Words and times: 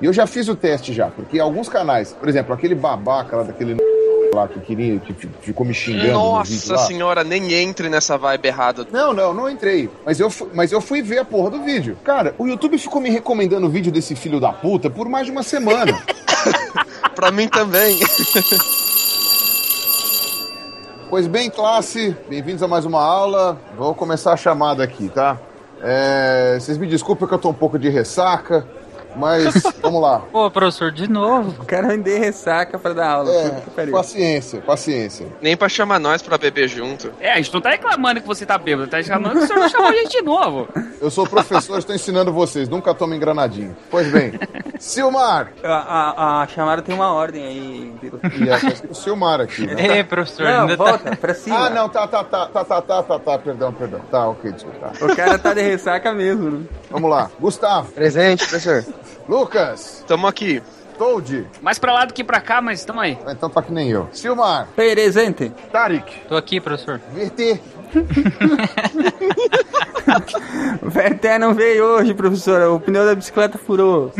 E 0.00 0.04
eu 0.04 0.12
já 0.12 0.26
fiz 0.26 0.48
o 0.48 0.56
teste 0.56 0.92
já, 0.92 1.08
porque 1.08 1.38
alguns 1.38 1.68
canais, 1.68 2.12
por 2.12 2.28
exemplo, 2.28 2.52
aquele 2.52 2.74
babaca 2.74 3.36
lá 3.36 3.42
daquele 3.44 3.76
lá 4.34 4.48
que 4.48 4.58
queria, 4.60 4.98
que 4.98 5.12
ficou 5.40 5.64
me 5.64 5.74
xingando. 5.74 6.12
Nossa 6.12 6.76
senhora, 6.78 7.22
nem 7.22 7.52
entre 7.52 7.88
nessa 7.88 8.16
vibe 8.16 8.46
errada. 8.46 8.86
Não, 8.90 9.12
não, 9.12 9.32
não 9.32 9.48
entrei. 9.48 9.88
Mas 10.04 10.18
eu, 10.18 10.30
fui, 10.30 10.48
mas 10.54 10.72
eu 10.72 10.80
fui 10.80 11.02
ver 11.02 11.18
a 11.18 11.24
porra 11.24 11.50
do 11.50 11.62
vídeo. 11.62 11.96
Cara, 12.02 12.34
o 12.38 12.46
YouTube 12.46 12.78
ficou 12.78 13.00
me 13.00 13.10
recomendando 13.10 13.66
o 13.66 13.70
vídeo 13.70 13.92
desse 13.92 14.16
filho 14.16 14.40
da 14.40 14.52
puta 14.52 14.90
por 14.90 15.08
mais 15.08 15.26
de 15.26 15.32
uma 15.32 15.42
semana. 15.42 16.02
pra 17.14 17.30
mim 17.30 17.46
também. 17.46 17.98
Pois 21.08 21.26
bem, 21.26 21.50
classe, 21.50 22.16
bem-vindos 22.28 22.62
a 22.62 22.68
mais 22.68 22.86
uma 22.86 23.02
aula. 23.02 23.60
Vou 23.76 23.94
começar 23.94 24.32
a 24.32 24.36
chamada 24.36 24.82
aqui, 24.82 25.10
tá? 25.10 25.38
É, 25.82 26.58
vocês 26.60 26.78
me 26.78 26.86
desculpem 26.86 27.26
que 27.26 27.34
eu 27.34 27.38
tô 27.38 27.50
um 27.50 27.54
pouco 27.54 27.78
de 27.78 27.88
ressaca. 27.88 28.64
Mas, 29.16 29.54
vamos 29.80 30.00
lá. 30.00 30.20
Pô, 30.30 30.50
professor, 30.50 30.90
de 30.90 31.08
novo. 31.08 31.62
O 31.62 31.66
cara 31.66 31.88
me 31.88 31.98
deu 31.98 32.18
ressaca 32.18 32.78
pra 32.78 32.92
dar 32.92 33.10
aula. 33.10 33.30
É, 33.32 33.86
paciência, 33.86 34.60
paciência. 34.60 35.26
Nem 35.40 35.56
pra 35.56 35.68
chamar 35.68 35.98
nós 35.98 36.22
pra 36.22 36.38
beber 36.38 36.68
junto. 36.68 37.12
É, 37.20 37.32
a 37.32 37.36
gente 37.36 37.52
não 37.52 37.60
tá 37.60 37.70
reclamando 37.70 38.20
que 38.20 38.26
você 38.26 38.46
tá 38.46 38.58
bêbado, 38.58 38.88
tá 38.88 38.98
reclamando 38.98 39.38
que 39.38 39.44
o 39.44 39.46
senhor 39.46 39.68
chamou 39.68 39.88
a 39.88 39.92
gente 39.92 40.10
de 40.10 40.22
novo. 40.22 40.68
Eu 41.00 41.10
sou 41.10 41.26
professor, 41.26 41.78
estou 41.78 41.94
ensinando 41.94 42.32
vocês, 42.32 42.68
nunca 42.68 42.94
tome 42.94 43.16
engranadinho. 43.16 43.76
Pois 43.90 44.10
bem, 44.10 44.38
Silmar! 44.78 45.52
A, 45.64 45.74
a, 45.74 46.42
a, 46.42 46.46
chamada 46.48 46.82
tem 46.82 46.94
uma 46.94 47.12
ordem 47.12 47.44
aí. 47.44 47.94
E 48.02 48.48
é, 48.48 48.90
o 48.90 48.94
Silmar 48.94 49.40
aqui, 49.40 49.66
né? 49.66 49.74
É, 49.98 50.02
professor. 50.02 50.44
Não, 50.44 50.60
ainda 50.62 50.76
volta, 50.76 51.10
tá... 51.10 51.16
pra 51.16 51.34
cima. 51.34 51.66
Ah, 51.66 51.70
não, 51.70 51.88
tá, 51.88 52.06
tá, 52.06 52.24
tá, 52.24 52.46
tá, 52.46 52.64
tá, 52.64 52.82
tá, 52.82 53.02
tá, 53.02 53.18
tá, 53.18 53.38
perdão, 53.38 53.72
perdão. 53.72 54.00
Tá, 54.10 54.28
ok, 54.28 54.52
desculpa. 54.52 54.92
O 55.00 55.16
cara 55.16 55.38
tá 55.38 55.54
de 55.54 55.62
ressaca 55.62 56.12
mesmo, 56.12 56.50
né? 56.50 56.66
Vamos 56.90 57.10
lá. 57.10 57.30
Gustavo. 57.40 57.92
Presente, 57.92 58.46
professor. 58.46 58.84
Lucas. 59.28 60.04
Tamo 60.06 60.26
aqui. 60.26 60.62
Toad. 60.98 61.46
Mais 61.60 61.78
pra 61.78 61.92
lá 61.92 62.04
do 62.04 62.14
que 62.14 62.22
pra 62.22 62.40
cá, 62.40 62.60
mas 62.60 62.84
tamo 62.84 63.00
aí. 63.00 63.18
Então 63.26 63.48
tá 63.48 63.62
que 63.62 63.72
nem 63.72 63.90
eu. 63.90 64.08
Silmar. 64.12 64.68
Presente. 64.76 65.50
Tarik. 65.70 66.20
Tô 66.28 66.36
aqui, 66.36 66.60
professor. 66.60 67.00
VT. 67.12 67.60
o 70.82 70.88
VT 70.90 71.38
não 71.38 71.54
veio 71.54 71.84
hoje, 71.84 72.14
professora. 72.14 72.70
O 72.70 72.80
pneu 72.80 73.04
da 73.04 73.14
bicicleta 73.14 73.58
furou. 73.58 74.12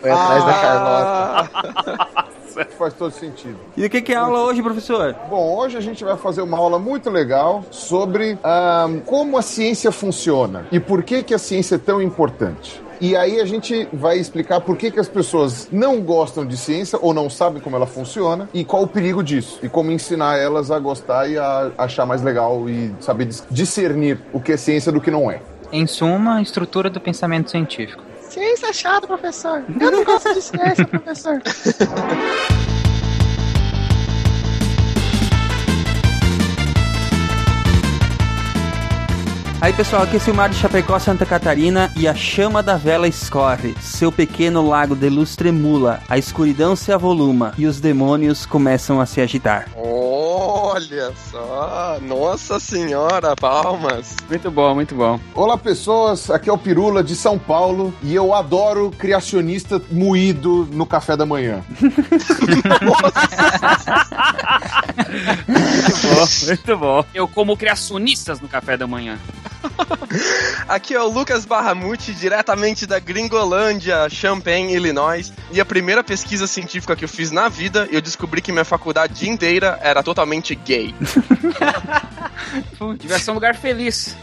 Foi 0.00 0.10
atrás 0.10 0.42
ah. 0.42 0.46
da 0.46 0.52
Carlota. 0.52 2.30
Faz 2.76 2.94
todo 2.94 3.12
sentido. 3.12 3.56
E 3.76 3.84
o 3.84 3.90
que, 3.90 4.02
que 4.02 4.12
é 4.12 4.16
a 4.16 4.22
aula 4.22 4.40
hoje, 4.40 4.62
professor? 4.62 5.14
Bom, 5.28 5.56
hoje 5.56 5.76
a 5.76 5.80
gente 5.80 6.02
vai 6.04 6.16
fazer 6.16 6.42
uma 6.42 6.58
aula 6.58 6.78
muito 6.78 7.08
legal 7.08 7.64
sobre 7.70 8.38
um, 8.44 9.00
como 9.00 9.38
a 9.38 9.42
ciência 9.42 9.92
funciona 9.92 10.66
e 10.70 10.80
por 10.80 11.02
que, 11.02 11.22
que 11.22 11.34
a 11.34 11.38
ciência 11.38 11.76
é 11.76 11.78
tão 11.78 12.02
importante. 12.02 12.82
E 13.00 13.16
aí 13.16 13.40
a 13.40 13.46
gente 13.46 13.88
vai 13.92 14.18
explicar 14.18 14.60
por 14.60 14.76
que, 14.76 14.90
que 14.90 15.00
as 15.00 15.08
pessoas 15.08 15.68
não 15.72 16.02
gostam 16.02 16.44
de 16.44 16.56
ciência 16.56 16.98
ou 17.00 17.14
não 17.14 17.30
sabem 17.30 17.62
como 17.62 17.74
ela 17.74 17.86
funciona 17.86 18.46
e 18.52 18.62
qual 18.62 18.82
o 18.82 18.86
perigo 18.86 19.22
disso. 19.22 19.58
E 19.62 19.68
como 19.70 19.90
ensinar 19.90 20.36
elas 20.36 20.70
a 20.70 20.78
gostar 20.78 21.26
e 21.28 21.38
a 21.38 21.70
achar 21.78 22.04
mais 22.04 22.22
legal 22.22 22.68
e 22.68 22.94
saber 23.00 23.28
discernir 23.50 24.18
o 24.34 24.40
que 24.40 24.52
é 24.52 24.56
ciência 24.56 24.92
do 24.92 25.00
que 25.00 25.10
não 25.10 25.30
é. 25.30 25.40
Em 25.72 25.86
suma, 25.86 26.36
a 26.36 26.42
estrutura 26.42 26.90
do 26.90 27.00
pensamento 27.00 27.50
científico. 27.50 28.02
Ciência 28.28 28.66
é 28.66 28.72
chato, 28.72 29.06
professor. 29.06 29.64
Eu 29.80 29.90
não 29.90 30.04
gosto 30.04 30.34
de 30.34 30.42
ciência, 30.42 30.86
professor. 30.86 31.40
Aí 39.62 39.74
pessoal, 39.74 40.04
aqui 40.04 40.16
é 40.16 40.18
Silmar 40.18 40.48
de 40.48 40.56
Chapecó, 40.56 40.98
Santa 40.98 41.26
Catarina 41.26 41.92
e 41.94 42.08
a 42.08 42.14
chama 42.14 42.62
da 42.62 42.78
vela 42.78 43.06
escorre, 43.06 43.74
seu 43.78 44.10
pequeno 44.10 44.66
lago 44.66 44.96
de 44.96 45.10
luz 45.10 45.36
tremula, 45.36 46.00
a 46.08 46.16
escuridão 46.16 46.74
se 46.74 46.90
avoluma 46.90 47.52
e 47.58 47.66
os 47.66 47.78
demônios 47.78 48.46
começam 48.46 49.02
a 49.02 49.06
se 49.06 49.20
agitar. 49.20 49.68
Olha 49.76 51.12
só, 51.30 51.98
nossa 52.00 52.58
senhora, 52.58 53.36
palmas. 53.36 54.16
Muito 54.30 54.50
bom, 54.50 54.74
muito 54.74 54.94
bom. 54.94 55.20
Olá 55.34 55.58
pessoas, 55.58 56.30
aqui 56.30 56.48
é 56.48 56.52
o 56.52 56.56
Pirula 56.56 57.04
de 57.04 57.14
São 57.14 57.38
Paulo 57.38 57.92
e 58.02 58.14
eu 58.14 58.32
adoro 58.32 58.90
criacionista 58.96 59.78
moído 59.90 60.66
no 60.72 60.86
café 60.86 61.18
da 61.18 61.26
manhã. 61.26 61.62
muito 65.46 65.98
bom, 66.02 66.46
muito 66.46 66.76
bom. 66.78 67.04
Eu 67.12 67.28
como 67.28 67.58
criacionistas 67.58 68.40
no 68.40 68.48
café 68.48 68.74
da 68.78 68.86
manhã. 68.86 69.18
Aqui 70.68 70.94
é 70.94 71.00
o 71.00 71.08
Lucas 71.08 71.44
Barramuti, 71.44 72.12
diretamente 72.12 72.86
da 72.86 72.98
Gringolândia, 72.98 74.08
Champaign, 74.08 74.72
Illinois. 74.72 75.32
E 75.52 75.60
a 75.60 75.64
primeira 75.64 76.02
pesquisa 76.02 76.46
científica 76.46 76.96
que 76.96 77.04
eu 77.04 77.08
fiz 77.08 77.30
na 77.30 77.48
vida, 77.48 77.88
eu 77.90 78.00
descobri 78.00 78.40
que 78.40 78.52
minha 78.52 78.64
faculdade 78.64 79.28
inteira 79.28 79.78
era 79.82 80.02
totalmente 80.02 80.54
gay. 80.54 80.94
Ser 83.18 83.30
um 83.30 83.34
lugar 83.34 83.54
feliz. 83.54 84.16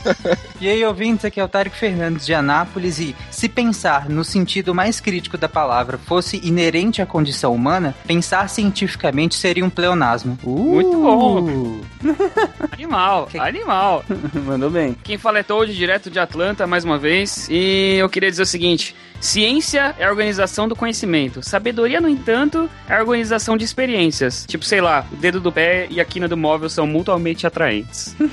e 0.60 0.68
aí, 0.68 0.84
ouvintes, 0.84 1.24
aqui 1.24 1.40
é 1.40 1.44
o 1.44 1.48
Tárico 1.48 1.76
Fernandes 1.76 2.26
de 2.26 2.34
Anápolis 2.34 2.98
e 2.98 3.14
se 3.44 3.48
pensar 3.50 4.08
no 4.08 4.24
sentido 4.24 4.74
mais 4.74 5.00
crítico 5.00 5.36
da 5.36 5.50
palavra 5.50 5.98
fosse 5.98 6.40
inerente 6.42 7.02
à 7.02 7.06
condição 7.06 7.54
humana, 7.54 7.94
pensar 8.06 8.48
cientificamente 8.48 9.34
seria 9.34 9.62
um 9.62 9.68
pleonasmo. 9.68 10.38
Uh. 10.42 10.74
Muito 10.76 10.92
bom! 10.92 11.80
animal, 12.72 13.28
animal. 13.38 14.02
Mandou 14.46 14.70
bem. 14.70 14.96
Quem 15.04 15.18
fala 15.18 15.40
é 15.40 15.42
Toad, 15.42 15.74
direto 15.74 16.10
de 16.10 16.18
Atlanta, 16.18 16.66
mais 16.66 16.86
uma 16.86 16.96
vez. 16.96 17.46
E 17.50 17.96
eu 17.98 18.08
queria 18.08 18.30
dizer 18.30 18.44
o 18.44 18.46
seguinte: 18.46 18.96
ciência 19.20 19.94
é 19.98 20.04
a 20.04 20.10
organização 20.10 20.68
do 20.68 20.76
conhecimento. 20.76 21.42
Sabedoria, 21.42 22.00
no 22.00 22.08
entanto, 22.08 22.68
é 22.88 22.94
a 22.94 23.00
organização 23.00 23.56
de 23.56 23.64
experiências. 23.64 24.44
Tipo, 24.46 24.64
sei 24.64 24.80
lá, 24.80 25.06
o 25.12 25.16
dedo 25.16 25.40
do 25.40 25.52
pé 25.52 25.86
e 25.90 26.00
a 26.00 26.04
quina 26.04 26.28
do 26.28 26.36
móvel 26.36 26.68
são 26.68 26.86
mutuamente 26.86 27.46
atraentes. 27.46 28.14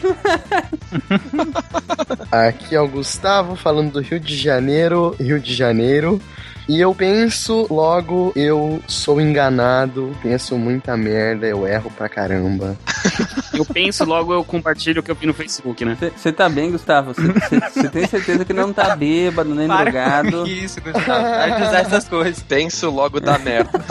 Aqui 2.31 2.75
é 2.75 2.81
o 2.81 2.87
Gustavo 2.87 3.55
falando 3.55 3.91
do 3.91 4.01
Rio 4.01 4.19
de 4.19 4.35
Janeiro, 4.35 5.15
Rio 5.19 5.39
de 5.39 5.53
Janeiro. 5.53 6.21
E 6.67 6.79
eu 6.79 6.93
penso, 6.93 7.67
logo 7.69 8.31
eu 8.35 8.81
sou 8.87 9.19
enganado, 9.19 10.15
penso 10.21 10.57
muita 10.57 10.95
merda, 10.95 11.47
eu 11.47 11.67
erro 11.67 11.91
pra 11.91 12.07
caramba. 12.07 12.77
eu 13.53 13.65
penso, 13.65 14.05
logo 14.05 14.33
eu 14.33 14.43
compartilho 14.43 15.01
o 15.01 15.03
que 15.03 15.11
eu 15.11 15.15
vi 15.15 15.25
no 15.25 15.33
Facebook, 15.33 15.83
né? 15.83 15.97
Você 16.15 16.31
tá 16.31 16.47
bem, 16.47 16.71
Gustavo? 16.71 17.13
Você 17.13 17.89
tem 17.89 18.07
certeza 18.07 18.45
que 18.45 18.53
não 18.53 18.71
tá 18.71 18.95
bêbado, 18.95 19.53
nem 19.53 19.67
Para 19.67 19.83
drogado? 19.83 20.47
isso, 20.47 20.79
Gustavo. 20.81 21.05
Para 21.05 21.49
de 21.49 21.63
usar 21.63 21.79
essas 21.79 22.07
coisas. 22.07 22.41
Penso, 22.43 22.89
logo 22.89 23.19
dá 23.19 23.37
merda. 23.37 23.83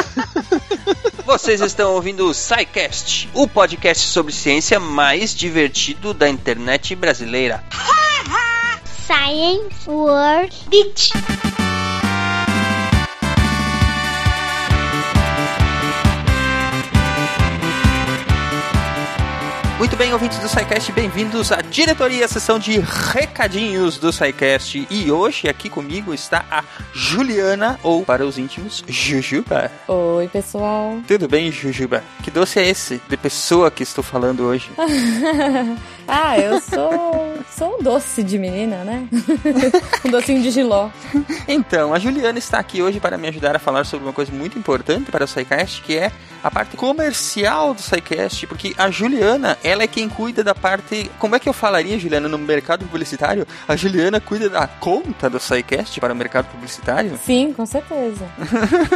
Vocês 1.24 1.60
estão 1.60 1.92
ouvindo 1.92 2.26
o 2.26 2.34
SciCast, 2.34 3.28
o 3.34 3.46
podcast 3.46 4.08
sobre 4.08 4.32
ciência 4.32 4.80
mais 4.80 5.34
divertido 5.34 6.12
da 6.12 6.28
internet 6.28 6.94
brasileira. 6.96 7.62
Science 9.06 9.88
World 9.88 10.54
Beach. 10.68 11.12
Muito 19.80 19.96
bem, 19.96 20.12
ouvintes 20.12 20.38
do 20.38 20.46
SciCast, 20.46 20.92
bem-vindos 20.92 21.50
à 21.50 21.62
diretoria, 21.62 22.28
sessão 22.28 22.58
de 22.58 22.78
recadinhos 22.80 23.96
do 23.96 24.12
SciCast. 24.12 24.86
E 24.90 25.10
hoje 25.10 25.48
aqui 25.48 25.70
comigo 25.70 26.12
está 26.12 26.44
a 26.50 26.62
Juliana, 26.92 27.80
ou 27.82 28.04
para 28.04 28.26
os 28.26 28.36
íntimos, 28.36 28.84
Jujuba. 28.86 29.72
Oi, 29.88 30.28
pessoal. 30.28 31.00
Tudo 31.08 31.26
bem, 31.26 31.50
Jujuba? 31.50 32.04
Que 32.22 32.30
doce 32.30 32.60
é 32.60 32.68
esse 32.68 33.00
de 33.08 33.16
pessoa 33.16 33.70
que 33.70 33.82
estou 33.82 34.04
falando 34.04 34.44
hoje? 34.44 34.70
ah, 36.10 36.38
eu 36.38 36.60
sou, 36.60 37.38
sou 37.56 37.78
um 37.78 37.82
doce 37.82 38.22
de 38.22 38.38
menina, 38.38 38.84
né? 38.84 39.08
um 40.04 40.10
docinho 40.10 40.42
de 40.42 40.50
giló. 40.50 40.90
Então, 41.46 41.94
a 41.94 41.98
Juliana 41.98 42.38
está 42.38 42.58
aqui 42.58 42.82
hoje 42.82 42.98
para 42.98 43.16
me 43.16 43.28
ajudar 43.28 43.54
a 43.54 43.58
falar 43.58 43.84
sobre 43.84 44.06
uma 44.06 44.12
coisa 44.12 44.32
muito 44.32 44.58
importante 44.58 45.10
para 45.10 45.24
o 45.24 45.28
SciCast, 45.28 45.82
que 45.82 45.96
é 45.96 46.10
a 46.42 46.50
parte 46.50 46.76
comercial 46.76 47.74
do 47.74 47.82
SciCast, 47.82 48.46
porque 48.46 48.74
a 48.76 48.90
Juliana, 48.90 49.58
ela 49.62 49.82
é 49.82 49.86
quem 49.86 50.08
cuida 50.08 50.42
da 50.42 50.54
parte. 50.54 51.10
Como 51.18 51.36
é 51.36 51.38
que 51.38 51.48
eu 51.48 51.52
falaria, 51.52 51.98
Juliana, 51.98 52.28
no 52.28 52.38
mercado 52.38 52.84
publicitário? 52.86 53.46
A 53.68 53.76
Juliana 53.76 54.20
cuida 54.20 54.48
da 54.48 54.66
conta 54.66 55.28
do 55.28 55.38
SciCast 55.38 56.00
para 56.00 56.12
o 56.12 56.16
mercado 56.16 56.46
publicitário? 56.46 57.18
Sim, 57.24 57.52
com 57.52 57.66
certeza. 57.66 58.26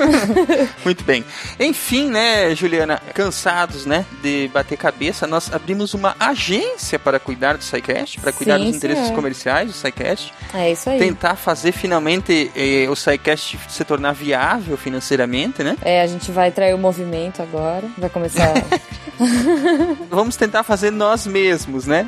Muito 0.85 1.05
bem. 1.05 1.25
Enfim, 1.61 2.09
né, 2.09 2.55
Juliana, 2.55 3.01
cansados, 3.13 3.87
né, 3.87 4.05
de 4.23 4.49
bater 4.53 4.79
cabeça, 4.79 5.27
nós 5.27 5.53
abrimos 5.53 5.95
uma 5.95 6.17
agência 6.19 6.99
para 7.05 7.21
cuidar 7.21 7.57
do 7.57 7.63
SciCast, 7.63 8.19
para 8.21 8.33
cuidar 8.33 8.59
Sim, 8.59 8.65
dos 8.67 8.77
interesses 8.77 9.05
senhor. 9.05 9.15
comerciais 9.17 9.69
do 9.69 9.75
SciCast, 9.75 10.33
É 10.55 10.73
isso 10.73 10.89
aí. 10.91 10.99
tentar 10.99 11.37
fazer 11.37 11.73
finalmente 11.73 12.51
eh, 12.57 12.87
o 12.89 12.97
SciCast 12.97 13.59
se 13.69 13.85
tornar 13.85 14.13
viável 14.13 14.77
financeiramente, 14.79 15.63
né? 15.63 15.77
É, 15.83 16.01
a 16.03 16.07
gente 16.07 16.33
vai 16.33 16.51
trair 16.51 16.75
o 16.75 16.79
movimento 16.79 17.43
agora. 17.43 17.85
Vai 17.99 18.09
começar. 18.11 18.53
Vamos 20.11 20.37
tentar 20.37 20.63
fazer 20.63 20.91
nós 20.91 21.27
mesmos, 21.27 21.87
né? 21.87 22.07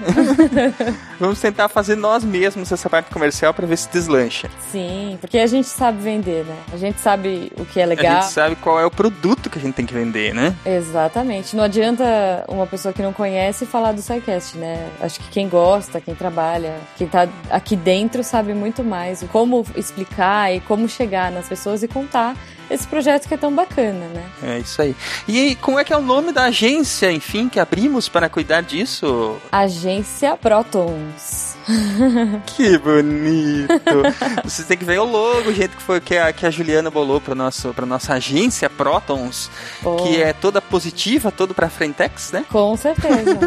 Vamos 1.20 1.40
tentar 1.40 1.68
fazer 1.68 1.94
nós 1.96 2.24
mesmos 2.24 2.70
essa 2.72 2.88
parte 2.90 3.10
comercial 3.10 3.54
para 3.54 3.66
ver 3.66 3.76
se 3.76 3.88
deslancha. 3.90 4.48
Sim, 4.72 5.16
porque 5.20 5.38
a 5.38 5.46
gente 5.46 5.68
sabe 5.68 6.02
vender, 6.02 6.44
né? 6.44 6.56
A 6.72 6.76
gente 6.76 7.00
sabe 7.00 7.52
o 7.58 7.64
que 7.64 7.80
é 7.80 7.84
A 7.84 7.86
legal. 7.86 8.22
gente 8.22 8.32
sabe 8.32 8.56
qual 8.56 8.80
é 8.80 8.84
o 8.86 8.90
produto 8.90 9.48
que 9.48 9.58
a 9.58 9.62
gente 9.62 9.74
tem 9.74 9.86
que 9.86 9.94
vender, 9.94 10.34
né? 10.34 10.54
Exatamente. 10.64 11.54
Não 11.56 11.64
adianta 11.64 12.44
uma 12.48 12.66
pessoa 12.66 12.92
que 12.92 13.02
não 13.02 13.12
conhece 13.12 13.66
falar 13.66 13.92
do 13.92 14.02
SciCast, 14.02 14.56
né? 14.58 14.85
Acho 15.00 15.20
que 15.20 15.28
quem 15.30 15.48
gosta, 15.48 16.00
quem 16.00 16.14
trabalha, 16.14 16.76
quem 16.96 17.06
tá 17.06 17.28
aqui 17.50 17.76
dentro 17.76 18.22
sabe 18.22 18.54
muito 18.54 18.82
mais 18.82 19.22
como 19.32 19.64
explicar 19.76 20.54
e 20.54 20.60
como 20.60 20.88
chegar 20.88 21.30
nas 21.30 21.48
pessoas 21.48 21.82
e 21.82 21.88
contar 21.88 22.36
esse 22.70 22.86
projeto 22.86 23.28
que 23.28 23.34
é 23.34 23.36
tão 23.36 23.54
bacana, 23.54 24.06
né? 24.08 24.24
É 24.42 24.58
isso 24.58 24.80
aí. 24.82 24.94
E 25.26 25.54
como 25.56 25.78
é 25.78 25.84
que 25.84 25.92
é 25.92 25.96
o 25.96 26.02
nome 26.02 26.32
da 26.32 26.44
agência, 26.44 27.10
enfim, 27.12 27.48
que 27.48 27.60
abrimos 27.60 28.08
para 28.08 28.28
cuidar 28.28 28.62
disso? 28.62 29.36
Agência 29.50 30.36
Protons. 30.36 31.56
Que 32.46 32.78
bonito! 32.78 34.02
Vocês 34.44 34.66
têm 34.66 34.76
que 34.76 34.84
ver 34.84 35.00
o 35.00 35.04
logo, 35.04 35.50
o 35.50 35.52
jeito 35.52 35.76
que 35.76 35.82
foi 35.82 36.00
que 36.00 36.16
a, 36.16 36.32
que 36.32 36.46
a 36.46 36.50
Juliana 36.50 36.90
bolou 36.90 37.20
para 37.20 37.34
nosso 37.34 37.74
para 37.74 37.84
nossa 37.84 38.14
agência 38.14 38.70
Protons, 38.70 39.50
Pô, 39.82 39.96
que 39.96 40.22
é 40.22 40.32
toda 40.32 40.62
positiva, 40.62 41.32
todo 41.32 41.54
para 41.54 41.68
frentex, 41.68 42.32
né? 42.32 42.44
Com 42.50 42.76
certeza. 42.76 43.38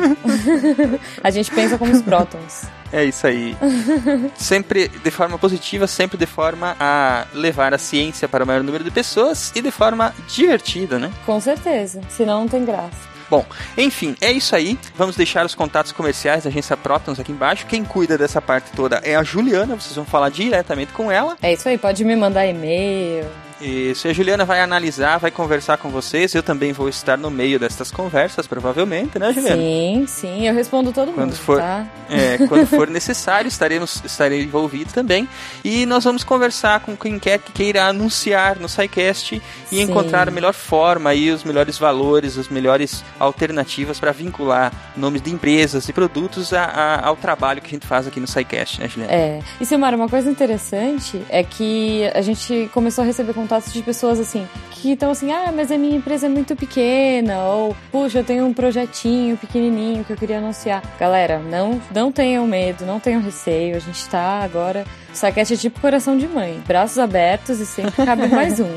a 1.24 1.30
gente 1.32 1.50
pensa 1.52 1.78
como 1.78 1.92
os 1.92 2.02
prótons. 2.02 2.64
É 2.92 3.04
isso 3.04 3.28
aí. 3.28 3.56
sempre 4.36 4.88
de 4.88 5.12
forma 5.12 5.38
positiva, 5.38 5.88
sempre 5.88 6.18
de 6.18 6.26
forma 6.26 6.76
a 6.80 7.26
levar 7.34 7.74
a 7.74 7.78
ciência 7.78 8.28
para 8.28 8.44
o 8.44 8.48
maior 8.48 8.64
número 8.64 8.84
de 8.84 8.92
pessoas 8.92 9.52
e 9.56 9.62
de 9.62 9.72
forma 9.72 10.14
divertida, 10.28 10.98
né? 10.98 11.12
Com 11.26 11.40
certeza. 11.40 12.02
Senão 12.10 12.42
não 12.42 12.48
tem 12.48 12.66
graça. 12.66 13.10
Bom, 13.30 13.46
enfim, 13.78 14.16
é 14.20 14.32
isso 14.32 14.56
aí. 14.56 14.78
Vamos 14.96 15.16
deixar 15.16 15.46
os 15.46 15.54
contatos 15.54 15.92
comerciais 15.92 16.44
da 16.44 16.50
agência 16.50 16.76
Protons 16.76 17.20
aqui 17.20 17.32
embaixo. 17.32 17.68
Quem 17.68 17.86
cuida 17.86 18.18
dessa 18.18 18.42
parte 18.42 18.72
toda 18.72 18.98
é 19.04 19.16
a 19.16 19.24
Juliana, 19.24 19.76
vocês 19.76 19.96
vão 19.96 20.06
falar 20.06 20.30
diretamente 20.30 20.92
com 20.94 21.12
ela. 21.12 21.38
É 21.42 21.54
isso 21.54 21.70
aí. 21.70 21.78
Pode 21.78 22.04
me 22.04 22.16
mandar 22.16 22.48
e-mail. 22.48 23.26
Isso, 23.62 24.08
e 24.08 24.12
a 24.12 24.14
Juliana 24.14 24.46
vai 24.46 24.62
analisar, 24.62 25.18
vai 25.18 25.32
conversar 25.32 25.78
com 25.78 25.90
vocês. 25.90 26.34
Eu 26.34 26.42
também 26.42 26.72
vou 26.72 26.88
estar 26.88 27.18
no 27.18 27.30
meio 27.30 27.60
destas 27.60 27.92
conversas, 27.92 28.48
provavelmente, 28.48 29.20
né, 29.20 29.34
Juliana? 29.34 29.62
Sim, 29.62 30.06
sim. 30.08 30.48
Eu 30.48 30.54
respondo 30.54 30.92
todo 30.94 31.12
Quando 31.12 31.30
mundo, 31.32 31.36
for- 31.36 31.60
tá? 31.60 31.86
É, 32.10 32.38
quando 32.48 32.66
for 32.66 32.88
necessário, 32.90 33.48
estaremos 33.48 34.02
estarei 34.06 34.44
envolvido 34.44 34.94
também. 34.94 35.28
E 35.64 35.86
nós 35.86 36.04
vamos 36.04 36.24
conversar 36.24 36.80
com 36.80 36.96
quem 36.96 37.20
quer 37.20 37.40
que 37.40 37.52
queira 37.52 37.86
anunciar 37.86 38.58
no 38.58 38.70
SciCast 38.70 39.42
e 39.72 39.76
Sim. 39.76 39.82
encontrar 39.82 40.28
a 40.28 40.32
melhor 40.32 40.54
forma 40.54 41.14
e 41.14 41.30
os 41.30 41.44
melhores 41.44 41.78
valores, 41.78 42.38
as 42.38 42.48
melhores 42.48 43.04
alternativas 43.20 44.00
para 44.00 44.12
vincular 44.12 44.72
nomes 44.96 45.22
de 45.22 45.32
empresas 45.32 45.88
e 45.90 45.94
produtos 45.94 46.54
a- 46.54 46.64
a- 46.64 47.08
ao 47.08 47.16
trabalho 47.16 47.62
que 47.62 47.68
a 47.68 47.72
gente 47.72 47.86
faz 47.88 48.08
aqui 48.08 48.20
no 48.20 48.28
SciCast, 48.28 48.80
né, 48.80 48.88
Juliana? 48.88 49.14
É. 49.14 49.40
E 49.60 49.66
Silmar, 49.66 49.94
uma 49.94 50.08
coisa 50.10 50.30
interessante 50.30 51.22
é 51.30 51.44
que 51.44 52.10
a 52.14 52.22
gente 52.22 52.70
começou 52.74 53.04
a 53.04 53.08
receber 53.08 53.34
contatos 53.50 53.74
de 53.74 53.82
pessoas 53.82 54.20
assim, 54.20 54.48
que 54.70 54.92
estão 54.92 55.10
assim, 55.10 55.32
ah, 55.32 55.52
mas 55.52 55.72
a 55.72 55.78
minha 55.78 55.98
empresa 55.98 56.28
é 56.28 56.30
muito 56.30 56.56
pequena, 56.56 57.40
ou 57.46 57.76
puxa, 57.92 58.20
eu 58.20 58.24
tenho 58.24 58.46
um 58.46 58.54
projetinho 58.54 59.36
pequenininho 59.38 60.06
que 60.06 60.14
eu 60.14 60.18
queria 60.18 60.38
anunciar. 60.38 60.84
Galera, 61.00 61.40
não, 61.40 61.82
não 61.92 62.12
tenham 62.12 62.46
medo, 62.46 62.86
não 62.86 63.00
tenham 63.00 63.22
receio, 63.22 63.76
a 63.76 63.80
gente 63.80 64.08
tá 64.08 64.42
agora. 64.44 64.86
Saquete 65.14 65.54
é 65.54 65.58
tipo 65.58 65.80
coração 65.80 66.18
de 66.18 66.28
mãe, 66.28 66.62
braços 66.68 66.98
abertos 66.98 67.60
e 67.60 67.66
sempre 67.66 68.06
cabe 68.06 68.28
mais 68.30 68.60
um. 68.60 68.70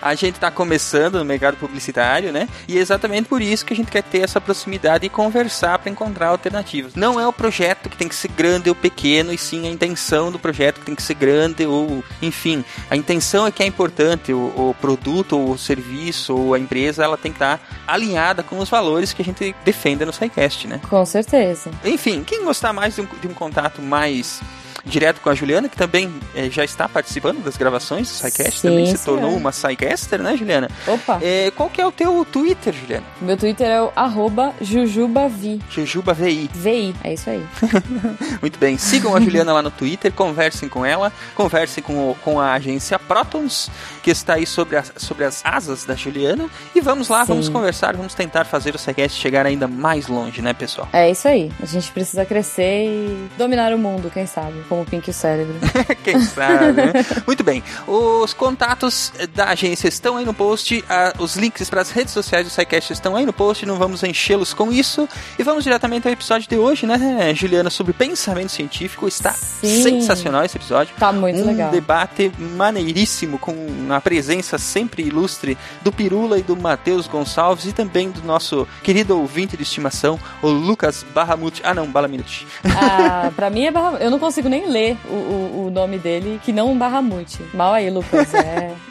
A 0.00 0.14
gente 0.14 0.34
está 0.34 0.50
começando 0.50 1.18
no 1.18 1.24
mercado 1.24 1.56
publicitário, 1.56 2.32
né? 2.32 2.48
E 2.68 2.76
é 2.76 2.80
exatamente 2.80 3.28
por 3.28 3.40
isso 3.40 3.64
que 3.64 3.72
a 3.72 3.76
gente 3.76 3.90
quer 3.90 4.02
ter 4.02 4.20
essa 4.20 4.40
proximidade 4.40 5.06
e 5.06 5.08
conversar 5.08 5.78
para 5.78 5.90
encontrar 5.90 6.28
alternativas. 6.28 6.94
Não 6.94 7.18
é 7.18 7.26
o 7.26 7.32
projeto 7.32 7.88
que 7.88 7.96
tem 7.96 8.08
que 8.08 8.14
ser 8.14 8.28
grande 8.28 8.68
ou 8.68 8.74
pequeno, 8.74 9.32
e 9.32 9.38
sim 9.38 9.66
a 9.66 9.70
intenção 9.70 10.30
do 10.30 10.38
projeto 10.38 10.80
que 10.80 10.86
tem 10.86 10.94
que 10.94 11.02
ser 11.02 11.14
grande 11.14 11.66
ou, 11.66 12.02
enfim, 12.20 12.64
a 12.90 12.96
intenção 12.96 13.46
é 13.46 13.52
que 13.52 13.62
é 13.62 13.66
importante. 13.66 14.32
O, 14.32 14.70
o 14.70 14.76
produto, 14.80 15.38
ou 15.38 15.52
o 15.52 15.58
serviço, 15.58 16.36
ou 16.36 16.54
a 16.54 16.58
empresa, 16.58 17.04
ela 17.04 17.16
tem 17.16 17.32
que 17.32 17.36
estar 17.36 17.60
alinhada 17.86 18.42
com 18.42 18.58
os 18.58 18.68
valores 18.68 19.12
que 19.12 19.22
a 19.22 19.24
gente 19.24 19.54
defende 19.64 20.04
no 20.04 20.12
SciCast, 20.12 20.66
né? 20.66 20.80
Com 20.88 21.04
certeza. 21.04 21.70
Enfim, 21.84 22.22
quem 22.24 22.44
gostar 22.44 22.72
mais 22.72 22.94
de 22.94 23.02
um, 23.02 23.06
de 23.20 23.28
um 23.28 23.34
contato 23.34 23.80
mais 23.80 24.40
direto 24.86 25.20
com 25.20 25.30
a 25.30 25.34
Juliana, 25.34 25.68
que 25.68 25.76
também 25.76 26.12
eh, 26.34 26.50
já 26.50 26.64
está 26.64 26.88
participando 26.88 27.42
das 27.42 27.56
gravações 27.56 28.08
do 28.08 28.14
SciCast, 28.14 28.60
Sim, 28.60 28.68
também 28.68 28.86
se 28.86 28.98
senhor. 28.98 29.18
tornou 29.18 29.36
uma 29.36 29.50
SciCaster, 29.52 30.22
né, 30.22 30.36
Juliana? 30.36 30.68
Opa, 30.86 31.18
É, 31.22 31.50
qual 31.56 31.70
que 31.70 31.80
é 31.80 31.86
o 31.86 31.92
teu 31.92 32.24
Twitter, 32.30 32.72
Juliana? 32.74 33.04
meu 33.20 33.36
Twitter 33.36 33.66
é 33.66 33.80
o 33.82 33.90
arroba 33.96 34.52
jujubavi. 34.60 35.60
JujubaVI. 35.70 36.50
VI, 36.54 36.94
é 37.02 37.14
isso 37.14 37.30
aí. 37.30 37.44
Muito 38.40 38.58
bem, 38.58 38.76
sigam 38.78 39.14
a 39.14 39.20
Juliana 39.20 39.52
lá 39.52 39.62
no 39.62 39.70
Twitter, 39.70 40.12
conversem 40.12 40.68
com 40.68 40.84
ela, 40.84 41.12
conversem 41.34 41.82
com, 41.82 42.10
o- 42.10 42.14
com 42.22 42.40
a 42.40 42.52
agência 42.52 42.98
Protons, 42.98 43.70
que 44.02 44.10
está 44.10 44.34
aí 44.34 44.46
sobre, 44.46 44.76
as 44.76 44.92
sobre 44.96 45.24
as 45.24 45.40
asas 45.44 45.84
da 45.84 45.94
Juliana, 45.94 46.48
e 46.74 46.80
vamos 46.80 47.08
lá, 47.08 47.20
Sim. 47.22 47.32
vamos 47.32 47.48
conversar, 47.48 47.96
vamos 47.96 48.14
tentar 48.14 48.44
fazer 48.44 48.74
o 48.74 48.78
SciCast 48.78 49.18
chegar 49.20 49.46
ainda 49.46 49.66
mais 49.66 50.06
longe, 50.08 50.42
né, 50.42 50.52
pessoal? 50.52 50.88
É 50.92 51.10
isso 51.10 51.26
aí. 51.26 51.50
A 51.62 51.66
gente 51.66 51.90
precisa 51.92 52.24
crescer 52.24 52.84
e 52.86 53.28
dominar 53.38 53.72
o 53.72 53.78
mundo, 53.78 54.10
quem 54.12 54.26
sabe? 54.26 54.54
Como 54.74 54.82
o 54.82 54.84
Pink 54.84 55.12
cérebro. 55.12 55.54
Quem 56.02 56.20
sabe, 56.20 56.72
né? 56.72 56.92
Muito 57.24 57.44
bem. 57.44 57.62
Os 57.86 58.32
contatos 58.34 59.12
da 59.32 59.50
agência 59.50 59.86
estão 59.86 60.16
aí 60.16 60.24
no 60.24 60.34
post. 60.34 60.84
ah, 60.90 61.12
os 61.18 61.36
links 61.36 61.70
para 61.70 61.80
as 61.80 61.90
redes 61.90 62.12
sociais 62.12 62.44
do 62.44 62.50
SciCast 62.50 62.92
estão 62.92 63.14
aí 63.14 63.24
no 63.24 63.32
post. 63.32 63.64
Não 63.64 63.76
vamos 63.76 64.02
enchê-los 64.02 64.52
com 64.52 64.72
isso. 64.72 65.08
E 65.38 65.44
vamos 65.44 65.62
diretamente 65.62 66.08
ao 66.08 66.12
episódio 66.12 66.48
de 66.48 66.56
hoje, 66.56 66.86
né, 66.86 67.32
Juliana? 67.36 67.70
Sobre 67.70 67.92
pensamento 67.92 68.50
científico. 68.50 69.06
Está 69.06 69.30
Sim. 69.32 69.80
sensacional 69.82 70.44
esse 70.44 70.56
episódio. 70.56 70.92
Tá 70.98 71.12
muito 71.12 71.40
um 71.40 71.46
legal. 71.46 71.70
debate 71.70 72.32
maneiríssimo 72.36 73.38
com 73.38 73.54
a 73.90 74.00
presença 74.00 74.58
sempre 74.58 75.04
ilustre 75.04 75.56
do 75.82 75.92
Pirula 75.92 76.36
e 76.36 76.42
do 76.42 76.56
Matheus 76.56 77.06
Gonçalves 77.06 77.64
e 77.66 77.72
também 77.72 78.10
do 78.10 78.22
nosso 78.22 78.66
querido 78.82 79.16
ouvinte 79.16 79.56
de 79.56 79.62
estimação, 79.62 80.18
o 80.42 80.48
Lucas 80.48 81.06
Barramute. 81.14 81.62
Ah, 81.64 81.74
não, 81.74 81.86
Balaminute. 81.86 82.44
Ah, 82.64 83.30
pra 83.36 83.48
mim 83.50 83.66
é 83.66 83.70
Barra... 83.70 83.98
Eu 83.98 84.10
não 84.10 84.18
consigo 84.18 84.48
nem 84.48 84.63
ler 84.68 84.96
o, 85.06 85.14
o, 85.14 85.66
o 85.66 85.70
nome 85.70 85.98
dele, 85.98 86.40
que 86.44 86.52
não 86.52 86.76
Barramute. 86.76 87.42
Mal 87.52 87.74
aí, 87.74 87.90
Lucas. 87.90 88.32
É. 88.34 88.72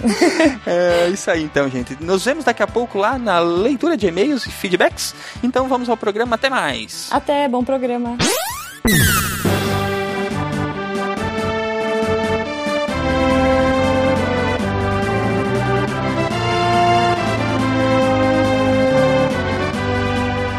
É 0.65 1.09
isso 1.09 1.29
aí 1.29 1.43
então, 1.43 1.69
gente. 1.69 1.97
Nos 2.01 2.25
vemos 2.25 2.45
daqui 2.45 2.63
a 2.63 2.67
pouco 2.67 2.97
lá 2.97 3.17
na 3.17 3.39
leitura 3.39 3.97
de 3.97 4.07
e-mails 4.07 4.45
e 4.45 4.51
feedbacks. 4.51 5.13
Então 5.43 5.67
vamos 5.67 5.89
ao 5.89 5.97
programa. 5.97 6.35
Até 6.35 6.49
mais. 6.49 7.07
Até, 7.11 7.47
bom 7.47 7.63
programa. 7.63 8.17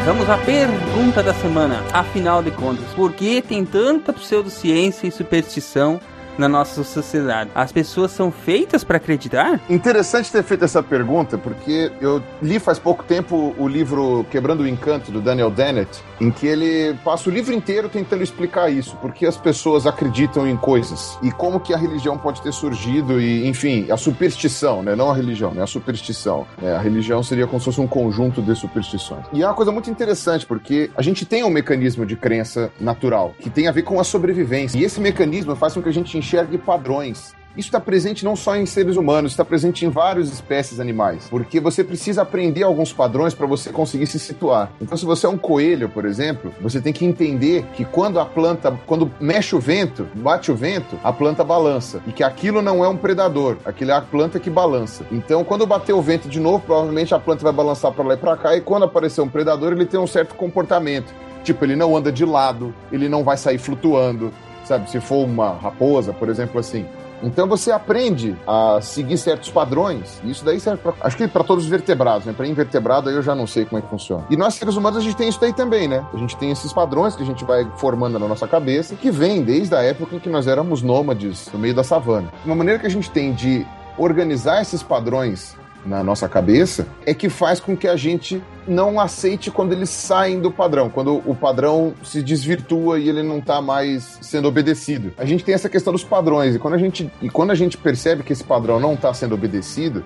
Vamos 0.05 0.29
à 0.29 0.37
pergunta 0.37 1.23
da 1.23 1.33
semana. 1.33 1.83
Afinal 1.91 2.43
de 2.43 2.51
contas, 2.51 2.85
por 2.93 3.11
que 3.11 3.41
tem 3.41 3.65
tanta 3.65 4.13
pseudociência 4.13 5.07
e 5.07 5.11
superstição 5.11 5.99
na 6.37 6.47
nossa 6.47 6.83
sociedade? 6.83 7.49
As 7.55 7.71
pessoas 7.71 8.11
são 8.11 8.31
feitas 8.31 8.83
para 8.83 8.97
acreditar? 8.97 9.59
Interessante 9.69 10.31
ter 10.31 10.43
feito 10.43 10.65
essa 10.65 10.83
pergunta, 10.83 11.37
porque 11.37 11.91
eu 12.01 12.21
li 12.41 12.59
faz 12.59 12.79
pouco 12.79 13.03
tempo 13.03 13.55
o 13.57 13.67
livro 13.67 14.25
Quebrando 14.29 14.63
o 14.63 14.67
Encanto, 14.67 15.11
do 15.11 15.21
Daniel 15.21 15.49
Dennett, 15.49 16.03
em 16.19 16.31
que 16.31 16.47
ele 16.47 16.95
passa 17.03 17.29
o 17.29 17.33
livro 17.33 17.53
inteiro 17.53 17.89
tentando 17.89 18.23
explicar 18.23 18.69
isso, 18.69 18.97
porque 19.01 19.25
as 19.25 19.37
pessoas 19.37 19.85
acreditam 19.85 20.47
em 20.47 20.57
coisas, 20.57 21.17
e 21.21 21.31
como 21.31 21.59
que 21.59 21.73
a 21.73 21.77
religião 21.77 22.17
pode 22.17 22.41
ter 22.41 22.53
surgido, 22.53 23.19
e 23.19 23.47
enfim, 23.47 23.89
a 23.91 23.97
superstição, 23.97 24.81
né? 24.81 24.95
Não 24.95 25.09
a 25.11 25.15
religião, 25.15 25.51
né? 25.51 25.63
A 25.63 25.67
superstição. 25.67 26.47
né? 26.61 26.75
A 26.75 26.79
religião 26.79 27.21
seria 27.23 27.47
como 27.47 27.59
se 27.59 27.65
fosse 27.65 27.81
um 27.81 27.87
conjunto 27.87 28.41
de 28.41 28.55
superstições. 28.55 29.25
E 29.33 29.41
é 29.41 29.45
uma 29.47 29.53
coisa 29.53 29.71
muito 29.71 29.89
interessante, 29.89 30.45
porque 30.45 30.89
a 30.95 31.01
gente 31.01 31.25
tem 31.25 31.43
um 31.43 31.49
mecanismo 31.49 32.05
de 32.05 32.15
crença 32.15 32.71
natural, 32.79 33.33
que 33.39 33.49
tem 33.49 33.67
a 33.67 33.71
ver 33.71 33.83
com 33.83 33.99
a 33.99 34.03
sobrevivência, 34.03 34.77
e 34.77 34.83
esse 34.83 34.99
mecanismo 34.99 35.55
faz 35.55 35.73
com 35.73 35.81
que 35.81 35.89
a 35.89 35.93
gente 35.93 36.17
enxergue 36.25 36.57
padrões. 36.57 37.35
Isso 37.55 37.69
está 37.69 37.79
presente 37.79 38.25
não 38.25 38.35
só 38.35 38.57
em 38.57 38.65
seres 38.65 38.97
humanos, 38.97 39.31
está 39.31 39.45
presente 39.45 39.85
em 39.85 39.89
várias 39.89 40.29
espécies 40.29 40.77
animais, 40.77 41.27
porque 41.29 41.57
você 41.57 41.85
precisa 41.85 42.23
aprender 42.23 42.63
alguns 42.63 42.91
padrões 42.91 43.33
para 43.33 43.47
você 43.47 43.71
conseguir 43.71 44.07
se 44.07 44.19
situar. 44.19 44.73
Então, 44.81 44.97
se 44.97 45.05
você 45.05 45.25
é 45.25 45.29
um 45.29 45.37
coelho, 45.37 45.87
por 45.87 46.03
exemplo, 46.03 46.51
você 46.59 46.81
tem 46.81 46.91
que 46.91 47.05
entender 47.05 47.63
que 47.73 47.85
quando 47.85 48.19
a 48.19 48.25
planta, 48.25 48.77
quando 48.85 49.09
mexe 49.21 49.55
o 49.55 49.59
vento, 49.59 50.05
bate 50.15 50.51
o 50.51 50.55
vento, 50.55 50.99
a 51.01 51.13
planta 51.13 51.45
balança 51.45 52.01
e 52.05 52.11
que 52.11 52.25
aquilo 52.25 52.61
não 52.61 52.83
é 52.83 52.89
um 52.89 52.97
predador, 52.97 53.55
aquilo 53.63 53.91
é 53.91 53.93
a 53.93 54.01
planta 54.01 54.37
que 54.37 54.49
balança. 54.49 55.05
Então, 55.09 55.41
quando 55.45 55.65
bater 55.65 55.93
o 55.93 56.01
vento 56.01 56.27
de 56.27 56.41
novo, 56.41 56.59
provavelmente 56.59 57.15
a 57.15 57.19
planta 57.19 57.41
vai 57.41 57.53
balançar 57.53 57.93
para 57.93 58.03
lá 58.03 58.15
e 58.15 58.17
para 58.17 58.35
cá 58.35 58.57
e 58.57 58.59
quando 58.59 58.83
aparecer 58.83 59.21
um 59.21 59.29
predador, 59.29 59.71
ele 59.71 59.85
tem 59.85 59.99
um 59.99 60.07
certo 60.07 60.35
comportamento. 60.35 61.13
Tipo, 61.41 61.63
ele 61.63 61.77
não 61.77 61.95
anda 61.95 62.11
de 62.11 62.25
lado, 62.25 62.73
ele 62.91 63.07
não 63.07 63.23
vai 63.23 63.37
sair 63.37 63.59
flutuando, 63.59 64.33
sabe? 64.67 64.89
Se 64.89 64.99
for 64.99 65.25
uma 65.25 65.53
raposa, 65.53 66.13
por 66.13 66.29
exemplo, 66.29 66.59
assim. 66.59 66.85
Então 67.23 67.47
você 67.47 67.71
aprende 67.71 68.35
a 68.45 68.79
seguir 68.81 69.17
certos 69.17 69.49
padrões. 69.49 70.21
Isso 70.23 70.43
daí 70.43 70.59
serve 70.59 70.81
pra, 70.81 70.93
acho 71.01 71.17
que 71.17 71.27
para 71.27 71.43
todos 71.43 71.63
os 71.63 71.69
vertebrados, 71.69 72.25
né? 72.25 72.33
Para 72.33 72.45
invertebrado 72.45 73.09
aí 73.09 73.15
eu 73.15 73.23
já 73.23 73.33
não 73.33 73.47
sei 73.47 73.65
como 73.65 73.79
é 73.79 73.81
que 73.81 73.89
funciona. 73.89 74.25
E 74.29 74.37
nós 74.37 74.55
seres 74.55 74.75
humanos 74.75 74.99
a 74.99 75.01
gente 75.01 75.15
tem 75.15 75.29
isso 75.29 75.39
daí 75.39 75.53
também, 75.53 75.87
né? 75.87 76.05
A 76.13 76.17
gente 76.17 76.35
tem 76.37 76.51
esses 76.51 76.71
padrões 76.73 77.15
que 77.15 77.23
a 77.23 77.25
gente 77.25 77.43
vai 77.45 77.65
formando 77.77 78.19
na 78.19 78.27
nossa 78.27 78.47
cabeça, 78.47 78.95
que 78.95 79.09
vem 79.09 79.43
desde 79.43 79.73
a 79.73 79.81
época 79.81 80.15
em 80.15 80.19
que 80.19 80.29
nós 80.29 80.45
éramos 80.45 80.81
nômades 80.81 81.49
no 81.51 81.57
meio 81.57 81.73
da 81.73 81.83
savana. 81.83 82.31
Uma 82.45 82.55
maneira 82.55 82.79
que 82.79 82.85
a 82.85 82.91
gente 82.91 83.09
tem 83.09 83.33
de 83.33 83.65
organizar 83.97 84.61
esses 84.61 84.83
padrões 84.83 85.55
na 85.85 86.03
nossa 86.03 86.27
cabeça 86.27 86.87
é 87.05 87.13
que 87.13 87.29
faz 87.29 87.59
com 87.59 87.77
que 87.77 87.87
a 87.87 87.95
gente 87.95 88.41
não 88.67 88.99
aceite 88.99 89.51
quando 89.51 89.73
eles 89.73 89.89
saem 89.89 90.39
do 90.39 90.51
padrão, 90.51 90.89
quando 90.89 91.21
o 91.25 91.35
padrão 91.35 91.93
se 92.03 92.23
desvirtua 92.23 92.99
e 92.99 93.07
ele 93.07 93.21
não 93.21 93.37
está 93.37 93.61
mais 93.61 94.17
sendo 94.21 94.47
obedecido. 94.47 95.13
A 95.17 95.25
gente 95.25 95.43
tem 95.43 95.53
essa 95.53 95.69
questão 95.69 95.93
dos 95.93 96.03
padrões 96.03 96.55
e 96.55 96.59
quando 96.59 96.73
a 96.73 96.77
gente, 96.77 97.11
e 97.21 97.29
quando 97.29 97.51
a 97.51 97.55
gente 97.55 97.77
percebe 97.77 98.23
que 98.23 98.33
esse 98.33 98.43
padrão 98.43 98.79
não 98.79 98.93
está 98.93 99.13
sendo 99.13 99.35
obedecido, 99.35 100.03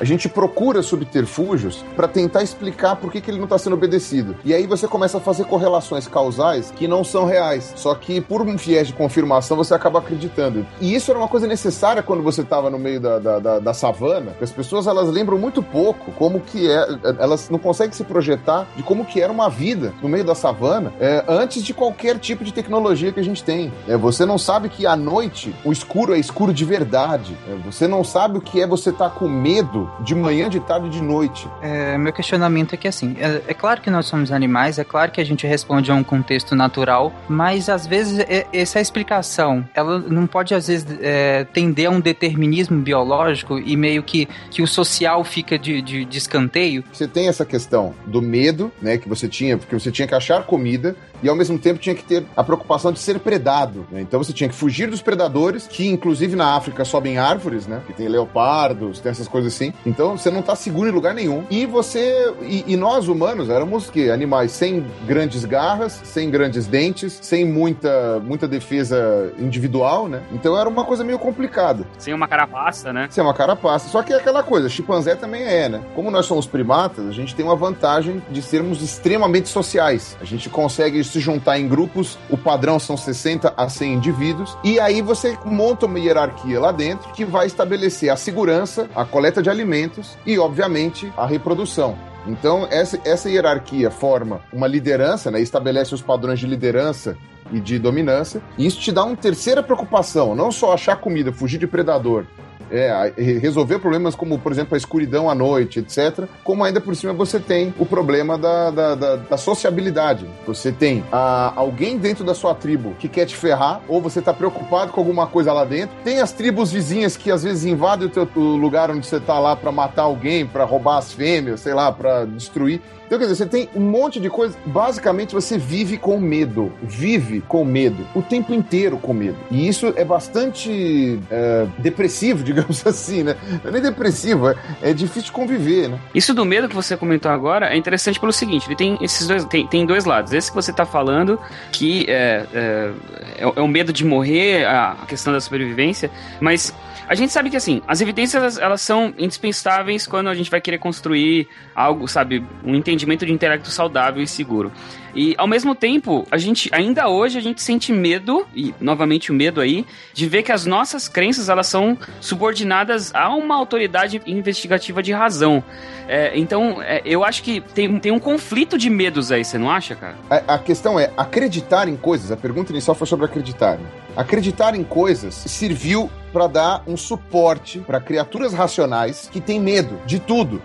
a 0.00 0.04
gente 0.04 0.28
procura 0.28 0.82
subterfúgios 0.82 1.84
para 1.96 2.08
tentar 2.08 2.42
explicar 2.42 2.96
por 2.96 3.10
que, 3.10 3.20
que 3.20 3.30
ele 3.30 3.38
não 3.38 3.44
está 3.44 3.58
sendo 3.58 3.74
obedecido. 3.74 4.36
E 4.44 4.54
aí 4.54 4.66
você 4.66 4.86
começa 4.86 5.18
a 5.18 5.20
fazer 5.20 5.44
correlações 5.44 6.06
causais 6.06 6.70
que 6.70 6.86
não 6.86 7.02
são 7.02 7.24
reais. 7.24 7.72
Só 7.76 7.94
que 7.94 8.20
por 8.20 8.42
um 8.42 8.56
viés 8.56 8.86
de 8.86 8.92
confirmação 8.92 9.56
você 9.56 9.74
acaba 9.74 9.98
acreditando. 9.98 10.66
E 10.80 10.94
isso 10.94 11.10
era 11.10 11.18
uma 11.18 11.28
coisa 11.28 11.46
necessária 11.46 12.02
quando 12.02 12.22
você 12.22 12.42
estava 12.42 12.70
no 12.70 12.78
meio 12.78 13.00
da, 13.00 13.18
da, 13.18 13.38
da, 13.38 13.58
da 13.58 13.74
savana. 13.74 14.36
As 14.40 14.50
pessoas 14.50 14.86
elas 14.86 15.08
lembram 15.08 15.38
muito 15.38 15.62
pouco 15.62 16.12
como 16.12 16.40
que 16.40 16.70
é. 16.70 16.86
Elas 17.18 17.50
não 17.50 17.58
conseguem 17.58 17.92
se 17.92 18.04
projetar 18.04 18.66
de 18.76 18.82
como 18.82 19.04
que 19.04 19.20
era 19.20 19.32
uma 19.32 19.48
vida 19.48 19.92
no 20.02 20.08
meio 20.08 20.24
da 20.24 20.34
savana 20.34 20.92
é, 21.00 21.24
antes 21.28 21.62
de 21.62 21.74
qualquer 21.74 22.18
tipo 22.18 22.44
de 22.44 22.52
tecnologia 22.52 23.12
que 23.12 23.20
a 23.20 23.24
gente 23.24 23.42
tem. 23.42 23.72
É, 23.86 23.96
você 23.96 24.24
não 24.24 24.38
sabe 24.38 24.68
que 24.68 24.86
à 24.86 24.96
noite 24.96 25.54
o 25.64 25.72
escuro 25.72 26.14
é 26.14 26.18
escuro 26.18 26.52
de 26.52 26.64
verdade. 26.64 27.36
É, 27.48 27.54
você 27.64 27.88
não 27.88 28.04
sabe 28.04 28.38
o 28.38 28.40
que 28.40 28.60
é 28.60 28.66
você 28.66 28.90
estar 28.90 29.10
tá 29.10 29.14
com 29.14 29.28
medo 29.28 29.87
de 30.00 30.14
manhã, 30.14 30.48
de 30.48 30.60
tarde 30.60 30.86
e 30.86 30.90
de 30.90 31.02
noite. 31.02 31.48
É, 31.62 31.96
meu 31.98 32.12
questionamento 32.12 32.74
é 32.74 32.76
que 32.76 32.88
assim, 32.88 33.16
é, 33.18 33.42
é, 33.48 33.54
claro 33.54 33.80
que 33.80 33.90
nós 33.90 34.06
somos 34.06 34.32
animais, 34.32 34.78
é 34.78 34.84
claro 34.84 35.10
que 35.10 35.20
a 35.20 35.24
gente 35.24 35.46
responde 35.46 35.90
a 35.90 35.94
um 35.94 36.04
contexto 36.04 36.54
natural, 36.54 37.12
mas 37.28 37.68
às 37.68 37.86
vezes 37.86 38.18
é, 38.20 38.46
essa 38.52 38.80
explicação, 38.80 39.68
ela 39.74 39.98
não 39.98 40.26
pode 40.26 40.54
às 40.54 40.68
vezes 40.68 40.86
é, 41.00 41.44
tender 41.44 41.88
a 41.88 41.90
um 41.90 42.00
determinismo 42.00 42.80
biológico 42.80 43.58
e 43.58 43.76
meio 43.76 44.02
que, 44.02 44.28
que 44.50 44.62
o 44.62 44.66
social 44.66 45.22
fica 45.24 45.58
de, 45.58 45.82
de, 45.82 46.04
de 46.04 46.18
escanteio. 46.18 46.84
Você 46.92 47.06
tem 47.06 47.28
essa 47.28 47.44
questão 47.44 47.94
do 48.06 48.22
medo, 48.22 48.70
né, 48.80 48.98
que 48.98 49.08
você 49.08 49.28
tinha, 49.28 49.56
porque 49.56 49.78
você 49.78 49.90
tinha 49.90 50.06
que 50.06 50.14
achar 50.14 50.44
comida, 50.44 50.96
e 51.22 51.28
ao 51.28 51.36
mesmo 51.36 51.58
tempo 51.58 51.78
tinha 51.80 51.94
que 51.94 52.04
ter 52.04 52.24
a 52.36 52.44
preocupação 52.44 52.92
de 52.92 52.98
ser 52.98 53.18
predado. 53.20 53.86
Né? 53.90 54.00
Então 54.00 54.22
você 54.22 54.32
tinha 54.32 54.48
que 54.48 54.54
fugir 54.54 54.88
dos 54.88 55.02
predadores, 55.02 55.66
que 55.66 55.86
inclusive 55.86 56.36
na 56.36 56.54
África 56.54 56.84
sobem 56.84 57.18
árvores, 57.18 57.66
né? 57.66 57.80
Que 57.86 57.92
tem 57.92 58.08
leopardos, 58.08 59.00
tem 59.00 59.10
essas 59.10 59.28
coisas 59.28 59.54
assim. 59.54 59.72
Então 59.84 60.16
você 60.16 60.30
não 60.30 60.40
está 60.40 60.54
seguro 60.54 60.88
em 60.88 60.92
lugar 60.92 61.14
nenhum. 61.14 61.44
E 61.50 61.66
você. 61.66 62.32
E, 62.42 62.64
e 62.66 62.76
nós 62.76 63.08
humanos 63.08 63.48
éramos 63.48 63.90
que 63.90 64.10
animais 64.10 64.52
sem 64.52 64.84
grandes 65.06 65.44
garras, 65.44 66.00
sem 66.04 66.30
grandes 66.30 66.66
dentes, 66.66 67.18
sem 67.22 67.44
muita, 67.44 68.20
muita 68.20 68.46
defesa 68.46 69.32
individual, 69.38 70.08
né? 70.08 70.22
Então 70.32 70.58
era 70.58 70.68
uma 70.68 70.84
coisa 70.84 71.04
meio 71.04 71.18
complicada. 71.18 71.86
Sem 71.98 72.14
uma 72.14 72.28
carapaça, 72.28 72.92
né? 72.92 73.08
Sem 73.10 73.22
uma 73.22 73.34
carapaça. 73.34 73.88
Só 73.88 74.02
que 74.02 74.12
é 74.12 74.16
aquela 74.16 74.42
coisa, 74.42 74.68
chimpanzé 74.68 75.14
também 75.14 75.42
é, 75.42 75.68
né? 75.68 75.82
Como 75.94 76.10
nós 76.10 76.26
somos 76.26 76.46
primatas, 76.46 77.06
a 77.06 77.12
gente 77.12 77.34
tem 77.34 77.44
uma 77.44 77.56
vantagem 77.56 78.22
de 78.30 78.42
sermos 78.42 78.82
extremamente 78.82 79.48
sociais. 79.48 80.16
A 80.20 80.24
gente 80.24 80.48
consegue 80.48 81.02
se 81.08 81.20
juntar 81.20 81.58
em 81.58 81.66
grupos, 81.66 82.18
o 82.30 82.36
padrão 82.36 82.78
são 82.78 82.96
60 82.96 83.54
a 83.56 83.68
100 83.68 83.94
indivíduos, 83.94 84.56
e 84.62 84.78
aí 84.78 85.02
você 85.02 85.36
monta 85.44 85.86
uma 85.86 85.98
hierarquia 85.98 86.60
lá 86.60 86.70
dentro 86.70 87.10
que 87.12 87.24
vai 87.24 87.46
estabelecer 87.46 88.10
a 88.10 88.16
segurança, 88.16 88.88
a 88.94 89.04
coleta 89.04 89.42
de 89.42 89.50
alimentos 89.50 90.16
e, 90.24 90.38
obviamente, 90.38 91.12
a 91.16 91.26
reprodução. 91.26 91.96
Então, 92.26 92.68
essa, 92.70 93.00
essa 93.04 93.30
hierarquia 93.30 93.90
forma 93.90 94.40
uma 94.52 94.66
liderança, 94.66 95.30
né, 95.30 95.40
estabelece 95.40 95.94
os 95.94 96.02
padrões 96.02 96.38
de 96.38 96.46
liderança 96.46 97.16
e 97.50 97.58
de 97.58 97.78
dominância, 97.78 98.42
e 98.58 98.66
isso 98.66 98.80
te 98.80 98.92
dá 98.92 99.04
uma 99.04 99.16
terceira 99.16 99.62
preocupação, 99.62 100.34
não 100.34 100.52
só 100.52 100.74
achar 100.74 100.96
comida, 100.96 101.32
fugir 101.32 101.58
de 101.58 101.66
predador, 101.66 102.26
é, 102.70 103.12
resolver 103.40 103.78
problemas 103.78 104.14
como, 104.14 104.38
por 104.38 104.52
exemplo, 104.52 104.74
a 104.74 104.78
escuridão 104.78 105.28
à 105.28 105.34
noite, 105.34 105.80
etc. 105.80 106.26
Como 106.44 106.64
ainda 106.64 106.80
por 106.80 106.94
cima 106.94 107.12
você 107.12 107.38
tem 107.38 107.74
o 107.78 107.86
problema 107.86 108.36
da, 108.38 108.70
da, 108.70 108.94
da, 108.94 109.16
da 109.16 109.36
sociabilidade. 109.36 110.26
Você 110.46 110.72
tem 110.72 111.04
a, 111.10 111.52
alguém 111.56 111.98
dentro 111.98 112.24
da 112.24 112.34
sua 112.34 112.54
tribo 112.54 112.94
que 112.98 113.08
quer 113.08 113.26
te 113.26 113.36
ferrar, 113.36 113.80
ou 113.88 114.00
você 114.00 114.18
está 114.18 114.32
preocupado 114.32 114.92
com 114.92 115.00
alguma 115.00 115.26
coisa 115.26 115.52
lá 115.52 115.64
dentro. 115.64 115.94
Tem 116.04 116.20
as 116.20 116.32
tribos 116.32 116.72
vizinhas 116.72 117.16
que 117.16 117.30
às 117.30 117.42
vezes 117.42 117.64
invadem 117.64 118.06
o, 118.06 118.10
teu, 118.10 118.28
o 118.36 118.56
lugar 118.56 118.90
onde 118.90 119.06
você 119.06 119.16
está 119.16 119.38
lá 119.38 119.56
para 119.56 119.72
matar 119.72 120.02
alguém, 120.02 120.46
para 120.46 120.64
roubar 120.64 120.98
as 120.98 121.12
fêmeas, 121.12 121.60
sei 121.60 121.74
lá, 121.74 121.90
para 121.92 122.24
destruir. 122.24 122.80
Então, 123.08 123.18
quer 123.18 123.24
dizer, 123.24 123.36
você 123.36 123.46
tem 123.46 123.70
um 123.74 123.80
monte 123.80 124.20
de 124.20 124.28
coisa. 124.28 124.54
Basicamente, 124.66 125.34
você 125.34 125.56
vive 125.56 125.96
com 125.96 126.20
medo. 126.20 126.70
Vive 126.82 127.40
com 127.40 127.64
medo. 127.64 128.06
O 128.14 128.20
tempo 128.20 128.52
inteiro 128.52 128.98
com 128.98 129.14
medo. 129.14 129.38
E 129.50 129.66
isso 129.66 129.94
é 129.96 130.04
bastante 130.04 131.18
é, 131.30 131.66
depressivo, 131.78 132.44
digamos 132.44 132.86
assim, 132.86 133.22
né? 133.22 133.34
Não 133.64 133.70
é 133.70 133.72
nem 133.72 133.80
depressivo, 133.80 134.50
é, 134.50 134.56
é, 134.82 134.92
difícil 134.92 135.32
conviver, 135.32 135.88
né? 135.88 135.98
Isso 136.14 136.34
do 136.34 136.44
medo 136.44 136.68
que 136.68 136.74
você 136.74 136.98
comentou 136.98 137.30
agora 137.30 137.72
é 137.72 137.78
interessante 137.78 138.20
pelo 138.20 138.30
seguinte: 138.32 138.68
ele 138.68 138.76
tem 138.76 138.98
esses 139.00 139.26
dois. 139.26 139.42
Tem, 139.46 139.66
tem 139.66 139.86
dois 139.86 140.04
lados. 140.04 140.34
Esse 140.34 140.50
que 140.50 140.54
você 140.54 140.70
está 140.70 140.84
falando, 140.84 141.40
que 141.72 142.04
é, 142.10 142.44
é, 142.52 142.92
é, 143.38 143.42
é 143.56 143.62
o 143.62 143.68
medo 143.68 143.90
de 143.90 144.04
morrer, 144.04 144.66
a 144.66 144.94
questão 145.08 145.32
da 145.32 145.40
sobrevivência, 145.40 146.10
mas 146.42 146.74
a 147.08 147.14
gente 147.14 147.32
sabe 147.32 147.48
que, 147.48 147.56
assim, 147.56 147.80
as 147.88 148.02
evidências, 148.02 148.58
elas 148.58 148.82
são 148.82 149.14
indispensáveis 149.16 150.06
quando 150.06 150.28
a 150.28 150.34
gente 150.34 150.50
vai 150.50 150.60
querer 150.60 150.76
construir 150.76 151.48
algo, 151.74 152.06
sabe, 152.06 152.44
um 152.62 152.74
entendimento 152.74 152.97
de 153.06 153.32
intelecto 153.32 153.70
saudável 153.70 154.22
e 154.22 154.26
seguro. 154.26 154.72
E 155.14 155.34
ao 155.38 155.46
mesmo 155.46 155.74
tempo, 155.74 156.26
a 156.30 156.38
gente 156.38 156.68
ainda 156.72 157.08
hoje 157.08 157.38
a 157.38 157.40
gente 157.40 157.62
sente 157.62 157.92
medo 157.92 158.46
e 158.54 158.74
novamente 158.80 159.32
o 159.32 159.34
medo 159.34 159.60
aí 159.60 159.84
de 160.12 160.28
ver 160.28 160.42
que 160.42 160.52
as 160.52 160.64
nossas 160.66 161.08
crenças 161.08 161.48
elas 161.48 161.66
são 161.66 161.98
subordinadas 162.20 163.12
a 163.14 163.34
uma 163.34 163.56
autoridade 163.56 164.20
investigativa 164.26 165.02
de 165.02 165.12
razão. 165.12 165.62
É, 166.06 166.38
então, 166.38 166.80
é, 166.80 167.02
eu 167.04 167.24
acho 167.24 167.42
que 167.42 167.60
tem, 167.60 167.98
tem 167.98 168.12
um 168.12 168.18
conflito 168.18 168.78
de 168.78 168.88
medos 168.88 169.32
aí, 169.32 169.44
você 169.44 169.58
não 169.58 169.70
acha, 169.70 169.94
cara? 169.94 170.14
A, 170.30 170.54
a 170.54 170.58
questão 170.58 170.98
é 170.98 171.10
acreditar 171.16 171.88
em 171.88 171.96
coisas. 171.96 172.30
A 172.30 172.36
pergunta 172.36 172.72
inicial 172.72 172.94
foi 172.94 173.06
sobre 173.06 173.26
acreditar. 173.26 173.76
Né? 173.76 173.86
Acreditar 174.16 174.74
em 174.74 174.84
coisas 174.84 175.34
serviu 175.34 176.10
para 176.32 176.46
dar 176.46 176.82
um 176.86 176.96
suporte 176.96 177.80
para 177.80 178.00
criaturas 178.00 178.52
racionais 178.54 179.28
que 179.30 179.40
têm 179.40 179.60
medo 179.60 179.98
de 180.06 180.18
tudo. 180.18 180.62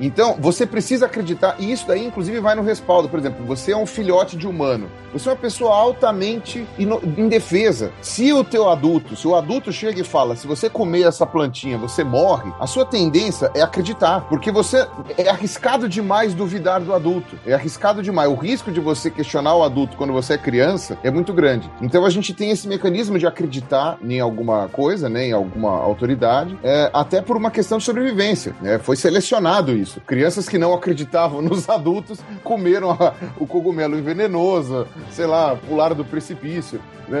Então, 0.00 0.36
você 0.38 0.66
precisa 0.66 1.06
acreditar, 1.06 1.56
e 1.58 1.70
isso 1.70 1.86
daí, 1.86 2.04
inclusive, 2.04 2.40
vai 2.40 2.54
no 2.54 2.62
respaldo. 2.62 3.08
Por 3.08 3.18
exemplo, 3.18 3.44
você 3.44 3.72
é 3.72 3.76
um 3.76 3.86
filhote 3.86 4.36
de 4.36 4.46
humano. 4.46 4.90
Você 5.12 5.28
é 5.28 5.32
uma 5.32 5.38
pessoa 5.38 5.74
altamente 5.74 6.66
indefesa. 6.78 7.92
Se 8.02 8.32
o 8.32 8.42
teu 8.42 8.68
adulto, 8.68 9.14
se 9.14 9.28
o 9.28 9.36
adulto 9.36 9.72
chega 9.72 10.00
e 10.00 10.04
fala, 10.04 10.34
se 10.34 10.46
você 10.46 10.68
comer 10.68 11.06
essa 11.06 11.24
plantinha, 11.24 11.78
você 11.78 12.02
morre, 12.02 12.52
a 12.58 12.66
sua 12.66 12.84
tendência 12.84 13.50
é 13.54 13.62
acreditar. 13.62 14.22
Porque 14.28 14.50
você 14.50 14.86
é 15.16 15.28
arriscado 15.28 15.88
demais 15.88 16.34
duvidar 16.34 16.80
do 16.80 16.92
adulto. 16.92 17.38
É 17.46 17.54
arriscado 17.54 18.02
demais. 18.02 18.28
O 18.28 18.34
risco 18.34 18.72
de 18.72 18.80
você 18.80 19.10
questionar 19.10 19.54
o 19.54 19.62
adulto 19.62 19.96
quando 19.96 20.12
você 20.12 20.34
é 20.34 20.38
criança 20.38 20.98
é 21.04 21.10
muito 21.10 21.32
grande. 21.32 21.70
Então 21.80 22.04
a 22.04 22.10
gente 22.10 22.34
tem 22.34 22.50
esse 22.50 22.66
mecanismo 22.66 23.18
de 23.18 23.26
acreditar 23.26 23.96
em 24.02 24.18
alguma 24.18 24.68
coisa, 24.68 25.08
né, 25.08 25.28
em 25.28 25.32
alguma 25.32 25.70
autoridade, 25.70 26.58
é, 26.62 26.90
até 26.92 27.22
por 27.22 27.36
uma 27.36 27.50
questão 27.50 27.78
de 27.78 27.84
sobrevivência. 27.84 28.54
Né? 28.60 28.78
Foi 28.78 28.96
selecionado 28.96 29.76
isso 29.76 29.83
isso. 29.84 30.00
Crianças 30.00 30.48
que 30.48 30.58
não 30.58 30.74
acreditavam 30.74 31.40
nos 31.42 31.68
adultos 31.68 32.18
comeram 32.42 32.90
a, 32.90 33.14
o 33.38 33.46
cogumelo 33.46 34.00
venenoso, 34.02 34.86
sei 35.10 35.26
lá, 35.26 35.54
pularam 35.54 35.94
do 35.94 36.04
precipício, 36.04 36.80
né, 37.06 37.20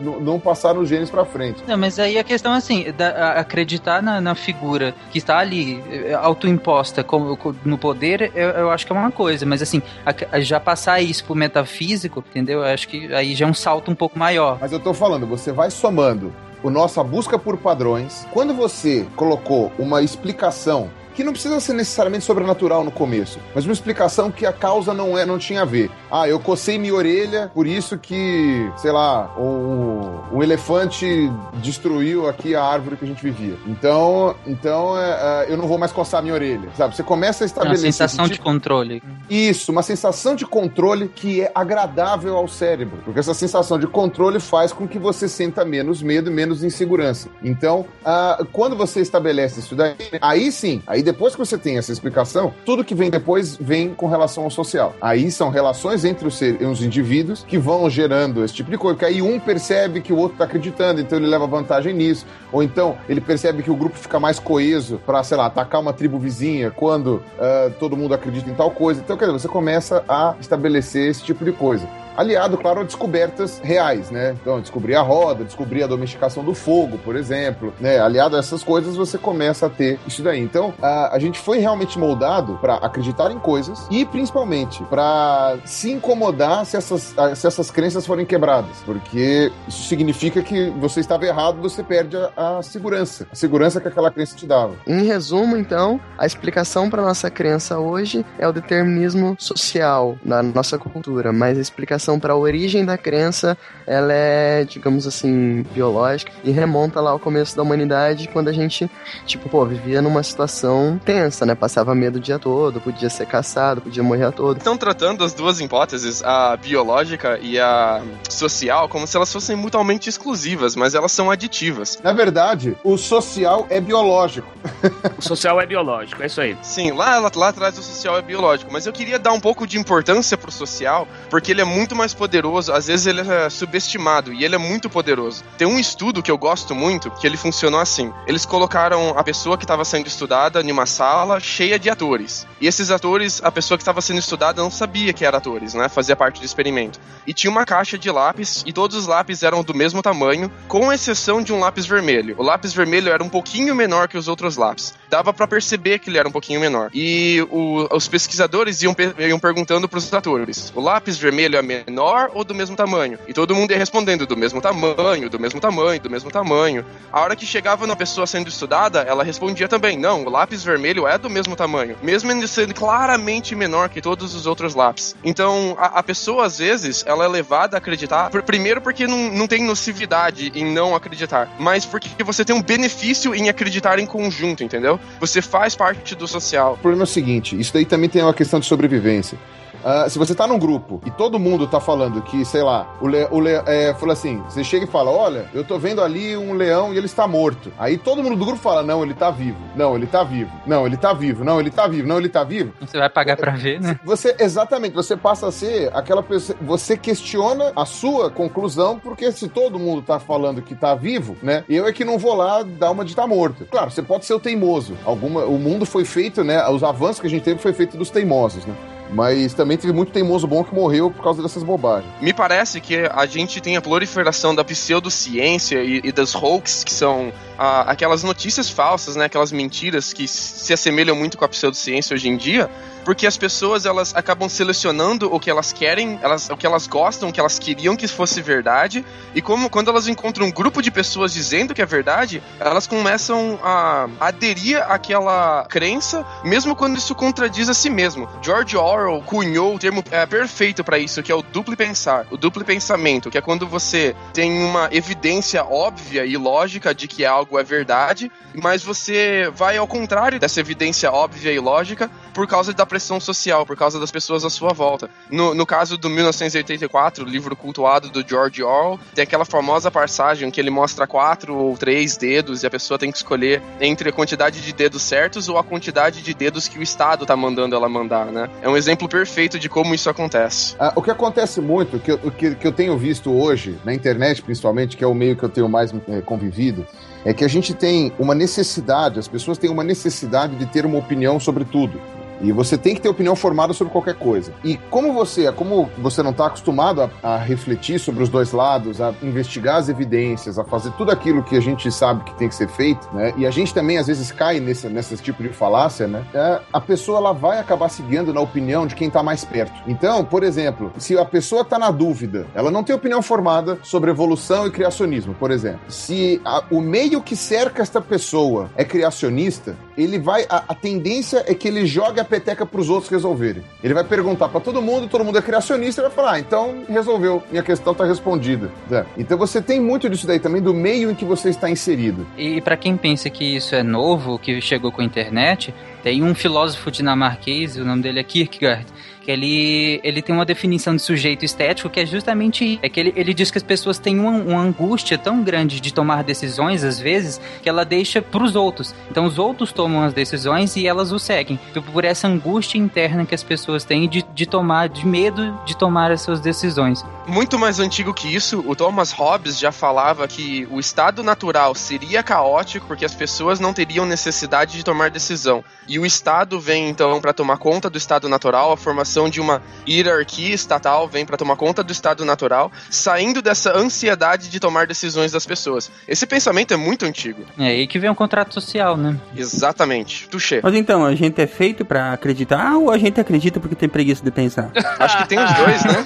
não 0.00 0.40
passaram 0.40 0.80
os 0.80 0.88
genes 0.88 1.10
para 1.10 1.24
frente. 1.24 1.62
Não, 1.66 1.76
mas 1.76 1.98
aí 1.98 2.18
a 2.18 2.24
questão 2.24 2.54
é 2.54 2.56
assim, 2.56 2.90
da, 2.92 3.32
acreditar 3.32 4.02
na, 4.02 4.20
na, 4.20 4.34
figura 4.34 4.94
que 5.10 5.18
está 5.18 5.38
ali 5.38 5.82
é, 5.90 6.14
autoimposta 6.14 7.04
como, 7.04 7.38
no 7.64 7.76
poder, 7.76 8.32
eu, 8.34 8.48
eu, 8.50 8.70
acho 8.70 8.86
que 8.86 8.92
é 8.92 8.96
uma 8.96 9.10
coisa, 9.10 9.44
mas 9.44 9.60
assim, 9.60 9.82
a, 10.04 10.40
já 10.40 10.58
passar 10.58 11.00
isso 11.00 11.24
pro 11.24 11.34
metafísico, 11.34 12.24
entendeu? 12.30 12.60
Eu 12.60 12.72
acho 12.72 12.88
que 12.88 13.12
aí 13.14 13.34
já 13.34 13.46
é 13.46 13.48
um 13.48 13.54
salto 13.54 13.90
um 13.90 13.94
pouco 13.94 14.18
maior. 14.18 14.58
Mas 14.60 14.72
eu 14.72 14.80
tô 14.80 14.94
falando, 14.94 15.26
você 15.26 15.52
vai 15.52 15.70
somando 15.70 16.32
o 16.62 16.70
nossa 16.70 17.04
busca 17.04 17.38
por 17.38 17.56
padrões. 17.56 18.26
Quando 18.32 18.54
você 18.54 19.06
colocou 19.14 19.72
uma 19.78 20.02
explicação 20.02 20.90
que 21.18 21.24
não 21.24 21.32
precisa 21.32 21.58
ser 21.58 21.72
necessariamente 21.72 22.24
sobrenatural 22.24 22.84
no 22.84 22.92
começo, 22.92 23.40
mas 23.52 23.64
uma 23.64 23.72
explicação 23.72 24.30
que 24.30 24.46
a 24.46 24.52
causa 24.52 24.94
não 24.94 25.18
é, 25.18 25.26
não 25.26 25.36
tinha 25.36 25.62
a 25.62 25.64
ver. 25.64 25.90
Ah, 26.08 26.28
eu 26.28 26.38
cocei 26.38 26.78
minha 26.78 26.94
orelha, 26.94 27.50
por 27.52 27.66
isso 27.66 27.98
que, 27.98 28.70
sei 28.76 28.92
lá, 28.92 29.34
o, 29.36 30.20
o 30.30 30.42
elefante 30.44 31.28
destruiu 31.54 32.28
aqui 32.28 32.54
a 32.54 32.62
árvore 32.62 32.96
que 32.96 33.04
a 33.04 33.08
gente 33.08 33.20
vivia. 33.20 33.56
Então, 33.66 34.36
então 34.46 34.96
é, 34.96 35.10
é, 35.48 35.52
eu 35.52 35.56
não 35.56 35.66
vou 35.66 35.76
mais 35.76 35.90
coçar 35.90 36.22
minha 36.22 36.34
orelha, 36.34 36.68
sabe? 36.76 36.94
Você 36.94 37.02
começa 37.02 37.42
a 37.42 37.46
Uma 37.46 37.46
estabelecer 37.46 37.92
sensação 37.92 38.24
esse 38.24 38.30
de 38.34 38.38
tipo- 38.38 38.48
controle. 38.48 39.02
isso, 39.28 39.72
uma 39.72 39.82
sensação 39.82 40.36
de 40.36 40.46
controle 40.46 41.08
que 41.08 41.40
é 41.40 41.50
agradável 41.52 42.36
ao 42.36 42.46
cérebro. 42.46 42.98
Porque 43.04 43.18
essa 43.18 43.34
sensação 43.34 43.76
de 43.76 43.88
controle 43.88 44.38
faz 44.38 44.72
com 44.72 44.86
que 44.86 45.00
você 45.00 45.26
sinta 45.28 45.64
menos 45.64 46.00
medo 46.00 46.30
e 46.30 46.32
menos 46.32 46.62
insegurança. 46.62 47.28
Então, 47.42 47.84
ah, 48.04 48.38
quando 48.52 48.76
você 48.76 49.00
estabelece 49.00 49.58
isso 49.58 49.74
daí, 49.74 49.96
aí 50.20 50.52
sim, 50.52 50.80
aí 50.86 51.07
depois 51.12 51.34
que 51.34 51.38
você 51.38 51.56
tem 51.56 51.78
essa 51.78 51.90
explicação, 51.90 52.52
tudo 52.64 52.84
que 52.84 52.94
vem 52.94 53.08
depois 53.10 53.56
vem 53.56 53.94
com 53.94 54.06
relação 54.06 54.44
ao 54.44 54.50
social. 54.50 54.94
Aí 55.00 55.30
são 55.30 55.48
relações 55.50 56.04
entre 56.04 56.28
os, 56.28 56.36
ser- 56.36 56.62
os 56.62 56.82
indivíduos 56.82 57.44
que 57.48 57.56
vão 57.58 57.88
gerando 57.88 58.44
esse 58.44 58.52
tipo 58.54 58.70
de 58.70 58.76
coisa. 58.76 58.94
Porque 58.94 59.06
aí 59.06 59.22
um 59.22 59.40
percebe 59.40 60.00
que 60.00 60.12
o 60.12 60.16
outro 60.16 60.34
está 60.34 60.44
acreditando, 60.44 61.00
então 61.00 61.18
ele 61.18 61.26
leva 61.26 61.46
vantagem 61.46 61.94
nisso. 61.94 62.26
Ou 62.52 62.62
então 62.62 62.96
ele 63.08 63.20
percebe 63.20 63.62
que 63.62 63.70
o 63.70 63.76
grupo 63.76 63.96
fica 63.96 64.20
mais 64.20 64.38
coeso 64.38 65.00
para, 65.06 65.22
sei 65.24 65.36
lá, 65.36 65.46
atacar 65.46 65.80
uma 65.80 65.92
tribo 65.92 66.18
vizinha 66.18 66.70
quando 66.70 67.22
ah, 67.38 67.70
todo 67.78 67.96
mundo 67.96 68.12
acredita 68.14 68.50
em 68.50 68.54
tal 68.54 68.70
coisa. 68.70 69.00
Então, 69.00 69.16
quer 69.16 69.24
dizer, 69.26 69.38
você 69.38 69.48
começa 69.48 70.04
a 70.08 70.34
estabelecer 70.40 71.08
esse 71.10 71.22
tipo 71.22 71.44
de 71.44 71.52
coisa. 71.52 71.88
Aliado, 72.18 72.58
claro, 72.58 72.80
a 72.80 72.82
descobertas 72.82 73.60
reais, 73.62 74.10
né? 74.10 74.36
Então, 74.42 74.60
descobrir 74.60 74.96
a 74.96 75.02
roda, 75.02 75.44
descobrir 75.44 75.84
a 75.84 75.86
domesticação 75.86 76.42
do 76.42 76.52
fogo, 76.52 76.98
por 76.98 77.14
exemplo, 77.14 77.72
né? 77.78 78.00
Aliado 78.00 78.34
a 78.34 78.40
essas 78.40 78.64
coisas, 78.64 78.96
você 78.96 79.16
começa 79.16 79.66
a 79.66 79.70
ter 79.70 80.00
isso 80.04 80.20
daí. 80.20 80.40
Então, 80.40 80.74
a, 80.82 81.14
a 81.14 81.18
gente 81.20 81.38
foi 81.38 81.58
realmente 81.58 81.96
moldado 81.96 82.58
para 82.60 82.74
acreditar 82.74 83.30
em 83.30 83.38
coisas 83.38 83.86
e, 83.88 84.04
principalmente, 84.04 84.82
para 84.90 85.58
se 85.64 85.92
incomodar 85.92 86.66
se 86.66 86.76
essas, 86.76 87.14
se 87.36 87.46
essas 87.46 87.70
crenças 87.70 88.04
forem 88.04 88.26
quebradas, 88.26 88.78
porque 88.84 89.52
isso 89.68 89.84
significa 89.84 90.42
que 90.42 90.70
você 90.70 90.98
estava 90.98 91.24
errado, 91.24 91.60
você 91.60 91.84
perde 91.84 92.16
a, 92.16 92.58
a 92.58 92.62
segurança, 92.64 93.28
a 93.30 93.36
segurança 93.36 93.80
que 93.80 93.86
aquela 93.86 94.10
crença 94.10 94.34
te 94.34 94.44
dava. 94.44 94.74
Em 94.88 95.04
resumo, 95.04 95.56
então, 95.56 96.00
a 96.18 96.26
explicação 96.26 96.90
para 96.90 97.00
nossa 97.00 97.30
crença 97.30 97.78
hoje 97.78 98.26
é 98.40 98.48
o 98.48 98.52
determinismo 98.52 99.36
social 99.38 100.16
na 100.24 100.42
nossa 100.42 100.76
cultura, 100.78 101.32
mas 101.32 101.56
a 101.58 101.60
explicação 101.60 102.07
para 102.16 102.32
a 102.32 102.36
origem 102.36 102.84
da 102.84 102.96
crença, 102.96 103.58
ela 103.84 104.12
é, 104.12 104.62
digamos 104.62 105.04
assim, 105.04 105.64
biológica 105.74 106.30
e 106.44 106.52
remonta 106.52 107.00
lá 107.00 107.10
ao 107.10 107.18
começo 107.18 107.56
da 107.56 107.62
humanidade, 107.62 108.28
quando 108.28 108.46
a 108.46 108.52
gente, 108.52 108.88
tipo, 109.26 109.48
pô, 109.48 109.66
vivia 109.66 110.00
numa 110.00 110.22
situação 110.22 111.00
tensa, 111.04 111.44
né? 111.44 111.56
Passava 111.56 111.92
medo 111.92 112.18
o 112.18 112.20
dia 112.20 112.38
todo, 112.38 112.80
podia 112.80 113.10
ser 113.10 113.26
caçado, 113.26 113.80
podia 113.80 114.02
morrer 114.02 114.26
a 114.26 114.32
todo. 114.32 114.58
Estão 114.58 114.76
tratando 114.76 115.24
as 115.24 115.34
duas 115.34 115.58
hipóteses, 115.58 116.22
a 116.22 116.56
biológica 116.56 117.38
e 117.42 117.58
a 117.58 118.00
social, 118.28 118.88
como 118.88 119.06
se 119.06 119.16
elas 119.16 119.32
fossem 119.32 119.56
mutuamente 119.56 120.08
exclusivas, 120.08 120.76
mas 120.76 120.94
elas 120.94 121.10
são 121.10 121.30
aditivas. 121.30 121.98
Na 122.04 122.12
verdade, 122.12 122.76
o 122.84 122.96
social 122.96 123.66
é 123.70 123.80
biológico. 123.80 124.48
O 125.18 125.22
social 125.22 125.60
é 125.60 125.66
biológico, 125.66 126.22
é 126.22 126.26
isso 126.26 126.40
aí. 126.40 126.56
Sim, 126.62 126.92
lá, 126.92 127.18
lá, 127.18 127.30
lá 127.34 127.48
atrás 127.48 127.76
o 127.78 127.82
social 127.82 128.16
é 128.18 128.22
biológico, 128.22 128.70
mas 128.72 128.86
eu 128.86 128.92
queria 128.92 129.18
dar 129.18 129.32
um 129.32 129.40
pouco 129.40 129.66
de 129.66 129.78
importância 129.78 130.36
pro 130.36 130.52
social, 130.52 131.08
porque 131.30 131.50
ele 131.50 131.60
é 131.60 131.64
muito 131.64 131.87
mais 131.94 132.14
poderoso, 132.14 132.72
às 132.72 132.86
vezes 132.86 133.06
ele 133.06 133.20
é 133.20 133.48
subestimado, 133.50 134.32
e 134.32 134.44
ele 134.44 134.54
é 134.54 134.58
muito 134.58 134.88
poderoso. 134.90 135.42
Tem 135.56 135.66
um 135.66 135.78
estudo 135.78 136.22
que 136.22 136.30
eu 136.30 136.38
gosto 136.38 136.74
muito, 136.74 137.10
que 137.10 137.26
ele 137.26 137.36
funcionou 137.36 137.80
assim. 137.80 138.12
Eles 138.26 138.44
colocaram 138.46 139.10
a 139.16 139.22
pessoa 139.24 139.56
que 139.56 139.64
estava 139.64 139.84
sendo 139.84 140.06
estudada 140.06 140.60
em 140.60 140.70
uma 140.72 140.86
sala 140.86 141.40
cheia 141.40 141.78
de 141.78 141.88
atores. 141.90 142.46
E 142.60 142.66
esses 142.66 142.90
atores, 142.90 143.40
a 143.42 143.50
pessoa 143.50 143.76
que 143.78 143.82
estava 143.82 144.00
sendo 144.00 144.18
estudada 144.18 144.62
não 144.62 144.70
sabia 144.70 145.12
que 145.12 145.24
eram 145.24 145.38
atores, 145.38 145.74
né? 145.74 145.88
Fazia 145.88 146.16
parte 146.16 146.40
do 146.40 146.44
experimento. 146.46 146.98
E 147.26 147.32
tinha 147.34 147.50
uma 147.50 147.64
caixa 147.64 147.98
de 147.98 148.10
lápis, 148.10 148.62
e 148.66 148.72
todos 148.72 148.96
os 148.96 149.06
lápis 149.06 149.42
eram 149.42 149.62
do 149.62 149.74
mesmo 149.74 150.02
tamanho, 150.02 150.50
com 150.66 150.92
exceção 150.92 151.42
de 151.42 151.52
um 151.52 151.58
lápis 151.60 151.86
vermelho. 151.86 152.34
O 152.38 152.42
lápis 152.42 152.72
vermelho 152.72 153.10
era 153.12 153.22
um 153.22 153.28
pouquinho 153.28 153.74
menor 153.74 154.08
que 154.08 154.16
os 154.18 154.28
outros 154.28 154.56
lápis. 154.56 154.94
Dava 155.08 155.32
pra 155.32 155.46
perceber 155.46 155.98
que 155.98 156.10
ele 156.10 156.18
era 156.18 156.28
um 156.28 156.32
pouquinho 156.32 156.60
menor. 156.60 156.90
E 156.92 157.46
o- 157.50 157.86
os 157.94 158.08
pesquisadores 158.08 158.82
iam, 158.82 158.94
iam 159.18 159.38
perguntando 159.38 159.88
pros 159.88 160.12
atores: 160.12 160.72
o 160.74 160.80
lápis 160.80 161.16
vermelho 161.16 161.56
é 161.56 161.62
menor 161.86 162.30
ou 162.34 162.44
do 162.44 162.54
mesmo 162.54 162.76
tamanho? 162.76 163.18
E 163.26 163.32
todo 163.32 163.54
mundo 163.54 163.70
ia 163.70 163.78
respondendo: 163.78 164.26
do 164.26 164.36
mesmo 164.36 164.60
tamanho, 164.60 165.28
do 165.30 165.38
mesmo 165.38 165.60
tamanho, 165.60 166.00
do 166.00 166.10
mesmo 166.10 166.30
tamanho. 166.30 166.84
A 167.12 167.20
hora 167.20 167.36
que 167.36 167.46
chegava 167.46 167.86
na 167.86 167.96
pessoa 167.96 168.26
sendo 168.26 168.48
estudada, 168.48 169.00
ela 169.00 169.24
respondia 169.24 169.68
também: 169.68 169.96
não, 169.98 170.24
o 170.24 170.30
lápis 170.30 170.62
vermelho 170.64 171.06
é 171.06 171.16
do 171.18 171.30
mesmo 171.30 171.56
tamanho, 171.56 171.96
mesmo 172.02 172.30
ele 172.30 172.46
sendo 172.46 172.74
claramente 172.74 173.54
menor 173.54 173.88
que 173.88 174.00
todos 174.00 174.34
os 174.34 174.46
outros 174.46 174.74
lápis. 174.74 175.16
Então, 175.24 175.76
a, 175.78 175.98
a 175.98 176.02
pessoa, 176.02 176.46
às 176.46 176.58
vezes, 176.58 177.04
ela 177.06 177.24
é 177.24 177.28
levada 177.28 177.76
a 177.76 177.78
acreditar, 177.78 178.30
pr- 178.30 178.42
primeiro 178.42 178.80
porque 178.80 179.06
não, 179.06 179.30
não 179.30 179.46
tem 179.46 179.62
nocividade 179.64 180.52
em 180.54 180.64
não 180.72 180.94
acreditar, 180.94 181.50
mas 181.58 181.84
porque 181.84 182.22
você 182.22 182.44
tem 182.44 182.54
um 182.54 182.62
benefício 182.62 183.34
em 183.34 183.48
acreditar 183.48 183.98
em 183.98 184.06
conjunto, 184.06 184.62
entendeu? 184.62 184.98
Você 185.20 185.40
faz 185.42 185.74
parte 185.74 186.14
do 186.14 186.26
social. 186.28 186.74
O 186.74 186.78
problema 186.78 187.02
é 187.02 187.04
o 187.04 187.06
seguinte: 187.06 187.58
isso 187.58 187.72
daí 187.72 187.84
também 187.84 188.08
tem 188.08 188.22
uma 188.22 188.34
questão 188.34 188.60
de 188.60 188.66
sobrevivência. 188.66 189.38
Ah, 189.84 190.08
se 190.08 190.18
você 190.18 190.34
tá 190.34 190.46
num 190.46 190.58
grupo 190.58 191.00
e 191.06 191.10
todo 191.10 191.38
mundo 191.38 191.66
tá 191.66 191.80
falando 191.80 192.20
que, 192.22 192.44
sei 192.44 192.62
lá, 192.62 192.86
o, 193.00 193.06
le, 193.06 193.26
o 193.30 193.40
le, 193.40 193.50
é, 193.66 193.94
fala 193.94 194.12
assim, 194.12 194.38
você 194.48 194.64
chega 194.64 194.84
e 194.84 194.88
fala, 194.88 195.10
olha, 195.10 195.46
eu 195.54 195.64
tô 195.64 195.78
vendo 195.78 196.02
ali 196.02 196.36
um 196.36 196.54
leão 196.54 196.92
e 196.92 196.96
ele 196.96 197.06
está 197.06 197.26
morto. 197.26 197.72
Aí 197.78 197.96
todo 197.96 198.22
mundo 198.22 198.36
do 198.36 198.44
grupo 198.44 198.60
fala, 198.60 198.82
não, 198.82 199.02
ele 199.02 199.14
tá 199.14 199.30
vivo. 199.30 199.58
Não, 199.76 199.96
ele 199.96 200.06
tá 200.06 200.22
vivo. 200.22 200.50
Não, 200.66 200.86
ele 200.86 200.96
tá 200.96 201.12
vivo. 201.12 201.44
Não, 201.44 201.60
ele 201.60 201.70
tá 201.70 201.86
vivo. 201.86 202.08
Não, 202.08 202.18
ele 202.18 202.28
tá 202.28 202.44
vivo. 202.44 202.72
Você 202.80 202.98
vai 202.98 203.08
pagar 203.08 203.36
pra 203.36 203.52
ver, 203.52 203.80
né? 203.80 203.98
Você, 204.04 204.34
exatamente, 204.38 204.94
você 204.94 205.16
passa 205.16 205.48
a 205.48 205.52
ser 205.52 205.90
aquela 205.94 206.22
pessoa. 206.22 206.58
Você 206.62 206.96
questiona 206.96 207.72
a 207.76 207.84
sua 207.84 208.30
conclusão, 208.30 208.98
porque 208.98 209.30
se 209.32 209.48
todo 209.48 209.78
mundo 209.78 210.02
tá 210.02 210.18
falando 210.18 210.62
que 210.62 210.74
tá 210.74 210.94
vivo, 210.94 211.36
né? 211.42 211.64
Eu 211.68 211.86
é 211.86 211.92
que 211.92 212.04
não 212.04 212.18
vou 212.18 212.34
lá 212.34 212.62
dar 212.62 212.90
uma 212.90 213.04
de 213.04 213.14
tá 213.14 213.26
morto. 213.26 213.66
Claro, 213.70 213.90
você 213.90 214.02
pode 214.02 214.24
ser 214.24 214.34
o 214.34 214.40
teimoso. 214.40 214.96
Alguma, 215.04 215.44
o 215.44 215.58
mundo 215.58 215.84
foi 215.84 216.04
feito, 216.04 216.44
né? 216.44 216.66
Os 216.68 216.82
avanços 216.82 217.20
que 217.20 217.26
a 217.26 217.30
gente 217.30 217.42
teve 217.42 217.60
foi 217.60 217.72
feito 217.72 217.96
dos 217.96 218.10
teimosos, 218.10 218.64
né? 218.64 218.74
Mas 219.10 219.54
também 219.54 219.76
teve 219.76 219.92
muito 219.92 220.12
teimoso 220.12 220.46
bom 220.46 220.62
que 220.62 220.74
morreu 220.74 221.10
por 221.10 221.22
causa 221.22 221.42
dessas 221.42 221.62
bobagens. 221.62 222.12
Me 222.20 222.32
parece 222.32 222.80
que 222.80 223.08
a 223.10 223.26
gente 223.26 223.60
tem 223.60 223.76
a 223.76 223.80
proliferação 223.80 224.54
da 224.54 224.62
pseudociência 224.62 225.82
e, 225.82 226.00
e 226.04 226.12
das 226.12 226.34
hoax, 226.34 226.84
que 226.84 226.92
são 226.92 227.32
ah, 227.58 227.90
aquelas 227.90 228.22
notícias 228.22 228.68
falsas, 228.68 229.16
né? 229.16 229.24
Aquelas 229.24 229.50
mentiras 229.50 230.12
que 230.12 230.28
se 230.28 230.72
assemelham 230.72 231.16
muito 231.16 231.38
com 231.38 231.44
a 231.44 231.48
pseudociência 231.48 232.14
hoje 232.14 232.28
em 232.28 232.36
dia, 232.36 232.70
porque 233.08 233.26
as 233.26 233.38
pessoas 233.38 233.86
elas 233.86 234.14
acabam 234.14 234.50
selecionando 234.50 235.34
o 235.34 235.40
que 235.40 235.48
elas 235.48 235.72
querem, 235.72 236.18
elas, 236.20 236.50
o 236.50 236.56
que 236.58 236.66
elas 236.66 236.86
gostam, 236.86 237.30
o 237.30 237.32
que 237.32 237.40
elas 237.40 237.58
queriam 237.58 237.96
que 237.96 238.06
fosse 238.06 238.42
verdade, 238.42 239.02
e 239.34 239.40
como 239.40 239.70
quando 239.70 239.88
elas 239.88 240.06
encontram 240.08 240.44
um 240.44 240.50
grupo 240.50 240.82
de 240.82 240.90
pessoas 240.90 241.32
dizendo 241.32 241.74
que 241.74 241.80
é 241.80 241.86
verdade, 241.86 242.42
elas 242.60 242.86
começam 242.86 243.58
a 243.62 244.10
aderir 244.20 244.82
àquela 244.82 245.64
crença, 245.70 246.22
mesmo 246.44 246.76
quando 246.76 246.98
isso 246.98 247.14
contradiz 247.14 247.70
a 247.70 247.72
si 247.72 247.88
mesmo. 247.88 248.28
George 248.42 248.76
Orwell 248.76 249.22
cunhou 249.22 249.76
o 249.76 249.78
termo 249.78 250.04
é, 250.10 250.26
perfeito 250.26 250.84
para 250.84 250.98
isso, 250.98 251.22
que 251.22 251.32
é 251.32 251.34
o 251.34 251.40
duplo 251.40 251.74
pensar, 251.74 252.26
o 252.30 252.36
duplo 252.36 252.62
pensamento, 252.62 253.30
que 253.30 253.38
é 253.38 253.40
quando 253.40 253.66
você 253.66 254.14
tem 254.34 254.62
uma 254.62 254.90
evidência 254.92 255.64
óbvia 255.64 256.26
e 256.26 256.36
lógica 256.36 256.94
de 256.94 257.08
que 257.08 257.24
algo 257.24 257.58
é 257.58 257.64
verdade, 257.64 258.30
mas 258.54 258.82
você 258.82 259.50
vai 259.54 259.78
ao 259.78 259.86
contrário 259.86 260.38
dessa 260.38 260.60
evidência 260.60 261.10
óbvia 261.10 261.52
e 261.52 261.58
lógica 261.58 262.10
por 262.38 262.46
causa 262.46 262.72
da 262.72 262.86
pressão 262.86 263.18
social, 263.18 263.66
por 263.66 263.76
causa 263.76 263.98
das 263.98 264.12
pessoas 264.12 264.44
à 264.44 264.48
sua 264.48 264.72
volta. 264.72 265.10
No, 265.28 265.56
no 265.56 265.66
caso 265.66 265.98
do 265.98 266.08
1984, 266.08 267.24
o 267.24 267.28
livro 267.28 267.56
cultuado 267.56 268.10
do 268.10 268.24
George 268.24 268.62
Orwell, 268.62 269.00
tem 269.12 269.24
aquela 269.24 269.44
famosa 269.44 269.90
passagem 269.90 270.48
que 270.48 270.60
ele 270.60 270.70
mostra 270.70 271.04
quatro 271.04 271.56
ou 271.56 271.76
três 271.76 272.16
dedos 272.16 272.62
e 272.62 272.66
a 272.68 272.70
pessoa 272.70 272.96
tem 272.96 273.10
que 273.10 273.16
escolher 273.16 273.60
entre 273.80 274.10
a 274.10 274.12
quantidade 274.12 274.60
de 274.60 274.72
dedos 274.72 275.02
certos 275.02 275.48
ou 275.48 275.58
a 275.58 275.64
quantidade 275.64 276.22
de 276.22 276.32
dedos 276.32 276.68
que 276.68 276.78
o 276.78 276.82
Estado 276.82 277.26
tá 277.26 277.36
mandando 277.36 277.74
ela 277.74 277.88
mandar, 277.88 278.26
né? 278.26 278.48
É 278.62 278.68
um 278.68 278.76
exemplo 278.76 279.08
perfeito 279.08 279.58
de 279.58 279.68
como 279.68 279.92
isso 279.92 280.08
acontece. 280.08 280.76
Ah, 280.78 280.92
o 280.94 281.02
que 281.02 281.10
acontece 281.10 281.60
muito, 281.60 281.98
que 281.98 282.16
que, 282.30 282.54
que 282.54 282.66
eu 282.68 282.72
tenho 282.72 282.96
visto 282.96 283.32
hoje, 283.32 283.76
na 283.84 283.92
internet 283.92 284.42
principalmente, 284.42 284.96
que 284.96 285.02
é 285.02 285.08
o 285.08 285.14
meio 285.14 285.34
que 285.34 285.42
eu 285.42 285.48
tenho 285.48 285.68
mais 285.68 285.92
eh, 285.92 286.20
convivido, 286.20 286.86
é 287.24 287.34
que 287.34 287.44
a 287.44 287.48
gente 287.48 287.74
tem 287.74 288.12
uma 288.16 288.32
necessidade, 288.32 289.18
as 289.18 289.26
pessoas 289.26 289.58
têm 289.58 289.68
uma 289.68 289.82
necessidade 289.82 290.54
de 290.54 290.66
ter 290.66 290.86
uma 290.86 290.98
opinião 290.98 291.40
sobre 291.40 291.64
tudo. 291.64 292.00
E 292.40 292.52
você 292.52 292.76
tem 292.78 292.94
que 292.94 293.00
ter 293.00 293.08
opinião 293.08 293.34
formada 293.34 293.72
sobre 293.72 293.92
qualquer 293.92 294.14
coisa. 294.14 294.52
E 294.64 294.76
como 294.90 295.12
você, 295.12 295.50
como 295.52 295.90
você 295.98 296.22
não 296.22 296.30
está 296.30 296.46
acostumado 296.46 297.02
a, 297.02 297.10
a 297.22 297.36
refletir 297.36 297.98
sobre 297.98 298.22
os 298.22 298.28
dois 298.28 298.52
lados, 298.52 299.00
a 299.00 299.14
investigar 299.22 299.76
as 299.76 299.88
evidências, 299.88 300.58
a 300.58 300.64
fazer 300.64 300.92
tudo 300.92 301.10
aquilo 301.10 301.42
que 301.42 301.56
a 301.56 301.60
gente 301.60 301.90
sabe 301.90 302.24
que 302.24 302.34
tem 302.34 302.48
que 302.48 302.54
ser 302.54 302.68
feito, 302.68 303.08
né? 303.12 303.32
E 303.36 303.46
a 303.46 303.50
gente 303.50 303.74
também 303.74 303.98
às 303.98 304.06
vezes 304.06 304.30
cai 304.30 304.60
nesse, 304.60 304.88
nesse 304.88 305.16
tipo 305.16 305.42
de 305.42 305.50
falácia, 305.50 306.06
né? 306.06 306.24
É, 306.34 306.60
a 306.72 306.80
pessoa 306.80 307.18
ela 307.18 307.32
vai 307.32 307.58
acabar 307.58 307.88
se 307.88 308.02
guiando 308.02 308.32
na 308.32 308.40
opinião 308.40 308.86
de 308.86 308.94
quem 308.94 309.08
está 309.08 309.22
mais 309.22 309.44
perto. 309.44 309.72
Então, 309.86 310.24
por 310.24 310.42
exemplo, 310.42 310.92
se 310.98 311.16
a 311.18 311.24
pessoa 311.24 311.62
está 311.62 311.78
na 311.78 311.90
dúvida, 311.90 312.46
ela 312.54 312.70
não 312.70 312.84
tem 312.84 312.94
opinião 312.94 313.22
formada 313.22 313.78
sobre 313.82 314.10
evolução 314.10 314.66
e 314.66 314.70
criacionismo, 314.70 315.34
por 315.34 315.50
exemplo. 315.50 315.80
Se 315.88 316.40
a, 316.44 316.64
o 316.70 316.80
meio 316.80 317.20
que 317.20 317.36
cerca 317.36 317.82
esta 317.82 318.00
pessoa 318.00 318.70
é 318.76 318.84
criacionista, 318.84 319.76
ele 319.96 320.18
vai. 320.18 320.44
A, 320.48 320.64
a 320.68 320.74
tendência 320.74 321.44
é 321.46 321.54
que 321.54 321.68
ele 321.68 321.86
jogue 321.86 322.20
a 322.20 322.24
peteca 322.28 322.64
para 322.64 322.80
os 322.80 322.88
outros 322.88 323.10
resolverem. 323.10 323.62
Ele 323.82 323.94
vai 323.94 324.04
perguntar 324.04 324.48
para 324.48 324.60
todo 324.60 324.82
mundo, 324.82 325.08
todo 325.08 325.24
mundo 325.24 325.38
é 325.38 325.42
criacionista, 325.42 326.00
e 326.00 326.02
vai 326.02 326.10
falar: 326.10 326.32
ah, 326.32 326.38
então 326.38 326.84
resolveu, 326.88 327.42
minha 327.50 327.62
questão 327.62 327.92
está 327.92 328.04
respondida. 328.04 328.70
É. 328.90 329.04
Então 329.16 329.38
você 329.38 329.60
tem 329.60 329.80
muito 329.80 330.08
disso 330.08 330.26
daí 330.26 330.38
também 330.38 330.60
do 330.60 330.74
meio 330.74 331.10
em 331.10 331.14
que 331.14 331.24
você 331.24 331.48
está 331.48 331.68
inserido. 331.70 332.26
E 332.36 332.60
para 332.60 332.76
quem 332.76 332.96
pensa 332.96 333.30
que 333.30 333.56
isso 333.56 333.74
é 333.74 333.82
novo, 333.82 334.38
que 334.38 334.60
chegou 334.60 334.92
com 334.92 335.00
a 335.00 335.04
internet, 335.04 335.74
tem 336.02 336.22
um 336.22 336.34
filósofo 336.34 336.90
dinamarquês, 336.90 337.76
o 337.76 337.84
nome 337.84 338.02
dele 338.02 338.20
é 338.20 338.24
Kierkegaard, 338.24 338.86
ele, 339.30 340.00
ele 340.02 340.22
tem 340.22 340.34
uma 340.34 340.44
definição 340.44 340.94
de 340.94 341.02
sujeito 341.02 341.44
estético 341.44 341.90
que 341.90 342.00
é 342.00 342.06
justamente 342.06 342.78
é 342.82 342.88
que 342.88 342.98
ele, 342.98 343.12
ele 343.16 343.34
diz 343.34 343.50
que 343.50 343.58
as 343.58 343.62
pessoas 343.62 343.98
têm 343.98 344.18
uma, 344.18 344.30
uma 344.30 344.60
angústia 344.60 345.18
tão 345.18 345.42
grande 345.42 345.80
de 345.80 345.92
tomar 345.92 346.22
decisões, 346.24 346.84
às 346.84 346.98
vezes, 346.98 347.40
que 347.62 347.68
ela 347.68 347.84
deixa 347.84 348.22
para 348.22 348.42
os 348.42 348.54
outros. 348.54 348.94
Então 349.10 349.24
os 349.24 349.38
outros 349.38 349.72
tomam 349.72 350.02
as 350.02 350.12
decisões 350.12 350.76
e 350.76 350.86
elas 350.86 351.12
o 351.12 351.18
seguem. 351.18 351.58
Por 351.92 352.04
essa 352.04 352.28
angústia 352.28 352.78
interna 352.78 353.26
que 353.26 353.34
as 353.34 353.42
pessoas 353.42 353.84
têm 353.84 354.08
de, 354.08 354.24
de 354.34 354.46
tomar, 354.46 354.88
de 354.88 355.06
medo 355.06 355.58
de 355.64 355.76
tomar 355.76 356.10
as 356.10 356.22
suas 356.22 356.40
decisões. 356.40 357.04
Muito 357.26 357.58
mais 357.58 357.78
antigo 357.80 358.14
que 358.14 358.34
isso, 358.34 358.64
o 358.66 358.74
Thomas 358.74 359.12
Hobbes 359.12 359.58
já 359.58 359.72
falava 359.72 360.26
que 360.26 360.66
o 360.70 360.78
estado 360.78 361.22
natural 361.22 361.74
seria 361.74 362.22
caótico 362.22 362.86
porque 362.86 363.04
as 363.04 363.14
pessoas 363.14 363.60
não 363.60 363.72
teriam 363.72 364.06
necessidade 364.06 364.76
de 364.76 364.84
tomar 364.84 365.10
decisão. 365.10 365.64
E 365.86 365.98
o 365.98 366.04
Estado 366.04 366.60
vem 366.60 366.88
então 366.88 367.20
para 367.20 367.32
tomar 367.32 367.56
conta 367.56 367.88
do 367.88 367.96
estado 367.96 368.28
natural, 368.28 368.72
a 368.72 368.76
formação 368.76 369.17
de 369.26 369.40
uma 369.40 369.62
hierarquia 369.88 370.54
estatal 370.54 371.08
vem 371.08 371.24
para 371.24 371.38
tomar 371.38 371.56
conta 371.56 371.82
do 371.82 371.90
estado 371.90 372.26
natural, 372.26 372.70
saindo 372.90 373.40
dessa 373.40 373.74
ansiedade 373.74 374.50
de 374.50 374.60
tomar 374.60 374.86
decisões 374.86 375.32
das 375.32 375.46
pessoas. 375.46 375.90
Esse 376.06 376.26
pensamento 376.26 376.74
é 376.74 376.76
muito 376.76 377.06
antigo. 377.06 377.46
É 377.58 377.68
aí 377.68 377.86
que 377.86 377.98
vem 377.98 378.10
o 378.10 378.14
contrato 378.14 378.52
social, 378.52 378.98
né? 378.98 379.16
Exatamente. 379.34 380.28
Tuxê. 380.28 380.60
Mas 380.62 380.74
então, 380.74 381.06
a 381.06 381.14
gente 381.14 381.40
é 381.40 381.46
feito 381.46 381.86
para 381.86 382.12
acreditar 382.12 382.76
ou 382.76 382.90
a 382.90 382.98
gente 382.98 383.18
acredita 383.18 383.58
porque 383.58 383.74
tem 383.74 383.88
preguiça 383.88 384.22
de 384.22 384.30
pensar? 384.30 384.70
acho 384.98 385.18
que 385.18 385.28
tem 385.28 385.38
os 385.42 385.52
dois, 385.54 385.84
né? 385.84 386.04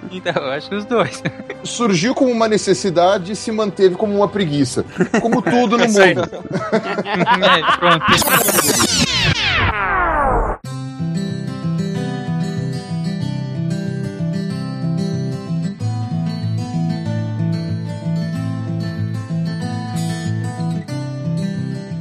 então, 0.10 0.44
acho 0.50 0.68
que 0.68 0.74
os 0.74 0.84
dois. 0.84 1.22
Surgiu 1.62 2.14
como 2.14 2.32
uma 2.32 2.48
necessidade 2.48 3.32
e 3.32 3.36
se 3.36 3.52
manteve 3.52 3.94
como 3.94 4.16
uma 4.16 4.26
preguiça. 4.26 4.84
Como 5.20 5.40
tudo 5.42 5.78
no 5.78 5.84
mundo. 5.86 6.28
é, 6.74 7.78
pronto. 7.78 8.04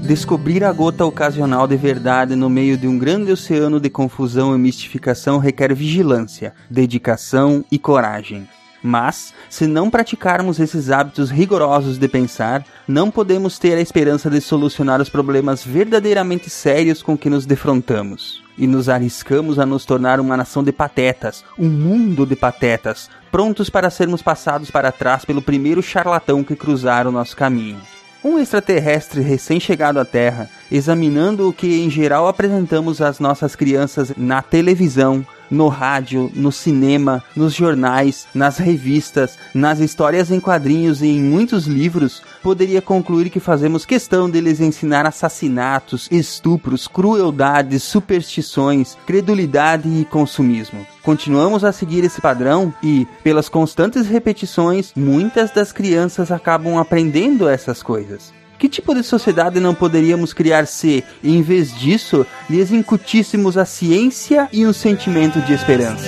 Descobrir 0.08 0.64
a 0.64 0.72
gota 0.72 1.04
ocasional 1.04 1.68
de 1.68 1.76
verdade 1.76 2.34
no 2.34 2.50
meio 2.50 2.78
de 2.78 2.88
um 2.88 2.98
grande 2.98 3.30
oceano 3.30 3.78
de 3.78 3.90
confusão 3.90 4.56
e 4.56 4.58
mistificação 4.58 5.38
requer 5.38 5.76
vigilância, 5.76 6.54
dedicação 6.70 7.66
e 7.70 7.78
coragem. 7.78 8.48
Mas, 8.82 9.34
se 9.50 9.68
não 9.68 9.90
praticarmos 9.90 10.62
esses 10.62 10.90
hábitos 10.90 11.30
rigorosos 11.30 11.98
de 11.98 12.08
pensar, 12.08 12.66
não 12.88 13.12
podemos 13.12 13.60
ter 13.60 13.74
a 13.78 13.82
esperança 13.82 14.30
de 14.30 14.40
solucionar 14.40 15.02
os 15.02 15.10
problemas 15.10 15.66
verdadeiramente 15.66 16.50
sérios 16.50 17.04
com 17.04 17.18
que 17.18 17.30
nos 17.30 17.46
defrontamos. 17.46 18.42
E 18.58 18.66
nos 18.66 18.88
arriscamos 18.88 19.60
a 19.60 19.66
nos 19.66 19.84
tornar 19.84 20.22
uma 20.22 20.38
nação 20.38 20.64
de 20.64 20.72
patetas, 20.72 21.44
um 21.60 21.68
mundo 21.68 22.26
de 22.26 22.38
patetas, 22.38 23.10
prontos 23.30 23.70
para 23.70 23.90
sermos 23.90 24.22
passados 24.22 24.72
para 24.72 24.90
trás 24.90 25.26
pelo 25.26 25.42
primeiro 25.42 25.84
charlatão 25.84 26.46
que 26.46 26.56
cruzar 26.56 27.06
o 27.08 27.12
nosso 27.12 27.36
caminho. 27.36 27.82
Um 28.24 28.40
extraterrestre 28.40 29.22
recém-chegado 29.22 30.00
à 30.00 30.06
Terra, 30.06 30.50
examinando 30.72 31.48
o 31.48 31.54
que 31.54 31.82
em 31.82 31.90
geral 31.90 32.28
apresentamos 32.28 33.02
às 33.02 33.20
nossas 33.20 33.56
crianças 33.56 34.12
na 34.18 34.42
televisão, 34.42 35.26
no 35.50 35.68
rádio, 35.68 36.32
no 36.36 36.52
cinema, 36.52 37.24
nos 37.36 37.54
jornais, 37.54 38.28
nas 38.34 38.58
revistas, 38.58 39.38
nas 39.54 39.80
histórias 39.80 40.32
em 40.32 40.40
quadrinhos 40.40 41.02
e 41.02 41.08
em 41.08 41.22
muitos 41.22 41.68
livros, 41.68 42.22
poderia 42.48 42.82
concluir 42.82 43.30
que 43.30 43.42
fazemos 43.42 43.86
questão 43.86 44.30
deles 44.30 44.62
ensinar 44.62 45.06
assassinatos, 45.06 46.08
estupros, 46.10 46.88
crueldades, 46.88 47.84
superstições, 47.84 48.98
credulidade 49.06 49.90
e 49.90 50.06
consumismo. 50.06 50.88
Continuamos 51.04 51.66
a 51.66 51.74
seguir 51.74 52.06
esse 52.06 52.22
padrão 52.22 52.74
e, 52.82 53.06
pelas 53.22 53.50
constantes 53.50 54.08
repetições, 54.08 54.94
muitas 54.96 55.52
das 55.52 55.74
crianças 55.74 56.32
acabam 56.32 56.78
aprendendo 56.78 57.50
essas 57.50 57.84
coisas. 57.84 58.32
Que 58.58 58.70
tipo 58.70 58.96
de 58.96 59.04
sociedade 59.04 59.60
não 59.60 59.76
poderíamos 59.76 60.32
criar 60.32 60.68
se, 60.68 61.04
em 61.22 61.42
vez 61.42 61.78
disso, 61.78 62.26
lhes 62.50 62.72
incutíssemos 62.72 63.58
a 63.58 63.66
ciência 63.66 64.48
e 64.54 64.66
um 64.66 64.72
sentimento 64.72 65.42
de 65.42 65.52
esperança? 65.52 66.08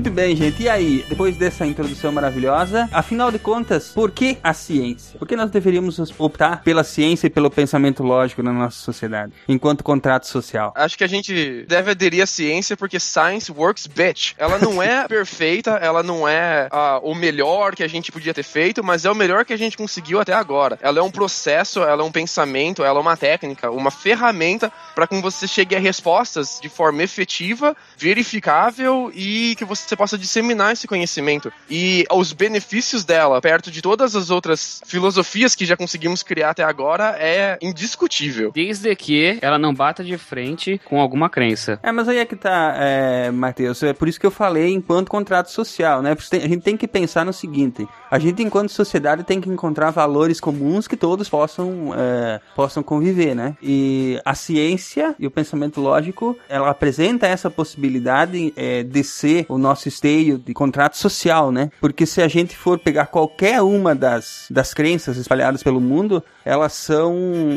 Muito 0.00 0.12
bem, 0.12 0.34
gente. 0.34 0.62
E 0.62 0.66
aí, 0.66 1.04
depois 1.10 1.36
dessa 1.36 1.66
introdução 1.66 2.10
maravilhosa, 2.10 2.88
afinal 2.90 3.30
de 3.30 3.38
contas, 3.38 3.90
por 3.90 4.10
que 4.10 4.38
a 4.42 4.54
ciência? 4.54 5.18
Por 5.18 5.28
que 5.28 5.36
nós 5.36 5.50
deveríamos 5.50 5.98
optar 6.18 6.62
pela 6.62 6.82
ciência 6.82 7.26
e 7.26 7.30
pelo 7.30 7.50
pensamento 7.50 8.02
lógico 8.02 8.42
na 8.42 8.50
nossa 8.50 8.78
sociedade, 8.78 9.34
enquanto 9.46 9.84
contrato 9.84 10.26
social? 10.26 10.72
Acho 10.74 10.96
que 10.96 11.04
a 11.04 11.06
gente 11.06 11.66
deve 11.68 11.90
aderir 11.90 12.22
à 12.22 12.26
ciência 12.26 12.78
porque 12.78 12.98
science 12.98 13.52
works 13.52 13.86
bitch. 13.86 14.32
Ela 14.38 14.58
não 14.58 14.82
é 14.82 15.04
perfeita, 15.06 15.72
ela 15.72 16.02
não 16.02 16.26
é 16.26 16.70
uh, 16.72 17.06
o 17.06 17.14
melhor 17.14 17.76
que 17.76 17.82
a 17.82 17.88
gente 17.88 18.10
podia 18.10 18.32
ter 18.32 18.42
feito, 18.42 18.82
mas 18.82 19.04
é 19.04 19.10
o 19.10 19.14
melhor 19.14 19.44
que 19.44 19.52
a 19.52 19.58
gente 19.58 19.76
conseguiu 19.76 20.18
até 20.18 20.32
agora. 20.32 20.78
Ela 20.80 21.00
é 21.00 21.02
um 21.02 21.10
processo, 21.10 21.80
ela 21.82 22.02
é 22.02 22.06
um 22.06 22.10
pensamento, 22.10 22.82
ela 22.82 22.98
é 22.98 23.02
uma 23.02 23.18
técnica, 23.18 23.70
uma 23.70 23.90
ferramenta 23.90 24.72
para 24.94 25.06
que 25.06 25.20
você 25.20 25.46
chegue 25.46 25.76
a 25.76 25.78
respostas 25.78 26.58
de 26.58 26.70
forma 26.70 27.02
efetiva, 27.02 27.76
verificável 27.98 29.12
e 29.14 29.54
que 29.56 29.64
você 29.66 29.89
você 29.90 29.96
possa 29.96 30.18
disseminar 30.18 30.72
esse 30.72 30.86
conhecimento. 30.86 31.52
E 31.68 32.04
os 32.10 32.32
benefícios 32.32 33.04
dela, 33.04 33.40
perto 33.40 33.70
de 33.70 33.82
todas 33.82 34.14
as 34.14 34.30
outras 34.30 34.80
filosofias 34.86 35.54
que 35.54 35.66
já 35.66 35.76
conseguimos 35.76 36.22
criar 36.22 36.50
até 36.50 36.62
agora, 36.62 37.16
é 37.18 37.58
indiscutível. 37.60 38.52
Desde 38.52 38.94
que 38.94 39.38
ela 39.42 39.58
não 39.58 39.74
bata 39.74 40.04
de 40.04 40.16
frente 40.16 40.80
com 40.84 41.00
alguma 41.00 41.28
crença. 41.28 41.78
É, 41.82 41.90
mas 41.90 42.08
aí 42.08 42.18
é 42.18 42.24
que 42.24 42.36
tá, 42.36 42.74
é, 42.76 43.30
Matheus. 43.30 43.82
É 43.82 43.92
por 43.92 44.08
isso 44.08 44.20
que 44.20 44.26
eu 44.26 44.30
falei 44.30 44.72
enquanto 44.72 45.08
contrato 45.08 45.50
social, 45.50 46.02
né? 46.02 46.16
A 46.32 46.48
gente 46.48 46.62
tem 46.62 46.76
que 46.76 46.86
pensar 46.86 47.24
no 47.24 47.32
seguinte: 47.32 47.86
a 48.10 48.18
gente, 48.18 48.42
enquanto 48.42 48.70
sociedade, 48.70 49.24
tem 49.24 49.40
que 49.40 49.48
encontrar 49.48 49.90
valores 49.90 50.40
comuns 50.40 50.86
que 50.86 50.96
todos 50.96 51.28
possam, 51.28 51.92
é, 51.96 52.40
possam 52.54 52.82
conviver, 52.82 53.34
né? 53.34 53.56
E 53.62 54.20
a 54.24 54.34
ciência 54.34 55.14
e 55.18 55.26
o 55.26 55.30
pensamento 55.30 55.80
lógico, 55.80 56.36
ela 56.48 56.70
apresenta 56.70 57.26
essa 57.26 57.50
possibilidade 57.50 58.52
é, 58.56 58.82
de 58.82 59.02
ser 59.02 59.46
o 59.48 59.58
nosso 59.58 59.79
esteio 59.88 60.38
de 60.38 60.52
contrato 60.52 60.96
social, 60.96 61.50
né? 61.50 61.70
Porque 61.80 62.06
se 62.06 62.20
a 62.22 62.28
gente 62.28 62.56
for 62.56 62.78
pegar 62.78 63.06
qualquer 63.06 63.62
uma 63.62 63.94
das, 63.94 64.46
das 64.50 64.74
crenças 64.74 65.16
espalhadas 65.16 65.62
pelo 65.62 65.80
mundo, 65.80 66.22
elas 66.44 66.72
são 66.72 67.14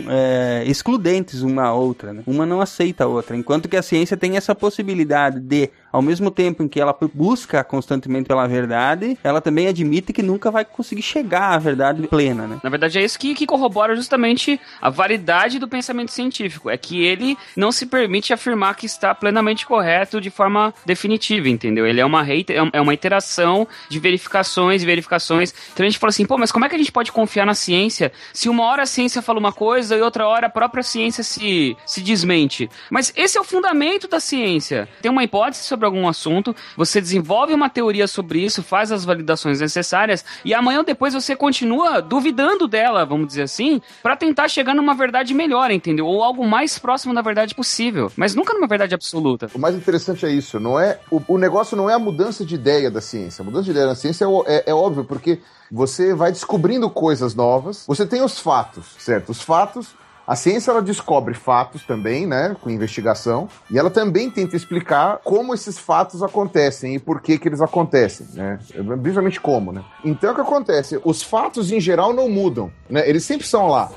é, 0.10 0.64
excludentes 0.66 1.42
uma 1.42 1.64
a 1.64 1.74
outra, 1.74 2.14
né? 2.14 2.24
Uma 2.26 2.46
não 2.46 2.62
aceita 2.62 3.04
a 3.04 3.08
outra. 3.08 3.36
Enquanto 3.36 3.70
que 3.70 3.78
a 3.78 3.82
ciência 3.82 4.18
tem 4.18 4.38
essa 4.38 4.54
possibilidade 4.56 5.40
de 5.40 5.70
ao 5.94 6.02
mesmo 6.02 6.32
tempo 6.32 6.64
em 6.64 6.68
que 6.68 6.82
ela 6.82 6.98
busca 7.14 7.64
constantemente 7.64 8.28
pela 8.28 8.48
verdade, 8.48 9.16
ela 9.24 9.40
também 9.40 9.68
admite 9.68 10.12
que 10.12 10.24
nunca 10.24 10.50
vai 10.50 10.66
conseguir 10.66 11.04
chegar 11.04 11.54
à 11.54 11.60
verdade 11.60 12.08
plena, 12.08 12.48
né? 12.48 12.60
Na 12.64 12.70
verdade, 12.70 12.98
é 12.98 13.04
isso 13.04 13.20
que, 13.20 13.36
que 13.36 13.46
corrobora 13.46 13.96
justamente 13.96 14.60
a 14.82 14.90
validade 14.90 15.60
do 15.60 15.68
pensamento 15.68 16.12
científico. 16.12 16.68
É 16.68 16.78
que 16.78 17.04
ele 17.04 17.38
não 17.56 17.72
se 17.72 17.86
permite 17.86 18.34
afirmar 18.34 18.76
que 18.76 18.88
está 18.88 19.14
plenamente 19.14 19.68
correto 19.68 20.20
de 20.20 20.32
forma 20.32 20.74
definitiva, 20.84 21.48
entendeu? 21.48 21.86
Ele 21.86 22.02
é 22.02 22.06
uma, 22.06 22.24
reiter, 22.24 22.58
é 22.74 22.82
uma 22.82 22.94
iteração 22.94 23.68
de 23.88 24.00
verificações 24.00 24.82
e 24.82 24.86
verificações. 24.86 25.54
Então 25.74 25.86
a 25.86 25.90
gente 25.90 26.00
fala 26.00 26.10
assim, 26.10 26.26
pô, 26.26 26.40
mas 26.40 26.52
como 26.52 26.66
é 26.66 26.70
que 26.70 26.76
a 26.76 26.80
gente 26.80 26.92
pode 26.92 27.12
confiar 27.12 27.46
na 27.46 27.54
ciência 27.54 28.12
se 28.34 28.50
uma 28.50 28.64
hora 28.64 28.82
a 28.82 28.88
ciência 28.88 29.22
fala 29.22 29.38
uma 29.38 29.54
coisa 29.54 29.96
e 29.96 30.02
outra 30.02 30.28
hora 30.28 30.48
a 30.48 30.50
própria 30.50 30.82
ciência 30.82 31.24
se, 31.24 31.78
se 31.86 32.02
desmente? 32.02 32.68
Mas 32.90 33.14
esse 33.16 33.38
é 33.38 33.42
o 33.42 33.44
fundamento 33.44 34.08
da 34.08 34.20
ciência. 34.20 34.90
Tem 35.00 35.12
uma 35.12 35.24
hipótese 35.24 35.64
sobre 35.64 35.83
algum 35.86 36.08
assunto, 36.08 36.56
você 36.76 37.00
desenvolve 37.00 37.54
uma 37.54 37.70
teoria 37.70 38.08
sobre 38.08 38.44
isso, 38.44 38.64
faz 38.64 38.92
as 38.92 39.06
validações 39.06 39.60
necessárias 39.60 40.24
e 40.44 40.54
amanhã 40.54 40.80
ou 40.80 40.86
depois 40.86 41.14
você 41.14 41.36
continua 41.36 42.02
duvidando 42.02 42.68
dela, 42.68 43.06
vamos 43.06 43.28
dizer 43.28 43.44
assim, 43.44 43.82
para 44.02 44.16
tentar 44.16 44.48
chegar 44.48 44.74
numa 44.74 44.94
verdade 44.94 45.34
melhor, 45.34 45.72
entendeu? 45.72 46.06
Ou 46.06 46.24
algo 46.24 46.46
mais 46.46 46.78
próximo 46.80 47.14
da 47.14 47.22
verdade 47.22 47.56
possível, 47.56 48.12
mas 48.16 48.36
nunca 48.36 48.54
numa 48.54 48.68
verdade 48.68 48.94
absoluta. 48.94 49.50
O 49.54 49.60
mais 49.60 49.76
interessante 49.76 50.26
é 50.26 50.30
isso, 50.30 50.60
não 50.60 50.80
é 50.80 51.00
o, 51.10 51.22
o 51.28 51.38
negócio 51.38 51.76
não 51.76 51.90
é 51.90 51.94
a 51.94 52.00
mudança 52.00 52.46
de 52.46 52.56
ideia 52.56 52.90
da 52.90 53.02
ciência. 53.02 53.42
A 53.42 53.46
mudança 53.46 53.66
de 53.66 53.72
ideia 53.72 53.88
da 53.88 53.96
ciência 53.96 54.26
é, 54.26 54.56
é, 54.56 54.64
é 54.68 54.74
óbvio 54.74 55.04
porque 55.04 55.40
você 55.72 56.14
vai 56.14 56.32
descobrindo 56.32 56.90
coisas 56.90 57.34
novas. 57.34 57.84
Você 57.88 58.06
tem 58.06 58.22
os 58.22 58.40
fatos, 58.40 58.96
certo? 59.00 59.30
Os 59.32 59.42
fatos 59.42 59.96
a 60.26 60.36
ciência 60.36 60.72
ela 60.72 60.82
descobre 60.82 61.34
fatos 61.34 61.84
também, 61.84 62.26
né, 62.26 62.56
com 62.62 62.70
investigação, 62.70 63.50
e 63.70 63.78
ela 63.78 63.90
também 63.90 64.30
tenta 64.30 64.56
explicar 64.56 65.20
como 65.24 65.54
esses 65.54 65.78
fatos 65.78 66.24
acontecem 66.24 66.96
e 66.96 67.00
por 67.00 67.22
que 67.22 67.38
que 67.38 67.48
eles 67.48 67.62
acontecem, 67.62 68.28
né? 68.34 68.60
Principalmente 69.02 69.40
como, 69.40 69.72
né? 69.72 69.84
Então 70.04 70.32
o 70.32 70.36
que 70.36 70.42
acontece? 70.42 71.00
Os 71.04 71.22
fatos 71.22 71.72
em 71.72 71.80
geral 71.80 72.14
não 72.14 72.30
mudam, 72.30 72.72
né? 72.90 73.08
Eles 73.08 73.24
sempre 73.24 73.46
são 73.46 73.68
lá. 73.68 73.92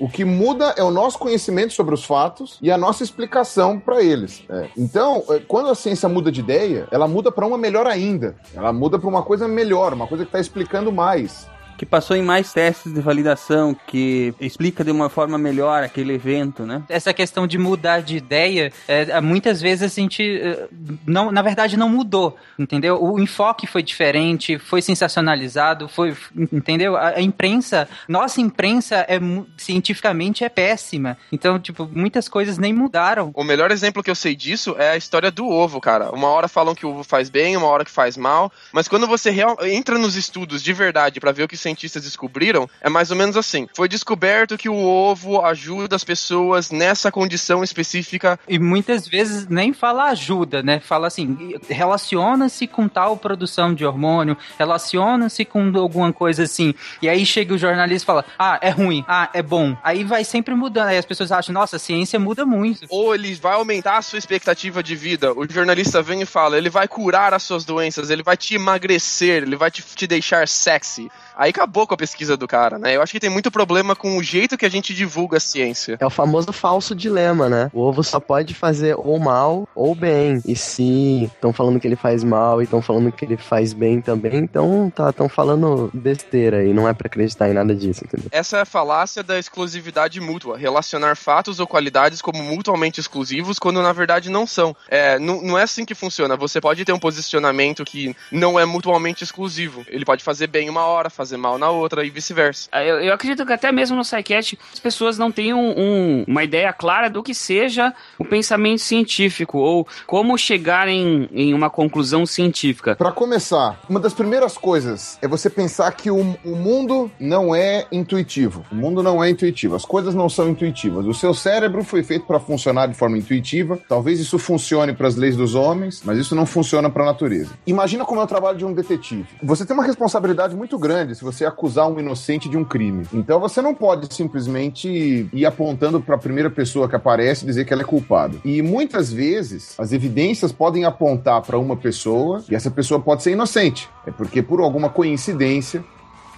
O 0.00 0.08
que 0.08 0.24
muda 0.24 0.74
é 0.78 0.82
o 0.82 0.90
nosso 0.90 1.18
conhecimento 1.18 1.74
sobre 1.74 1.94
os 1.94 2.04
fatos 2.04 2.58
e 2.62 2.70
a 2.70 2.78
nossa 2.78 3.04
explicação 3.04 3.78
para 3.78 4.02
eles. 4.02 4.42
É. 4.48 4.68
Então, 4.74 5.22
é, 5.28 5.40
quando 5.40 5.68
a 5.68 5.74
ciência 5.74 6.08
muda 6.08 6.32
de 6.32 6.40
ideia, 6.40 6.88
ela 6.90 7.06
muda 7.06 7.30
para 7.30 7.46
uma 7.46 7.58
melhor 7.58 7.86
ainda. 7.86 8.34
Ela 8.54 8.72
muda 8.72 8.98
para 8.98 9.08
uma 9.08 9.22
coisa 9.22 9.46
melhor, 9.46 9.92
uma 9.92 10.06
coisa 10.06 10.24
que 10.24 10.28
está 10.28 10.40
explicando 10.40 10.90
mais 10.90 11.46
que 11.80 11.86
passou 11.86 12.14
em 12.14 12.20
mais 12.20 12.52
testes 12.52 12.92
de 12.92 13.00
validação, 13.00 13.74
que 13.86 14.34
explica 14.38 14.84
de 14.84 14.90
uma 14.90 15.08
forma 15.08 15.38
melhor 15.38 15.82
aquele 15.82 16.12
evento, 16.12 16.66
né? 16.66 16.82
Essa 16.90 17.14
questão 17.14 17.46
de 17.46 17.56
mudar 17.56 18.02
de 18.02 18.18
ideia, 18.18 18.70
é, 18.86 19.18
muitas 19.22 19.62
vezes 19.62 19.90
a 19.90 20.00
gente, 20.00 20.22
é, 20.22 20.68
não, 21.06 21.32
na 21.32 21.40
verdade, 21.40 21.78
não 21.78 21.88
mudou, 21.88 22.36
entendeu? 22.58 23.02
O 23.02 23.18
enfoque 23.18 23.66
foi 23.66 23.82
diferente, 23.82 24.58
foi 24.58 24.82
sensacionalizado, 24.82 25.88
foi, 25.88 26.14
entendeu? 26.52 26.98
A, 26.98 27.14
a 27.16 27.22
imprensa, 27.22 27.88
nossa 28.06 28.42
imprensa 28.42 28.96
é 29.08 29.18
cientificamente 29.56 30.44
é 30.44 30.50
péssima, 30.50 31.16
então, 31.32 31.58
tipo, 31.58 31.88
muitas 31.90 32.28
coisas 32.28 32.58
nem 32.58 32.74
mudaram. 32.74 33.30
O 33.34 33.42
melhor 33.42 33.70
exemplo 33.70 34.02
que 34.02 34.10
eu 34.10 34.14
sei 34.14 34.36
disso 34.36 34.76
é 34.78 34.90
a 34.90 34.96
história 34.98 35.30
do 35.30 35.48
ovo, 35.48 35.80
cara. 35.80 36.10
Uma 36.10 36.28
hora 36.28 36.46
falam 36.46 36.74
que 36.74 36.84
o 36.84 36.90
ovo 36.90 37.04
faz 37.04 37.30
bem, 37.30 37.56
uma 37.56 37.68
hora 37.68 37.86
que 37.86 37.90
faz 37.90 38.18
mal, 38.18 38.52
mas 38.70 38.86
quando 38.86 39.06
você 39.06 39.30
real, 39.30 39.56
entra 39.62 39.96
nos 39.96 40.14
estudos 40.14 40.62
de 40.62 40.74
verdade 40.74 41.18
para 41.18 41.32
ver 41.32 41.44
o 41.44 41.48
que 41.48 41.56
cientistas 41.70 42.02
descobriram 42.02 42.68
é 42.80 42.88
mais 42.88 43.10
ou 43.10 43.16
menos 43.16 43.36
assim. 43.36 43.68
Foi 43.74 43.88
descoberto 43.88 44.58
que 44.58 44.68
o 44.68 44.76
ovo 44.76 45.40
ajuda 45.40 45.96
as 45.96 46.04
pessoas 46.04 46.70
nessa 46.70 47.10
condição 47.10 47.62
específica. 47.62 48.38
E 48.48 48.58
muitas 48.58 49.06
vezes 49.06 49.46
nem 49.48 49.72
fala 49.72 50.04
ajuda, 50.10 50.62
né? 50.62 50.80
Fala 50.80 51.06
assim, 51.06 51.54
relaciona-se 51.68 52.66
com 52.66 52.88
tal 52.88 53.16
produção 53.16 53.74
de 53.74 53.84
hormônio, 53.84 54.36
relaciona-se 54.58 55.44
com 55.44 55.72
alguma 55.76 56.12
coisa 56.12 56.42
assim. 56.42 56.74
E 57.00 57.08
aí 57.08 57.24
chega 57.24 57.54
o 57.54 57.58
jornalista 57.58 58.04
e 58.04 58.06
fala: 58.06 58.24
ah, 58.38 58.58
é 58.60 58.70
ruim, 58.70 59.04
ah, 59.06 59.30
é 59.32 59.42
bom. 59.42 59.76
Aí 59.82 60.04
vai 60.04 60.24
sempre 60.24 60.54
mudando. 60.54 60.88
Aí 60.88 60.98
as 60.98 61.04
pessoas 61.04 61.30
acham, 61.32 61.52
nossa, 61.52 61.76
a 61.76 61.78
ciência 61.78 62.18
muda 62.18 62.44
muito. 62.44 62.86
Ou 62.88 63.14
ele 63.14 63.34
vai 63.34 63.54
aumentar 63.54 63.98
a 63.98 64.02
sua 64.02 64.18
expectativa 64.18 64.82
de 64.82 64.96
vida. 64.96 65.32
O 65.32 65.46
jornalista 65.48 66.02
vem 66.02 66.22
e 66.22 66.26
fala: 66.26 66.58
ele 66.58 66.70
vai 66.70 66.88
curar 66.88 67.32
as 67.32 67.42
suas 67.42 67.64
doenças, 67.64 68.10
ele 68.10 68.22
vai 68.22 68.36
te 68.36 68.54
emagrecer, 68.54 69.42
ele 69.42 69.56
vai 69.56 69.70
te, 69.70 69.82
te 69.82 70.06
deixar 70.06 70.48
sexy. 70.48 71.10
Aí 71.40 71.48
acabou 71.48 71.86
com 71.86 71.94
a 71.94 71.96
pesquisa 71.96 72.36
do 72.36 72.46
cara, 72.46 72.78
né? 72.78 72.94
Eu 72.94 73.00
acho 73.00 73.12
que 73.12 73.18
tem 73.18 73.30
muito 73.30 73.50
problema 73.50 73.96
com 73.96 74.18
o 74.18 74.22
jeito 74.22 74.58
que 74.58 74.66
a 74.66 74.68
gente 74.68 74.92
divulga 74.92 75.38
a 75.38 75.40
ciência. 75.40 75.96
É 75.98 76.04
o 76.04 76.10
famoso 76.10 76.52
falso 76.52 76.94
dilema, 76.94 77.48
né? 77.48 77.70
O 77.72 77.80
ovo 77.80 78.04
só 78.04 78.20
pode 78.20 78.52
fazer 78.52 78.94
ou 78.98 79.18
mal 79.18 79.66
ou 79.74 79.94
bem. 79.94 80.42
E 80.44 80.54
se 80.54 81.24
estão 81.24 81.50
falando 81.50 81.80
que 81.80 81.86
ele 81.86 81.96
faz 81.96 82.22
mal 82.22 82.60
e 82.60 82.64
estão 82.64 82.82
falando 82.82 83.10
que 83.10 83.24
ele 83.24 83.38
faz 83.38 83.72
bem 83.72 84.02
também, 84.02 84.36
então 84.36 84.92
tá 84.94 85.08
estão 85.08 85.30
falando 85.30 85.90
besteira 85.94 86.62
e 86.62 86.74
não 86.74 86.86
é 86.86 86.92
para 86.92 87.06
acreditar 87.06 87.48
em 87.48 87.54
nada 87.54 87.74
disso, 87.74 88.04
entendeu? 88.04 88.28
Essa 88.30 88.58
é 88.58 88.60
a 88.60 88.66
falácia 88.66 89.22
da 89.22 89.38
exclusividade 89.38 90.20
mútua, 90.20 90.58
relacionar 90.58 91.16
fatos 91.16 91.58
ou 91.58 91.66
qualidades 91.66 92.20
como 92.20 92.42
mutuamente 92.42 93.00
exclusivos 93.00 93.58
quando 93.58 93.80
na 93.80 93.94
verdade 93.94 94.28
não 94.28 94.46
são. 94.46 94.76
É, 94.90 95.18
não, 95.18 95.40
não 95.40 95.58
é 95.58 95.62
assim 95.62 95.86
que 95.86 95.94
funciona. 95.94 96.36
Você 96.36 96.60
pode 96.60 96.84
ter 96.84 96.92
um 96.92 96.98
posicionamento 96.98 97.82
que 97.82 98.14
não 98.30 98.60
é 98.60 98.66
mutuamente 98.66 99.24
exclusivo. 99.24 99.86
Ele 99.88 100.04
pode 100.04 100.22
fazer 100.22 100.46
bem 100.46 100.68
uma 100.68 100.84
hora, 100.84 101.08
fazer 101.08 101.29
mal 101.36 101.58
na 101.58 101.70
outra 101.70 102.04
e 102.04 102.10
vice-versa. 102.10 102.68
Ah, 102.72 102.84
eu, 102.84 103.00
eu, 103.00 103.12
acredito 103.12 103.44
que 103.44 103.52
até 103.52 103.70
mesmo 103.72 103.96
no 103.96 104.04
SciCast 104.04 104.58
as 104.72 104.78
pessoas 104.78 105.18
não 105.18 105.30
têm 105.30 105.52
um, 105.52 105.74
um, 105.76 106.24
uma 106.26 106.44
ideia 106.44 106.72
clara 106.72 107.08
do 107.08 107.22
que 107.22 107.34
seja 107.34 107.92
o 108.18 108.24
pensamento 108.24 108.80
científico 108.80 109.58
ou 109.58 109.86
como 110.06 110.36
chegar 110.36 110.88
em, 110.88 111.28
em 111.32 111.54
uma 111.54 111.70
conclusão 111.70 112.26
científica. 112.26 112.96
Para 112.96 113.12
começar, 113.12 113.80
uma 113.88 114.00
das 114.00 114.14
primeiras 114.14 114.56
coisas 114.56 115.18
é 115.22 115.28
você 115.28 115.48
pensar 115.48 115.90
que 115.92 116.10
o, 116.10 116.36
o 116.44 116.56
mundo 116.56 117.10
não 117.18 117.54
é 117.54 117.86
intuitivo. 117.92 118.64
O 118.70 118.74
mundo 118.74 119.02
não 119.02 119.22
é 119.22 119.30
intuitivo. 119.30 119.74
As 119.74 119.84
coisas 119.84 120.14
não 120.14 120.28
são 120.28 120.48
intuitivas. 120.48 121.06
O 121.06 121.14
seu 121.14 121.34
cérebro 121.34 121.84
foi 121.84 122.02
feito 122.02 122.26
para 122.26 122.40
funcionar 122.40 122.86
de 122.86 122.94
forma 122.94 123.18
intuitiva. 123.18 123.78
Talvez 123.88 124.20
isso 124.20 124.38
funcione 124.38 124.92
para 124.92 125.08
as 125.08 125.16
leis 125.16 125.36
dos 125.36 125.54
homens, 125.54 126.02
mas 126.04 126.18
isso 126.18 126.34
não 126.34 126.46
funciona 126.46 126.90
para 126.90 127.02
a 127.04 127.06
natureza. 127.06 127.50
Imagina 127.66 128.04
como 128.04 128.20
é 128.20 128.24
o 128.24 128.26
trabalho 128.26 128.58
de 128.58 128.64
um 128.64 128.72
detetive. 128.72 129.26
Você 129.42 129.64
tem 129.64 129.74
uma 129.74 129.84
responsabilidade 129.84 130.54
muito 130.54 130.78
grande 130.78 131.14
se 131.20 131.24
você 131.24 131.44
acusar 131.44 131.86
um 131.86 132.00
inocente 132.00 132.48
de 132.48 132.56
um 132.56 132.64
crime. 132.64 133.06
Então 133.12 133.38
você 133.38 133.60
não 133.60 133.74
pode 133.74 134.12
simplesmente 134.12 135.28
ir 135.30 135.44
apontando 135.44 136.00
para 136.00 136.14
a 136.14 136.18
primeira 136.18 136.48
pessoa 136.48 136.88
que 136.88 136.96
aparece 136.96 137.44
e 137.44 137.46
dizer 137.46 137.66
que 137.66 137.72
ela 137.74 137.82
é 137.82 137.84
culpada. 137.84 138.38
E 138.42 138.62
muitas 138.62 139.12
vezes 139.12 139.74
as 139.78 139.92
evidências 139.92 140.50
podem 140.50 140.86
apontar 140.86 141.42
para 141.42 141.58
uma 141.58 141.76
pessoa 141.76 142.42
e 142.50 142.54
essa 142.54 142.70
pessoa 142.70 142.98
pode 142.98 143.22
ser 143.22 143.32
inocente. 143.32 143.86
É 144.06 144.10
porque 144.10 144.40
por 144.40 144.60
alguma 144.62 144.88
coincidência 144.88 145.84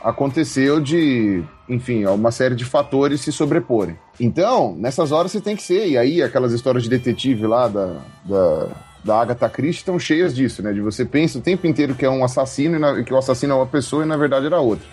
aconteceu 0.02 0.80
de, 0.80 1.44
enfim, 1.68 2.04
uma 2.06 2.32
série 2.32 2.56
de 2.56 2.64
fatores 2.64 3.20
se 3.20 3.30
sobreporem. 3.30 3.96
Então, 4.18 4.74
nessas 4.76 5.12
horas 5.12 5.30
você 5.30 5.40
tem 5.40 5.54
que 5.54 5.62
ser, 5.62 5.86
e 5.86 5.96
aí 5.96 6.20
aquelas 6.20 6.52
histórias 6.52 6.82
de 6.82 6.90
detetive 6.90 7.46
lá 7.46 7.68
da, 7.68 8.00
da 8.24 8.68
da 9.04 9.20
Agatha 9.20 9.48
Christie 9.48 9.80
estão 9.80 9.98
cheias 9.98 10.34
disso, 10.34 10.62
né? 10.62 10.72
De 10.72 10.80
você 10.80 11.04
pensa 11.04 11.38
o 11.38 11.42
tempo 11.42 11.66
inteiro 11.66 11.94
que 11.94 12.04
é 12.04 12.10
um 12.10 12.24
assassino 12.24 12.76
e 12.76 12.78
na, 12.78 13.02
que 13.02 13.12
o 13.12 13.16
assassino 13.16 13.52
é 13.52 13.56
uma 13.56 13.66
pessoa 13.66 14.04
e 14.04 14.06
na 14.06 14.16
verdade 14.16 14.46
era 14.46 14.60
outra. 14.60 14.86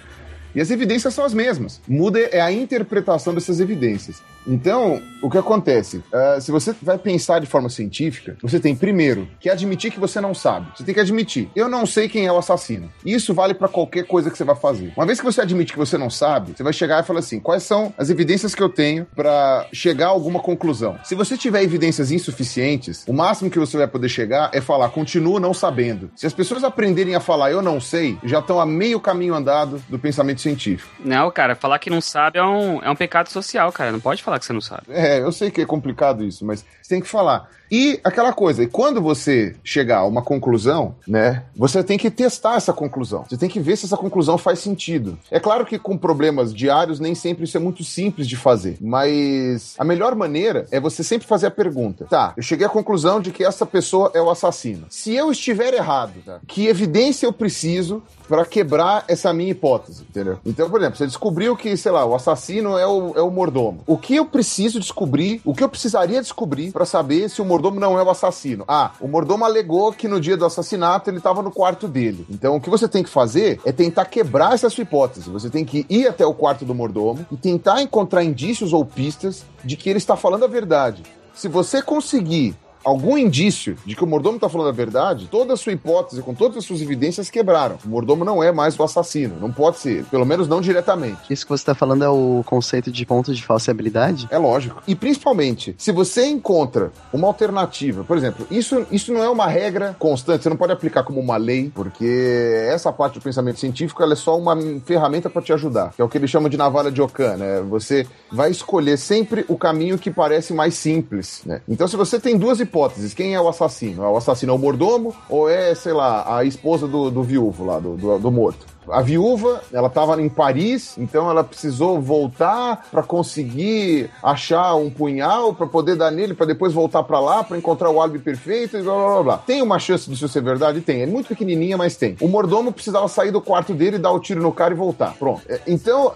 E 0.56 0.62
as 0.62 0.72
evidências 0.72 1.14
são 1.14 1.26
as 1.26 1.34
mesmas. 1.34 1.82
Muda 1.88 2.20
é 2.20 2.42
a 2.42 2.52
interpretação 2.52 3.34
dessas 3.34 3.60
evidências. 3.60 4.22
Então, 4.48 5.02
o 5.22 5.30
que 5.30 5.38
acontece? 5.38 5.98
Uh, 5.98 6.42
se 6.42 6.52
você 6.52 6.74
vai 6.82 6.98
pensar 6.98 7.40
de 7.40 7.46
forma 7.46 7.70
científica, 7.70 8.36
você 8.42 8.60
tem, 8.60 8.76
primeiro, 8.76 9.28
que 9.40 9.50
admitir 9.50 9.92
que 9.92 10.00
você 10.00 10.20
não 10.20 10.34
sabe. 10.34 10.72
Você 10.76 10.84
tem 10.84 10.94
que 10.94 11.00
admitir. 11.00 11.50
Eu 11.56 11.70
não 11.70 11.86
sei 11.86 12.10
quem 12.10 12.26
é 12.26 12.32
o 12.32 12.38
assassino. 12.38 12.92
Isso 13.06 13.34
vale 13.34 13.54
para 13.54 13.68
qualquer 13.68 14.06
coisa 14.06 14.32
que 14.32 14.38
você 14.38 14.44
vai 14.44 14.56
fazer. 14.56 14.94
Uma 14.96 15.06
vez 15.06 15.20
que 15.20 15.26
você 15.26 15.42
admite 15.42 15.74
que 15.74 15.78
você 15.78 15.98
não 15.98 16.10
sabe, 16.10 16.54
você 16.56 16.64
vai 16.64 16.74
chegar 16.74 17.04
e 17.04 17.06
falar 17.06 17.20
assim: 17.20 17.40
quais 17.40 17.64
são 17.64 17.94
as 17.98 18.10
evidências 18.10 18.56
que 18.56 18.64
eu 18.64 18.70
tenho 18.70 19.06
para 19.16 19.68
chegar 19.72 20.08
a 20.08 20.10
alguma 20.10 20.40
conclusão? 20.40 20.98
Se 21.04 21.16
você 21.16 21.38
tiver 21.38 21.62
evidências 21.62 22.12
insuficientes, 22.12 23.04
o 23.08 23.14
máximo 23.14 23.52
que 23.52 23.60
você 23.60 23.78
vai 23.78 23.88
poder 23.88 24.10
chegar 24.10 24.50
é 24.54 24.62
falar, 24.62 24.90
continuo 24.90 25.40
não 25.40 25.54
sabendo. 25.54 26.10
Se 26.16 26.26
as 26.26 26.34
pessoas 26.34 26.64
aprenderem 26.64 27.14
a 27.14 27.20
falar 27.20 27.52
eu 27.52 27.62
não 27.62 27.80
sei, 27.80 28.18
já 28.24 28.40
estão 28.40 28.60
a 28.60 28.66
meio 28.66 29.00
caminho 29.00 29.36
andado 29.36 29.82
do 29.90 30.00
pensamento 30.00 30.39
científico. 30.40 30.90
Não, 31.04 31.30
cara, 31.32 31.56
falar 31.56 31.80
que 31.80 31.90
não 31.90 32.02
sabe 32.02 32.40
é 32.40 32.44
um, 32.44 32.82
é 32.82 32.90
um 32.90 32.96
pecado 32.96 33.30
social, 33.30 33.72
cara. 33.72 33.92
Não 33.92 34.00
pode 34.00 34.24
falar 34.24 34.40
que 34.40 34.46
você 34.46 34.54
não 34.54 34.62
sabe. 34.62 34.84
É, 34.90 35.20
eu 35.20 35.32
sei 35.32 35.52
que 35.52 35.62
é 35.62 35.66
complicado 35.66 36.24
isso, 36.24 36.46
mas 36.46 36.66
você 36.82 36.90
tem 36.90 37.02
que 37.02 37.08
falar. 37.08 37.50
E 37.72 38.00
aquela 38.04 38.34
coisa, 38.34 38.64
e 38.64 38.68
quando 38.68 39.00
você 39.00 39.56
chegar 39.64 40.00
a 40.00 40.08
uma 40.08 40.24
conclusão, 40.24 40.96
né, 41.08 41.44
você 41.56 41.84
tem 41.84 41.98
que 41.98 42.10
testar 42.10 42.56
essa 42.56 42.74
conclusão. 42.74 43.26
Você 43.30 43.38
tem 43.38 43.48
que 43.48 43.60
ver 43.60 43.76
se 43.76 43.86
essa 43.86 43.98
conclusão 43.98 44.38
faz 44.38 44.60
sentido. 44.60 45.18
É 45.30 45.40
claro 45.40 45.66
que 45.66 45.78
com 45.78 45.96
problemas 45.96 46.54
diários 46.54 47.00
nem 47.00 47.14
sempre 47.14 47.44
isso 47.44 47.58
é 47.58 47.60
muito 47.60 47.84
simples 47.84 48.28
de 48.28 48.36
fazer, 48.36 48.78
mas 48.82 49.76
a 49.78 49.84
melhor 49.84 50.16
maneira 50.16 50.66
é 50.72 50.80
você 50.80 51.04
sempre 51.04 51.28
fazer 51.28 51.48
a 51.48 51.52
pergunta: 51.52 52.06
tá, 52.06 52.34
eu 52.36 52.42
cheguei 52.42 52.66
à 52.66 52.70
conclusão 52.70 53.22
de 53.22 53.32
que 53.32 53.44
essa 53.44 53.66
pessoa 53.66 54.12
é 54.16 54.22
o 54.22 54.30
assassino. 54.30 54.88
Se 54.90 55.14
eu 55.14 55.32
estiver 55.32 55.74
errado, 55.74 56.14
tá, 56.26 56.40
que 56.48 56.66
evidência 56.68 57.28
eu 57.28 57.34
preciso 57.34 58.02
para 58.30 58.46
quebrar 58.46 59.04
essa 59.08 59.34
minha 59.34 59.50
hipótese, 59.50 60.04
entendeu? 60.08 60.38
Então, 60.46 60.70
por 60.70 60.80
exemplo, 60.80 60.98
você 60.98 61.08
descobriu 61.08 61.58
que, 61.58 61.76
sei 61.76 61.92
lá, 61.92 62.06
o 62.06 62.14
assassino 62.14 62.78
é 62.78 62.86
o, 62.86 63.18
é 63.18 63.22
o 63.22 63.32
mordomo. 63.32 63.80
O 63.88 63.98
que 63.98 64.16
eu 64.16 64.26
preciso 64.26 64.80
descobrir, 64.80 65.42
o 65.44 65.56
que 65.56 65.64
eu 65.64 65.68
precisaria 65.68 66.22
descobrir 66.22 66.72
para 66.72 66.86
saber 66.86 67.28
se 67.28 67.42
o 67.42 67.46
mordomo 67.46 67.80
não 67.80 67.98
é 67.98 68.04
o 68.04 68.10
assassino? 68.10 68.64
Ah, 68.68 68.92
o 69.02 69.08
mordomo 69.08 69.44
alegou 69.44 69.92
que 69.92 70.08
no 70.08 70.22
dia 70.22 70.38
do 70.38 70.46
assassinato 70.46 71.10
ele 71.10 71.18
estava 71.18 71.42
no 71.42 71.50
quarto 71.50 71.88
dele. 71.88 72.24
Então, 72.30 72.56
o 72.56 72.62
que 72.62 72.70
você 72.70 72.88
tem 72.88 73.04
que 73.04 73.10
fazer 73.10 73.60
é 73.66 73.72
tentar 73.72 74.06
quebrar 74.06 74.54
essa 74.54 74.70
sua 74.70 74.84
hipótese. 74.84 75.28
Você 75.32 75.50
tem 75.50 75.66
que 75.66 75.88
ir 75.90 76.08
até 76.08 76.24
o 76.24 76.34
quarto 76.34 76.64
do 76.64 76.76
mordomo 76.76 77.26
e 77.32 77.36
tentar 77.36 77.82
encontrar 77.82 78.24
indícios 78.24 78.74
ou 78.74 78.86
pistas 78.86 79.44
de 79.64 79.76
que 79.76 79.90
ele 79.90 79.98
está 79.98 80.16
falando 80.16 80.46
a 80.46 80.48
verdade. 80.48 81.02
Se 81.34 81.48
você 81.48 81.82
conseguir 81.82 82.56
algum 82.84 83.18
indício 83.18 83.76
de 83.86 83.96
que 83.96 84.04
o 84.04 84.08
mordomo 84.08 84.36
está 84.36 84.50
falando 84.50 84.70
a 84.70 84.74
verdade, 84.74 85.28
toda 85.30 85.54
a 85.54 85.58
sua 85.58 85.74
hipótese, 85.74 86.22
com 86.22 86.34
todas 86.34 86.58
as 86.58 86.66
suas 86.66 86.82
evidências, 86.82 87.30
quebraram. 87.30 87.78
O 87.86 87.90
mordomo 87.90 88.24
não 88.24 88.44
é 88.44 88.52
mais 88.52 88.78
o 88.80 88.84
assassino. 88.84 89.36
Não 89.40 89.52
pode 89.52 89.80
ser. 89.80 90.06
Pelo 90.06 90.26
menos 90.26 90.48
não 90.48 90.62
diretamente. 90.62 91.22
Isso 91.30 91.46
que 91.46 91.50
você 91.50 91.62
está 91.62 91.76
falando 91.76 92.04
é 92.04 92.10
o 92.10 92.44
conceito 92.46 92.92
de 92.92 93.06
ponto 93.06 93.34
de 93.34 93.44
falseabilidade? 93.44 94.28
É 94.32 94.38
lógico. 94.38 94.82
E 94.88 94.96
principalmente, 94.96 95.76
se 95.78 95.92
você 95.92 96.26
encontra 96.26 96.92
uma 97.12 97.28
alternativa, 97.28 98.04
por 98.04 98.18
exemplo, 98.18 98.46
isso, 98.50 98.86
isso 98.92 99.14
não 99.14 99.24
é 99.24 99.30
uma 99.30 99.48
regra 99.48 99.96
constante, 100.00 100.44
você 100.44 100.50
não 100.50 100.58
pode 100.58 100.74
aplicar 100.74 101.04
como 101.04 101.20
uma 101.20 101.38
lei, 101.38 101.72
porque 101.74 102.68
essa 102.70 102.92
parte 102.92 103.16
do 103.16 103.22
pensamento 103.22 103.60
científico 103.60 104.04
é 104.04 104.16
só 104.16 104.38
uma 104.38 104.58
ferramenta 104.86 105.30
para 105.30 105.42
te 105.42 105.54
ajudar, 105.54 105.94
que 105.96 106.02
é 106.02 106.06
o 106.06 106.10
que 106.10 106.18
ele 106.18 106.28
chama 106.28 106.50
de 106.50 106.58
navalha 106.58 106.92
de 106.92 107.02
Ockham, 107.02 107.38
né? 107.38 107.62
Você 107.70 108.08
vai 108.32 108.52
escolher 108.52 108.98
sempre 108.98 109.46
o 109.48 109.58
caminho 109.58 109.98
que 109.98 110.10
parece 110.10 110.54
mais 110.54 110.76
simples, 110.76 111.42
né? 111.46 111.62
Então, 111.68 111.88
se 111.88 111.96
você 111.96 112.20
tem 112.20 112.38
duas 112.38 112.60
hipóteses, 112.60 112.69
quem 113.16 113.34
é 113.34 113.42
o 113.42 113.48
assassino? 113.48 114.04
O 114.04 114.18
assassino 114.18 114.54
é 114.54 114.56
o 114.56 114.60
mordomo 114.60 115.16
ou 115.30 115.50
é, 115.50 115.74
sei 115.76 115.94
lá, 115.94 116.38
a 116.38 116.44
esposa 116.44 116.88
do, 116.88 117.10
do 117.10 117.24
viúvo 117.24 117.66
lá, 117.66 117.80
do, 117.80 117.96
do, 117.96 118.20
do 118.20 118.32
morto? 118.32 118.66
A 118.92 119.02
viúva, 119.02 119.62
ela 119.72 119.88
estava 119.88 120.22
em 120.22 120.30
Paris, 120.30 120.98
então 120.98 121.30
ela 121.30 121.44
precisou 121.44 122.02
voltar 122.02 122.86
para 122.92 123.04
conseguir 123.04 124.10
achar 124.24 124.76
um 124.76 124.90
punhal 124.90 125.54
para 125.54 125.68
poder 125.68 125.96
dar 125.96 126.12
nele, 126.12 126.34
para 126.34 126.46
depois 126.46 126.74
voltar 126.74 127.04
para 127.04 127.20
lá 127.20 127.44
para 127.44 127.58
encontrar 127.58 127.90
o 127.90 128.02
álibi 128.02 128.20
perfeito 128.20 128.78
e 128.78 128.82
blá 128.82 128.94
blá 128.94 129.06
blá 129.06 129.24
blá. 129.24 129.38
Tem 129.38 129.62
uma 129.62 129.80
chance 129.80 130.10
disso 130.10 130.28
ser 130.28 130.42
verdade? 130.42 130.82
Tem. 130.82 131.02
É 131.02 131.06
muito 131.06 131.28
pequenininha, 131.28 131.78
mas 131.78 131.96
tem. 131.96 132.16
O 132.22 132.28
mordomo 132.28 132.72
precisava 132.72 133.08
sair 133.08 133.32
do 133.32 133.42
quarto 133.42 133.74
dele, 133.74 133.98
dar 133.98 134.12
o 134.12 134.20
tiro 134.20 134.42
no 134.42 134.52
cara 134.52 134.74
e 134.74 134.78
voltar. 134.78 135.14
Pronto. 135.18 135.42
É, 135.48 135.60
Então, 135.68 136.12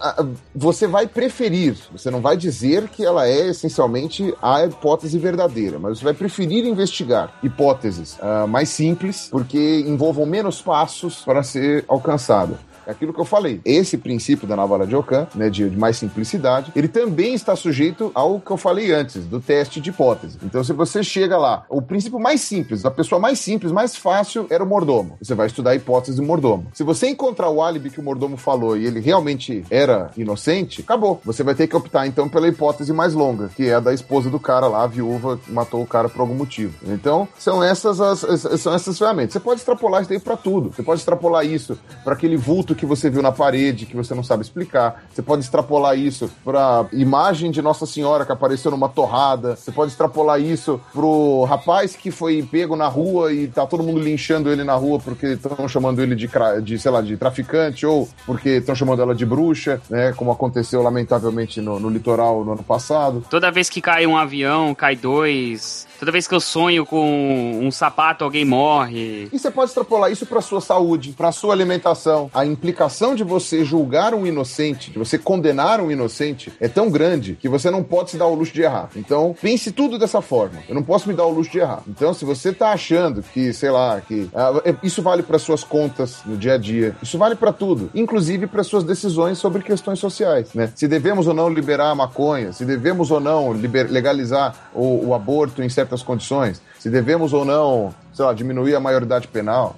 você 0.54 0.86
vai 0.86 1.06
preferir, 1.06 1.76
você 1.92 2.10
não 2.10 2.20
vai 2.20 2.36
dizer 2.36 2.88
que 2.88 3.04
ela 3.04 3.26
é 3.26 3.48
essencialmente 3.48 4.34
a 4.42 4.64
hipótese 4.64 5.18
verdadeira, 5.18 5.78
mas 5.78 5.98
você 5.98 6.04
vai 6.04 6.14
preferir 6.14 6.64
investigar 6.64 7.32
hipóteses 7.42 8.16
ah, 8.20 8.46
mais 8.46 8.68
simples, 8.68 9.28
porque 9.30 9.84
envolvam 9.86 10.26
menos 10.26 10.60
passos 10.60 11.22
para 11.24 11.42
ser 11.42 11.84
alcançado. 11.88 12.58
Aquilo 12.86 13.12
que 13.12 13.20
eu 13.20 13.24
falei. 13.24 13.60
Esse 13.64 13.96
princípio 13.98 14.46
da 14.46 14.56
navalha 14.56 14.86
de 14.86 14.94
Ockham, 14.94 15.26
né, 15.34 15.48
de, 15.50 15.68
de 15.70 15.76
mais 15.76 15.96
simplicidade, 15.96 16.72
ele 16.76 16.88
também 16.88 17.34
está 17.34 17.54
sujeito 17.56 18.10
ao 18.14 18.40
que 18.40 18.50
eu 18.50 18.56
falei 18.56 18.92
antes, 18.92 19.24
do 19.24 19.40
teste 19.40 19.80
de 19.80 19.90
hipótese. 19.90 20.38
Então, 20.42 20.62
se 20.62 20.72
você 20.72 21.02
chega 21.02 21.36
lá, 21.36 21.64
o 21.68 21.80
princípio 21.82 22.18
mais 22.18 22.40
simples, 22.40 22.84
a 22.84 22.90
pessoa 22.90 23.20
mais 23.20 23.38
simples, 23.38 23.72
mais 23.72 23.96
fácil, 23.96 24.46
era 24.50 24.62
o 24.62 24.66
mordomo. 24.66 25.16
Você 25.20 25.34
vai 25.34 25.46
estudar 25.46 25.70
a 25.70 25.74
hipótese 25.74 26.16
do 26.16 26.22
mordomo. 26.22 26.66
Se 26.72 26.82
você 26.82 27.08
encontrar 27.08 27.48
o 27.50 27.62
álibi 27.62 27.90
que 27.90 28.00
o 28.00 28.02
mordomo 28.02 28.36
falou 28.36 28.76
e 28.76 28.86
ele 28.86 29.00
realmente 29.00 29.64
era 29.70 30.10
inocente, 30.16 30.80
acabou. 30.80 31.20
Você 31.24 31.42
vai 31.42 31.54
ter 31.54 31.66
que 31.66 31.76
optar, 31.76 32.06
então, 32.06 32.28
pela 32.28 32.48
hipótese 32.48 32.92
mais 32.92 33.14
longa, 33.14 33.48
que 33.48 33.68
é 33.68 33.74
a 33.74 33.80
da 33.80 33.92
esposa 33.94 34.28
do 34.30 34.38
cara 34.40 34.66
lá, 34.66 34.84
a 34.84 34.86
viúva, 34.86 35.36
que 35.38 35.50
matou 35.52 35.82
o 35.82 35.86
cara 35.86 36.08
por 36.08 36.20
algum 36.20 36.34
motivo. 36.34 36.74
Então, 36.86 37.28
são 37.38 37.62
essas 37.62 38.00
as, 38.00 38.24
as- 38.24 38.60
são 38.60 38.74
essas 38.74 38.98
ferramentas. 38.98 39.32
Você 39.32 39.40
pode 39.40 39.60
extrapolar 39.60 40.00
isso 40.02 40.10
daí 40.10 40.18
pra 40.18 40.36
tudo. 40.36 40.72
Você 40.72 40.82
pode 40.82 41.00
extrapolar 41.00 41.44
isso 41.46 41.78
para 42.02 42.14
aquele 42.14 42.36
vulto 42.36 42.73
que 42.74 42.86
você 42.86 43.10
viu 43.10 43.22
na 43.22 43.32
parede, 43.32 43.86
que 43.86 43.96
você 43.96 44.14
não 44.14 44.22
sabe 44.22 44.42
explicar. 44.42 45.04
Você 45.12 45.22
pode 45.22 45.42
extrapolar 45.42 45.98
isso 45.98 46.30
pra 46.44 46.86
imagem 46.92 47.50
de 47.50 47.62
Nossa 47.62 47.86
Senhora 47.86 48.24
que 48.24 48.32
apareceu 48.32 48.70
numa 48.70 48.88
torrada. 48.88 49.56
Você 49.56 49.72
pode 49.72 49.92
extrapolar 49.92 50.40
isso 50.40 50.80
pro 50.92 51.44
rapaz 51.44 51.96
que 51.96 52.10
foi 52.10 52.42
pego 52.42 52.76
na 52.76 52.88
rua 52.88 53.32
e 53.32 53.48
tá 53.48 53.66
todo 53.66 53.82
mundo 53.82 54.00
linchando 54.00 54.50
ele 54.50 54.64
na 54.64 54.74
rua 54.74 54.98
porque 54.98 55.26
estão 55.26 55.68
chamando 55.68 56.02
ele 56.02 56.14
de, 56.14 56.28
de, 56.62 56.78
sei 56.78 56.90
lá, 56.90 57.00
de 57.00 57.16
traficante 57.16 57.86
ou 57.86 58.08
porque 58.26 58.50
estão 58.50 58.74
chamando 58.74 59.02
ela 59.02 59.14
de 59.14 59.24
bruxa, 59.24 59.80
né? 59.88 60.12
Como 60.12 60.30
aconteceu 60.30 60.82
lamentavelmente 60.82 61.60
no, 61.60 61.78
no 61.78 61.88
litoral 61.88 62.44
no 62.44 62.52
ano 62.52 62.62
passado. 62.62 63.24
Toda 63.28 63.50
vez 63.50 63.68
que 63.68 63.80
cai 63.80 64.06
um 64.06 64.16
avião, 64.16 64.74
cai 64.74 64.96
dois. 64.96 65.86
Toda 66.04 66.12
vez 66.12 66.28
que 66.28 66.34
eu 66.34 66.40
sonho 66.40 66.84
com 66.84 67.60
um 67.62 67.70
sapato, 67.70 68.24
alguém 68.24 68.44
morre. 68.44 69.26
E 69.32 69.38
você 69.38 69.50
pode 69.50 69.70
extrapolar 69.70 70.12
isso 70.12 70.26
para 70.26 70.42
sua 70.42 70.60
saúde, 70.60 71.14
para 71.16 71.32
sua 71.32 71.54
alimentação. 71.54 72.30
A 72.34 72.44
implicação 72.44 73.14
de 73.14 73.24
você 73.24 73.64
julgar 73.64 74.12
um 74.12 74.26
inocente, 74.26 74.90
de 74.90 74.98
você 74.98 75.16
condenar 75.16 75.80
um 75.80 75.90
inocente, 75.90 76.52
é 76.60 76.68
tão 76.68 76.90
grande 76.90 77.38
que 77.40 77.48
você 77.48 77.70
não 77.70 77.82
pode 77.82 78.10
se 78.10 78.18
dar 78.18 78.26
o 78.26 78.34
luxo 78.34 78.52
de 78.52 78.60
errar. 78.60 78.90
Então, 78.94 79.34
pense 79.40 79.72
tudo 79.72 79.98
dessa 79.98 80.20
forma. 80.20 80.58
Eu 80.68 80.74
não 80.74 80.82
posso 80.82 81.08
me 81.08 81.14
dar 81.14 81.24
o 81.24 81.30
luxo 81.30 81.50
de 81.50 81.60
errar. 81.60 81.82
Então, 81.88 82.12
se 82.12 82.26
você 82.26 82.52
tá 82.52 82.72
achando 82.72 83.22
que, 83.22 83.54
sei 83.54 83.70
lá, 83.70 83.98
que 84.02 84.28
ah, 84.34 84.60
é- 84.62 84.74
isso 84.82 85.00
vale 85.00 85.22
para 85.22 85.38
suas 85.38 85.64
contas 85.64 86.18
no 86.26 86.36
dia 86.36 86.52
a 86.52 86.58
dia, 86.58 86.94
isso 87.02 87.16
vale 87.16 87.34
para 87.34 87.50
tudo, 87.50 87.88
inclusive 87.94 88.46
para 88.46 88.62
suas 88.62 88.84
decisões 88.84 89.38
sobre 89.38 89.62
questões 89.62 90.00
sociais, 90.00 90.52
né? 90.52 90.70
Se 90.74 90.86
devemos 90.86 91.26
ou 91.26 91.32
não 91.32 91.48
liberar 91.48 91.88
a 91.88 91.94
maconha, 91.94 92.52
se 92.52 92.66
devemos 92.66 93.10
ou 93.10 93.20
não 93.20 93.52
legalizar 93.52 94.54
o, 94.74 95.06
o 95.08 95.14
aborto 95.14 95.62
em 95.62 95.68
certas 95.70 95.93
condições, 96.02 96.60
se 96.78 96.90
devemos 96.90 97.32
ou 97.32 97.44
não, 97.44 97.94
sei 98.12 98.24
lá, 98.24 98.32
diminuir 98.32 98.74
a 98.74 98.80
maioridade 98.80 99.28
penal. 99.28 99.76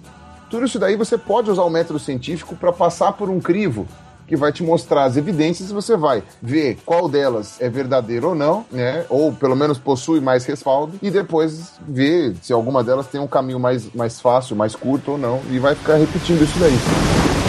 Tudo 0.51 0.65
isso 0.65 0.79
daí 0.79 0.97
você 0.97 1.19
pode 1.19 1.51
usar 1.51 1.63
o 1.63 1.71
método 1.71 1.99
científico 1.99 2.55
para 2.55 2.73
passar 2.73 3.13
por 3.13 3.29
um 3.29 3.41
crivo 3.41 3.87
que 4.27 4.37
vai 4.37 4.53
te 4.53 4.63
mostrar 4.63 5.05
as 5.05 5.17
evidências 5.17 5.71
e 5.71 5.73
você 5.73 5.97
vai 5.97 6.23
ver 6.43 6.79
qual 6.85 7.09
delas 7.09 7.61
é 7.61 7.69
verdadeira 7.69 8.27
ou 8.27 8.35
não, 8.35 8.65
né? 8.71 9.05
Ou 9.09 9.33
pelo 9.33 9.55
menos 9.55 9.79
possui 9.79 10.21
mais 10.21 10.45
respaldo 10.45 10.99
e 11.01 11.11
depois 11.11 11.75
ver 11.87 12.35
se 12.43 12.53
alguma 12.53 12.83
delas 12.83 13.07
tem 13.07 13.21
um 13.21 13.29
caminho 13.29 13.61
mais, 13.61 13.93
mais 13.95 14.21
fácil, 14.21 14.57
mais 14.57 14.75
curto 14.75 15.13
ou 15.13 15.19
não 15.19 15.41
e 15.51 15.59
vai 15.59 15.75
ficar 15.75 15.97
repetindo 15.97 16.43
isso 16.43 16.59
daí. 16.59 17.46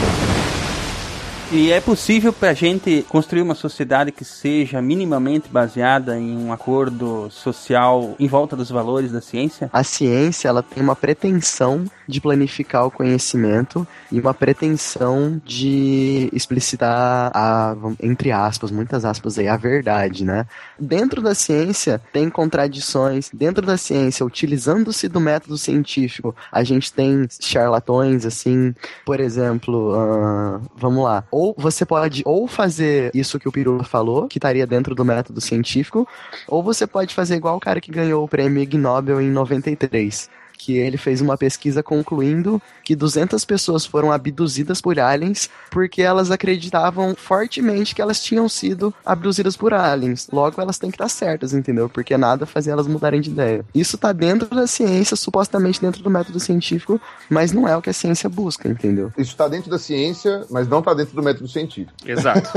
E 1.50 1.72
é 1.72 1.80
possível 1.80 2.34
pra 2.34 2.54
gente 2.54 3.06
construir 3.08 3.42
uma 3.42 3.56
sociedade 3.56 4.12
que 4.12 4.26
seja 4.26 4.82
minimamente 4.82 5.48
baseada 5.48 6.20
em 6.20 6.38
um 6.38 6.52
acordo 6.52 7.30
social 7.32 8.16
em 8.20 8.28
volta 8.28 8.54
dos 8.54 8.70
valores 8.70 9.14
da 9.14 9.22
ciência? 9.22 9.70
A 9.72 9.82
ciência, 9.82 10.50
ela 10.50 10.62
tem 10.62 10.84
uma 10.84 10.96
pretensão 10.96 11.86
de 12.06 12.20
planificar 12.20 12.86
o 12.86 12.92
conhecimento 12.92 13.88
e 14.12 14.20
uma 14.20 14.34
pretensão 14.34 15.42
de 15.46 16.30
explicitar 16.34 17.32
a, 17.34 17.76
entre 18.02 18.30
aspas, 18.32 18.70
muitas 18.70 19.06
aspas 19.06 19.40
aí, 19.40 19.48
a 19.48 19.56
verdade, 19.56 20.26
né? 20.26 20.46
Dentro 20.78 21.22
da 21.22 21.34
ciência 21.34 22.02
tem 22.12 22.30
contradições, 22.30 23.30
dentro 23.34 23.66
da 23.66 23.78
ciência, 23.78 24.26
utilizando-se 24.26 25.08
do 25.08 25.22
método 25.22 25.58
científico, 25.58 26.36
a 26.52 26.62
gente 26.62 26.92
tem 26.92 27.26
charlatões, 27.40 28.26
assim, 28.26 28.76
por 29.06 29.22
exemplo, 29.22 29.94
ah, 29.96 30.62
vamos 30.76 31.04
lá, 31.04 31.24
ou 31.38 31.54
você 31.56 31.86
pode 31.86 32.24
ou 32.26 32.48
fazer 32.48 33.12
isso 33.14 33.38
que 33.38 33.48
o 33.48 33.52
Pirula 33.52 33.84
falou, 33.84 34.28
que 34.28 34.40
estaria 34.40 34.66
dentro 34.66 34.96
do 34.96 35.06
método 35.06 35.40
científico, 35.40 36.08
ou 36.48 36.64
você 36.64 36.88
pode 36.88 37.14
fazer 37.14 37.36
igual 37.36 37.58
o 37.58 37.60
cara 37.60 37.80
que 37.80 37.92
ganhou 37.92 38.24
o 38.24 38.28
prêmio 38.28 38.64
Ig 38.64 38.76
Nobel 38.76 39.22
em 39.22 39.30
93 39.30 40.30
que 40.58 40.76
ele 40.76 40.98
fez 40.98 41.22
uma 41.22 41.38
pesquisa 41.38 41.84
concluindo 41.84 42.60
que 42.88 42.96
200 42.96 43.44
pessoas 43.44 43.86
foram 43.86 44.14
abduzidas 44.14 44.80
por 44.80 44.98
aliens 44.98 45.50
porque 45.70 46.02
elas 46.02 46.32
acreditavam 46.32 47.14
fortemente 47.18 47.94
que 47.94 48.02
elas 48.02 48.24
tinham 48.24 48.48
sido 48.48 48.94
abduzidas 49.06 49.58
por 49.58 49.74
aliens. 49.74 50.30
Logo, 50.32 50.62
elas 50.62 50.80
têm 50.80 50.90
que 50.90 50.96
estar 50.96 51.10
certas, 51.10 51.54
entendeu? 51.54 51.90
Porque 51.90 52.16
nada 52.16 52.46
fazia 52.46 52.72
elas 52.72 52.88
mudarem 52.88 53.20
de 53.20 53.30
ideia. 53.30 53.66
Isso 53.76 53.98
tá 53.98 54.14
dentro 54.14 54.48
da 54.56 54.66
ciência, 54.66 55.18
supostamente 55.18 55.82
dentro 55.82 56.02
do 56.02 56.10
método 56.10 56.40
científico, 56.40 56.98
mas 57.30 57.52
não 57.52 57.68
é 57.68 57.76
o 57.76 57.82
que 57.82 57.90
a 57.90 57.94
ciência 57.94 58.30
busca, 58.30 58.70
entendeu? 58.70 59.12
Isso 59.18 59.32
está 59.32 59.50
dentro 59.50 59.70
da 59.70 59.78
ciência, 59.78 60.46
mas 60.50 60.66
não 60.66 60.80
está 60.80 60.94
dentro 60.94 61.14
do 61.14 61.22
método 61.22 61.50
científico. 61.50 61.92
Exato. 62.06 62.50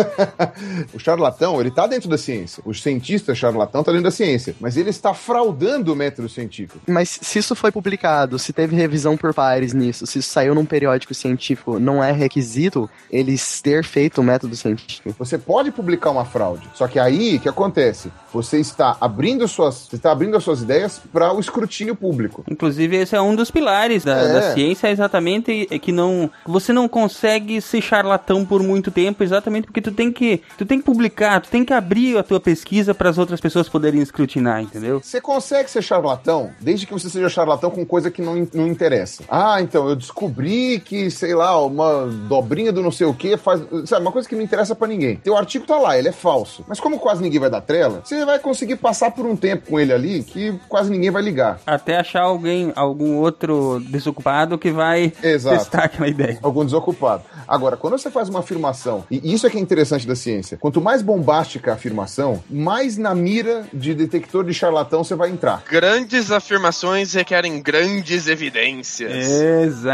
o 0.94 0.98
charlatão, 1.00 1.58
ele 1.58 1.70
está 1.70 1.88
dentro 1.88 2.08
da 2.08 2.16
ciência. 2.16 2.62
O 2.64 2.72
cientista 2.72 3.34
charlatão 3.34 3.80
está 3.80 3.90
dentro 3.90 4.04
da 4.04 4.12
ciência, 4.12 4.54
mas 4.60 4.76
ele 4.76 4.90
está 4.90 5.12
fraudando 5.12 5.92
o 5.92 5.96
método 5.96 6.28
científico. 6.28 6.78
Mas 6.86 7.18
se 7.20 7.40
isso 7.40 7.56
foi 7.56 7.72
publicado, 7.72 8.38
se 8.38 8.52
teve 8.52 8.76
revisão 8.76 9.16
por 9.16 9.34
pares 9.34 9.74
nisso, 9.74 10.06
se 10.06 10.19
isso 10.20 10.30
saiu 10.30 10.54
num 10.54 10.64
periódico 10.64 11.12
científico, 11.12 11.80
não 11.80 12.02
é 12.02 12.12
requisito 12.12 12.88
eles 13.10 13.60
ter 13.60 13.84
feito 13.84 14.20
o 14.20 14.24
método 14.24 14.54
científico. 14.54 15.12
Você 15.18 15.36
pode 15.36 15.72
publicar 15.72 16.10
uma 16.10 16.24
fraude, 16.24 16.68
só 16.74 16.86
que 16.86 16.98
aí 16.98 17.36
o 17.36 17.40
que 17.40 17.48
acontece? 17.48 18.10
Você 18.32 18.60
está 18.60 18.96
abrindo 19.00 19.48
suas, 19.48 19.88
você 19.88 19.96
está 19.96 20.12
abrindo 20.12 20.36
as 20.36 20.44
suas 20.44 20.62
ideias 20.62 21.00
para 21.12 21.32
o 21.32 21.40
escrutínio 21.40 21.96
público. 21.96 22.44
Inclusive, 22.48 22.96
esse 22.96 23.16
é 23.16 23.20
um 23.20 23.34
dos 23.34 23.50
pilares 23.50 24.04
da, 24.04 24.16
É. 24.16 24.32
da 24.32 24.54
ciência, 24.54 24.86
é 24.86 24.92
exatamente 24.92 25.66
é 25.68 25.78
que 25.78 25.90
não. 25.90 26.30
Você 26.46 26.72
não 26.72 26.88
consegue 26.88 27.60
ser 27.60 27.82
charlatão 27.82 28.44
por 28.46 28.62
muito 28.62 28.92
tempo, 28.92 29.24
exatamente 29.24 29.64
porque 29.64 29.80
tu 29.80 29.90
tem 29.90 30.12
que. 30.12 30.40
Tu 30.56 30.64
tem 30.64 30.78
que 30.78 30.84
publicar, 30.84 31.40
tu 31.40 31.48
tem 31.48 31.64
que 31.64 31.72
abrir 31.72 32.16
a 32.16 32.22
tua 32.22 32.38
pesquisa 32.38 32.94
para 32.94 33.10
as 33.10 33.18
outras 33.18 33.40
pessoas 33.40 33.68
poderem 33.68 34.00
escrutinar, 34.00 34.62
entendeu? 34.62 35.00
Você 35.02 35.20
consegue 35.20 35.68
ser 35.68 35.82
charlatão 35.82 36.52
desde 36.60 36.86
que 36.86 36.92
você 36.92 37.10
seja 37.10 37.28
charlatão 37.28 37.70
com 37.70 37.80
com 37.80 37.86
coisa 37.86 38.10
que 38.10 38.20
não, 38.20 38.46
não 38.52 38.66
interessa. 38.66 39.24
Ah, 39.28 39.60
então, 39.60 39.88
eu 39.88 39.96
descobri 40.10 40.80
que, 40.80 41.10
sei 41.10 41.34
lá, 41.34 41.64
uma 41.64 42.06
dobrinha 42.06 42.72
do 42.72 42.82
não 42.82 42.90
sei 42.90 43.06
o 43.06 43.14
que 43.14 43.36
faz. 43.36 43.60
Sabe, 43.86 44.02
uma 44.02 44.12
coisa 44.12 44.28
que 44.28 44.34
não 44.34 44.42
interessa 44.42 44.74
pra 44.74 44.88
ninguém. 44.88 45.16
Teu 45.16 45.36
artigo 45.36 45.64
tá 45.64 45.78
lá, 45.78 45.96
ele 45.96 46.08
é 46.08 46.12
falso. 46.12 46.64
Mas 46.68 46.80
como 46.80 46.98
quase 46.98 47.22
ninguém 47.22 47.40
vai 47.40 47.48
dar 47.48 47.60
trela, 47.60 48.02
você 48.04 48.24
vai 48.24 48.38
conseguir 48.38 48.76
passar 48.76 49.12
por 49.12 49.24
um 49.24 49.36
tempo 49.36 49.70
com 49.70 49.80
ele 49.80 49.92
ali 49.92 50.22
que 50.22 50.58
quase 50.68 50.90
ninguém 50.90 51.10
vai 51.10 51.22
ligar. 51.22 51.60
Até 51.66 51.98
achar 51.98 52.22
alguém, 52.22 52.72
algum 52.74 53.16
outro 53.16 53.80
desocupado 53.88 54.58
que 54.58 54.70
vai 54.70 55.12
Exato. 55.22 55.58
testar 55.58 55.84
aquela 55.84 56.08
ideia. 56.08 56.38
Algum 56.42 56.64
desocupado. 56.64 57.22
Agora, 57.46 57.76
quando 57.76 57.98
você 57.98 58.10
faz 58.10 58.28
uma 58.28 58.40
afirmação, 58.40 59.04
e 59.10 59.32
isso 59.32 59.46
é 59.46 59.50
que 59.50 59.58
é 59.58 59.60
interessante 59.60 60.06
da 60.06 60.14
ciência, 60.14 60.56
quanto 60.58 60.80
mais 60.80 61.02
bombástica 61.02 61.70
a 61.70 61.74
afirmação, 61.74 62.42
mais 62.48 62.96
na 62.96 63.14
mira 63.14 63.64
de 63.72 63.94
detector 63.94 64.44
de 64.44 64.54
charlatão 64.54 65.04
você 65.04 65.14
vai 65.14 65.30
entrar. 65.30 65.62
Grandes 65.68 66.30
afirmações 66.30 67.12
requerem 67.14 67.60
grandes 67.60 68.28
evidências. 68.28 69.26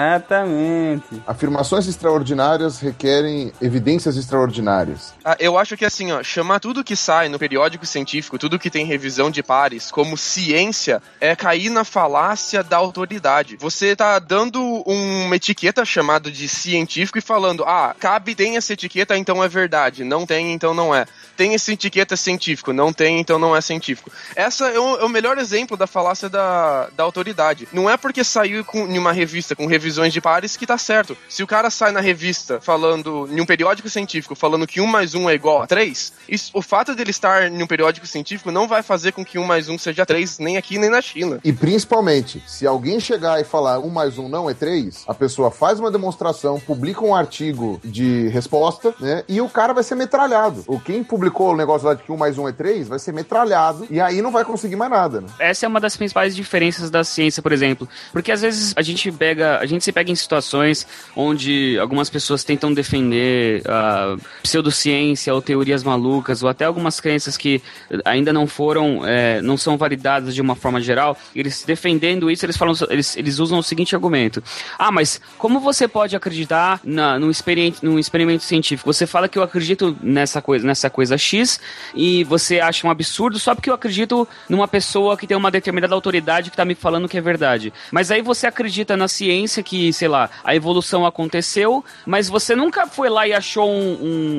Exatamente. 0.07 1.23
Afirmações 1.27 1.87
extraordinárias 1.87 2.79
requerem 2.79 3.53
evidências 3.61 4.17
extraordinárias. 4.17 5.15
Ah, 5.25 5.37
eu 5.39 5.59
acho 5.59 5.77
que 5.77 5.85
assim, 5.85 6.13
ó, 6.13 6.23
chamar 6.23 6.61
tudo 6.61 6.85
que 6.85 6.95
sai 6.95 7.29
no 7.29 7.39
periódico 7.39 7.85
científico, 7.85 8.39
tudo 8.39 8.59
que 8.59 8.71
tem 8.71 8.87
revisão 8.87 9.31
de 9.31 9.43
pares, 9.43 9.91
como 9.91 10.17
ciência, 10.17 11.03
é 11.21 11.35
cair 11.35 11.71
na 11.71 11.85
falácia 11.85 12.63
da 12.63 12.77
autoridade. 12.77 13.57
Você 13.61 13.97
tá 13.97 14.19
dando 14.19 14.63
uma 14.87 15.37
etiqueta 15.37 15.85
chamada 15.85 16.31
de 16.31 16.49
científico 16.49 17.19
e 17.19 17.23
falando, 17.23 17.65
ah, 17.65 17.95
cabe, 17.99 18.35
tem 18.35 18.57
essa 18.57 18.73
etiqueta, 18.73 19.17
então 19.17 19.43
é 19.43 19.49
verdade. 19.49 20.05
Não 20.05 20.27
tem, 20.27 20.53
então 20.53 20.75
não 20.75 20.95
é. 20.95 21.07
Tem 21.37 21.55
essa 21.55 21.73
etiqueta 21.73 22.17
científico, 22.17 22.73
não 22.73 22.93
tem, 22.93 23.21
então 23.21 23.39
não 23.39 23.55
é 23.55 23.61
científico. 23.61 24.11
Essa 24.35 24.69
é 24.69 24.79
o, 24.79 24.97
é 24.97 25.05
o 25.05 25.09
melhor 25.09 25.37
exemplo 25.39 25.77
da 25.77 25.87
falácia 25.87 26.29
da, 26.29 26.89
da 26.97 27.05
autoridade. 27.05 27.69
Não 27.73 27.91
é 27.91 27.97
porque 27.97 28.25
saiu 28.25 28.65
com, 28.65 28.87
em 28.87 28.99
uma 28.99 29.13
revista 29.13 29.55
com 29.55 29.67
de 30.13 30.21
pares 30.21 30.57
que 30.57 30.67
tá 30.67 30.79
certo. 30.79 31.17
Se 31.29 31.43
o 31.43 31.47
cara 31.47 31.71
sai 31.71 31.93
na 31.93 32.01
revista 32.01 32.61
falando, 32.61 33.29
em 33.31 33.41
um 33.41 33.47
periódico 33.47 33.89
científico, 33.89 34.35
falando 34.35 34.67
que 34.67 34.81
1 34.81 34.87
mais 34.87 35.15
1 35.15 35.31
é 35.31 35.35
igual 35.35 35.63
a 35.63 35.67
3, 35.67 36.13
isso, 36.29 36.51
o 36.55 36.63
fato 36.63 36.95
dele 36.95 37.11
estar 37.11 37.51
em 37.51 37.63
um 37.63 37.67
periódico 37.67 38.07
científico 38.07 38.51
não 38.51 38.69
vai 38.69 38.83
fazer 38.83 39.13
com 39.13 39.25
que 39.25 39.39
1 39.39 39.45
mais 39.45 39.69
1 39.69 39.79
seja 39.79 40.05
3, 40.05 40.39
nem 40.39 40.57
aqui 40.57 40.79
nem 40.79 40.91
na 40.91 41.01
China. 41.01 41.41
E 41.43 41.53
principalmente, 41.53 42.43
se 42.47 42.67
alguém 42.67 43.01
chegar 43.01 43.41
e 43.41 43.45
falar 43.45 43.79
um 43.79 43.89
mais 43.89 44.19
um 44.19 44.29
não 44.29 44.49
é 44.49 44.55
três, 44.55 45.05
a 45.07 45.15
pessoa 45.15 45.51
faz 45.51 45.81
uma 45.81 45.91
demonstração, 45.91 46.61
publica 46.61 47.05
um 47.05 47.15
artigo 47.15 47.81
de 47.85 48.29
resposta, 48.29 48.95
né? 49.01 49.25
E 49.29 49.41
o 49.41 49.49
cara 49.49 49.73
vai 49.73 49.83
ser 49.83 49.95
metralhado. 49.95 50.65
Ou 50.67 50.81
quem 50.81 51.03
publicou 51.03 51.53
o 51.53 51.57
negócio 51.57 51.87
lá 51.87 51.95
de 51.95 52.03
que 52.03 52.13
um 52.13 52.17
mais 52.17 52.39
um 52.39 52.49
é 52.49 52.53
três, 52.53 52.89
vai 52.89 52.99
ser 52.99 53.13
metralhado 53.13 53.87
e 53.91 54.01
aí 54.01 54.21
não 54.21 54.31
vai 54.31 54.45
conseguir 54.45 54.77
mais 54.77 54.91
nada, 54.91 55.21
né? 55.21 55.29
Essa 55.39 55.67
é 55.67 55.69
uma 55.69 55.81
das 55.81 55.97
principais 55.97 56.35
diferenças 56.35 56.91
da 56.91 57.05
ciência, 57.05 57.43
por 57.43 57.53
exemplo. 57.53 57.89
Porque 58.13 58.33
às 58.33 58.43
vezes 58.43 58.73
a 58.77 58.83
gente 58.83 59.11
pega, 59.13 59.59
a 59.59 59.67
gente 59.67 59.83
se 59.87 59.93
pega 59.93 60.11
em 60.11 60.15
situações 60.15 60.87
onde 61.15 61.79
algumas 61.79 62.11
pessoas 62.11 62.43
tentam 62.43 62.75
defender 62.75 63.63
a 63.69 64.17
pseudociência 64.43 65.33
ou 65.33 65.41
teorias 65.41 65.83
malucas 65.85 66.43
ou 66.43 66.49
até 66.49 66.65
algumas 66.65 67.01
crenças 67.01 67.37
que 67.37 67.63
ainda 68.05 68.33
não 68.33 68.47
foram, 68.47 69.07
é, 69.07 69.41
não 69.43 69.57
são 69.57 69.77
validadas 69.77 70.35
de 70.35 70.43
uma 70.43 70.57
forma 70.57 70.81
geral. 70.81 71.17
Eles 71.35 71.65
defendendo 71.65 72.31
isso, 72.31 72.45
eles 72.45 72.57
falam, 72.57 72.75
eles, 72.91 73.17
eles 73.17 73.39
usam 73.39 73.59
o 73.59 73.63
seguinte 73.63 73.95
argumento: 73.95 74.43
Ah, 74.79 74.91
mas 74.91 75.21
como 75.39 75.61
você 75.61 75.87
pode 75.87 76.17
acreditar 76.17 76.81
na, 76.83 77.19
num, 77.19 77.31
experimento, 77.31 77.85
num 77.85 77.99
experimento 77.99 78.43
científico? 78.43 78.93
Você 78.93 79.07
fala 79.07 79.29
que 79.29 79.39
eu 79.39 79.43
acredito 79.43 79.97
nessa 80.03 80.43
coisa, 80.43 80.67
nessa 80.67 80.91
coisa 80.91 81.17
X 81.17 81.61
e 81.95 82.25
você 82.25 82.59
acha 82.59 82.87
um 82.87 82.91
absurdo 82.91 83.39
só 83.39 83.55
porque 83.55 83.71
eu 83.71 83.75
acredito 83.75 84.27
numa 84.49 84.67
pessoa 84.67 85.17
que 85.17 85.27
tem 85.27 85.37
uma 85.37 85.51
determinada 85.51 85.95
autoridade 85.95 86.51
que 86.51 86.57
tá 86.57 86.65
me 86.65 86.75
falando 86.75 87.09
que 87.09 87.17
é 87.17 87.21
verdade. 87.21 87.73
Mas 87.93 88.11
aí 88.11 88.21
você 88.21 88.49
acredita 88.49 88.97
na 88.97 89.07
ciência 89.07 89.63
que, 89.67 89.93
sei 89.93 90.09
lá, 90.09 90.31
a 90.43 90.55
evolução 90.55 91.05
aconteceu, 91.05 91.85
mas 92.07 92.29
você 92.29 92.57
nunca 92.57 92.87
foi 92.87 93.11
lá 93.11 93.27
e 93.29 93.35
achou 93.35 93.69
um, 93.69 93.93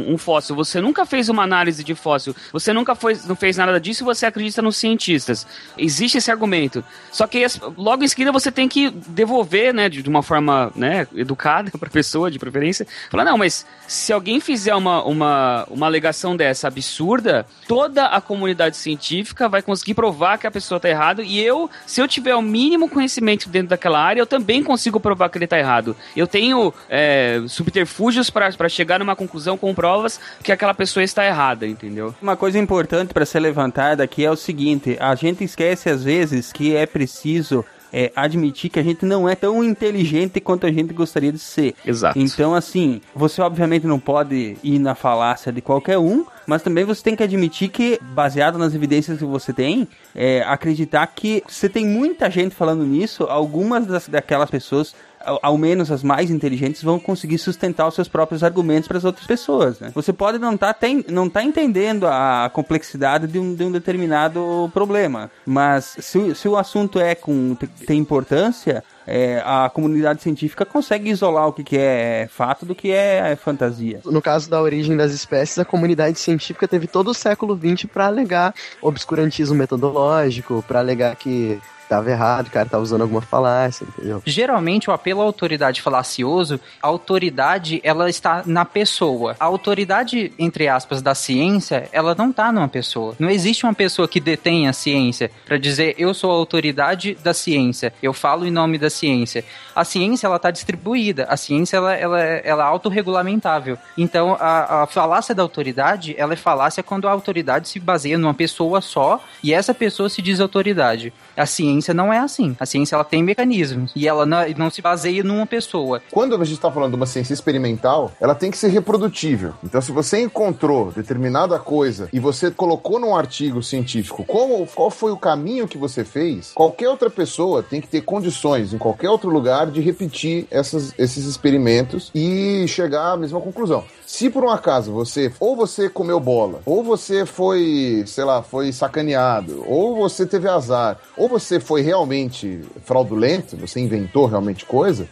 um, 0.07 0.13
um 0.13 0.17
fóssil, 0.17 0.55
você 0.55 0.81
nunca 0.81 1.05
fez 1.05 1.29
uma 1.29 1.43
análise 1.43 1.83
de 1.83 1.93
fóssil, 1.93 2.35
você 2.51 2.73
nunca 2.73 2.95
foi, 2.95 3.15
não 3.27 3.35
fez 3.35 3.57
nada 3.57 3.79
disso 3.79 4.03
e 4.03 4.05
você 4.05 4.25
acredita 4.25 4.61
nos 4.61 4.77
cientistas. 4.77 5.45
Existe 5.77 6.17
esse 6.17 6.31
argumento. 6.31 6.83
Só 7.11 7.27
que 7.27 7.45
logo 7.77 8.03
em 8.03 8.07
seguida 8.07 8.31
você 8.31 8.51
tem 8.51 8.67
que 8.67 8.89
devolver, 8.89 9.73
né, 9.73 9.89
de 9.89 10.07
de 10.07 10.09
uma 10.09 10.23
forma, 10.23 10.71
né, 10.73 11.05
educada 11.13 11.69
pra 11.77 11.89
pessoa, 11.89 12.31
de 12.31 12.39
preferência. 12.39 12.87
Falar, 13.09 13.25
não, 13.25 13.37
mas 13.37 13.65
se 13.85 14.13
alguém 14.13 14.39
fizer 14.39 14.73
uma, 14.73 15.03
uma, 15.03 15.67
uma 15.69 15.85
alegação 15.85 16.35
dessa 16.35 16.67
absurda, 16.69 17.45
toda 17.67 18.05
a 18.05 18.21
comunidade 18.21 18.77
científica 18.77 19.49
vai 19.49 19.61
conseguir 19.61 19.93
provar 19.93 20.37
que 20.37 20.47
a 20.47 20.51
pessoa 20.51 20.79
tá 20.79 20.89
errada 20.89 21.21
e 21.21 21.39
eu, 21.39 21.69
se 21.85 22.01
eu 22.01 22.07
tiver 22.07 22.35
o 22.35 22.41
mínimo 22.41 22.89
conhecimento 22.89 23.49
dentro 23.49 23.69
daquela 23.69 23.99
área, 23.99 24.21
eu 24.21 24.25
também 24.25 24.63
consigo 24.63 24.99
provar 24.99 25.16
que 25.29 25.37
ele 25.37 25.47
tá 25.47 25.59
errado. 25.59 25.95
Eu 26.15 26.25
tenho 26.25 26.73
é, 26.89 27.41
subterfúgios 27.47 28.29
pra 28.29 28.47
pra 28.55 28.69
chegar 28.69 28.99
numa 28.99 29.15
conclusão 29.15 29.57
com 29.57 29.73
provas 29.73 30.19
que 30.43 30.51
aquela 30.51 30.73
pessoa 30.73 31.03
está 31.03 31.25
errada, 31.25 31.67
entendeu? 31.67 32.13
Uma 32.21 32.37
coisa 32.37 32.57
importante 32.57 33.13
para 33.13 33.25
ser 33.25 33.39
levantada 33.39 34.03
aqui 34.03 34.23
é 34.23 34.31
o 34.31 34.35
seguinte: 34.35 34.97
a 34.99 35.15
gente 35.15 35.43
esquece 35.43 35.89
às 35.89 36.03
vezes 36.03 36.53
que 36.53 36.75
é 36.75 36.85
preciso 36.85 37.65
é, 37.91 38.11
admitir 38.15 38.69
que 38.69 38.79
a 38.79 38.83
gente 38.83 39.05
não 39.05 39.27
é 39.27 39.35
tão 39.35 39.63
inteligente 39.63 40.39
quanto 40.39 40.65
a 40.65 40.71
gente 40.71 40.93
gostaria 40.93 41.31
de 41.31 41.39
ser. 41.39 41.73
Exato. 41.85 42.19
Então, 42.19 42.53
assim, 42.53 43.01
você 43.15 43.41
obviamente 43.41 43.87
não 43.87 43.99
pode 43.99 44.57
ir 44.63 44.79
na 44.79 44.95
falácia 44.95 45.51
de 45.51 45.61
qualquer 45.61 45.97
um, 45.97 46.25
mas 46.45 46.61
também 46.61 46.85
você 46.85 47.03
tem 47.03 47.15
que 47.15 47.23
admitir 47.23 47.69
que, 47.69 47.99
baseado 48.01 48.57
nas 48.57 48.73
evidências 48.73 49.17
que 49.17 49.25
você 49.25 49.53
tem, 49.53 49.87
é, 50.15 50.43
acreditar 50.43 51.05
que 51.07 51.43
você 51.47 51.67
tem 51.67 51.85
muita 51.85 52.29
gente 52.29 52.55
falando 52.55 52.83
nisso, 52.83 53.23
algumas 53.23 53.85
das, 53.85 54.07
daquelas 54.07 54.49
pessoas 54.49 54.95
ao, 55.19 55.57
menos 55.57 55.91
as 55.91 56.03
mais 56.03 56.29
inteligentes, 56.29 56.83
vão 56.83 56.99
conseguir 56.99 57.37
sustentar 57.37 57.87
os 57.87 57.95
seus 57.95 58.07
próprios 58.07 58.43
argumentos 58.43 58.87
para 58.87 58.97
as 58.97 59.05
outras 59.05 59.25
pessoas. 59.25 59.79
Né? 59.79 59.91
Você 59.93 60.13
pode 60.13 60.37
não 60.37 60.55
estar 60.55 60.75
não 61.09 61.29
tá 61.29 61.43
entendendo 61.43 62.07
a 62.07 62.49
complexidade 62.53 63.27
de 63.27 63.39
um, 63.39 63.53
de 63.53 63.63
um 63.63 63.71
determinado 63.71 64.69
problema, 64.73 65.29
mas 65.45 65.97
se, 65.99 66.35
se 66.35 66.47
o 66.47 66.55
assunto 66.55 66.99
é 66.99 67.15
com 67.15 67.55
tem 67.85 67.99
importância, 67.99 68.83
é, 69.05 69.41
a 69.45 69.69
comunidade 69.69 70.21
científica 70.21 70.65
consegue 70.65 71.09
isolar 71.09 71.47
o 71.47 71.53
que, 71.53 71.63
que 71.63 71.77
é 71.77 72.27
fato 72.29 72.65
do 72.65 72.75
que 72.75 72.91
é 72.91 73.35
fantasia. 73.35 74.01
No 74.05 74.21
caso 74.21 74.49
da 74.49 74.61
origem 74.61 74.97
das 74.97 75.13
espécies, 75.13 75.57
a 75.57 75.65
comunidade 75.65 76.19
científica 76.19 76.67
teve 76.67 76.87
todo 76.87 77.09
o 77.09 77.13
século 77.13 77.57
XX 77.57 77.89
para 77.91 78.07
alegar 78.07 78.53
obscurantismo 78.81 79.55
metodológico, 79.55 80.63
para 80.67 80.79
alegar 80.79 81.15
que 81.15 81.59
tava 81.87 82.09
errado, 82.11 82.47
o 82.47 82.51
cara 82.51 82.67
tava 82.67 82.83
usando 82.83 83.01
alguma 83.01 83.21
falácia, 83.21 83.85
entendeu? 83.85 84.21
Geralmente 84.25 84.89
o 84.89 84.93
apelo 84.93 85.21
à 85.21 85.23
autoridade 85.23 85.81
falacioso, 85.81 86.59
a 86.81 86.87
autoridade 86.87 87.79
ela 87.83 88.09
está 88.09 88.43
na 88.45 88.65
pessoa. 88.65 89.35
A 89.39 89.45
autoridade, 89.45 90.33
entre 90.37 90.67
aspas, 90.67 91.01
da 91.01 91.15
ciência, 91.15 91.89
ela 91.91 92.13
não 92.15 92.29
está 92.29 92.51
numa 92.51 92.67
pessoa. 92.67 93.15
Não 93.19 93.29
existe 93.29 93.65
uma 93.65 93.73
pessoa 93.73 94.07
que 94.07 94.19
detém 94.19 94.67
a 94.67 94.73
ciência 94.73 95.31
para 95.45 95.57
dizer 95.57 95.95
eu 95.97 96.13
sou 96.13 96.31
a 96.31 96.35
autoridade 96.35 97.17
da 97.23 97.33
ciência, 97.33 97.93
eu 98.01 98.13
falo 98.13 98.45
em 98.45 98.51
nome 98.51 98.77
da 98.77 98.89
ciência. 98.89 99.43
A 99.75 99.83
ciência 99.83 100.27
ela 100.27 100.37
está 100.37 100.51
distribuída, 100.51 101.25
a 101.29 101.37
ciência 101.37 101.77
ela, 101.77 101.93
ela, 101.93 102.19
ela 102.19 102.63
é 102.63 102.67
autorregulamentável. 102.67 103.77
Então 103.97 104.35
a, 104.39 104.83
a 104.83 104.87
falácia 104.87 105.33
da 105.33 105.43
autoridade, 105.43 106.15
ela 106.17 106.33
é 106.33 106.35
falácia 106.35 106.83
quando 106.83 107.07
a 107.07 107.11
autoridade 107.11 107.69
se 107.69 107.79
baseia 107.79 108.17
numa 108.17 108.33
pessoa 108.33 108.81
só 108.81 109.23
e 109.43 109.53
essa 109.53 109.73
pessoa 109.73 110.09
se 110.09 110.21
diz 110.21 110.39
autoridade. 110.39 111.13
A 111.37 111.45
ciência 111.45 111.93
não 111.93 112.11
é 112.11 112.17
assim. 112.17 112.55
A 112.59 112.65
ciência 112.65 112.95
ela 112.95 113.03
tem 113.03 113.23
mecanismos 113.23 113.91
e 113.95 114.07
ela 114.07 114.25
não, 114.25 114.39
não 114.57 114.69
se 114.69 114.81
baseia 114.81 115.23
numa 115.23 115.45
pessoa. 115.45 116.01
Quando 116.11 116.35
a 116.35 116.43
gente 116.43 116.53
está 116.53 116.71
falando 116.71 116.91
de 116.91 116.97
uma 116.97 117.05
ciência 117.05 117.33
experimental, 117.33 118.11
ela 118.19 118.35
tem 118.35 118.51
que 118.51 118.57
ser 118.57 118.69
reprodutível. 118.69 119.53
Então, 119.63 119.81
se 119.81 119.91
você 119.91 120.21
encontrou 120.21 120.91
determinada 120.91 121.59
coisa 121.59 122.09
e 122.11 122.19
você 122.19 122.49
colocou 122.49 122.99
num 122.99 123.15
artigo 123.15 123.61
científico 123.61 124.23
qual, 124.25 124.67
qual 124.73 124.89
foi 124.89 125.11
o 125.11 125.17
caminho 125.17 125.67
que 125.67 125.77
você 125.77 126.03
fez, 126.03 126.51
qualquer 126.53 126.89
outra 126.89 127.09
pessoa 127.09 127.61
tem 127.61 127.79
que 127.79 127.87
ter 127.87 128.01
condições 128.01 128.73
em 128.73 128.77
qualquer 128.77 129.09
outro 129.09 129.29
lugar 129.29 129.67
de 129.67 129.81
repetir 129.81 130.47
essas, 130.49 130.93
esses 130.97 131.25
experimentos 131.25 132.11
e 132.13 132.65
chegar 132.67 133.11
à 133.11 133.17
mesma 133.17 133.39
conclusão. 133.39 133.83
Se 134.05 134.29
por 134.29 134.43
um 134.43 134.49
acaso 134.49 134.93
você 134.93 135.31
ou 135.37 135.53
você 135.53 135.89
comeu 135.89 136.17
bola, 136.17 136.61
ou 136.65 136.81
você 136.81 137.25
foi, 137.25 138.03
sei 138.07 138.23
lá, 138.23 138.41
foi 138.41 138.71
sacaneado, 138.71 139.65
ou 139.67 139.97
você 139.97 140.25
teve 140.25 140.47
azar, 140.47 140.97
ou 141.17 141.26
você 141.27 141.59
foi 141.59 141.81
realmente 141.81 142.61
fraudulento, 142.83 143.57
você 143.57 143.79
inventou 143.79 144.25
realmente 144.25 144.65
coisa, 144.65 145.07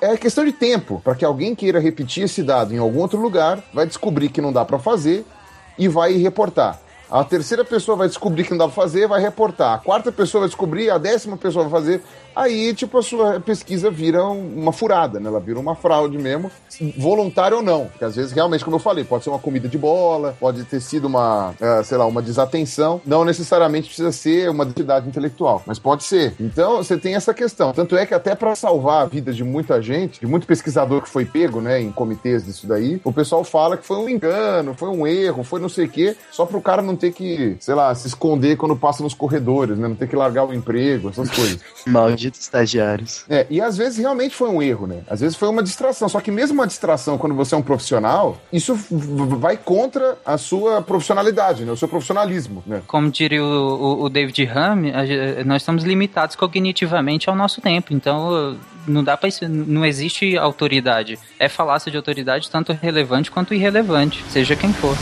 é 0.00 0.16
questão 0.16 0.44
de 0.44 0.52
tempo 0.52 1.00
para 1.04 1.14
que 1.14 1.24
alguém 1.24 1.54
queira 1.54 1.78
repetir 1.78 2.24
esse 2.24 2.42
dado 2.42 2.74
em 2.74 2.78
algum 2.78 3.00
outro 3.00 3.20
lugar, 3.20 3.62
vai 3.72 3.86
descobrir 3.86 4.28
que 4.28 4.40
não 4.40 4.52
dá 4.52 4.64
para 4.64 4.78
fazer 4.78 5.24
e 5.78 5.88
vai 5.88 6.14
reportar. 6.14 6.80
A 7.10 7.24
terceira 7.24 7.64
pessoa 7.64 7.96
vai 7.96 8.06
descobrir 8.08 8.44
que 8.44 8.50
não 8.50 8.58
dá 8.58 8.64
pra 8.66 8.74
fazer, 8.74 9.08
vai 9.08 9.20
reportar. 9.20 9.74
A 9.74 9.78
quarta 9.78 10.12
pessoa 10.12 10.40
vai 10.42 10.48
descobrir, 10.48 10.90
a 10.90 10.98
décima 10.98 11.36
pessoa 11.36 11.64
vai 11.66 11.80
fazer. 11.80 12.02
Aí, 12.36 12.72
tipo, 12.72 12.96
a 12.96 13.02
sua 13.02 13.40
pesquisa 13.40 13.90
vira 13.90 14.24
um- 14.24 14.54
uma 14.56 14.72
furada, 14.72 15.18
né? 15.18 15.28
Ela 15.28 15.40
vira 15.40 15.58
uma 15.58 15.74
fraude 15.74 16.16
mesmo, 16.16 16.48
voluntária 16.96 17.56
ou 17.56 17.62
não. 17.62 17.86
Porque 17.86 18.04
às 18.04 18.14
vezes, 18.14 18.30
realmente, 18.30 18.64
como 18.64 18.76
eu 18.76 18.80
falei, 18.80 19.02
pode 19.02 19.24
ser 19.24 19.30
uma 19.30 19.38
comida 19.40 19.68
de 19.68 19.76
bola, 19.76 20.36
pode 20.38 20.62
ter 20.64 20.80
sido 20.80 21.06
uma, 21.06 21.52
eh, 21.60 21.82
sei 21.82 21.98
lá, 21.98 22.06
uma 22.06 22.22
desatenção. 22.22 23.00
Não 23.04 23.24
necessariamente 23.24 23.88
precisa 23.88 24.12
ser 24.12 24.48
uma 24.48 24.62
atividade 24.62 25.08
intelectual, 25.08 25.62
mas 25.66 25.80
pode 25.80 26.04
ser. 26.04 26.34
Então, 26.38 26.76
você 26.76 26.96
tem 26.96 27.16
essa 27.16 27.34
questão. 27.34 27.72
Tanto 27.72 27.96
é 27.96 28.06
que 28.06 28.14
até 28.14 28.36
para 28.36 28.54
salvar 28.54 29.02
a 29.02 29.06
vida 29.06 29.32
de 29.32 29.42
muita 29.42 29.82
gente, 29.82 30.20
de 30.20 30.26
muito 30.26 30.46
pesquisador 30.46 31.02
que 31.02 31.08
foi 31.08 31.24
pego, 31.24 31.60
né, 31.60 31.80
em 31.80 31.90
comitês 31.90 32.44
disso 32.44 32.66
daí, 32.66 33.00
o 33.02 33.12
pessoal 33.12 33.42
fala 33.42 33.76
que 33.76 33.84
foi 33.84 33.96
um 33.96 34.08
engano, 34.08 34.74
foi 34.74 34.88
um 34.88 35.04
erro, 35.04 35.42
foi 35.42 35.58
não 35.60 35.68
sei 35.68 35.86
o 35.86 35.88
quê, 35.88 36.16
só 36.30 36.46
pro 36.46 36.60
cara 36.60 36.80
não 36.80 36.94
ter 37.00 37.12
que, 37.12 37.56
sei 37.60 37.74
lá, 37.74 37.94
se 37.94 38.06
esconder 38.06 38.56
quando 38.56 38.76
passa 38.76 39.02
nos 39.02 39.14
corredores, 39.14 39.78
né? 39.78 39.88
Não 39.88 39.94
ter 39.96 40.06
que 40.08 40.14
largar 40.16 40.44
o 40.44 40.54
emprego, 40.54 41.08
essas 41.08 41.30
coisas. 41.30 41.58
Malditos 41.86 42.40
estagiários. 42.40 43.24
É, 43.28 43.46
e 43.50 43.60
às 43.60 43.76
vezes 43.76 43.98
realmente 43.98 44.34
foi 44.34 44.48
um 44.48 44.62
erro, 44.62 44.86
né? 44.86 45.00
Às 45.08 45.20
vezes 45.20 45.36
foi 45.36 45.48
uma 45.48 45.62
distração. 45.62 46.08
Só 46.08 46.20
que 46.20 46.30
mesmo 46.30 46.54
uma 46.54 46.66
distração, 46.66 47.16
quando 47.18 47.34
você 47.34 47.54
é 47.54 47.58
um 47.58 47.62
profissional, 47.62 48.36
isso 48.52 48.74
vai 49.38 49.56
contra 49.56 50.18
a 50.24 50.36
sua 50.38 50.82
profissionalidade, 50.82 51.64
né? 51.64 51.72
O 51.72 51.76
seu 51.76 51.88
profissionalismo, 51.88 52.62
né? 52.66 52.82
Como 52.86 53.10
diria 53.10 53.42
o, 53.42 53.46
o- 53.46 54.02
o 54.04 54.08
David 54.08 54.44
ge- 55.06 55.44
nós 55.44 55.62
estamos 55.62 55.82
limitados 55.84 56.36
cognitivamente 56.36 57.28
ao 57.30 57.34
nosso 57.36 57.60
tempo. 57.60 57.92
Então, 57.94 58.56
não 58.86 59.02
dá 59.04 59.16
para 59.16 59.28
não 59.48 59.84
existe 59.84 60.36
autoridade. 60.36 61.18
É 61.38 61.48
falácia 61.48 61.90
de 61.90 61.96
autoridade 61.96 62.50
tanto 62.50 62.72
relevante 62.72 63.30
quanto 63.30 63.54
irrelevante, 63.54 64.24
seja 64.30 64.54
quem 64.56 64.72
for. 64.72 64.96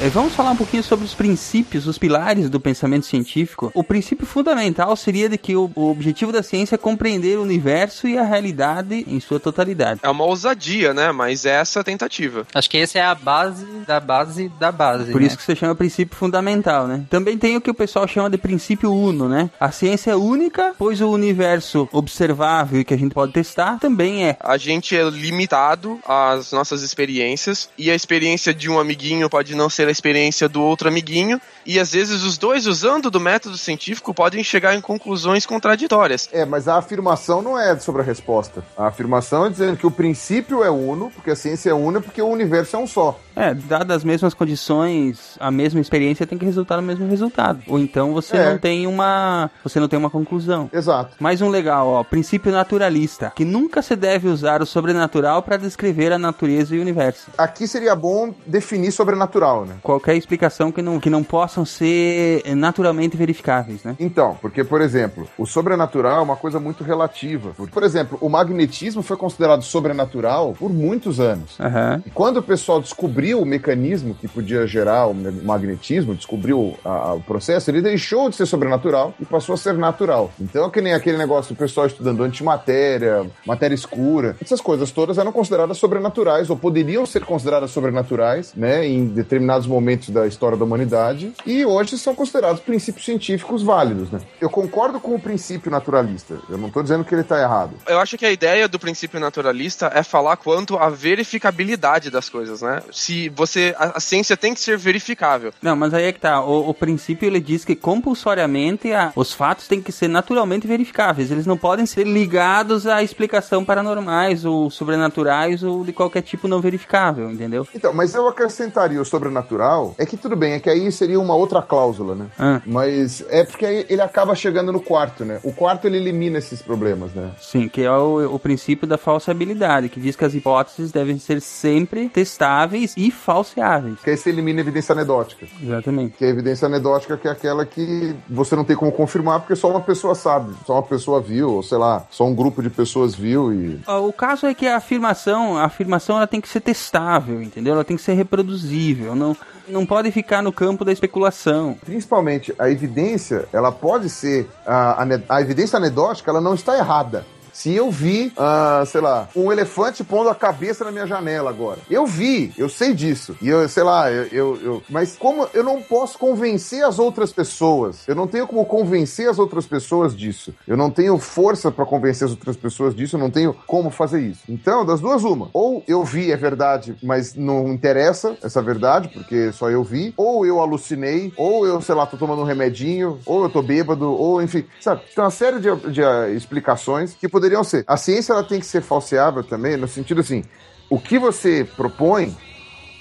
É, 0.00 0.08
vamos 0.08 0.32
falar 0.32 0.52
um 0.52 0.56
pouquinho 0.56 0.80
sobre 0.80 1.04
os 1.04 1.12
princípios, 1.12 1.88
os 1.88 1.98
pilares 1.98 2.48
do 2.48 2.60
pensamento 2.60 3.04
científico. 3.04 3.72
O 3.74 3.82
princípio 3.82 4.24
fundamental 4.24 4.94
seria 4.94 5.28
de 5.28 5.36
que 5.36 5.56
o, 5.56 5.68
o 5.74 5.90
objetivo 5.90 6.30
da 6.30 6.40
ciência 6.40 6.76
é 6.76 6.78
compreender 6.78 7.36
o 7.36 7.42
universo 7.42 8.06
e 8.06 8.16
a 8.16 8.22
realidade 8.22 9.04
em 9.08 9.18
sua 9.18 9.40
totalidade. 9.40 9.98
É 10.00 10.08
uma 10.08 10.24
ousadia, 10.24 10.94
né? 10.94 11.10
Mas 11.10 11.44
é 11.44 11.56
essa 11.56 11.80
a 11.80 11.84
tentativa. 11.84 12.46
Acho 12.54 12.70
que 12.70 12.78
essa 12.78 13.00
é 13.00 13.02
a 13.02 13.12
base 13.12 13.66
da 13.88 13.98
base 13.98 14.48
da 14.60 14.70
base. 14.70 15.10
Por 15.10 15.20
né? 15.20 15.26
isso 15.26 15.36
que 15.36 15.42
você 15.42 15.56
chama 15.56 15.74
princípio 15.74 16.16
fundamental, 16.16 16.86
né? 16.86 17.04
Também 17.10 17.36
tem 17.36 17.56
o 17.56 17.60
que 17.60 17.70
o 17.70 17.74
pessoal 17.74 18.06
chama 18.06 18.30
de 18.30 18.38
princípio 18.38 18.92
uno, 18.92 19.28
né? 19.28 19.50
A 19.58 19.72
ciência 19.72 20.12
é 20.12 20.16
única, 20.16 20.76
pois 20.78 21.00
o 21.00 21.10
universo 21.10 21.88
observável 21.90 22.80
e 22.80 22.84
que 22.84 22.94
a 22.94 22.98
gente 22.98 23.14
pode 23.14 23.32
testar 23.32 23.80
também 23.80 24.26
é. 24.26 24.36
A 24.38 24.56
gente 24.56 24.96
é 24.96 25.02
limitado 25.10 25.98
às 26.06 26.52
nossas 26.52 26.82
experiências 26.82 27.68
e 27.76 27.90
a 27.90 27.96
experiência 27.96 28.54
de 28.54 28.70
um 28.70 28.78
amiguinho 28.78 29.28
pode 29.28 29.56
não 29.56 29.68
ser 29.68 29.87
a 29.88 29.92
experiência 29.92 30.48
do 30.48 30.62
outro 30.62 30.88
amiguinho 30.88 31.40
e 31.64 31.78
às 31.78 31.92
vezes 31.92 32.22
os 32.22 32.38
dois 32.38 32.66
usando 32.66 33.10
do 33.10 33.20
método 33.20 33.56
científico 33.56 34.14
podem 34.14 34.42
chegar 34.42 34.74
em 34.74 34.80
conclusões 34.80 35.44
contraditórias. 35.44 36.28
É, 36.32 36.44
mas 36.44 36.68
a 36.68 36.76
afirmação 36.76 37.42
não 37.42 37.58
é 37.58 37.78
sobre 37.78 38.02
a 38.02 38.04
resposta. 38.04 38.64
A 38.76 38.86
afirmação 38.86 39.46
é 39.46 39.50
dizendo 39.50 39.76
que 39.76 39.86
o 39.86 39.90
princípio 39.90 40.64
é 40.64 40.70
uno, 40.70 41.10
porque 41.10 41.30
a 41.30 41.36
ciência 41.36 41.70
é 41.70 41.74
una, 41.74 42.00
porque 42.00 42.22
o 42.22 42.28
universo 42.28 42.76
é 42.76 42.78
um 42.78 42.86
só. 42.86 43.18
É, 43.38 43.54
dadas 43.54 43.98
as 43.98 44.04
mesmas 44.04 44.34
condições, 44.34 45.36
a 45.40 45.50
mesma 45.50 45.80
experiência 45.80 46.26
tem 46.26 46.36
que 46.38 46.44
resultar 46.44 46.76
no 46.76 46.82
mesmo 46.82 47.08
resultado. 47.08 47.60
Ou 47.68 47.78
então 47.78 48.12
você 48.12 48.36
É. 48.36 48.50
não 48.50 48.58
tem 48.58 48.86
uma. 48.86 49.50
Você 49.62 49.78
não 49.80 49.86
tem 49.88 49.98
uma 49.98 50.10
conclusão. 50.10 50.68
Exato. 50.72 51.14
Mais 51.20 51.40
um 51.40 51.48
legal, 51.48 51.86
ó, 51.88 52.02
princípio 52.04 52.50
naturalista, 52.52 53.32
que 53.34 53.44
nunca 53.44 53.80
se 53.82 53.94
deve 53.94 54.28
usar 54.28 54.60
o 54.60 54.66
sobrenatural 54.66 55.42
para 55.42 55.56
descrever 55.56 56.12
a 56.12 56.18
natureza 56.18 56.74
e 56.74 56.78
o 56.78 56.82
universo. 56.82 57.30
Aqui 57.38 57.66
seria 57.68 57.94
bom 57.94 58.34
definir 58.46 58.90
sobrenatural, 58.92 59.64
né? 59.64 59.76
Qualquer 59.82 60.16
explicação 60.16 60.72
que 60.72 60.82
não, 60.82 60.98
que 60.98 61.08
não 61.10 61.22
possam 61.22 61.64
ser 61.64 62.42
naturalmente 62.56 63.16
verificáveis, 63.16 63.84
né? 63.84 63.94
Então, 64.00 64.36
porque, 64.40 64.64
por 64.64 64.80
exemplo, 64.80 65.28
o 65.38 65.46
sobrenatural 65.46 66.18
é 66.18 66.22
uma 66.22 66.36
coisa 66.36 66.58
muito 66.58 66.82
relativa. 66.82 67.52
Por 67.72 67.82
exemplo, 67.82 68.18
o 68.20 68.28
magnetismo 68.28 69.02
foi 69.02 69.16
considerado 69.16 69.62
sobrenatural 69.62 70.54
por 70.58 70.72
muitos 70.72 71.20
anos. 71.20 71.58
Aham. 71.60 72.02
E 72.04 72.10
quando 72.10 72.38
o 72.38 72.42
pessoal 72.42 72.80
descobriu 72.80 73.27
o 73.34 73.44
mecanismo 73.44 74.14
que 74.14 74.26
podia 74.28 74.66
gerar 74.66 75.06
o 75.06 75.14
magnetismo, 75.14 76.14
descobriu 76.14 76.78
a- 76.84 76.88
a- 76.90 77.14
o 77.14 77.20
processo, 77.20 77.70
ele 77.70 77.80
deixou 77.82 78.28
de 78.30 78.36
ser 78.36 78.46
sobrenatural 78.46 79.14
e 79.20 79.24
passou 79.24 79.54
a 79.54 79.58
ser 79.58 79.74
natural. 79.74 80.32
Então 80.40 80.66
é 80.66 80.70
que 80.70 80.80
nem 80.80 80.94
aquele 80.94 81.16
negócio 81.18 81.54
do 81.54 81.58
pessoal 81.58 81.86
estudando 81.86 82.22
antimatéria, 82.22 83.26
matéria 83.46 83.74
escura, 83.74 84.36
essas 84.42 84.60
coisas 84.60 84.90
todas 84.90 85.18
eram 85.18 85.32
consideradas 85.32 85.78
sobrenaturais 85.78 86.50
ou 86.50 86.56
poderiam 86.56 87.04
ser 87.06 87.24
consideradas 87.24 87.70
sobrenaturais, 87.70 88.52
né, 88.54 88.86
em 88.86 89.06
determinados 89.06 89.66
momentos 89.66 90.10
da 90.10 90.26
história 90.26 90.56
da 90.56 90.64
humanidade 90.64 91.32
e 91.46 91.64
hoje 91.64 91.98
são 91.98 92.14
considerados 92.14 92.60
princípios 92.60 93.04
científicos 93.04 93.62
válidos, 93.62 94.10
né? 94.10 94.20
Eu 94.40 94.50
concordo 94.50 95.00
com 95.00 95.14
o 95.14 95.18
princípio 95.20 95.70
naturalista. 95.70 96.36
Eu 96.48 96.58
não 96.58 96.68
estou 96.68 96.82
dizendo 96.82 97.04
que 97.04 97.14
ele 97.14 97.22
está 97.22 97.40
errado. 97.40 97.72
Eu 97.86 97.98
acho 97.98 98.16
que 98.18 98.24
a 98.26 98.30
ideia 98.32 98.68
do 98.68 98.78
princípio 98.78 99.18
naturalista 99.20 99.90
é 99.94 100.02
falar 100.02 100.36
quanto 100.36 100.76
à 100.76 100.88
verificabilidade 100.88 102.10
das 102.10 102.28
coisas, 102.28 102.62
né? 102.62 102.82
Se 102.92 103.17
você. 103.30 103.74
A, 103.78 103.96
a 103.96 104.00
ciência 104.00 104.36
tem 104.36 104.52
que 104.54 104.60
ser 104.60 104.76
verificável. 104.76 105.52
Não, 105.62 105.74
mas 105.74 105.92
aí 105.94 106.04
é 106.04 106.12
que 106.12 106.20
tá. 106.20 106.42
O, 106.44 106.68
o 106.68 106.74
princípio 106.74 107.26
ele 107.26 107.40
diz 107.40 107.64
que 107.64 107.74
compulsoriamente 107.74 108.92
a- 108.92 109.12
os 109.14 109.32
fatos 109.32 109.66
têm 109.68 109.80
que 109.80 109.92
ser 109.92 110.08
naturalmente 110.08 110.66
verificáveis. 110.66 111.30
Eles 111.30 111.46
não 111.46 111.56
podem 111.56 111.86
ser 111.86 112.06
ligados 112.06 112.86
à 112.86 113.02
explicação 113.02 113.64
paranormais 113.64 114.44
ou 114.44 114.70
sobrenaturais 114.70 115.62
ou 115.62 115.84
de 115.84 115.92
qualquer 115.92 116.22
tipo 116.22 116.48
não 116.48 116.60
verificável, 116.60 117.30
entendeu? 117.30 117.66
Então, 117.74 117.92
mas 117.94 118.14
eu 118.14 118.28
acrescentaria 118.28 119.00
o 119.00 119.04
sobrenatural. 119.04 119.94
É 119.98 120.04
que 120.04 120.16
tudo 120.16 120.36
bem, 120.36 120.52
é 120.54 120.60
que 120.60 120.68
aí 120.68 120.90
seria 120.92 121.18
uma 121.20 121.34
outra 121.34 121.62
cláusula, 121.62 122.14
né? 122.14 122.26
Ah. 122.38 122.60
Mas 122.66 123.24
é 123.30 123.44
porque 123.44 123.64
aí 123.64 123.86
ele 123.88 124.02
acaba 124.02 124.34
chegando 124.34 124.72
no 124.72 124.80
quarto, 124.80 125.24
né? 125.24 125.40
O 125.42 125.52
quarto 125.52 125.86
ele 125.86 125.96
elimina 125.96 126.38
esses 126.38 126.60
problemas, 126.60 127.12
né? 127.14 127.30
Sim, 127.40 127.68
que 127.68 127.82
é 127.82 127.90
o, 127.92 128.34
o 128.34 128.38
princípio 128.38 128.86
da 128.86 128.98
falsibilidade, 128.98 129.88
que 129.88 130.00
diz 130.00 130.16
que 130.16 130.24
as 130.24 130.34
hipóteses 130.34 130.90
devem 130.92 131.18
ser 131.18 131.40
sempre 131.40 132.08
testáveis 132.08 132.94
e 132.98 133.12
falseáveis. 133.12 134.00
Que 134.02 134.10
aí 134.10 134.16
você 134.16 134.28
elimina 134.30 134.58
a 134.58 134.62
evidência 134.62 134.92
anedótica. 134.92 135.46
Exatamente. 135.62 136.16
Que 136.18 136.24
a 136.24 136.28
evidência 136.28 136.66
anedótica 136.66 137.16
que 137.16 137.28
é 137.28 137.30
aquela 137.30 137.64
que 137.64 138.14
você 138.28 138.56
não 138.56 138.64
tem 138.64 138.74
como 138.74 138.90
confirmar 138.90 139.38
porque 139.38 139.54
só 139.54 139.70
uma 139.70 139.80
pessoa 139.80 140.16
sabe, 140.16 140.52
só 140.66 140.72
uma 140.74 140.82
pessoa 140.82 141.20
viu, 141.20 141.48
ou 141.52 141.62
sei 141.62 141.78
lá, 141.78 142.04
só 142.10 142.26
um 142.26 142.34
grupo 142.34 142.60
de 142.60 142.68
pessoas 142.68 143.14
viu 143.14 143.52
e. 143.54 143.80
O 143.86 144.12
caso 144.12 144.46
é 144.46 144.52
que 144.54 144.66
a 144.66 144.76
afirmação, 144.76 145.56
a 145.56 145.64
afirmação 145.64 146.16
ela 146.16 146.26
tem 146.26 146.40
que 146.40 146.48
ser 146.48 146.60
testável, 146.60 147.40
entendeu? 147.40 147.74
Ela 147.74 147.84
tem 147.84 147.96
que 147.96 148.02
ser 148.02 148.14
reproduzível, 148.14 149.14
não, 149.14 149.36
não 149.68 149.86
pode 149.86 150.10
ficar 150.10 150.42
no 150.42 150.52
campo 150.52 150.84
da 150.84 150.90
especulação. 150.92 151.76
Principalmente 151.84 152.52
a 152.58 152.68
evidência, 152.68 153.46
ela 153.52 153.70
pode 153.70 154.10
ser. 154.10 154.48
A, 154.66 155.02
ane- 155.02 155.22
a 155.28 155.40
evidência 155.40 155.76
anedótica, 155.76 156.30
ela 156.30 156.40
não 156.40 156.54
está 156.54 156.76
errada. 156.76 157.24
Se 157.58 157.74
eu 157.74 157.90
vi, 157.90 158.32
ah, 158.36 158.84
sei 158.86 159.00
lá, 159.00 159.28
um 159.34 159.50
elefante 159.50 160.04
pondo 160.04 160.28
a 160.30 160.34
cabeça 160.34 160.84
na 160.84 160.92
minha 160.92 161.08
janela 161.08 161.50
agora. 161.50 161.80
Eu 161.90 162.06
vi, 162.06 162.52
eu 162.56 162.68
sei 162.68 162.94
disso. 162.94 163.36
E 163.42 163.48
eu, 163.48 163.68
sei 163.68 163.82
lá, 163.82 164.08
eu, 164.12 164.26
eu, 164.30 164.58
eu- 164.62 164.82
Mas 164.88 165.16
como 165.16 165.44
eu 165.52 165.64
não 165.64 165.82
posso 165.82 166.16
convencer 166.16 166.84
as 166.84 167.00
outras 167.00 167.32
pessoas, 167.32 168.06
eu 168.06 168.14
não 168.14 168.28
tenho 168.28 168.46
como 168.46 168.64
convencer 168.64 169.28
as 169.28 169.40
outras 169.40 169.66
pessoas 169.66 170.16
disso. 170.16 170.54
Eu 170.68 170.76
não 170.76 170.88
tenho 170.88 171.18
força 171.18 171.68
para 171.72 171.84
convencer 171.84 172.26
as 172.26 172.30
outras 172.30 172.56
pessoas 172.56 172.94
disso, 172.94 173.16
eu 173.16 173.20
não 173.20 173.28
tenho 173.30 173.52
como 173.66 173.90
fazer 173.90 174.20
isso. 174.20 174.42
Então, 174.48 174.86
das 174.86 175.00
duas, 175.00 175.24
uma. 175.24 175.50
Ou 175.52 175.82
eu 175.88 176.04
vi, 176.04 176.30
é 176.30 176.36
verdade, 176.36 176.96
mas 177.02 177.34
não 177.34 177.72
interessa 177.72 178.36
essa 178.40 178.62
verdade, 178.62 179.08
porque 179.08 179.50
só 179.50 179.68
eu 179.68 179.82
vi. 179.82 180.14
Ou 180.16 180.46
eu 180.46 180.60
alucinei, 180.60 181.32
ou 181.36 181.66
eu, 181.66 181.80
sei 181.80 181.96
lá, 181.96 182.06
tô 182.06 182.16
tomando 182.16 182.42
um 182.42 182.44
remedinho, 182.44 183.18
ou 183.26 183.42
eu 183.42 183.50
tô 183.50 183.62
bêbado, 183.62 184.08
ou 184.12 184.40
enfim. 184.40 184.64
Sabe, 184.80 185.02
tem 185.12 185.24
uma 185.24 185.30
série 185.32 185.58
de, 185.58 185.74
de 185.90 186.04
ah, 186.04 186.28
explicações 186.30 187.14
que 187.14 187.28
poderiam 187.28 187.47
ser. 187.64 187.84
A 187.86 187.96
ciência, 187.96 188.32
ela 188.32 188.44
tem 188.44 188.60
que 188.60 188.66
ser 188.66 188.82
falseável 188.82 189.42
também, 189.42 189.76
no 189.76 189.88
sentido 189.88 190.20
assim, 190.20 190.44
o 190.90 190.98
que 190.98 191.18
você 191.18 191.68
propõe 191.76 192.34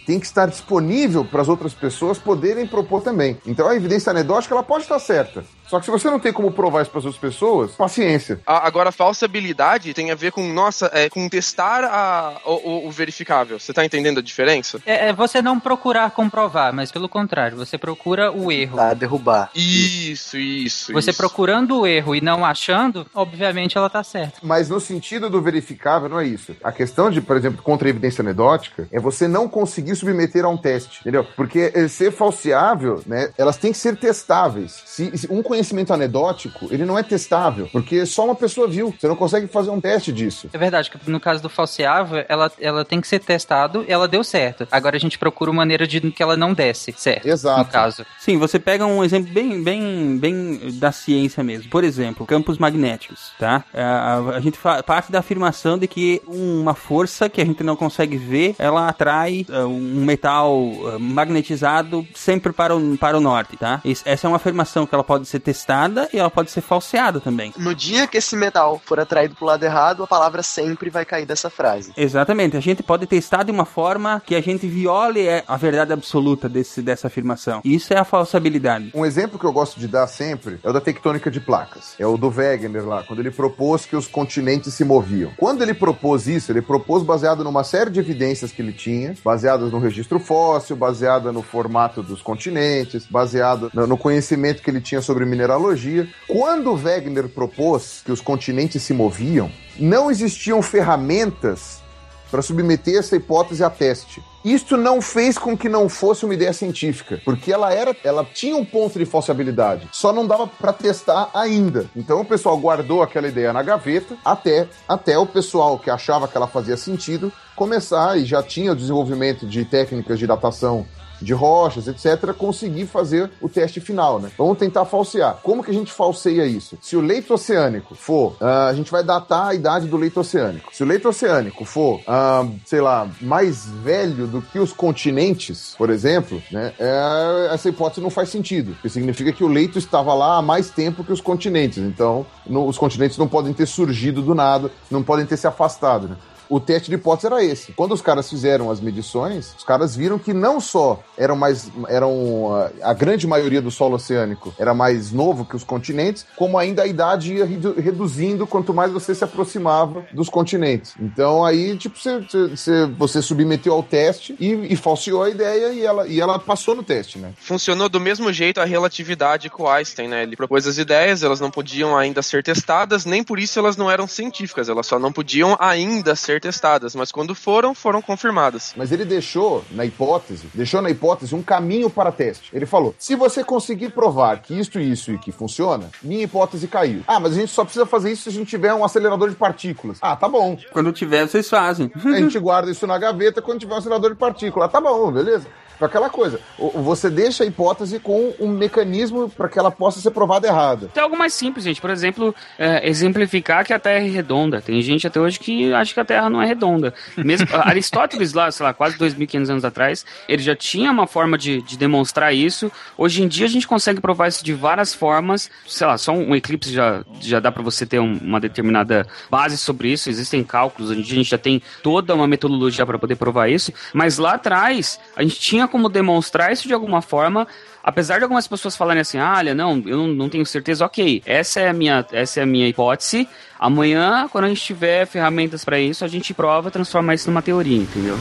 tem 0.05 0.19
que 0.19 0.25
estar 0.25 0.45
disponível 0.45 1.25
para 1.25 1.41
as 1.41 1.49
outras 1.49 1.73
pessoas 1.73 2.17
poderem 2.17 2.65
propor 2.65 3.01
também. 3.01 3.37
Então 3.45 3.67
a 3.67 3.75
evidência 3.75 4.09
anedótica 4.09 4.53
ela 4.53 4.63
pode 4.63 4.83
estar 4.83 4.99
certa. 4.99 5.43
Só 5.67 5.79
que 5.79 5.85
se 5.85 5.91
você 5.91 6.09
não 6.09 6.19
tem 6.19 6.31
como 6.33 6.51
provar 6.51 6.81
isso 6.81 6.91
para 6.91 6.99
as 6.99 7.05
outras 7.05 7.19
pessoas, 7.21 7.71
paciência. 7.71 8.39
A- 8.45 8.65
Agora, 8.67 8.91
falsibilidade 8.91 9.93
tem 9.93 10.11
a 10.11 10.15
ver 10.15 10.31
com, 10.31 10.51
nossa, 10.53 10.89
é, 10.93 11.09
com 11.09 11.27
testar 11.29 11.83
a- 11.83 12.39
o, 12.45 12.53
o- 12.53 12.87
o 12.87 12.91
verificável. 12.91 13.59
Você 13.59 13.73
tá 13.73 13.83
entendendo 13.85 14.19
a 14.19 14.23
diferença? 14.23 14.79
É, 14.85 15.09
é 15.09 15.13
você 15.13 15.41
não 15.41 15.59
procurar 15.59 16.11
comprovar, 16.11 16.73
mas 16.73 16.91
pelo 16.91 17.09
contrário, 17.09 17.57
você 17.57 17.77
procura 17.77 18.31
o 18.31 18.51
erro. 18.51 18.77
Tá, 18.77 18.93
derrubar. 18.93 19.49
Isso, 19.55 20.37
isso. 20.37 20.93
Você 20.93 21.09
isso. 21.11 21.17
procurando 21.17 21.79
o 21.81 21.87
erro 21.87 22.15
e 22.15 22.21
não 22.21 22.45
achando, 22.45 23.05
obviamente 23.13 23.77
ela 23.77 23.89
tá 23.89 24.03
certa. 24.03 24.39
Mas 24.41 24.69
no 24.69 24.79
sentido 24.79 25.29
do 25.29 25.41
verificável, 25.41 26.07
não 26.09 26.19
é 26.19 26.25
isso. 26.25 26.55
A 26.63 26.71
questão 26.71 27.09
de, 27.09 27.19
por 27.21 27.35
exemplo, 27.35 27.61
contra 27.61 27.87
a 27.87 27.89
evidência 27.89 28.21
anedótica 28.21 28.87
é 28.91 28.99
você 28.99 29.27
não 29.27 29.47
conseguir 29.47 29.95
submeter 29.95 30.45
a 30.45 30.49
um 30.49 30.57
teste, 30.57 30.99
entendeu? 31.01 31.25
Porque 31.35 31.71
eh, 31.73 31.87
ser 31.87 32.11
falseável, 32.11 33.01
né, 33.05 33.31
elas 33.37 33.57
têm 33.57 33.71
que 33.71 33.77
ser 33.77 33.97
testáveis. 33.97 34.81
Se, 34.85 35.17
se 35.17 35.27
um 35.31 35.41
conhecimento 35.41 35.56
conhecimento 35.57 35.91
anedótico, 35.93 36.67
ele 36.71 36.85
não 36.85 36.97
é 36.97 37.03
testável, 37.03 37.67
porque 37.71 38.05
só 38.05 38.25
uma 38.25 38.35
pessoa 38.35 38.67
viu. 38.67 38.93
Você 38.97 39.07
não 39.07 39.15
consegue 39.15 39.47
fazer 39.47 39.71
um 39.71 39.81
teste 39.81 40.11
disso. 40.11 40.47
É 40.53 40.57
verdade, 40.57 40.89
que 40.91 41.09
no 41.09 41.19
caso 41.19 41.41
do 41.41 41.49
falseável, 41.49 42.23
ela, 42.29 42.51
ela 42.59 42.85
tem 42.85 43.01
que 43.01 43.07
ser 43.07 43.19
testado 43.19 43.83
e 43.87 43.91
ela 43.91 44.07
deu 44.07 44.23
certo. 44.23 44.67
Agora 44.71 44.95
a 44.95 44.99
gente 44.99 45.17
procura 45.17 45.49
uma 45.51 45.57
maneira 45.57 45.87
de 45.87 45.99
que 46.11 46.21
ela 46.21 46.37
não 46.37 46.53
desse 46.53 46.93
certo. 46.95 47.27
Exato. 47.27 47.59
No 47.59 47.65
caso. 47.65 48.05
Sim, 48.19 48.37
você 48.37 48.59
pega 48.59 48.85
um 48.85 49.03
exemplo 49.03 49.33
bem, 49.33 49.63
bem, 49.63 50.17
bem 50.17 50.59
da 50.73 50.91
ciência 50.91 51.43
mesmo. 51.43 51.69
Por 51.71 51.83
exemplo, 51.83 52.25
campos 52.25 52.57
magnéticos, 52.59 53.31
tá? 53.39 53.63
A, 53.73 53.81
a- 53.81 54.37
a 54.37 54.39
gente 54.39 54.59
parte 54.85 55.11
da 55.11 55.19
afirmação 55.19 55.77
de 55.77 55.87
que 55.87 56.21
uma 56.27 56.75
força 56.75 57.27
que 57.29 57.41
a 57.41 57.45
gente 57.45 57.63
não 57.63 57.75
consegue 57.75 58.15
ver, 58.17 58.55
ela 58.59 58.87
atrai 58.87 59.45
ah, 59.49 59.65
um 59.65 60.05
metal 60.05 60.55
ah, 60.93 60.99
magnetizado 60.99 62.05
sempre 62.13 62.53
para 62.53 62.75
o, 62.75 62.97
para 62.97 63.17
o 63.17 63.21
norte, 63.21 63.57
tá? 63.57 63.81
Essa 64.05 64.27
é 64.27 64.29
uma 64.29 64.37
afirmação 64.37 64.85
que 64.85 64.93
ela 64.93 65.03
pode 65.03 65.25
ser 65.27 65.39
testada 65.47 66.07
e 66.13 66.19
ela 66.19 66.29
pode 66.29 66.51
ser 66.51 66.61
falseada 66.61 67.19
também. 67.19 67.53
No 67.57 67.73
dia 67.73 68.07
que 68.07 68.17
esse 68.17 68.35
metal 68.35 68.81
for 68.85 68.99
atraído 68.99 69.35
pro 69.35 69.45
lado 69.45 69.63
errado, 69.63 70.03
a 70.03 70.07
palavra 70.07 70.43
sempre 70.43 70.89
vai 70.89 71.05
cair 71.05 71.25
dessa 71.25 71.49
frase. 71.49 71.91
Exatamente, 71.97 72.55
a 72.55 72.59
gente 72.59 72.83
pode 72.83 73.05
testar 73.05 73.43
de 73.43 73.51
uma 73.51 73.65
forma 73.65 74.21
que 74.25 74.35
a 74.35 74.41
gente 74.41 74.67
viole 74.67 75.25
é, 75.25 75.43
a 75.47 75.57
verdade 75.57 75.93
absoluta 75.93 76.47
desse, 76.47 76.81
dessa 76.81 77.07
afirmação. 77.07 77.61
Isso 77.63 77.93
é 77.93 77.97
a 77.97 78.03
falsabilidade. 78.03 78.91
Um 78.93 79.05
exemplo 79.05 79.39
que 79.39 79.45
eu 79.45 79.51
gosto 79.51 79.79
de 79.79 79.87
dar 79.87 80.07
sempre 80.07 80.59
é 80.63 80.69
o 80.69 80.73
da 80.73 80.81
tectônica 80.81 81.31
de 81.31 81.39
placas. 81.39 81.95
É 81.97 82.05
o 82.05 82.17
do 82.17 82.29
Wegener 82.29 82.85
lá, 82.85 83.03
quando 83.03 83.19
ele 83.19 83.31
propôs 83.31 83.85
que 83.85 83.95
os 83.95 84.07
continentes 84.07 84.73
se 84.73 84.83
moviam. 84.83 85.31
Quando 85.37 85.61
ele 85.61 85.73
propôs 85.73 86.27
isso, 86.27 86.51
ele 86.51 86.61
propôs 86.61 87.03
baseado 87.03 87.43
numa 87.43 87.63
série 87.63 87.89
de 87.89 87.99
evidências 87.99 88.51
que 88.51 88.61
ele 88.61 88.73
tinha, 88.73 89.15
baseadas 89.23 89.71
no 89.71 89.79
registro 89.79 90.19
fóssil, 90.19 90.75
baseada 90.75 91.31
no 91.31 91.41
formato 91.41 92.03
dos 92.03 92.21
continentes, 92.21 93.05
baseado 93.09 93.71
no 93.73 93.87
no 93.87 93.97
conhecimento 93.97 94.61
que 94.61 94.69
ele 94.69 94.81
tinha 94.81 95.01
sobre 95.01 95.25
mineralogia. 95.37 96.09
Quando 96.27 96.73
Wegener 96.73 97.29
propôs 97.29 98.01
que 98.03 98.11
os 98.11 98.19
continentes 98.19 98.81
se 98.81 98.93
moviam, 98.93 99.51
não 99.77 100.09
existiam 100.09 100.61
ferramentas 100.61 101.85
para 102.31 102.41
submeter 102.41 102.97
essa 102.97 103.15
hipótese 103.15 103.63
a 103.63 103.69
teste. 103.69 104.21
Isto 104.43 104.75
não 104.75 105.01
fez 105.01 105.37
com 105.37 105.57
que 105.57 105.69
não 105.69 105.87
fosse 105.87 106.25
uma 106.25 106.33
ideia 106.33 106.51
científica, 106.51 107.21
porque 107.23 107.51
ela 107.51 107.73
era, 107.73 107.95
ela 108.03 108.25
tinha 108.25 108.55
um 108.55 108.65
ponto 108.65 108.97
de 108.97 109.05
falsibilidade, 109.05 109.87
só 109.91 110.11
não 110.11 110.25
dava 110.25 110.47
para 110.47 110.73
testar 110.73 111.29
ainda. 111.33 111.89
Então 111.95 112.21
o 112.21 112.25
pessoal 112.25 112.57
guardou 112.57 113.01
aquela 113.01 113.27
ideia 113.27 113.53
na 113.53 113.63
gaveta 113.63 114.15
até 114.23 114.67
até 114.87 115.17
o 115.17 115.25
pessoal 115.25 115.79
que 115.79 115.89
achava 115.89 116.27
que 116.27 116.35
ela 116.35 116.47
fazia 116.47 116.77
sentido 116.77 117.31
começar 117.55 118.17
e 118.17 118.25
já 118.25 118.43
tinha 118.43 118.71
o 118.71 118.75
desenvolvimento 118.75 119.45
de 119.45 119.65
técnicas 119.65 120.19
de 120.19 120.27
datação 120.27 120.85
de 121.21 121.33
rochas, 121.33 121.87
etc., 121.87 122.33
conseguir 122.33 122.85
fazer 122.87 123.29
o 123.41 123.49
teste 123.49 123.79
final, 123.79 124.19
né? 124.19 124.29
Vamos 124.37 124.57
tentar 124.57 124.85
falsear. 124.85 125.37
Como 125.43 125.63
que 125.63 125.71
a 125.71 125.73
gente 125.73 125.91
falseia 125.91 126.45
isso? 126.45 126.77
Se 126.81 126.95
o 126.95 127.01
leito 127.01 127.33
oceânico 127.33 127.95
for, 127.95 128.35
ah, 128.39 128.67
a 128.67 128.73
gente 128.73 128.91
vai 128.91 129.03
datar 129.03 129.47
a 129.47 129.53
idade 129.55 129.87
do 129.87 129.97
leito 129.97 130.19
oceânico. 130.19 130.69
Se 130.75 130.83
o 130.83 130.85
leito 130.85 131.07
oceânico 131.09 131.65
for, 131.65 132.01
ah, 132.07 132.45
sei 132.65 132.81
lá, 132.81 133.07
mais 133.21 133.65
velho 133.83 134.27
do 134.27 134.41
que 134.41 134.59
os 134.59 134.71
continentes, 134.73 135.73
por 135.77 135.89
exemplo, 135.89 136.41
né? 136.51 136.73
é, 136.79 137.49
essa 137.53 137.69
hipótese 137.69 138.01
não 138.01 138.09
faz 138.09 138.29
sentido, 138.29 138.73
porque 138.73 138.89
significa 138.89 139.31
que 139.31 139.43
o 139.43 139.47
leito 139.47 139.77
estava 139.77 140.13
lá 140.13 140.37
há 140.37 140.41
mais 140.41 140.69
tempo 140.69 141.03
que 141.03 141.11
os 141.11 141.21
continentes. 141.21 141.77
Então, 141.79 142.25
no- 142.45 142.67
os 142.67 142.77
continentes 142.77 143.17
não 143.17 143.27
podem 143.27 143.53
ter 143.53 143.65
surgido 143.65 144.21
do 144.21 144.35
nada, 144.35 144.69
não 144.91 145.01
podem 145.03 145.25
ter 145.25 145.37
se 145.37 145.47
afastado, 145.47 146.07
né? 146.07 146.15
O 146.49 146.59
teste 146.59 146.89
de 146.89 146.95
hipótese 146.95 147.27
era 147.27 147.43
esse. 147.43 147.71
Quando 147.73 147.93
os 147.93 148.01
caras 148.01 148.29
fizeram 148.29 148.69
as 148.71 148.79
medições, 148.79 149.53
os 149.57 149.63
caras 149.63 149.95
viram 149.95 150.17
que 150.19 150.33
não 150.33 150.59
só 150.59 151.01
eram 151.17 151.35
mais. 151.35 151.69
eram. 151.89 152.53
ah, 152.81 152.89
A 152.89 152.93
grande 152.93 153.27
maioria 153.27 153.61
do 153.61 153.71
solo 153.71 153.95
oceânico 153.95 154.53
era 154.57 154.73
mais 154.73 155.11
novo 155.11 155.45
que 155.45 155.55
os 155.55 155.63
continentes, 155.63 156.25
como 156.35 156.57
ainda 156.57 156.83
a 156.83 156.87
idade 156.87 157.33
ia 157.35 157.45
redu- 157.45 157.73
reduzindo 157.79 158.45
quanto 158.47 158.73
mais 158.73 158.91
você 158.91 159.13
se 159.13 159.23
aproximava 159.23 160.05
dos 160.13 160.29
continentes. 160.29 160.93
Então 160.99 161.43
aí, 161.45 161.75
tipo, 161.77 161.97
você, 161.99 162.19
você, 162.49 162.85
você 162.97 163.21
submeteu 163.21 163.73
ao 163.73 163.83
teste 163.83 164.35
e, 164.39 164.73
e 164.73 164.75
falseou 164.75 165.23
a 165.23 165.29
ideia 165.29 165.73
e 165.73 165.83
ela, 165.85 166.07
e 166.07 166.19
ela 166.19 166.39
passou 166.39 166.75
no 166.75 166.83
teste, 166.83 167.17
né? 167.19 167.31
Funcionou 167.37 167.89
do 167.89 167.99
mesmo 167.99 168.31
jeito 168.31 168.59
a 168.59 168.65
relatividade 168.65 169.49
com 169.49 169.67
Einstein, 169.67 170.07
né? 170.07 170.23
Ele 170.23 170.35
propôs 170.35 170.67
as 170.67 170.77
ideias, 170.77 171.23
elas 171.23 171.39
não 171.39 171.51
podiam 171.51 171.97
ainda 171.97 172.21
ser 172.21 172.43
testadas, 172.43 173.05
nem 173.05 173.23
por 173.23 173.39
isso 173.39 173.57
elas 173.59 173.75
não 173.77 173.89
eram 173.89 174.07
científicas, 174.07 174.69
elas 174.69 174.85
só 174.87 174.97
não 174.99 175.11
podiam 175.11 175.55
ainda 175.59 176.15
ser 176.15 176.36
testadas, 176.39 176.95
mas 176.95 177.11
quando 177.11 177.33
foram, 177.35 177.73
foram 177.73 178.01
confirmadas. 178.01 178.73
Mas 178.75 178.91
ele 178.91 179.05
deixou 179.05 179.63
na 179.71 179.85
hipótese, 179.85 180.47
deixou 180.53 180.81
na 180.81 180.89
hipótese 180.89 181.35
um 181.35 181.41
caminho 181.41 181.89
para 181.89 182.11
teste. 182.11 182.49
Ele 182.53 182.65
falou: 182.65 182.95
se 182.97 183.15
você 183.15 183.43
conseguir 183.43 183.89
provar 183.89 184.41
que 184.41 184.57
isto, 184.57 184.79
isso 184.79 185.11
e 185.11 185.17
que 185.17 185.31
funciona, 185.31 185.89
minha 186.01 186.23
hipótese 186.23 186.67
caiu. 186.67 187.03
Ah, 187.07 187.19
mas 187.19 187.33
a 187.33 187.35
gente 187.35 187.51
só 187.51 187.63
precisa 187.63 187.85
fazer 187.85 188.11
isso 188.11 188.23
se 188.23 188.29
a 188.29 188.31
gente 188.31 188.47
tiver 188.47 188.73
um 188.73 188.83
acelerador 188.83 189.29
de 189.29 189.35
partículas. 189.35 189.97
Ah, 190.01 190.15
tá 190.15 190.27
bom. 190.27 190.57
Quando 190.71 190.91
tiver, 190.91 191.27
vocês 191.27 191.49
fazem. 191.49 191.91
A 191.95 192.17
gente 192.19 192.39
guarda 192.39 192.71
isso 192.71 192.87
na 192.87 192.97
gaveta 192.97 193.41
quando 193.41 193.59
tiver 193.59 193.73
um 193.73 193.77
acelerador 193.77 194.11
de 194.11 194.17
partículas. 194.17 194.67
Ah, 194.67 194.71
tá 194.71 194.81
bom, 194.81 195.11
beleza? 195.11 195.47
Foi 195.77 195.87
aquela 195.87 196.09
coisa. 196.09 196.39
Você 196.57 197.09
deixa 197.09 197.43
a 197.43 197.47
hipótese 197.47 197.99
com 197.99 198.33
um 198.39 198.47
mecanismo 198.47 199.29
para 199.29 199.47
que 199.47 199.59
ela 199.59 199.69
possa 199.71 199.99
ser 199.99 200.11
provada 200.11 200.47
errada. 200.47 200.87
Tem 200.93 201.03
algo 201.03 201.17
mais 201.17 201.33
simples, 201.33 201.63
gente. 201.65 201.79
Por 201.79 201.89
exemplo, 201.89 202.33
é, 202.57 202.87
exemplificar 202.87 203.65
que 203.65 203.73
a 203.73 203.79
Terra 203.79 204.03
é 204.05 204.09
redonda. 204.09 204.61
Tem 204.61 204.81
gente 204.81 205.05
até 205.05 205.19
hoje 205.19 205.39
que 205.39 205.73
acha 205.73 205.93
que 205.93 205.99
a 205.99 206.05
Terra 206.05 206.29
não 206.29 206.41
é 206.41 206.45
redonda. 206.45 206.93
Mesmo 207.15 207.47
Aristóteles, 207.53 208.33
lá, 208.33 208.49
sei 208.51 208.65
lá, 208.65 208.73
quase 208.73 208.97
2.500 208.97 209.49
anos 209.49 209.65
atrás, 209.65 210.05
ele 210.27 210.41
já 210.41 210.55
tinha 210.55 210.91
uma 210.91 211.05
forma 211.07 211.37
de, 211.37 211.61
de 211.61 211.77
demonstrar 211.77 212.33
isso. 212.33 212.71
Hoje 212.97 213.21
em 213.23 213.27
dia 213.27 213.45
a 213.45 213.49
gente 213.49 213.67
consegue 213.67 214.01
provar 214.01 214.27
isso 214.27 214.43
de 214.43 214.53
várias 214.53 214.93
formas. 214.93 215.49
Sei 215.67 215.85
lá, 215.85 215.97
só 215.97 216.11
um 216.11 216.35
eclipse 216.35 216.71
já, 216.73 217.03
já 217.19 217.39
dá 217.39 217.51
para 217.51 217.61
você 217.63 217.85
ter 217.85 217.99
um- 217.99 218.17
uma 218.21 218.39
determinada 218.39 219.05
base 219.29 219.57
sobre 219.57 219.91
isso. 219.91 220.09
Existem 220.09 220.43
cálculos, 220.43 220.89
a 220.91 220.95
gente 220.95 221.23
já 221.23 221.37
tem 221.37 221.61
toda 221.83 222.15
uma 222.15 222.27
metodologia 222.27 222.85
para 222.85 222.97
poder 222.97 223.15
provar 223.15 223.47
isso. 223.49 223.71
Mas 223.93 224.17
lá 224.17 224.33
atrás, 224.33 224.99
a 225.15 225.21
gente 225.23 225.39
tinha 225.39 225.66
como 225.67 225.89
demonstrar 225.89 226.51
isso 226.51 226.67
de 226.67 226.73
alguma 226.73 227.01
forma. 227.01 227.47
Apesar 227.83 228.17
de 228.17 228.23
algumas 228.23 228.47
pessoas 228.47 228.75
falarem 228.75 229.01
assim, 229.01 229.17
ah, 229.17 229.35
olha, 229.37 229.55
não, 229.55 229.81
eu 229.85 230.07
não, 230.07 230.27
tenho 230.27 230.45
certeza, 230.45 230.85
ok, 230.85 231.23
essa 231.25 231.61
é 231.61 231.69
a 231.69 231.73
minha, 231.73 232.05
essa 232.11 232.39
é 232.39 232.43
a 232.43 232.45
minha 232.45 232.67
hipótese. 232.67 233.27
Amanhã, 233.59 234.27
quando 234.31 234.45
a 234.45 234.49
gente 234.49 234.61
tiver 234.61 235.05
ferramentas 235.05 235.63
para 235.63 235.79
isso, 235.79 236.03
a 236.03 236.07
gente 236.07 236.33
prova 236.33 236.69
transforma 236.69 237.13
isso 237.13 237.29
numa 237.29 237.41
teoria, 237.41 237.77
entendeu? 237.77 238.17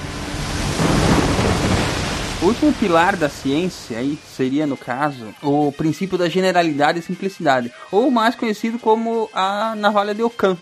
O 2.42 2.46
último 2.48 2.70
pilar 2.74 3.16
da 3.16 3.30
ciência 3.30 3.98
aí 3.98 4.18
seria, 4.36 4.66
no 4.66 4.76
caso, 4.76 5.26
o 5.42 5.72
princípio 5.72 6.18
da 6.18 6.28
generalidade 6.28 6.98
e 6.98 7.02
simplicidade, 7.02 7.72
ou 7.90 8.10
mais 8.10 8.34
conhecido 8.34 8.78
como 8.78 9.28
a 9.32 9.74
navalha 9.74 10.14
de 10.14 10.22
Ockham. 10.22 10.56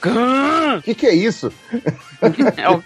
O 0.79 0.83
que, 0.83 0.95
que 0.95 1.07
é 1.07 1.15
isso? 1.15 1.53
É 2.57 2.71
o- 2.71 2.83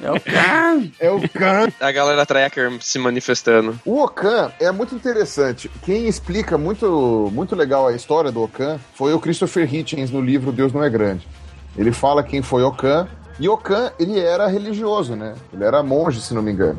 É 0.00 0.10
Ockham. 0.10 0.90
É 0.98 1.10
o 1.10 1.20
Khan. 1.28 1.68
A 1.78 1.92
galera 1.92 2.24
tracker 2.24 2.72
se 2.80 2.98
manifestando. 2.98 3.78
O 3.84 4.02
Okan 4.02 4.50
é 4.58 4.70
muito 4.70 4.94
interessante. 4.94 5.70
Quem 5.84 6.06
explica 6.08 6.56
muito, 6.56 7.28
muito 7.34 7.54
legal 7.54 7.86
a 7.88 7.92
história 7.94 8.32
do 8.32 8.42
Okan 8.44 8.78
foi 8.94 9.12
o 9.12 9.20
Christopher 9.20 9.72
Hitchens 9.72 10.10
no 10.10 10.22
livro 10.22 10.52
Deus 10.52 10.72
Não 10.72 10.82
É 10.82 10.88
Grande. 10.88 11.28
Ele 11.76 11.92
fala 11.92 12.22
quem 12.22 12.40
foi 12.40 12.62
Okan. 12.62 13.06
E 13.38 13.46
Okan, 13.48 13.92
ele 13.98 14.18
era 14.18 14.46
religioso, 14.46 15.14
né? 15.14 15.34
Ele 15.52 15.64
era 15.64 15.82
monge, 15.82 16.20
se 16.22 16.32
não 16.32 16.40
me 16.42 16.50
engano. 16.52 16.78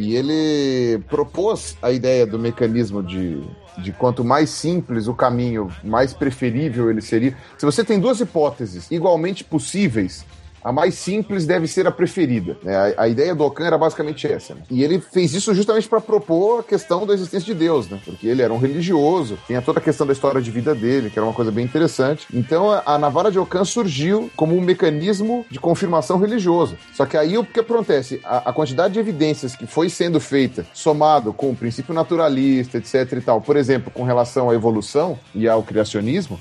E 0.00 0.14
ele 0.14 1.02
propôs 1.08 1.76
a 1.82 1.90
ideia 1.90 2.24
do 2.24 2.38
mecanismo 2.38 3.02
de, 3.02 3.42
de 3.78 3.90
quanto 3.90 4.22
mais 4.22 4.48
simples 4.48 5.08
o 5.08 5.12
caminho, 5.12 5.72
mais 5.82 6.12
preferível 6.12 6.88
ele 6.88 7.00
seria. 7.00 7.36
Se 7.58 7.66
você 7.66 7.82
tem 7.82 7.98
duas 7.98 8.20
hipóteses 8.20 8.88
igualmente 8.92 9.42
possíveis, 9.42 10.24
a 10.62 10.72
mais 10.72 10.94
simples 10.94 11.46
deve 11.46 11.66
ser 11.66 11.86
a 11.86 11.90
preferida. 11.90 12.56
né? 12.62 12.94
A, 12.96 13.02
a 13.02 13.08
ideia 13.08 13.34
do 13.34 13.44
Ockham 13.44 13.66
era 13.66 13.78
basicamente 13.78 14.26
essa. 14.26 14.54
né? 14.54 14.62
E 14.70 14.82
ele 14.82 15.00
fez 15.00 15.34
isso 15.34 15.54
justamente 15.54 15.88
para 15.88 16.00
propor 16.00 16.60
a 16.60 16.62
questão 16.62 17.06
da 17.06 17.14
existência 17.14 17.46
de 17.46 17.58
Deus, 17.58 17.88
né? 17.88 17.98
porque 18.04 18.26
ele 18.26 18.42
era 18.42 18.52
um 18.52 18.58
religioso, 18.58 19.38
tinha 19.46 19.62
toda 19.62 19.78
a 19.78 19.82
questão 19.82 20.06
da 20.06 20.12
história 20.12 20.40
de 20.40 20.50
vida 20.50 20.74
dele, 20.74 21.10
que 21.10 21.18
era 21.18 21.26
uma 21.26 21.34
coisa 21.34 21.50
bem 21.50 21.64
interessante. 21.64 22.26
Então 22.32 22.70
a, 22.70 22.82
a 22.84 22.98
navalha 22.98 23.30
de 23.30 23.38
Ockham 23.38 23.64
surgiu 23.64 24.30
como 24.36 24.56
um 24.56 24.60
mecanismo 24.60 25.44
de 25.50 25.58
confirmação 25.58 26.18
religioso. 26.18 26.76
Só 26.94 27.06
que 27.06 27.16
aí 27.16 27.36
o 27.38 27.44
que 27.44 27.60
acontece? 27.60 28.20
A, 28.24 28.50
a 28.50 28.52
quantidade 28.52 28.94
de 28.94 29.00
evidências 29.00 29.54
que 29.54 29.66
foi 29.66 29.88
sendo 29.88 30.20
feita, 30.20 30.66
somado 30.74 31.32
com 31.32 31.50
o 31.50 31.56
princípio 31.56 31.94
naturalista, 31.94 32.78
etc 32.78 33.12
e 33.12 33.20
tal, 33.20 33.40
por 33.40 33.56
exemplo, 33.56 33.90
com 33.90 34.02
relação 34.02 34.50
à 34.50 34.54
evolução 34.54 35.18
e 35.34 35.48
ao 35.48 35.62
criacionismo, 35.62 36.38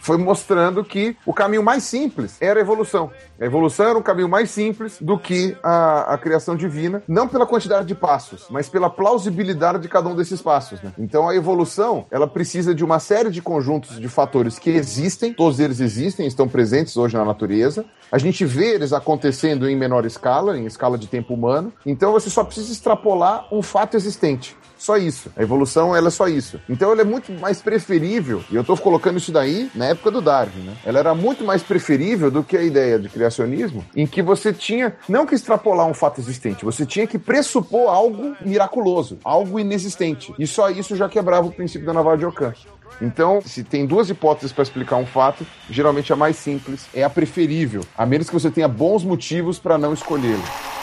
foi 0.00 0.16
mostrando 0.16 0.82
que 0.82 1.16
o 1.24 1.32
caminho 1.32 1.62
mais 1.62 1.84
simples 1.84 2.36
era 2.40 2.58
a 2.58 2.62
evolução. 2.62 3.10
A 3.40 3.44
evolução 3.44 3.86
era 3.86 3.98
um 3.98 4.02
caminho 4.02 4.28
mais 4.28 4.50
simples 4.50 4.96
do 5.00 5.18
que 5.18 5.56
a, 5.62 6.14
a 6.14 6.18
criação 6.18 6.56
divina, 6.56 7.02
não 7.06 7.28
pela 7.28 7.46
quantidade 7.46 7.86
de 7.86 7.94
passos, 7.94 8.46
mas 8.50 8.68
pela 8.68 8.90
plausibilidade 8.90 9.80
de 9.80 9.88
cada 9.88 10.08
um 10.08 10.16
desses 10.16 10.40
passos. 10.42 10.80
Né? 10.82 10.92
Então 10.98 11.28
a 11.28 11.34
evolução 11.34 12.06
ela 12.10 12.26
precisa 12.26 12.74
de 12.74 12.84
uma 12.84 12.98
série 12.98 13.30
de 13.30 13.42
conjuntos 13.42 14.00
de 14.00 14.08
fatores 14.08 14.58
que 14.58 14.70
existem, 14.70 15.32
todos 15.32 15.60
eles 15.60 15.80
existem, 15.80 16.26
estão 16.26 16.48
presentes 16.48 16.96
hoje 16.96 17.16
na 17.16 17.24
natureza. 17.24 17.84
A 18.10 18.18
gente 18.18 18.44
vê 18.44 18.74
eles 18.74 18.92
acontecendo 18.92 19.68
em 19.68 19.76
menor 19.76 20.04
escala, 20.04 20.58
em 20.58 20.66
escala 20.66 20.98
de 20.98 21.06
tempo 21.06 21.34
humano. 21.34 21.72
Então 21.84 22.12
você 22.12 22.30
só 22.30 22.42
precisa 22.42 22.72
extrapolar 22.72 23.46
um 23.52 23.62
fato 23.62 23.96
existente. 23.96 24.56
Só 24.80 24.96
isso. 24.96 25.30
A 25.36 25.42
evolução, 25.42 25.94
ela 25.94 26.08
é 26.08 26.10
só 26.10 26.26
isso. 26.26 26.58
Então, 26.66 26.90
ela 26.90 27.02
é 27.02 27.04
muito 27.04 27.30
mais 27.32 27.60
preferível, 27.60 28.42
e 28.50 28.54
eu 28.54 28.62
estou 28.62 28.78
colocando 28.78 29.18
isso 29.18 29.30
daí 29.30 29.70
na 29.74 29.84
época 29.84 30.10
do 30.10 30.22
Darwin, 30.22 30.62
né? 30.62 30.74
Ela 30.86 30.98
era 30.98 31.14
muito 31.14 31.44
mais 31.44 31.62
preferível 31.62 32.30
do 32.30 32.42
que 32.42 32.56
a 32.56 32.62
ideia 32.62 32.98
de 32.98 33.10
criacionismo, 33.10 33.84
em 33.94 34.06
que 34.06 34.22
você 34.22 34.54
tinha 34.54 34.96
não 35.06 35.26
que 35.26 35.34
extrapolar 35.34 35.86
um 35.86 35.92
fato 35.92 36.18
existente, 36.18 36.64
você 36.64 36.86
tinha 36.86 37.06
que 37.06 37.18
pressupor 37.18 37.90
algo 37.90 38.34
miraculoso, 38.40 39.18
algo 39.22 39.60
inexistente. 39.60 40.34
E 40.38 40.46
só 40.46 40.70
isso 40.70 40.96
já 40.96 41.10
quebrava 41.10 41.46
o 41.46 41.52
princípio 41.52 41.86
da 41.86 41.92
navalha 41.92 42.16
de 42.16 42.24
Ockham. 42.24 42.54
Então, 43.02 43.42
se 43.44 43.62
tem 43.62 43.84
duas 43.84 44.08
hipóteses 44.08 44.50
para 44.50 44.62
explicar 44.62 44.96
um 44.96 45.06
fato, 45.06 45.46
geralmente 45.68 46.10
a 46.10 46.16
mais 46.16 46.36
simples 46.36 46.86
é 46.94 47.02
a 47.02 47.10
preferível, 47.10 47.82
a 47.96 48.06
menos 48.06 48.28
que 48.28 48.34
você 48.34 48.50
tenha 48.50 48.66
bons 48.66 49.04
motivos 49.04 49.58
para 49.58 49.76
não 49.76 49.92
escolhê-lo. 49.92 50.79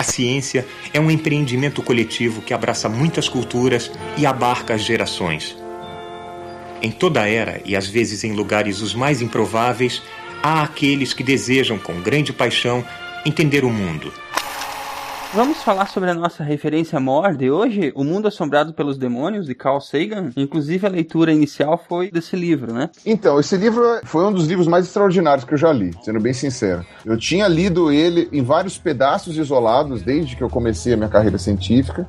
A 0.00 0.02
ciência 0.02 0.66
é 0.94 0.98
um 0.98 1.10
empreendimento 1.10 1.82
coletivo 1.82 2.40
que 2.40 2.54
abraça 2.54 2.88
muitas 2.88 3.28
culturas 3.28 3.92
e 4.16 4.24
abarca 4.24 4.72
as 4.72 4.80
gerações. 4.80 5.54
Em 6.80 6.90
toda 6.90 7.28
era, 7.28 7.60
e 7.66 7.76
às 7.76 7.86
vezes 7.86 8.24
em 8.24 8.32
lugares 8.32 8.80
os 8.80 8.94
mais 8.94 9.20
improváveis, 9.20 10.00
há 10.42 10.62
aqueles 10.62 11.12
que 11.12 11.22
desejam 11.22 11.78
com 11.78 12.00
grande 12.00 12.32
paixão 12.32 12.82
entender 13.26 13.62
o 13.62 13.68
mundo. 13.68 14.10
Vamos 15.32 15.62
falar 15.62 15.86
sobre 15.86 16.10
a 16.10 16.14
nossa 16.14 16.42
referência 16.42 16.98
maior 16.98 17.36
de 17.36 17.52
hoje, 17.52 17.92
O 17.94 18.02
Mundo 18.02 18.26
Assombrado 18.26 18.74
pelos 18.74 18.98
Demônios, 18.98 19.46
de 19.46 19.54
Carl 19.54 19.80
Sagan. 19.80 20.30
Inclusive, 20.36 20.84
a 20.84 20.90
leitura 20.90 21.32
inicial 21.32 21.78
foi 21.78 22.10
desse 22.10 22.34
livro, 22.34 22.72
né? 22.72 22.90
Então, 23.06 23.38
esse 23.38 23.56
livro 23.56 23.80
foi 24.02 24.24
um 24.24 24.32
dos 24.32 24.48
livros 24.48 24.66
mais 24.66 24.86
extraordinários 24.86 25.44
que 25.44 25.54
eu 25.54 25.58
já 25.58 25.72
li, 25.72 25.92
sendo 26.02 26.18
bem 26.18 26.32
sincero. 26.32 26.84
Eu 27.06 27.16
tinha 27.16 27.46
lido 27.46 27.92
ele 27.92 28.28
em 28.32 28.42
vários 28.42 28.76
pedaços 28.76 29.36
isolados 29.36 30.02
desde 30.02 30.34
que 30.34 30.42
eu 30.42 30.50
comecei 30.50 30.94
a 30.94 30.96
minha 30.96 31.08
carreira 31.08 31.38
científica 31.38 32.08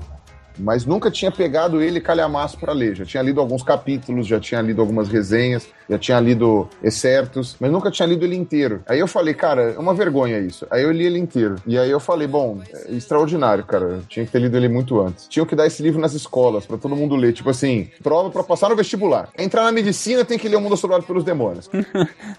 mas 0.58 0.86
nunca 0.86 1.10
tinha 1.10 1.32
pegado 1.32 1.82
ele 1.82 2.00
calhamaço 2.00 2.58
para 2.58 2.74
ler. 2.74 2.96
Já 2.96 3.06
tinha 3.06 3.24
lido 3.24 3.40
alguns 3.40 3.64
capítulos, 3.64 4.28
já 4.28 4.40
tinha 4.40 4.62
lido 4.62 4.82
algumas 4.82 5.10
resenhas, 5.10 5.68
já 5.90 5.98
tinha 5.98 6.20
lido 6.20 6.68
excertos, 6.82 7.56
mas 7.60 7.72
nunca 7.72 7.92
tinha 7.92 8.08
lido 8.08 8.26
ele 8.26 8.36
inteiro. 8.36 8.82
Aí 8.88 9.00
eu 9.00 9.08
falei, 9.08 9.34
cara, 9.34 9.74
é 9.74 9.80
uma 9.80 9.94
vergonha 9.94 10.40
isso. 10.40 10.66
Aí 10.72 10.84
eu 10.84 10.92
li 10.92 11.06
ele 11.06 11.20
inteiro. 11.20 11.56
E 11.68 11.78
aí 11.78 11.90
eu 11.90 12.00
falei, 12.00 12.28
bom, 12.28 12.60
é 12.74 12.94
extraordinário, 12.94 13.66
cara. 13.66 13.86
Eu 13.86 14.02
tinha 14.08 14.26
que 14.26 14.32
ter 14.32 14.40
lido 14.40 14.56
ele 14.56 14.70
muito 14.70 15.00
antes. 15.02 15.28
Tinham 15.28 15.46
que 15.46 15.56
dar 15.56 15.68
esse 15.68 15.84
livro 15.84 16.00
nas 16.00 16.14
escolas 16.14 16.66
para 16.66 16.78
todo 16.78 16.96
mundo 16.96 17.16
ler, 17.16 17.34
tipo 17.34 17.50
assim, 17.50 17.90
prova 18.02 18.30
para 18.30 18.44
passar 18.44 18.70
no 18.70 18.76
vestibular. 18.76 19.30
Entrar 19.38 19.64
na 19.64 19.72
medicina 19.72 20.24
tem 20.24 20.38
que 20.38 20.48
ler 20.48 20.56
O 20.56 20.62
Mundo 20.62 20.76
Assombrado 20.76 21.04
pelos 21.04 21.24
Demônios. 21.24 21.70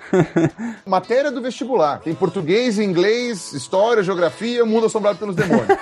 Matéria 0.87 1.31
do 1.31 1.43
vestibular. 1.43 2.01
Tem 2.01 2.15
português, 2.15 2.79
inglês, 2.79 3.53
história, 3.53 4.03
geografia, 4.03 4.65
O 4.65 4.67
Mundo 4.67 4.87
Assombrado 4.87 5.19
pelos 5.19 5.37
Demônios. 5.37 5.69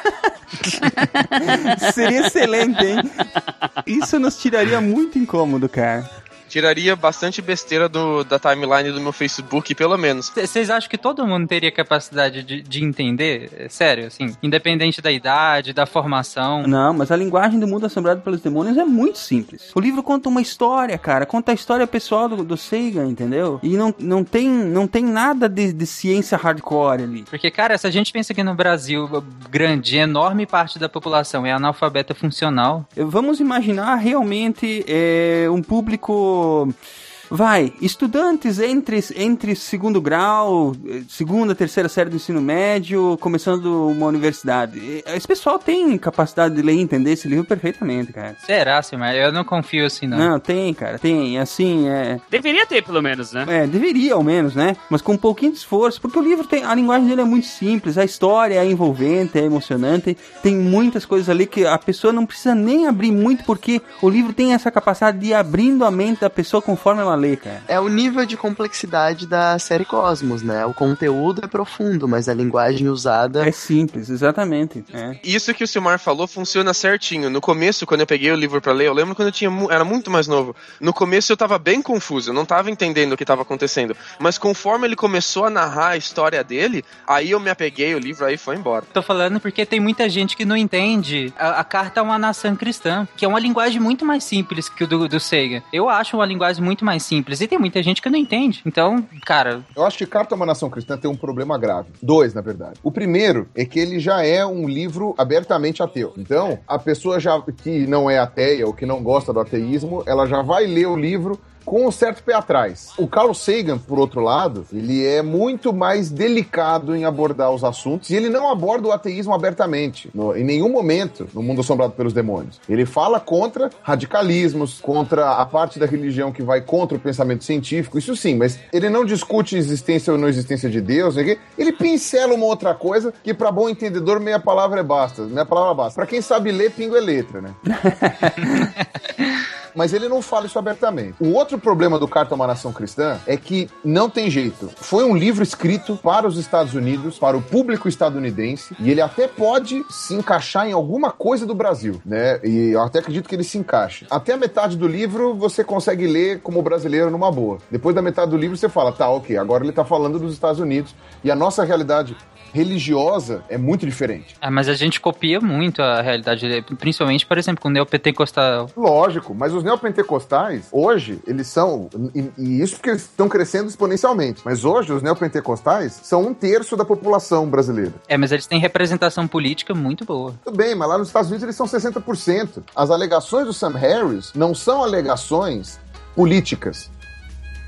Seria 1.95 2.20
excelente, 2.21 2.85
hein? 2.85 2.99
Isso 3.87 4.19
nos 4.19 4.37
tiraria 4.37 4.81
muito 4.81 5.19
incômodo, 5.19 5.69
cara 5.69 6.09
tiraria 6.51 6.97
bastante 6.97 7.41
besteira 7.41 7.89
do, 7.89 8.25
da 8.25 8.39
timeline 8.39 8.91
do 8.91 9.01
meu 9.01 9.13
Facebook, 9.13 9.75
pelo 9.75 9.97
menos. 9.97 10.31
Vocês 10.31 10.69
acham 10.69 10.91
que 10.91 10.99
todo 10.99 11.27
mundo 11.27 11.47
teria 11.47 11.71
capacidade 11.71 12.43
de, 12.43 12.61
de 12.61 12.85
entender? 12.85 13.51
É 13.57 13.69
sério, 13.69 14.07
assim, 14.07 14.37
independente 14.43 15.01
da 15.01 15.13
idade, 15.13 15.73
da 15.73 15.87
formação? 15.87 16.67
Não, 16.67 16.93
mas 16.93 17.11
a 17.11 17.17
linguagem 17.17 17.61
do 17.61 17.67
mundo 17.67 17.87
assombrado 17.87 18.21
pelos 18.21 18.41
demônios 18.41 18.77
é 18.77 18.85
muito 18.85 19.19
simples. 19.19 19.71
O 19.75 19.81
livro 19.81 20.03
conta 20.03 20.29
uma 20.29 20.43
história, 20.43 20.99
cara, 20.99 21.25
conta 21.25 21.53
a 21.53 21.55
história 21.55 21.87
pessoal 21.87 22.29
do, 22.29 22.45
do 22.45 22.57
Sagan, 22.57 23.07
entendeu? 23.07 23.61
E 23.63 23.77
não, 23.77 23.95
não, 23.99 24.25
tem, 24.25 24.49
não 24.49 24.87
tem 24.87 25.05
nada 25.05 25.49
de, 25.49 25.73
de 25.73 25.87
ciência 25.87 26.37
hardcore 26.37 27.03
ali. 27.03 27.25
Porque, 27.31 27.51
cara, 27.51 27.79
se 27.79 27.87
a 27.87 27.91
gente 27.91 28.13
pensa 28.13 28.35
que 28.35 28.43
no 28.43 28.55
Brasil, 28.55 29.09
grande, 29.49 29.97
enorme 29.97 30.47
parte 30.47 30.79
da 30.79 30.89
população 30.89 31.47
é 31.47 31.53
analfabeta 31.53 32.15
funcional. 32.15 32.87
Vamos 32.97 33.39
imaginar 33.39 33.95
realmente 33.97 34.85
é, 34.89 35.47
um 35.51 35.63
público 35.63 36.40
muito 36.41 37.10
vai, 37.31 37.73
estudantes 37.81 38.59
entre, 38.59 39.03
entre 39.17 39.55
segundo 39.55 40.01
grau, 40.01 40.75
segunda, 41.09 41.55
terceira 41.55 41.89
série 41.89 42.11
do 42.11 42.17
ensino 42.17 42.41
médio, 42.41 43.17
começando 43.21 43.89
uma 43.89 44.07
universidade. 44.07 45.03
Esse 45.07 45.27
pessoal 45.27 45.59
tem 45.59 45.97
capacidade 45.97 46.55
de 46.55 46.63
ler 46.63 46.75
e 46.75 46.81
entender 46.81 47.13
esse 47.13 47.29
livro 47.29 47.45
perfeitamente, 47.45 48.13
cara. 48.13 48.37
Será, 48.45 48.83
Silmar? 48.83 49.15
Eu 49.15 49.33
não 49.33 49.45
confio 49.45 49.87
assim, 49.87 50.07
não. 50.07 50.19
Não, 50.19 50.41
tem, 50.41 50.75
cara, 50.75 50.99
tem. 50.99 51.39
Assim, 51.39 51.89
é. 51.89 52.21
Deveria 52.31 52.67
ter, 52.67 52.83
pelo 52.83 53.01
menos, 53.01 53.33
né? 53.33 53.45
É, 53.49 53.67
deveria, 53.67 54.15
ao 54.15 54.23
menos, 54.23 54.55
né? 54.55 54.77
Mas 54.89 55.01
com 55.01 55.13
um 55.13 55.19
pouquinho 55.19 55.53
de 55.53 55.59
esforço, 55.59 56.01
porque 56.01 56.19
o 56.19 56.23
livro 56.23 56.47
tem. 56.47 56.65
A 56.65 56.75
linguagem 56.75 57.09
dele 57.09 57.21
é 57.21 57.25
muito 57.25 57.47
simples, 57.47 57.97
a 57.97 58.05
história 58.05 58.55
é 58.55 58.67
envolvente, 58.67 59.39
é 59.39 59.45
emocionante, 59.45 60.17
tem 60.43 60.57
muitas 60.57 61.05
coisas 61.05 61.29
ali 61.29 61.47
que 61.47 61.67
a 61.67 61.79
pessoa 61.79 62.13
não 62.13 62.27
precisa 62.27 62.55
nem 62.55 62.87
abrir 62.87 63.13
muito, 63.13 63.45
porque 63.45 63.81
o 64.03 64.09
livro 64.09 64.33
tem 64.33 64.53
essa 64.53 64.71
capacidade 64.71 65.19
de 65.19 65.29
ir 65.29 65.35
abrindo 65.35 65.85
a 65.85 65.91
mente 65.91 66.21
da 66.21 66.31
pessoa 66.31 66.63
conforme 66.63 67.01
ela 67.01 67.20
cara. 67.37 67.63
É 67.69 67.79
o 67.79 67.89
nível 67.89 68.25
de 68.27 68.37
complexidade 68.37 69.27
da 69.27 69.59
série 69.59 69.85
Cosmos, 69.85 70.43
né? 70.43 70.65
O 70.67 70.75
conteúdo 70.75 71.43
é 71.45 71.49
profundo, 71.49 72.07
mas 72.09 72.29
a 72.29 72.35
linguagem 72.35 72.89
usada. 72.89 73.47
É 73.47 73.53
simples, 73.53 74.09
exatamente. 74.09 74.85
É. 74.93 75.17
Isso 75.23 75.53
que 75.55 75.65
o 75.65 75.67
Silmar 75.67 75.99
falou 75.99 76.27
funciona 76.27 76.73
certinho. 76.75 77.31
No 77.31 77.41
começo, 77.41 77.87
quando 77.87 78.01
eu 78.01 78.07
peguei 78.07 78.31
o 78.31 78.37
livro 78.37 78.61
para 78.61 78.73
ler, 78.73 78.89
eu 78.89 78.95
lembro 78.95 79.15
quando 79.15 79.29
eu 79.29 79.33
tinha 79.33 79.51
era 79.71 79.85
muito 79.85 80.11
mais 80.11 80.27
novo. 80.27 80.55
No 80.81 80.93
começo 80.93 81.33
eu 81.33 81.37
tava 81.37 81.59
bem 81.59 81.83
confuso, 81.83 82.31
eu 82.31 82.35
não 82.35 82.45
tava 82.45 82.71
entendendo 82.71 83.13
o 83.13 83.17
que 83.17 83.25
tava 83.25 83.43
acontecendo. 83.43 83.97
Mas 84.19 84.39
conforme 84.39 84.87
ele 84.87 84.97
começou 84.97 85.45
a 85.45 85.51
narrar 85.51 85.91
a 85.91 85.97
história 85.97 86.43
dele, 86.43 86.85
aí 87.07 87.31
eu 87.31 87.41
me 87.41 87.51
apeguei 87.51 87.95
o 87.95 87.99
livro 87.99 88.25
aí 88.25 88.37
foi 88.37 88.57
embora. 88.57 88.85
Tô 88.93 89.03
falando 89.03 89.41
porque 89.41 89.67
tem 89.67 89.81
muita 89.81 90.09
gente 90.09 90.37
que 90.37 90.45
não 90.45 90.57
entende 90.57 91.33
a, 91.39 91.61
a 91.61 91.65
carta 91.65 92.01
a 92.01 92.03
uma 92.03 92.19
nação 92.19 92.57
cristã, 92.57 93.07
que 93.17 93.25
é 93.25 93.29
uma 93.29 93.41
linguagem 93.41 93.81
muito 93.81 94.05
mais 94.05 94.25
simples 94.25 94.69
que 94.69 94.85
o 94.85 94.87
do, 94.87 95.09
do 95.09 95.21
Sega. 95.21 95.63
Eu 95.73 95.89
acho 95.89 96.17
uma 96.17 96.27
linguagem 96.27 96.63
muito 96.63 96.85
mais 96.85 97.03
simples. 97.11 97.41
E 97.41 97.49
tem 97.49 97.59
muita 97.59 97.83
gente 97.83 98.01
que 98.01 98.09
não 98.09 98.19
entende. 98.19 98.63
Então, 98.65 99.05
cara. 99.27 99.63
Eu 99.75 99.85
acho 99.85 99.99
que 99.99 100.07
Carta 100.07 100.35
a 100.35 100.37
uma 100.37 100.47
Nação 100.47 100.71
Cristã 100.71 100.97
tem 100.97 101.11
um 101.11 101.17
problema 101.17 101.59
grave. 101.59 101.89
Dois, 102.01 102.33
na 102.33 102.41
verdade. 102.41 102.79
O 102.85 102.93
primeiro 102.93 103.49
é 103.55 103.65
que 103.65 103.81
ele 103.81 103.99
já 103.99 104.25
é 104.25 104.47
um 104.47 104.69
livro 104.69 105.15
abertamente 105.19 105.83
ateu. 105.83 106.15
Então, 106.17 106.61
a 106.69 106.79
pessoa 106.79 107.19
já 107.19 107.41
que 107.41 107.87
não 107.87 108.09
é 108.09 108.19
ateia 108.19 108.67
ou 108.67 108.73
que 108.73 108.87
não 108.87 109.03
gosta 109.03 109.33
do 109.33 109.41
ateísmo, 109.41 110.05
ela 110.07 110.27
já 110.27 110.41
vai 110.41 110.67
ler 110.67 110.87
o 110.87 110.97
livro 110.97 111.41
com 111.65 111.87
um 111.87 111.91
certo 111.91 112.23
pé 112.23 112.35
atrás. 112.35 112.91
O 112.99 113.07
Carl 113.07 113.33
Sagan, 113.35 113.79
por 113.79 113.99
outro 113.99 114.21
lado, 114.21 114.67
ele 114.73 115.07
é 115.07 115.23
muito 115.23 115.73
mais 115.73 116.11
delicado 116.11 116.95
em 116.95 117.05
abordar 117.05 117.51
os 117.51 117.65
assuntos 117.65 118.11
e 118.11 118.17
ele 118.17 118.29
não 118.29 118.51
aborda 118.51 118.89
o 118.89 118.93
ateísmo 118.93 119.33
abertamente, 119.33 120.11
no, 120.15 120.37
em 120.37 120.45
nenhum 120.45 120.71
momento 120.71 121.29
no 121.35 121.43
mundo 121.43 121.61
assombrado 121.61 121.93
pelos 121.93 122.13
demônios. 122.13 122.61
Ele 122.69 122.85
fala 122.87 123.21
contra 123.21 123.71
radicalismos, 123.83 124.81
contra 124.81 125.33
a 125.33 125.47
parte 125.47 125.79
da 125.79 125.87
religião 125.87 126.33
que 126.33 126.43
vai 126.43 126.61
contra 126.61 126.97
o 126.97 127.01
pensamento 127.01 127.45
científico, 127.45 127.99
isso 127.99 128.17
sim, 128.17 128.37
mas 128.37 128.59
ele 128.73 128.89
não 128.89 129.05
discute 129.05 129.57
existência 129.57 130.13
ou 130.13 130.19
não 130.19 130.29
existência 130.29 130.69
de 130.69 130.81
Deus, 130.81 131.17
ele 131.17 131.73
pincela 131.73 132.35
uma 132.35 132.47
outra 132.47 132.75
coisa 132.75 133.13
que 133.23 133.35
para 133.35 133.51
bom 133.51 133.69
entendedor 133.69 134.21
meia 134.21 134.39
palavra 134.39 134.81
é 134.81 134.83
basta, 134.83 135.23
meia 135.23 135.47
palavra 135.47 135.75
basta. 135.75 135.95
Para 135.95 136.07
quem 136.07 136.21
sabe 136.21 136.51
ler, 136.53 136.71
pingo 136.71 136.97
é 136.97 137.01
letra, 137.01 137.41
né? 137.41 137.55
mas 139.75 139.93
ele 139.93 140.09
não 140.09 140.23
fala 140.23 140.47
isso 140.47 140.59
abertamente. 140.59 141.15
O 141.21 141.33
outro 141.33 141.59
problema 141.59 141.99
do 141.99 142.09
Carta 142.09 142.35
a 142.35 142.37
uma 142.37 142.47
Nação 142.47 142.73
Cristã 142.73 143.19
é 143.27 143.37
que 143.37 143.69
não 143.85 144.09
tem 144.09 144.31
jeito. 144.31 144.71
Foi 144.77 145.05
um 145.05 145.17
livro 145.17 145.43
escrito 145.43 145.97
para 145.97 146.27
os 146.27 146.39
Estados 146.39 146.75
Unidos, 146.75 147.19
para 147.19 147.37
o 147.37 147.43
público 147.43 147.89
estadunidense, 147.89 148.75
e 148.79 148.91
ele 148.91 149.01
até 149.01 149.29
pode 149.29 149.85
se 149.91 150.15
encaixar 150.15 150.67
em 150.67 150.73
alguma 150.73 151.11
coisa 151.11 151.47
do 151.47 151.55
Brasil, 151.55 152.01
né? 152.05 152.41
E 152.43 152.71
eu 152.71 152.83
até 152.83 152.99
acredito 152.99 153.29
que 153.29 153.35
ele 153.35 153.45
se 153.45 153.59
encaixe. 153.59 154.07
Até 154.11 154.33
a 154.33 154.37
metade 154.37 154.77
do 154.77 154.87
livro 154.87 155.35
você 155.35 155.63
consegue 155.65 156.07
ler 156.07 156.41
como 156.41 156.63
brasileiro 156.63 157.11
numa 157.11 157.31
boa. 157.31 157.59
Depois 157.71 157.95
da 157.95 158.03
metade 158.03 158.31
do 158.31 158.37
livro 158.37 158.57
você 158.57 158.69
fala, 158.69 158.93
tá, 158.93 159.09
ok, 159.09 159.37
agora 159.37 159.65
ele 159.65 159.73
tá 159.73 159.85
falando 159.85 160.19
dos 160.19 160.33
Estados 160.33 160.61
Unidos 160.61 160.95
e 161.23 161.31
a 161.31 161.37
nossa 161.37 161.65
realidade 161.65 162.17
religiosa 162.53 163.45
é 163.49 163.57
muito 163.57 163.87
diferente. 163.87 164.35
Ah, 164.41 164.51
mas 164.51 164.69
a 164.69 164.75
gente 164.75 165.01
copia 165.01 165.41
muito 165.41 165.83
a 165.83 166.01
realidade, 166.01 166.65
principalmente, 166.79 167.25
por 167.25 167.39
exemplo, 167.39 167.63
com 167.63 167.69
o 167.69 167.71
neopentecostal. 167.71 168.69
Lógico, 168.77 169.35
mas 169.35 169.53
os 169.61 169.65
neopentecostais, 169.65 170.67
hoje, 170.73 171.21
eles 171.27 171.47
são, 171.47 171.89
e, 172.15 172.31
e 172.39 172.63
isso 172.63 172.77
porque 172.77 172.91
eles 172.91 173.03
estão 173.03 173.29
crescendo 173.29 173.69
exponencialmente, 173.69 174.41
mas 174.45 174.65
hoje 174.65 174.93
os 174.93 175.03
neopentecostais 175.03 176.01
são 176.03 176.27
um 176.27 176.35
terço 176.35 176.77
da 176.77 176.85
população 176.85 177.49
brasileira. 177.49 177.93
É, 178.09 178.17
mas 178.17 178.33
eles 178.33 178.47
têm 178.47 178.59
representação 178.59 179.29
política 179.29 179.75
muito 179.75 180.05
boa. 180.05 180.35
Tudo 180.45 180.57
bem, 180.57 180.75
mas 180.75 180.89
lá 180.89 180.99
nos 180.99 181.09
Estados 181.09 181.29
Unidos 181.29 181.45
eles 181.45 181.57
são 181.57 181.67
60%. 181.67 182.63
As 182.75 182.91
alegações 182.91 183.47
do 183.47 183.53
Sam 183.53 183.77
Harris 183.77 184.33
não 184.35 184.55
são 184.55 184.83
alegações 184.83 185.79
políticas 186.15 186.91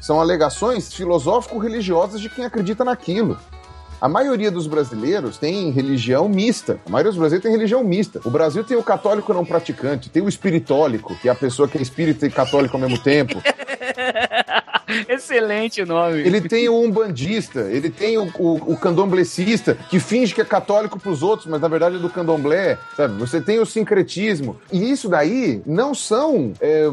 São 0.01 0.20
alegações 0.20 0.93
filosófico-religiosas 0.93 2.20
de 2.20 2.28
quem 2.28 2.45
acredita 2.45 2.84
naquilo. 2.84 3.38
A 4.03 4.09
maioria 4.09 4.50
dos 4.50 4.66
brasileiros 4.66 5.38
tem 5.38 5.70
religião 5.70 6.28
mista. 6.28 6.80
A 6.84 6.90
maioria 6.90 7.12
dos 7.12 7.18
brasileiros 7.20 7.44
tem 7.44 7.53
religião 7.53 7.84
mista. 7.84 8.20
O 8.24 8.30
Brasil 8.30 8.64
tem 8.64 8.76
o 8.76 8.82
católico 8.82 9.32
não 9.32 9.44
praticante, 9.44 10.11
tem 10.11 10.20
o 10.20 10.28
espiritólico, 10.28 11.14
que 11.20 11.28
é 11.28 11.30
a 11.30 11.36
pessoa 11.36 11.68
que 11.68 11.78
é 11.78 11.80
espírita 11.80 12.26
e 12.26 12.30
católico 12.30 12.76
ao 12.76 12.80
mesmo 12.80 12.98
tempo. 12.98 13.40
Excelente 15.09 15.83
o 15.83 15.87
nome. 15.87 16.20
Ele 16.20 16.41
tem 16.41 16.68
o 16.68 16.80
umbandista, 16.80 17.61
ele 17.70 17.91
tem 17.91 18.18
o, 18.18 18.24
o, 18.39 18.72
o 18.72 18.76
candomblecista, 18.76 19.74
que 19.91 19.99
finge 20.01 20.35
que 20.35 20.41
é 20.41 20.45
católico 20.45 20.99
pros 20.99 21.22
outros, 21.22 21.47
mas 21.49 21.61
na 21.61 21.68
verdade 21.68 21.97
é 21.97 21.99
do 21.99 22.09
candomblé, 22.11 22.78
sabe? 22.97 23.14
Você 23.18 23.41
tem 23.41 23.59
o 23.61 23.66
sincretismo. 23.66 24.61
E 24.72 24.91
isso 24.91 25.09
daí 25.09 25.62
não 25.66 25.95
são 25.95 26.53
é, 26.61 26.89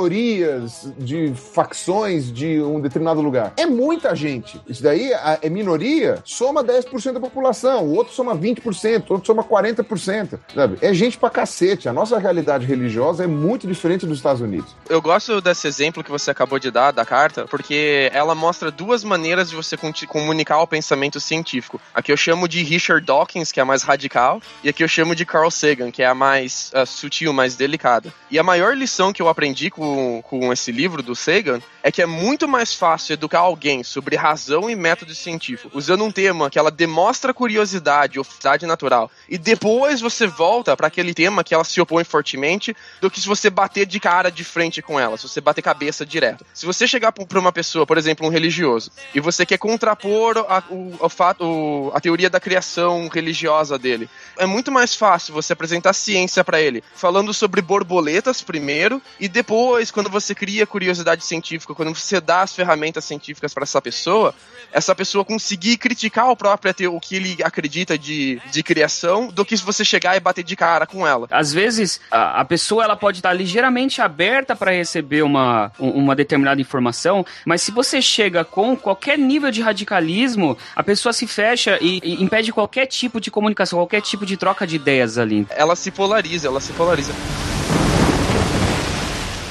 minorias 0.00 0.88
de 0.98 1.32
facções 1.34 2.32
de 2.32 2.60
um 2.62 2.80
determinado 2.80 3.20
lugar. 3.20 3.52
É 3.56 3.66
muita 3.66 4.14
gente. 4.14 4.60
Isso 4.68 4.82
daí 4.82 5.12
a- 5.14 5.38
é 5.42 5.48
minoria, 5.48 6.18
soma 6.24 6.62
10% 6.62 7.14
da 7.14 7.20
população, 7.20 7.84
o 7.84 7.94
outro 7.94 8.12
soma 8.14 8.34
20%, 8.36 9.10
o 9.10 9.14
outro 9.14 9.26
soma 9.26 9.42
40%, 9.42 10.38
sabe? 10.54 10.78
É 10.80 10.92
gente 10.92 11.18
pra 11.18 11.30
cacete. 11.30 11.88
A 11.88 11.92
nossa 11.92 12.18
realidade 12.18 12.66
religiosa 12.66 13.24
é 13.24 13.26
muito 13.26 13.66
diferente 13.66 14.06
dos 14.06 14.18
Estados 14.18 14.40
Unidos. 14.40 14.74
Eu 14.88 15.00
gosto 15.00 15.40
desse 15.40 15.66
exemplo 15.66 16.02
que 16.04 16.10
você 16.10 16.30
acabou 16.30 16.58
de 16.58 16.70
dar 16.70 16.90
da 16.92 17.04
carta, 17.04 17.25
porque 17.48 18.10
ela 18.12 18.34
mostra 18.34 18.70
duas 18.70 19.04
maneiras 19.04 19.50
de 19.50 19.56
você 19.56 19.76
comunicar 20.06 20.60
o 20.60 20.66
pensamento 20.66 21.20
científico. 21.20 21.80
Aqui 21.94 22.12
eu 22.12 22.16
chamo 22.16 22.48
de 22.48 22.62
Richard 22.62 23.04
Dawkins, 23.04 23.52
que 23.52 23.60
é 23.60 23.62
a 23.62 23.66
mais 23.66 23.82
radical, 23.82 24.40
e 24.62 24.68
aqui 24.68 24.82
eu 24.82 24.88
chamo 24.88 25.14
de 25.14 25.24
Carl 25.24 25.50
Sagan, 25.50 25.90
que 25.90 26.02
é 26.02 26.06
a 26.06 26.14
mais 26.14 26.72
sutil, 26.86 27.32
mais 27.32 27.56
delicada. 27.56 28.12
E 28.30 28.38
a 28.38 28.42
maior 28.42 28.76
lição 28.76 29.12
que 29.12 29.22
eu 29.22 29.28
aprendi 29.28 29.70
com, 29.70 30.22
com 30.22 30.52
esse 30.52 30.72
livro 30.72 31.02
do 31.02 31.14
Sagan 31.14 31.60
é 31.82 31.92
que 31.92 32.02
é 32.02 32.06
muito 32.06 32.48
mais 32.48 32.74
fácil 32.74 33.14
educar 33.14 33.40
alguém 33.40 33.82
sobre 33.82 34.16
razão 34.16 34.68
e 34.68 34.74
método 34.74 35.14
científico, 35.14 35.70
usando 35.76 36.04
um 36.04 36.10
tema 36.10 36.50
que 36.50 36.58
ela 36.58 36.70
demonstra 36.70 37.32
curiosidade 37.32 38.18
ou 38.18 38.24
curiosidade 38.24 38.66
natural, 38.66 39.10
e 39.28 39.38
depois 39.38 40.00
você 40.00 40.26
volta 40.26 40.76
para 40.76 40.86
aquele 40.86 41.14
tema 41.14 41.42
que 41.42 41.54
ela 41.54 41.64
se 41.64 41.80
opõe 41.80 42.04
fortemente, 42.04 42.76
do 43.00 43.10
que 43.10 43.20
se 43.20 43.26
você 43.26 43.50
bater 43.50 43.86
de 43.86 43.98
cara 43.98 44.30
de 44.30 44.44
frente 44.44 44.80
com 44.82 44.98
ela, 44.98 45.16
se 45.16 45.28
você 45.28 45.40
bater 45.40 45.62
cabeça 45.62 46.04
direto. 46.04 46.44
Se 46.54 46.66
você 46.66 46.86
chegar 46.86 47.12
para 47.24 47.38
uma 47.38 47.52
pessoa, 47.52 47.86
por 47.86 47.96
exemplo, 47.96 48.26
um 48.26 48.30
religioso, 48.30 48.90
e 49.14 49.20
você 49.20 49.46
quer 49.46 49.56
contrapor 49.58 50.38
a, 50.48 50.62
o, 50.68 50.92
o 51.00 51.08
fato, 51.08 51.90
a 51.94 52.00
teoria 52.00 52.28
da 52.28 52.40
criação 52.40 53.08
religiosa 53.08 53.78
dele, 53.78 54.10
é 54.36 54.44
muito 54.44 54.70
mais 54.72 54.94
fácil 54.94 55.32
você 55.32 55.52
apresentar 55.52 55.92
ciência 55.92 56.44
para 56.44 56.60
ele, 56.60 56.82
falando 56.94 57.32
sobre 57.32 57.62
borboletas 57.62 58.42
primeiro, 58.42 59.00
e 59.20 59.28
depois, 59.28 59.90
quando 59.90 60.10
você 60.10 60.34
cria 60.34 60.66
curiosidade 60.66 61.24
científica, 61.24 61.74
quando 61.74 61.94
você 61.94 62.20
dá 62.20 62.42
as 62.42 62.52
ferramentas 62.54 63.04
científicas 63.04 63.54
para 63.54 63.62
essa 63.62 63.80
pessoa, 63.80 64.34
essa 64.72 64.94
pessoa 64.94 65.24
conseguir 65.24 65.76
criticar 65.78 66.28
o 66.28 66.36
próprio 66.36 66.66
o 66.92 66.98
que 67.00 67.14
ele 67.14 67.36
acredita 67.44 67.96
de, 67.96 68.40
de 68.50 68.62
criação, 68.62 69.28
do 69.28 69.44
que 69.44 69.56
se 69.56 69.62
você 69.62 69.84
chegar 69.84 70.16
e 70.16 70.20
bater 70.20 70.42
de 70.42 70.56
cara 70.56 70.84
com 70.86 71.06
ela. 71.06 71.28
Às 71.30 71.52
vezes, 71.52 72.00
a, 72.10 72.40
a 72.40 72.44
pessoa 72.44 72.82
ela 72.82 72.96
pode 72.96 73.18
estar 73.20 73.32
ligeiramente 73.32 74.02
aberta 74.02 74.56
para 74.56 74.72
receber 74.72 75.22
uma, 75.22 75.70
um- 75.78 75.90
uma 75.90 76.16
determinada 76.16 76.60
informação, 76.60 77.05
mas 77.44 77.62
se 77.62 77.70
você 77.70 78.00
chega 78.00 78.44
com 78.44 78.76
qualquer 78.76 79.18
nível 79.18 79.50
de 79.50 79.60
radicalismo, 79.60 80.56
a 80.74 80.82
pessoa 80.82 81.12
se 81.12 81.26
fecha 81.26 81.78
e, 81.80 82.00
e 82.02 82.22
impede 82.22 82.52
qualquer 82.52 82.86
tipo 82.86 83.20
de 83.20 83.30
comunicação, 83.30 83.78
qualquer 83.78 84.00
tipo 84.00 84.24
de 84.24 84.36
troca 84.36 84.66
de 84.66 84.76
ideias 84.76 85.18
ali. 85.18 85.46
ela 85.50 85.76
se 85.76 85.90
polariza, 85.90 86.48
ela 86.48 86.60
se 86.60 86.72
polariza. 86.72 87.12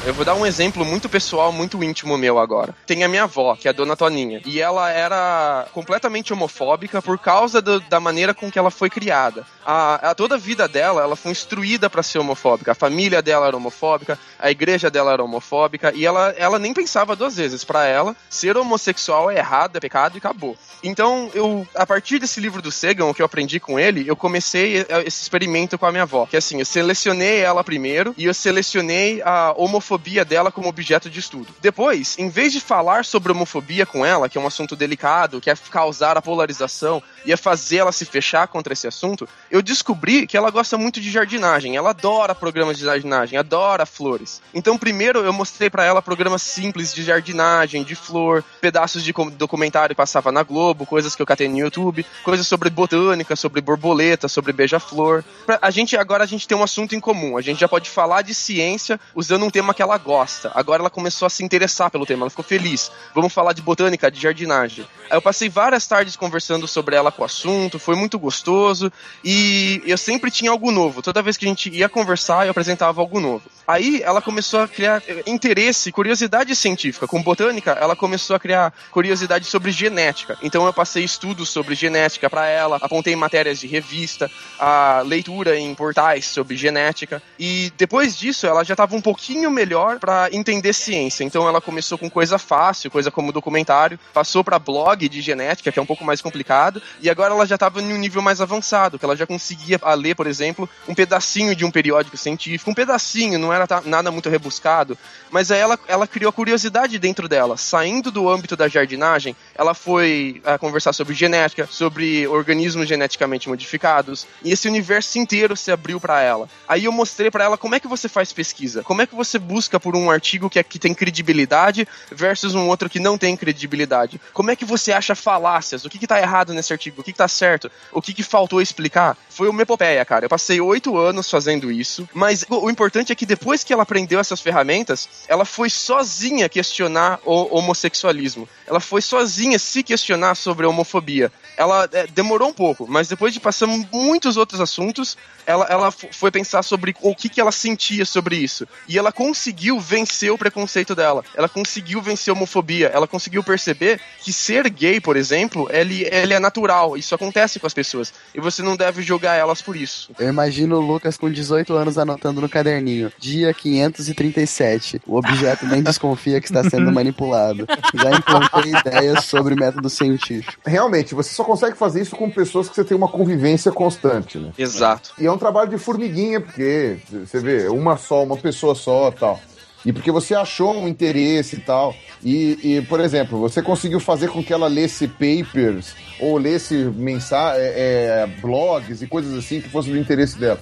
Eu 0.06 0.14
vou 0.14 0.24
dar 0.24 0.36
um 0.36 0.46
exemplo 0.46 0.86
muito 0.86 1.10
pessoal, 1.10 1.52
muito 1.52 1.84
íntimo 1.84 2.16
meu 2.16 2.38
agora. 2.38 2.76
Tem 2.86 3.04
a 3.04 3.08
minha 3.08 3.24
avó, 3.24 3.56
que 3.56 3.68
é 3.68 3.72
a 3.72 3.74
dona 3.74 3.96
Toninha, 3.98 4.40
e 4.46 4.62
ela 4.62 4.92
era 4.92 5.66
completamente 5.74 6.32
homofóbica 6.32 7.02
por 7.02 7.18
causa 7.18 7.60
do- 7.60 7.80
da 7.80 8.00
maneira 8.00 8.32
com 8.32 8.52
que 8.52 8.60
ela 8.60 8.70
foi 8.70 8.88
criada. 8.88 9.44
A, 9.66 10.12
a- 10.12 10.14
toda 10.16 10.36
a 10.36 10.38
vida 10.38 10.68
dela, 10.68 11.02
ela 11.02 11.16
foi 11.16 11.32
instruída 11.32 11.90
para 11.90 12.04
ser 12.04 12.20
homofóbica. 12.20 12.74
A 12.74 12.76
família 12.76 13.20
dela 13.20 13.48
era 13.48 13.58
homofóbica, 13.58 14.20
a 14.38 14.52
igreja 14.52 14.92
dela 14.92 15.12
era 15.12 15.24
homofóbica, 15.24 15.92
e 15.96 16.06
ela, 16.06 16.36
ela 16.38 16.60
nem 16.60 16.72
pensava 16.72 17.16
duas 17.16 17.36
vezes. 17.36 17.64
Para 17.64 17.86
ela, 17.88 18.16
ser 18.30 18.56
homossexual 18.58 19.32
é 19.32 19.38
errado, 19.40 19.76
é 19.78 19.80
pecado 19.80 20.16
e 20.16 20.20
acabou. 20.20 20.56
Então, 20.84 21.32
eu, 21.34 21.68
a 21.74 21.84
partir 21.84 22.20
desse 22.20 22.40
livro 22.40 22.62
do 22.62 22.72
Sagan, 22.72 23.06
o 23.06 23.14
que 23.14 23.24
eu 23.24 23.26
aprendi 23.26 23.60
com 23.60 23.80
ele, 23.80 24.08
eu 24.08 24.16
comecei 24.16 24.82
eh, 24.82 25.04
esse 25.08 25.24
experimento 25.24 25.80
com 25.80 25.88
a 25.88 25.92
minha 25.92 26.04
avó. 26.04 26.28
Que 26.28 26.38
assim, 26.38 26.60
eu 26.60 26.66
selecionei 26.66 27.40
ela 27.40 27.64
primeiro 27.64 28.14
e 28.16 28.26
eu 28.26 28.34
selecionei 28.36 29.20
a 29.24 29.52
homofobia 29.58 29.95
dela 30.26 30.52
como 30.52 30.70
objeto 30.70 31.10
de 31.10 31.20
estudo. 31.20 31.48
Depois, 31.62 32.18
em 32.18 32.30
vez 32.30 32.54
de 32.54 32.60
falar 32.60 33.06
sobre 33.06 33.32
homofobia 33.32 33.86
com 33.86 34.06
ela, 34.06 34.30
que 34.30 34.38
é 34.38 34.42
um 34.42 34.48
assunto 34.48 34.76
delicado, 34.76 35.42
que 35.42 35.50
é 35.50 35.56
causar 35.70 36.18
a 36.18 36.22
polarização, 36.22 37.02
ia 37.26 37.38
fazer 37.38 37.78
ela 37.78 37.92
se 37.92 38.06
fechar 38.06 38.48
contra 38.48 38.74
esse 38.74 38.88
assunto, 38.88 39.28
eu 39.50 39.62
descobri 39.62 40.28
que 40.28 40.38
ela 40.38 40.50
gosta 40.50 40.78
muito 40.78 41.02
de 41.02 41.10
jardinagem. 41.10 41.76
Ela 41.76 41.90
adora 41.92 42.36
programas 42.36 42.78
de 42.78 42.86
jardinagem, 42.86 43.38
adora 43.38 43.86
flores. 43.86 44.42
Então, 44.54 44.78
primeiro 44.78 45.20
eu 45.20 45.34
mostrei 45.34 45.70
pra 45.70 45.84
ela 45.84 46.02
programas 46.02 46.42
simples 46.42 46.94
de 46.94 47.04
jardinagem, 47.04 47.84
de 47.84 47.96
flor, 47.96 48.44
pedaços 48.62 49.04
de 49.04 49.14
documentário 49.38 49.96
que 49.96 49.98
passava 49.98 50.32
na 50.32 50.44
Globo, 50.44 50.86
coisas 50.86 51.16
que 51.16 51.22
eu 51.22 51.26
catei 51.26 51.48
no 51.48 51.58
YouTube, 51.58 52.06
coisas 52.24 52.48
sobre 52.48 52.70
botânica, 52.70 53.36
sobre 53.36 53.62
borboleta, 53.62 54.28
sobre 54.28 54.54
beija-flor. 54.54 55.24
A 55.62 55.72
gente 55.72 55.98
agora 55.98 56.24
a 56.24 56.28
gente 56.28 56.48
tem 56.48 56.58
um 56.58 56.64
assunto 56.64 56.96
em 56.96 57.00
comum. 57.00 57.38
A 57.38 57.42
gente 57.42 57.60
já 57.60 57.68
pode 57.68 57.90
falar 57.90 58.22
de 58.22 58.34
ciência 58.34 59.00
usando 59.14 59.46
um 59.46 59.50
tema 59.50 59.74
que 59.74 59.82
ela 59.82 59.98
gosta. 59.98 60.52
Agora 60.54 60.82
ela 60.82 60.90
começou 60.90 61.26
a 61.26 61.30
se 61.30 61.44
interessar 61.44 61.90
pelo 61.90 62.06
tema, 62.06 62.24
ela 62.24 62.30
ficou 62.30 62.46
feliz. 62.46 62.92
Vamos 63.14 63.34
falar 63.34 63.54
de 63.54 63.62
botânica, 63.62 64.12
de 64.12 64.22
jardinagem. 64.22 64.86
Aí 65.10 65.18
eu 65.18 65.22
passei 65.22 65.50
várias 65.50 65.88
tardes 65.88 66.16
conversando 66.16 66.68
sobre 66.68 66.96
ela 66.96 67.12
com 67.16 67.24
o 67.24 67.26
assunto, 67.26 67.80
foi 67.80 67.96
muito 67.96 68.20
gostoso 68.20 68.92
e 69.24 69.82
eu 69.86 69.98
sempre 69.98 70.30
tinha 70.30 70.52
algo 70.52 70.72
novo. 70.72 71.02
Toda 71.02 71.22
vez 71.22 71.38
que 71.38 71.46
a 71.46 71.48
gente 71.48 71.70
ia 71.70 71.90
conversar, 71.90 72.46
eu 72.46 72.52
apresentava 72.52 73.02
algo 73.02 73.20
novo. 73.20 73.50
Aí 73.68 74.02
ela 74.04 74.22
começou 74.22 74.62
a 74.62 74.68
criar 74.68 75.02
eh, 75.08 75.24
interesse, 75.26 75.92
curiosidade 75.92 76.56
científica. 76.56 77.08
Com 77.08 77.22
botânica, 77.22 77.72
ela 77.72 77.96
começou 77.96 78.36
a 78.36 78.40
criar 78.40 78.72
curiosidade 78.92 79.46
sobre 79.46 79.72
genética. 79.72 80.38
Então 80.44 80.66
eu 80.66 80.74
passei 80.74 81.04
estudos 81.04 81.50
sobre 81.50 81.74
genética 81.74 82.30
para 82.30 82.46
ela, 82.46 82.78
apontei 82.82 83.16
matérias 83.16 83.60
de 83.60 83.68
revista, 83.68 84.30
a 84.60 85.02
leitura 85.04 85.58
em 85.58 85.74
portais 85.74 86.26
sobre 86.26 86.56
genética. 86.56 87.22
E 87.40 87.72
depois 87.78 88.16
disso, 88.16 88.46
ela 88.46 88.64
já 88.64 88.74
estava 88.74 88.96
um 88.96 89.02
pouquinho 89.02 89.50
melhor 89.50 90.00
para 90.00 90.30
entender 90.32 90.74
ciência. 90.74 91.24
Então 91.24 91.48
ela 91.48 91.60
começou 91.60 91.98
com 91.98 92.10
coisa 92.10 92.38
fácil, 92.38 92.92
coisa 92.92 93.10
como 93.10 93.32
documentário, 93.32 94.00
passou 94.14 94.44
para 94.44 94.60
blog 94.60 95.10
de 95.10 95.22
genética, 95.22 95.72
que 95.72 95.80
é 95.80 95.82
um 95.82 95.86
pouco 95.86 96.06
mais 96.06 96.22
complicado, 96.22 96.82
e 97.06 97.10
agora 97.10 97.34
ela 97.34 97.46
já 97.46 97.56
estava 97.56 97.82
em 97.82 97.94
um 97.94 97.98
nível 97.98 98.22
mais 98.22 98.42
avançado, 98.42 98.98
que 98.98 99.06
ela 99.06 99.16
já 99.16 99.28
conseguia 99.28 99.80
a 99.82 99.94
ler, 99.94 100.16
por 100.16 100.26
exemplo, 100.26 100.68
um 100.88 100.96
pedacinho 100.96 101.56
de 101.56 101.64
um 101.64 101.70
periódico 101.70 102.18
científico, 102.18 102.72
um 102.72 102.74
pedacinho, 102.74 103.38
não 103.38 103.54
era 103.54 103.68
nada 103.86 104.12
muito 104.12 104.30
rebuscado, 104.30 104.98
mas 105.30 105.52
aí 105.52 105.60
ela, 105.60 105.78
ela 105.88 106.08
criou 106.08 106.30
a 106.30 106.34
curiosidade 106.34 106.98
dentro 106.98 107.28
dela. 107.28 107.58
Saindo 107.58 108.10
do 108.10 108.30
âmbito 108.30 108.56
da 108.56 108.68
jardinagem, 108.68 109.36
ela 109.54 109.74
foi 109.74 110.42
ah, 110.46 110.58
conversar 110.58 110.94
sobre 110.94 111.14
genética, 111.14 111.68
sobre 111.70 112.28
organismos 112.28 112.88
geneticamente 112.88 113.50
modificados, 113.50 114.26
e 114.44 114.52
esse 114.52 114.68
universo 114.68 115.20
inteiro 115.20 115.56
se 115.56 115.72
abriu 115.72 116.00
para 116.00 116.22
ela. 116.22 116.50
Aí 116.68 116.86
eu 116.86 116.92
mostrei 116.92 117.30
para 117.30 117.44
ela 117.44 117.58
como 117.58 117.76
é 117.76 117.80
que 117.80 117.88
você 117.88 118.10
faz 118.10 118.34
pesquisa, 118.34 118.84
como 118.84 119.02
é 119.02 119.06
que 119.06 119.14
você 119.16 119.38
busca 119.38 119.80
por 119.80 119.96
um 119.96 120.10
artigo 120.10 120.50
que, 120.50 120.58
é- 120.58 120.64
que 120.64 120.80
tem 120.80 120.94
credibilidade 120.94 121.88
versus 122.12 122.56
um 122.56 122.68
outro 122.68 122.90
que 122.90 123.00
não 123.00 123.18
tem 123.18 123.36
credibilidade. 123.38 124.20
Como 124.34 124.50
é 124.50 124.56
que 124.56 124.66
você 124.66 124.92
acha 124.92 125.14
falácias? 125.14 125.86
O 125.86 125.90
que, 125.90 126.00
que 126.00 126.08
tá 126.08 126.20
errado 126.20 126.54
nesse 126.54 126.74
artigo? 126.74 126.95
O 126.98 127.04
que, 127.04 127.12
que 127.12 127.18
tá 127.18 127.28
certo? 127.28 127.72
O 127.92 128.02
que, 128.02 128.14
que 128.14 128.24
faltou 128.24 128.62
explicar? 128.62 129.18
Foi 129.30 129.50
uma 129.50 129.62
epopeia, 129.62 130.04
cara. 130.06 130.26
Eu 130.26 130.30
passei 130.30 130.62
oito 130.62 130.98
anos 130.98 131.30
fazendo 131.30 131.72
isso, 131.72 132.08
mas 132.14 132.46
o, 132.50 132.66
o 132.66 132.70
importante 132.70 133.12
é 133.12 133.16
que 133.16 133.26
depois 133.26 133.64
que 133.64 133.74
ela 133.74 133.84
aprendeu 133.84 134.20
essas 134.20 134.42
ferramentas, 134.42 135.08
ela 135.28 135.46
foi 135.46 135.70
sozinha 135.70 136.50
questionar 136.50 137.20
o 137.26 137.58
homossexualismo. 137.58 138.48
Ela 138.66 138.80
foi 138.80 139.02
sozinha 139.02 139.60
se 139.60 139.84
questionar 139.84 140.36
sobre 140.36 140.66
a 140.66 140.70
homofobia. 140.70 141.32
Ela 141.58 141.88
é, 141.92 142.08
demorou 142.08 142.50
um 142.50 142.54
pouco, 142.54 142.86
mas 142.88 143.08
depois 143.08 143.34
de 143.34 143.40
passar 143.40 143.68
muitos 143.68 144.38
outros 144.38 144.60
assuntos, 144.60 145.18
ela, 145.46 145.66
ela 145.70 145.92
foi 145.92 146.32
pensar 146.32 146.64
sobre 146.64 146.96
o 147.02 147.16
que, 147.16 147.30
que 147.30 147.40
ela 147.40 147.52
sentia 147.52 148.06
sobre 148.06 148.36
isso. 148.36 148.68
E 148.88 148.98
ela 148.98 149.12
conseguiu 149.12 149.80
vencer 149.80 150.32
o 150.32 150.38
preconceito 150.38 150.96
dela. 150.96 151.24
Ela 151.36 151.48
conseguiu 151.48 152.02
vencer 152.02 152.32
a 152.32 152.36
homofobia. 152.36 152.88
Ela 152.94 153.08
conseguiu 153.08 153.44
perceber 153.44 154.00
que 154.22 154.34
ser 154.34 154.70
gay, 154.70 155.00
por 155.00 155.16
exemplo, 155.16 155.70
ele, 155.72 156.08
ele 156.12 156.34
é 156.34 156.40
natural. 156.40 156.98
Isso 156.98 157.14
acontece 157.14 157.60
com 157.60 157.68
as 157.68 157.74
pessoas. 157.74 158.14
E 158.34 158.40
você 158.40 158.62
não 158.62 158.76
deve 158.76 159.02
julgar 159.02 159.38
elas 159.38 159.62
por 159.62 159.76
isso. 159.76 160.12
Eu 160.20 160.30
imagino 160.30 160.78
o 160.78 160.82
Lucas 160.82 161.18
com 161.18 161.32
18 161.32 161.74
anos 161.74 161.98
anotando 161.98 162.42
no 162.42 162.50
caderninho. 162.50 163.12
Dia 163.20 163.54
537. 163.54 165.02
O 165.06 165.18
objeto 165.18 165.66
nem 165.66 165.82
desconfia 165.84 166.42
que 166.42 166.48
está 166.48 166.64
sendo 166.68 166.92
manipulado. 166.92 167.68
Já 167.94 168.12
implantei 168.12 168.74
ideias 168.74 169.26
sobre 169.26 169.56
método 169.56 169.90
científico. 169.90 170.54
Realmente, 170.66 171.14
você 171.14 171.34
só 171.34 171.44
consegue 171.46 171.78
fazer 171.78 172.02
isso 172.02 172.16
com 172.16 172.30
pessoas 172.30 172.68
que 172.68 172.76
você 172.76 172.84
tem 172.84 172.98
uma 172.98 173.08
convivência 173.08 173.72
constante, 173.72 174.38
né? 174.38 174.52
Exato. 174.58 175.14
E 175.20 175.26
é 175.26 175.32
um 175.32 175.38
trabalho 175.38 175.70
de 175.70 175.78
formiguinha, 175.78 176.42
porque 176.42 176.98
você 177.12 177.40
vê, 177.40 177.68
uma 177.68 177.96
só, 177.98 178.24
uma 178.24 178.38
pessoa 178.38 178.76
só 178.76 179.12
tal. 179.12 179.40
E 179.86 179.94
porque 179.94 180.12
você 180.12 180.34
achou 180.34 180.74
um 180.74 180.88
interesse 180.88 181.58
e 181.58 181.60
tal. 181.60 181.94
E, 182.24 182.60
e, 182.64 182.82
por 182.82 183.00
exemplo, 183.00 183.40
você 183.40 183.62
conseguiu 183.62 184.00
fazer 184.00 184.30
com 184.30 184.44
que 184.44 184.52
ela 184.52 184.68
lesse 184.68 185.08
papers 185.08 185.94
ou 186.20 186.38
lesse 186.40 186.74
mensa 186.74 187.54
é, 187.56 188.24
é, 188.24 188.28
blogs 188.42 189.04
e 189.04 189.08
coisas 189.08 189.38
assim 189.38 189.62
que 189.62 189.70
fossem 189.70 189.94
do 189.94 190.00
interesse 190.00 190.40
dela. 190.40 190.60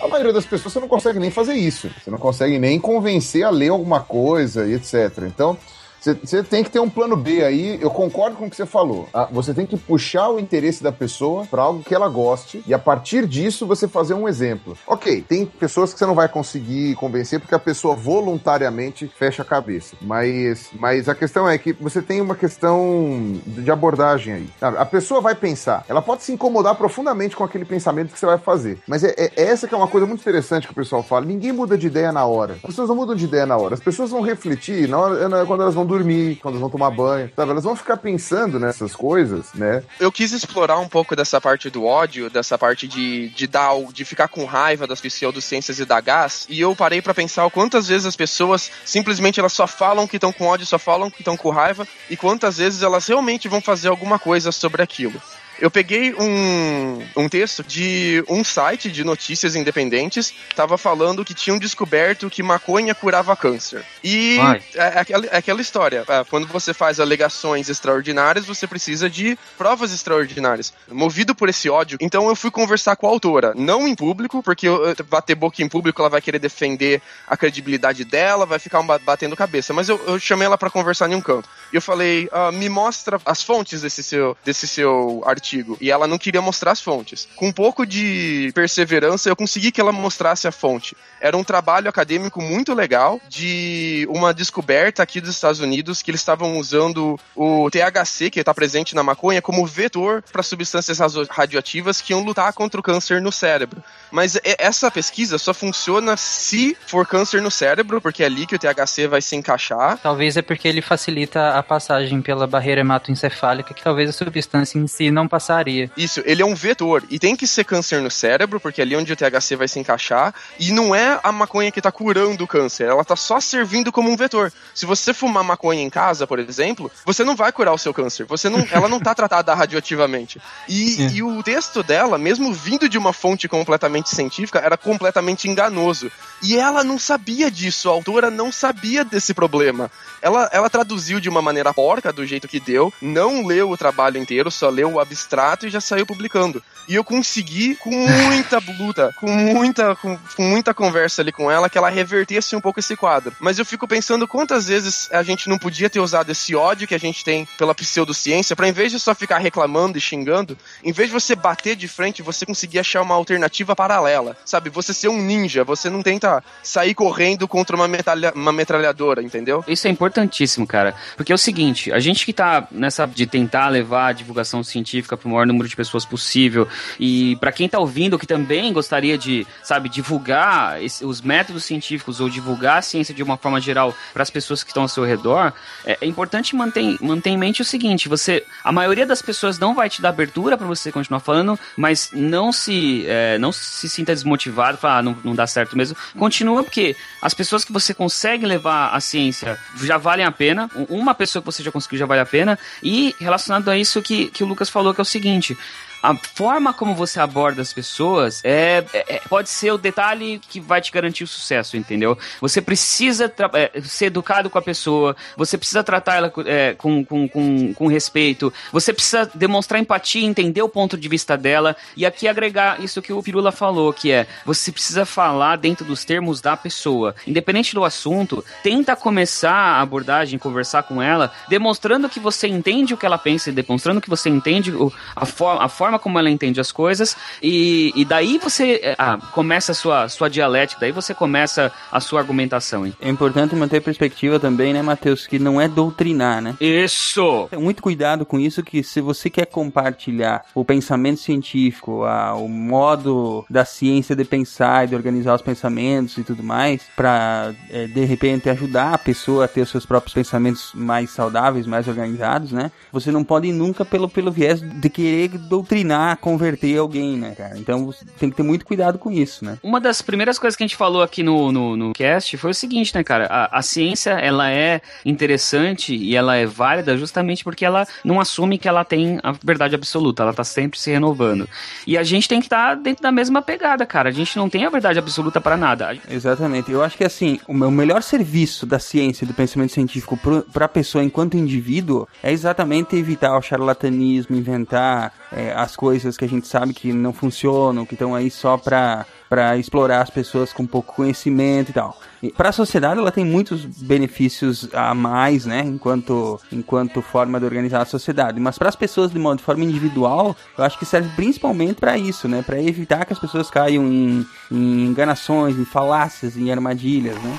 A 0.00 0.06
maioria 0.06 0.32
das 0.32 0.46
pessoas 0.46 0.72
você 0.72 0.80
não 0.80 0.88
consegue 0.88 1.18
nem 1.18 1.30
fazer 1.30 1.54
isso. 1.54 1.90
Você 2.02 2.10
não 2.10 2.18
consegue 2.18 2.58
nem 2.58 2.78
convencer 2.78 3.42
a 3.42 3.50
ler 3.50 3.70
alguma 3.70 4.00
coisa 4.00 4.64
e 4.66 4.74
etc. 4.74 5.24
Então, 5.26 5.58
você 6.00 6.42
tem 6.42 6.64
que 6.64 6.70
ter 6.70 6.80
um 6.80 6.88
plano 6.88 7.16
B 7.16 7.44
aí. 7.44 7.78
Eu 7.80 7.90
concordo 7.90 8.36
com 8.36 8.46
o 8.46 8.50
que 8.50 8.56
você 8.56 8.66
falou. 8.66 9.08
Ah, 9.12 9.28
Você 9.30 9.52
tem 9.52 9.66
que 9.66 9.76
puxar 9.76 10.30
o 10.30 10.38
interesse 10.38 10.82
da 10.82 10.90
pessoa 10.90 11.44
para 11.46 11.62
algo 11.62 11.82
que 11.82 11.94
ela 11.94 12.08
goste 12.08 12.62
e 12.66 12.72
a 12.72 12.78
partir 12.78 13.26
disso 13.26 13.66
você 13.66 13.86
fazer 13.86 14.14
um 14.14 14.28
exemplo. 14.28 14.76
Ok, 14.86 15.22
tem 15.28 15.44
pessoas 15.44 15.92
que 15.92 15.98
você 15.98 16.06
não 16.06 16.14
vai 16.14 16.28
conseguir 16.28 16.94
convencer 16.94 17.40
porque 17.40 17.54
a 17.54 17.58
pessoa 17.58 17.94
voluntariamente 17.94 19.10
fecha 19.18 19.42
a 19.42 19.44
cabeça. 19.44 19.96
Mas, 20.00 20.70
mas 20.78 21.08
a 21.08 21.14
questão 21.14 21.48
é 21.48 21.58
que 21.58 21.72
você 21.74 22.00
tem 22.00 22.20
uma 22.20 22.34
questão 22.34 23.38
de 23.46 23.70
abordagem 23.70 24.34
aí. 24.34 24.48
A 24.60 24.86
pessoa 24.86 25.20
vai 25.20 25.34
pensar, 25.34 25.84
ela 25.88 26.00
pode 26.00 26.22
se 26.22 26.32
incomodar 26.32 26.74
profundamente 26.74 27.36
com 27.36 27.44
aquele 27.44 27.64
pensamento 27.64 28.12
que 28.12 28.18
você 28.18 28.26
vai 28.26 28.38
fazer. 28.38 28.78
Mas 28.86 29.04
é, 29.04 29.14
é 29.16 29.32
essa 29.36 29.68
que 29.68 29.74
é 29.74 29.76
uma 29.76 29.88
coisa 29.88 30.06
muito 30.06 30.20
interessante 30.20 30.66
que 30.66 30.72
o 30.72 30.76
pessoal 30.76 31.02
fala. 31.02 31.26
Ninguém 31.26 31.52
muda 31.52 31.76
de 31.76 31.86
ideia 31.86 32.12
na 32.12 32.24
hora. 32.24 32.54
As 32.54 32.60
pessoas 32.60 32.88
não 32.88 32.96
mudam 32.96 33.14
de 33.14 33.24
ideia 33.24 33.46
na 33.46 33.56
hora. 33.56 33.74
As 33.74 33.80
pessoas 33.80 34.10
vão 34.10 34.20
refletir 34.20 34.88
na 34.88 34.98
hora, 34.98 35.46
quando 35.46 35.62
elas 35.62 35.74
vão 35.74 35.86
dormir, 35.90 36.36
quando 36.36 36.58
vão 36.58 36.70
tomar 36.70 36.90
banho, 36.90 37.30
sabe? 37.34 37.50
Elas 37.50 37.64
vão 37.64 37.76
ficar 37.76 37.96
pensando 37.96 38.58
nessas 38.58 38.94
coisas, 38.94 39.52
né? 39.54 39.82
Eu 39.98 40.10
quis 40.10 40.32
explorar 40.32 40.78
um 40.78 40.88
pouco 40.88 41.14
dessa 41.14 41.40
parte 41.40 41.68
do 41.68 41.84
ódio, 41.84 42.30
dessa 42.30 42.56
parte 42.56 42.86
de, 42.86 43.28
de 43.30 43.46
dar, 43.46 43.74
de 43.92 44.04
ficar 44.04 44.28
com 44.28 44.44
raiva 44.44 44.86
das 44.86 45.00
pseudociências 45.00 45.78
e 45.78 45.84
da 45.84 46.00
gás, 46.00 46.46
e 46.48 46.60
eu 46.60 46.74
parei 46.74 47.02
pra 47.02 47.14
pensar 47.14 47.48
quantas 47.50 47.88
vezes 47.88 48.06
as 48.06 48.16
pessoas 48.16 48.70
simplesmente 48.84 49.40
elas 49.40 49.52
só 49.52 49.66
falam 49.66 50.06
que 50.06 50.16
estão 50.16 50.32
com 50.32 50.46
ódio, 50.46 50.66
só 50.66 50.78
falam 50.78 51.10
que 51.10 51.20
estão 51.20 51.36
com 51.36 51.50
raiva, 51.50 51.86
e 52.08 52.16
quantas 52.16 52.58
vezes 52.58 52.82
elas 52.82 53.06
realmente 53.06 53.48
vão 53.48 53.60
fazer 53.60 53.88
alguma 53.88 54.18
coisa 54.18 54.52
sobre 54.52 54.82
aquilo. 54.82 55.20
Eu 55.60 55.70
peguei 55.70 56.14
um, 56.14 57.02
um 57.16 57.28
texto 57.28 57.62
de 57.62 58.24
um 58.28 58.42
site 58.42 58.90
de 58.90 59.04
notícias 59.04 59.54
independentes, 59.54 60.32
tava 60.56 60.78
falando 60.78 61.24
que 61.24 61.34
tinham 61.34 61.58
descoberto 61.58 62.30
que 62.30 62.42
maconha 62.42 62.94
curava 62.94 63.36
câncer. 63.36 63.84
E 64.02 64.38
é, 64.74 64.80
é 64.80 65.00
aquela, 65.00 65.26
é 65.26 65.36
aquela 65.36 65.60
história. 65.60 66.04
é, 66.08 66.24
quando 66.24 66.46
você 66.46 66.72
faz 66.72 66.98
alegações 66.98 67.68
extraordinárias, 67.68 68.46
você 68.46 68.66
precisa 68.66 69.10
de 69.10 69.38
provas 69.58 69.92
extraordinárias. 69.92 70.72
Movido 70.88 71.34
por 71.34 71.48
esse 71.48 71.68
ódio, 71.68 71.98
então 72.00 72.28
eu 72.28 72.34
fui 72.36 72.50
conversar 72.50 72.96
com 72.96 73.06
a 73.06 73.10
autora. 73.10 73.52
Não 73.54 73.86
em 73.86 73.94
público, 73.94 74.42
porque 74.42 74.66
bater 75.08 75.34
boca 75.34 75.62
em 75.62 75.68
público, 75.68 76.00
ela 76.00 76.08
vai 76.08 76.22
querer 76.22 76.38
defender 76.38 77.02
a 77.26 77.36
credibilidade 77.36 78.04
dela, 78.04 78.46
vai 78.46 78.58
ficar 78.58 78.82
ba- 78.82 78.98
batendo 78.98 79.36
cabeça. 79.36 79.74
Mas 79.74 79.88
eu, 79.88 80.00
eu 80.06 80.18
chamei 80.18 80.46
ela 80.46 80.56
pra 80.56 80.70
conversar 80.70 81.10
em 81.10 81.14
um 81.14 81.20
canto. 81.20 81.48
E 81.72 81.76
eu 81.76 81.82
falei, 81.82 82.28
ah, 82.32 82.50
me 82.50 82.68
mostra 82.68 83.20
as 83.26 83.42
fontes 83.42 83.82
desse 83.82 84.02
seu, 84.02 84.36
desse 84.44 84.66
seu 84.66 85.22
artigo. 85.26 85.49
E 85.80 85.90
ela 85.90 86.06
não 86.06 86.18
queria 86.18 86.40
mostrar 86.40 86.72
as 86.72 86.80
fontes. 86.80 87.28
Com 87.36 87.48
um 87.48 87.52
pouco 87.52 87.86
de 87.86 88.50
perseverança, 88.54 89.28
eu 89.28 89.36
consegui 89.36 89.72
que 89.72 89.80
ela 89.80 89.92
mostrasse 89.92 90.46
a 90.46 90.52
fonte. 90.52 90.96
Era 91.20 91.36
um 91.36 91.44
trabalho 91.44 91.88
acadêmico 91.88 92.40
muito 92.40 92.72
legal 92.72 93.20
de 93.28 94.06
uma 94.10 94.32
descoberta 94.32 95.02
aqui 95.02 95.20
dos 95.20 95.30
Estados 95.30 95.60
Unidos 95.60 96.02
que 96.02 96.10
eles 96.10 96.20
estavam 96.20 96.58
usando 96.58 97.18
o 97.34 97.68
THC, 97.70 98.30
que 98.30 98.40
está 98.40 98.54
presente 98.54 98.94
na 98.94 99.02
maconha, 99.02 99.42
como 99.42 99.66
vetor 99.66 100.22
para 100.32 100.42
substâncias 100.42 100.98
radioativas 101.28 102.00
que 102.00 102.12
iam 102.12 102.22
lutar 102.22 102.52
contra 102.52 102.80
o 102.80 102.82
câncer 102.82 103.20
no 103.20 103.30
cérebro. 103.30 103.82
Mas 104.10 104.38
essa 104.44 104.90
pesquisa 104.90 105.38
só 105.38 105.52
funciona 105.52 106.16
se 106.16 106.76
for 106.86 107.06
câncer 107.06 107.42
no 107.42 107.50
cérebro, 107.50 108.00
porque 108.00 108.22
é 108.22 108.26
ali 108.26 108.46
que 108.46 108.56
o 108.56 108.58
THC 108.58 109.06
vai 109.06 109.22
se 109.22 109.36
encaixar. 109.36 109.98
Talvez 109.98 110.36
é 110.36 110.42
porque 110.42 110.66
ele 110.66 110.82
facilita 110.82 111.50
a 111.50 111.62
passagem 111.62 112.20
pela 112.22 112.46
barreira 112.46 112.80
hematoencefálica, 112.80 113.74
que 113.74 113.82
talvez 113.82 114.08
a 114.08 114.12
substância 114.12 114.78
em 114.78 114.86
si 114.86 115.10
não 115.10 115.28
passaria. 115.40 115.90
Isso, 115.96 116.22
ele 116.24 116.42
é 116.42 116.44
um 116.44 116.54
vetor. 116.54 117.02
E 117.10 117.18
tem 117.18 117.34
que 117.34 117.46
ser 117.46 117.64
câncer 117.64 118.00
no 118.00 118.10
cérebro, 118.10 118.60
porque 118.60 118.80
é 118.80 118.84
ali 118.84 118.94
onde 118.94 119.12
o 119.12 119.16
THC 119.16 119.56
vai 119.56 119.66
se 119.66 119.78
encaixar. 119.78 120.34
E 120.58 120.70
não 120.70 120.94
é 120.94 121.18
a 121.22 121.32
maconha 121.32 121.72
que 121.72 121.80
tá 121.80 121.90
curando 121.90 122.44
o 122.44 122.46
câncer, 122.46 122.88
ela 122.88 123.04
tá 123.04 123.16
só 123.16 123.40
servindo 123.40 123.90
como 123.90 124.10
um 124.10 124.16
vetor. 124.16 124.52
Se 124.74 124.84
você 124.84 125.14
fumar 125.14 125.42
maconha 125.42 125.82
em 125.82 125.90
casa, 125.90 126.26
por 126.26 126.38
exemplo, 126.38 126.90
você 127.04 127.24
não 127.24 127.34
vai 127.34 127.50
curar 127.50 127.72
o 127.72 127.78
seu 127.78 127.94
câncer. 127.94 128.24
Você 128.26 128.48
não, 128.48 128.66
ela 128.70 128.88
não 128.88 129.00
tá 129.00 129.14
tratada 129.16 129.54
radioativamente. 129.54 130.40
E, 130.68 131.16
e 131.16 131.22
o 131.22 131.42
texto 131.42 131.82
dela, 131.82 132.18
mesmo 132.18 132.52
vindo 132.52 132.88
de 132.88 132.98
uma 132.98 133.12
fonte 133.12 133.48
completamente 133.48 134.10
científica, 134.10 134.58
era 134.58 134.76
completamente 134.76 135.48
enganoso. 135.48 136.12
E 136.42 136.56
ela 136.56 136.84
não 136.84 136.98
sabia 136.98 137.50
disso, 137.50 137.88
a 137.88 137.92
autora 137.92 138.30
não 138.30 138.52
sabia 138.52 139.04
desse 139.04 139.32
problema. 139.32 139.90
Ela, 140.20 140.50
ela 140.52 140.68
traduziu 140.68 141.18
de 141.18 141.28
uma 141.28 141.40
maneira 141.40 141.72
porca, 141.72 142.12
do 142.12 142.26
jeito 142.26 142.46
que 142.46 142.60
deu, 142.60 142.92
não 143.00 143.46
leu 143.46 143.70
o 143.70 143.76
trabalho 143.76 144.18
inteiro, 144.18 144.50
só 144.50 144.68
leu 144.68 144.92
o 144.92 145.00
abstrato 145.00 145.29
e 145.66 145.70
já 145.70 145.80
saiu 145.80 146.06
publicando. 146.06 146.62
E 146.88 146.94
eu 146.94 147.04
consegui, 147.04 147.76
com 147.76 147.90
muita 147.90 148.58
luta, 148.78 149.14
com 149.20 149.30
muita, 149.30 149.94
com, 149.94 150.18
com 150.36 150.42
muita 150.42 150.74
conversa 150.74 151.22
ali 151.22 151.30
com 151.30 151.50
ela, 151.50 151.70
que 151.70 151.78
ela 151.78 151.88
revertesse 151.88 152.56
um 152.56 152.60
pouco 152.60 152.80
esse 152.80 152.96
quadro. 152.96 153.32
Mas 153.38 153.58
eu 153.58 153.64
fico 153.64 153.86
pensando 153.86 154.26
quantas 154.26 154.66
vezes 154.66 155.08
a 155.12 155.22
gente 155.22 155.48
não 155.48 155.56
podia 155.56 155.88
ter 155.88 156.00
usado 156.00 156.32
esse 156.32 156.54
ódio 156.54 156.88
que 156.88 156.94
a 156.94 156.98
gente 156.98 157.22
tem 157.22 157.46
pela 157.56 157.74
pseudociência, 157.74 158.56
pra 158.56 158.66
em 158.66 158.72
vez 158.72 158.90
de 158.90 158.98
só 158.98 159.14
ficar 159.14 159.38
reclamando 159.38 159.98
e 159.98 160.00
xingando, 160.00 160.58
em 160.82 160.92
vez 160.92 161.08
de 161.08 161.12
você 161.12 161.36
bater 161.36 161.76
de 161.76 161.86
frente, 161.86 162.22
você 162.22 162.44
conseguir 162.44 162.80
achar 162.80 163.02
uma 163.02 163.14
alternativa 163.14 163.76
paralela. 163.76 164.36
Sabe? 164.44 164.68
Você 164.70 164.92
ser 164.92 165.08
um 165.08 165.22
ninja, 165.22 165.62
você 165.62 165.88
não 165.88 166.02
tenta 166.02 166.42
sair 166.62 166.94
correndo 166.94 167.46
contra 167.46 167.76
uma, 167.76 167.86
metralha, 167.86 168.32
uma 168.34 168.52
metralhadora, 168.52 169.22
entendeu? 169.22 169.64
Isso 169.68 169.86
é 169.86 169.90
importantíssimo, 169.90 170.66
cara. 170.66 170.94
Porque 171.16 171.30
é 171.30 171.34
o 171.34 171.38
seguinte, 171.38 171.92
a 171.92 172.00
gente 172.00 172.26
que 172.26 172.32
tá 172.32 172.66
nessa 172.70 173.06
de 173.06 173.26
tentar 173.26 173.68
levar 173.68 174.08
a 174.08 174.12
divulgação 174.12 174.64
científica 174.64 175.09
para 175.16 175.26
o 175.26 175.30
maior 175.30 175.46
número 175.46 175.68
de 175.68 175.76
pessoas 175.76 176.04
possível, 176.04 176.66
e 176.98 177.36
para 177.36 177.52
quem 177.52 177.68
tá 177.68 177.78
ouvindo 177.78 178.18
que 178.18 178.26
também 178.26 178.72
gostaria 178.72 179.16
de, 179.18 179.46
sabe, 179.62 179.88
divulgar 179.88 180.82
esse- 180.82 181.04
os 181.04 181.20
métodos 181.20 181.64
científicos 181.64 182.20
ou 182.20 182.28
divulgar 182.28 182.78
a 182.78 182.82
ciência 182.82 183.14
de 183.14 183.22
uma 183.22 183.36
forma 183.36 183.60
geral 183.60 183.94
para 184.12 184.22
as 184.22 184.30
pessoas 184.30 184.62
que 184.62 184.70
estão 184.70 184.82
ao 184.84 184.88
seu 184.88 185.04
redor, 185.04 185.52
é, 185.84 185.98
é 186.00 186.06
importante 186.06 186.54
manter, 186.56 186.96
manter 187.00 187.30
em 187.30 187.38
mente 187.38 187.62
o 187.62 187.64
seguinte, 187.64 188.08
você, 188.08 188.44
a 188.64 188.72
maioria 188.72 189.06
das 189.06 189.22
pessoas 189.22 189.58
não 189.58 189.74
vai 189.74 189.88
te 189.88 190.02
dar 190.02 190.10
abertura 190.10 190.56
para 190.58 190.66
você 190.66 190.90
continuar 190.92 191.20
falando, 191.20 191.58
mas 191.76 192.10
não 192.12 192.52
se, 192.52 193.04
é, 193.06 193.38
não 193.38 193.52
se 193.52 193.88
sinta 193.88 194.12
desmotivado, 194.14 194.78
falar, 194.78 194.98
ah, 194.98 195.02
não, 195.02 195.16
não 195.24 195.34
dá 195.34 195.46
certo 195.46 195.76
mesmo. 195.76 195.96
Continua 196.18 196.62
porque 196.62 196.96
as 197.22 197.32
pessoas 197.34 197.64
que 197.64 197.72
você 197.72 197.94
consegue 197.94 198.44
levar 198.46 198.88
a 198.90 199.00
ciência 199.00 199.58
já 199.82 199.96
valem 199.98 200.24
a 200.24 200.32
pena. 200.32 200.68
Um- 200.76 201.00
Uma 201.00 201.14
pessoa 201.14 201.40
que 201.42 201.46
você 201.46 201.62
já 201.62 201.70
conseguiu 201.72 201.98
já 201.98 202.06
vale 202.06 202.20
a 202.20 202.26
pena. 202.26 202.58
E 202.82 203.14
relacionado 203.18 203.68
a 203.70 203.76
isso 203.78 204.02
que, 204.02 204.26
que 204.26 204.44
o 204.44 204.46
Lucas 204.46 204.68
falou, 204.68 204.92
que 204.92 204.99
é 205.00 205.02
o 205.02 205.04
seguinte. 205.04 205.56
A 206.02 206.14
forma 206.14 206.72
como 206.72 206.94
você 206.94 207.20
aborda 207.20 207.60
as 207.60 207.72
pessoas 207.72 208.40
é, 208.44 208.84
é- 208.92 209.16
é- 209.16 209.20
pode 209.28 209.48
ser 209.50 209.72
o 209.72 209.78
detalhe 209.78 210.38
que 210.48 210.58
vai 210.60 210.80
te 210.80 210.90
garantir 210.90 211.24
o 211.24 211.26
sucesso, 211.26 211.76
entendeu? 211.76 212.16
Você 212.40 212.62
precisa 212.62 213.30
é, 213.54 213.80
ser 213.82 214.06
educado 214.06 214.48
com 214.48 214.56
a 214.58 214.62
pessoa, 214.62 215.14
você 215.36 215.58
precisa 215.58 215.84
tratar 215.84 216.14
ela 216.16 216.32
é, 216.46 216.74
com, 216.74 217.04
com, 217.04 217.28
com, 217.28 217.74
com 217.74 217.86
respeito, 217.86 218.52
você 218.72 218.92
precisa 218.92 219.30
demonstrar 219.34 219.80
empatia, 219.80 220.24
entender 220.24 220.62
o 220.62 220.68
ponto 220.68 220.96
de 220.96 221.08
vista 221.08 221.36
dela 221.36 221.76
e 221.96 222.06
aqui 222.06 222.26
agregar 222.26 222.80
isso 222.82 223.02
que 223.02 223.12
o 223.12 223.22
Pirula 223.22 223.52
falou, 223.52 223.92
que 223.92 224.10
é 224.10 224.26
você 224.46 224.72
precisa 224.72 225.04
falar 225.04 225.56
dentro 225.56 225.84
dos 225.84 226.04
termos 226.04 226.40
da 226.40 226.56
pessoa. 226.56 227.14
Independente 227.26 227.74
do 227.74 227.84
assunto, 227.84 228.42
tenta 228.62 228.96
começar 228.96 229.52
a 229.52 229.80
abordagem, 229.80 230.38
conversar 230.38 230.82
com 230.84 231.02
ela, 231.02 231.30
demonstrando 231.48 232.08
que 232.08 232.18
você 232.20 232.48
entende 232.48 232.94
o 232.94 232.96
que 232.96 233.04
ela 233.04 233.18
pensa, 233.18 233.52
demonstrando 233.52 234.00
que 234.00 234.08
você 234.08 234.30
entende 234.30 234.70
o- 234.72 234.92
a, 235.14 235.26
for- 235.26 235.60
a 235.60 235.68
forma 235.68 235.89
como 235.98 236.18
ela 236.18 236.30
entende 236.30 236.60
as 236.60 236.70
coisas, 236.72 237.16
e, 237.42 237.92
e 237.96 238.04
daí 238.04 238.38
você 238.38 238.80
é, 238.82 238.94
ah, 238.98 239.18
começa 239.32 239.72
a 239.72 239.74
sua, 239.74 240.08
sua 240.08 240.28
dialética, 240.28 240.80
daí 240.80 240.92
você 240.92 241.14
começa 241.14 241.72
a 241.90 242.00
sua 242.00 242.20
argumentação. 242.20 242.86
hein? 242.86 242.94
É 243.00 243.08
importante 243.08 243.54
manter 243.56 243.80
perspectiva 243.80 244.38
também, 244.38 244.72
né, 244.72 244.82
Matheus? 244.82 245.26
Que 245.26 245.38
não 245.38 245.60
é 245.60 245.68
doutrinar, 245.68 246.40
né? 246.40 246.54
Isso! 246.60 247.46
Tem 247.50 247.58
muito 247.58 247.82
cuidado 247.82 248.24
com 248.26 248.38
isso, 248.38 248.62
que 248.62 248.82
se 248.82 249.00
você 249.00 249.28
quer 249.30 249.46
compartilhar 249.46 250.44
o 250.54 250.64
pensamento 250.64 251.20
científico, 251.20 252.04
a- 252.04 252.34
o 252.34 252.48
modo 252.48 253.44
da 253.48 253.64
ciência 253.64 254.14
de 254.14 254.24
pensar 254.24 254.84
e 254.84 254.88
de 254.88 254.94
organizar 254.94 255.34
os 255.34 255.42
pensamentos 255.42 256.16
e 256.18 256.22
tudo 256.24 256.42
mais, 256.42 256.82
pra 256.96 257.52
é, 257.70 257.86
de 257.86 258.04
repente 258.04 258.48
ajudar 258.50 258.94
a 258.94 258.98
pessoa 258.98 259.44
a 259.44 259.48
ter 259.48 259.62
os 259.62 259.70
seus 259.70 259.86
próprios 259.86 260.14
pensamentos 260.14 260.70
mais 260.74 261.10
saudáveis, 261.10 261.66
mais 261.66 261.88
organizados, 261.88 262.52
né? 262.52 262.70
Você 262.92 263.10
não 263.10 263.24
pode 263.24 263.48
ir 263.48 263.52
nunca 263.52 263.84
pelo, 263.84 264.08
pelo 264.08 264.30
viés 264.30 264.60
de 264.60 264.90
querer 264.90 265.28
doutrinar 265.28 265.79
doutrinar, 265.80 266.16
converter 266.18 266.78
alguém, 266.78 267.16
né, 267.16 267.34
cara? 267.34 267.58
Então 267.58 267.92
tem 268.18 268.30
que 268.30 268.36
ter 268.36 268.42
muito 268.42 268.64
cuidado 268.64 268.98
com 268.98 269.10
isso, 269.10 269.44
né? 269.44 269.58
Uma 269.62 269.80
das 269.80 270.02
primeiras 270.02 270.38
coisas 270.38 270.56
que 270.56 270.62
a 270.62 270.66
gente 270.66 270.76
falou 270.76 271.02
aqui 271.02 271.22
no, 271.22 271.50
no, 271.50 271.76
no 271.76 271.92
cast 271.92 272.36
foi 272.36 272.50
o 272.50 272.54
seguinte, 272.54 272.94
né, 272.94 273.02
cara? 273.02 273.26
A, 273.26 273.58
a 273.58 273.62
ciência, 273.62 274.10
ela 274.10 274.50
é 274.50 274.80
interessante 275.04 275.94
e 275.94 276.14
ela 276.14 276.36
é 276.36 276.46
válida 276.46 276.96
justamente 276.96 277.42
porque 277.42 277.64
ela 277.64 277.86
não 278.04 278.20
assume 278.20 278.58
que 278.58 278.68
ela 278.68 278.84
tem 278.84 279.18
a 279.22 279.32
verdade 279.32 279.74
absoluta, 279.74 280.22
ela 280.22 280.32
tá 280.32 280.44
sempre 280.44 280.78
se 280.78 280.90
renovando. 280.90 281.48
E 281.86 281.96
a 281.96 282.02
gente 282.02 282.28
tem 282.28 282.40
que 282.40 282.46
estar 282.46 282.70
tá 282.70 282.74
dentro 282.74 283.02
da 283.02 283.12
mesma 283.12 283.42
pegada, 283.42 283.84
cara. 283.86 284.08
A 284.08 284.12
gente 284.12 284.36
não 284.36 284.48
tem 284.48 284.64
a 284.64 284.70
verdade 284.70 284.98
absoluta 284.98 285.40
para 285.40 285.56
nada. 285.56 285.96
Exatamente. 286.08 286.70
Eu 286.70 286.82
acho 286.82 286.96
que, 286.96 287.04
assim, 287.04 287.40
o 287.48 287.54
melhor 287.54 288.02
serviço 288.02 288.66
da 288.66 288.78
ciência 288.78 289.24
e 289.24 289.28
do 289.28 289.34
pensamento 289.34 289.72
científico 289.72 290.18
para 290.52 290.64
a 290.66 290.68
pessoa 290.68 291.02
enquanto 291.02 291.36
indivíduo 291.36 292.06
é 292.22 292.32
exatamente 292.32 292.96
evitar 292.96 293.36
o 293.36 293.42
charlatanismo, 293.42 294.36
inventar 294.36 295.12
é, 295.32 295.52
as 295.70 295.76
coisas 295.76 296.16
que 296.16 296.24
a 296.24 296.28
gente 296.28 296.46
sabe 296.46 296.74
que 296.74 296.92
não 296.92 297.12
funcionam, 297.12 297.86
que 297.86 297.94
estão 297.94 298.14
aí 298.14 298.30
só 298.30 298.56
para 298.56 299.06
para 299.28 299.56
explorar 299.56 300.00
as 300.00 300.10
pessoas 300.10 300.52
com 300.52 300.66
pouco 300.66 300.92
conhecimento 300.92 301.70
e 301.70 301.72
tal. 301.72 301.96
Para 302.36 302.48
a 302.48 302.52
sociedade, 302.52 302.98
ela 302.98 303.12
tem 303.12 303.24
muitos 303.24 303.64
benefícios 303.64 304.68
a 304.72 304.92
mais, 304.92 305.46
né, 305.46 305.62
enquanto, 305.64 306.40
enquanto 306.50 307.00
forma 307.00 307.38
de 307.38 307.46
organizar 307.46 307.80
a 307.80 307.84
sociedade. 307.84 308.40
Mas 308.40 308.58
para 308.58 308.68
as 308.68 308.74
pessoas 308.74 309.12
de, 309.12 309.20
modo, 309.20 309.38
de 309.38 309.44
forma 309.44 309.62
individual, 309.62 310.34
eu 310.58 310.64
acho 310.64 310.76
que 310.76 310.84
serve 310.84 311.10
principalmente 311.14 311.74
para 311.74 311.96
isso, 311.96 312.26
né, 312.26 312.42
para 312.42 312.60
evitar 312.60 313.04
que 313.04 313.12
as 313.12 313.20
pessoas 313.20 313.48
caiam 313.48 313.84
em, 313.84 314.26
em 314.50 314.86
enganações, 314.86 315.56
em 315.56 315.64
falácias, 315.64 316.36
em 316.36 316.50
armadilhas, 316.50 317.14
né. 317.22 317.38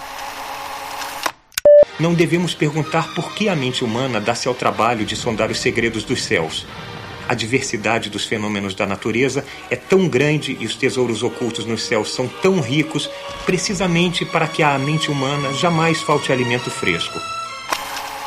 Não 2.00 2.14
devemos 2.14 2.54
perguntar 2.54 3.14
por 3.14 3.34
que 3.34 3.50
a 3.50 3.56
mente 3.56 3.84
humana 3.84 4.22
dá-se 4.22 4.48
ao 4.48 4.54
trabalho 4.56 5.06
de 5.06 5.18
sondar 5.18 5.52
os 5.52 5.60
segredos 5.60 6.06
dos 6.06 6.24
céus 6.24 6.66
a 7.32 7.34
diversidade 7.34 8.10
dos 8.10 8.26
fenômenos 8.26 8.76
da 8.76 8.86
natureza 8.86 9.46
é 9.70 9.78
tão 9.78 10.10
grande 10.10 10.58
e 10.60 10.66
os 10.66 10.76
tesouros 10.76 11.24
ocultos 11.24 11.66
nos 11.66 11.82
céus 11.84 12.14
são 12.14 12.28
tão 12.28 12.60
ricos, 12.60 13.10
precisamente 13.46 14.26
para 14.26 14.46
que 14.50 14.62
à 14.62 14.78
mente 14.78 15.10
humana 15.10 15.54
jamais 15.54 16.02
falte 16.02 16.30
alimento 16.30 16.70
fresco. 16.70 17.18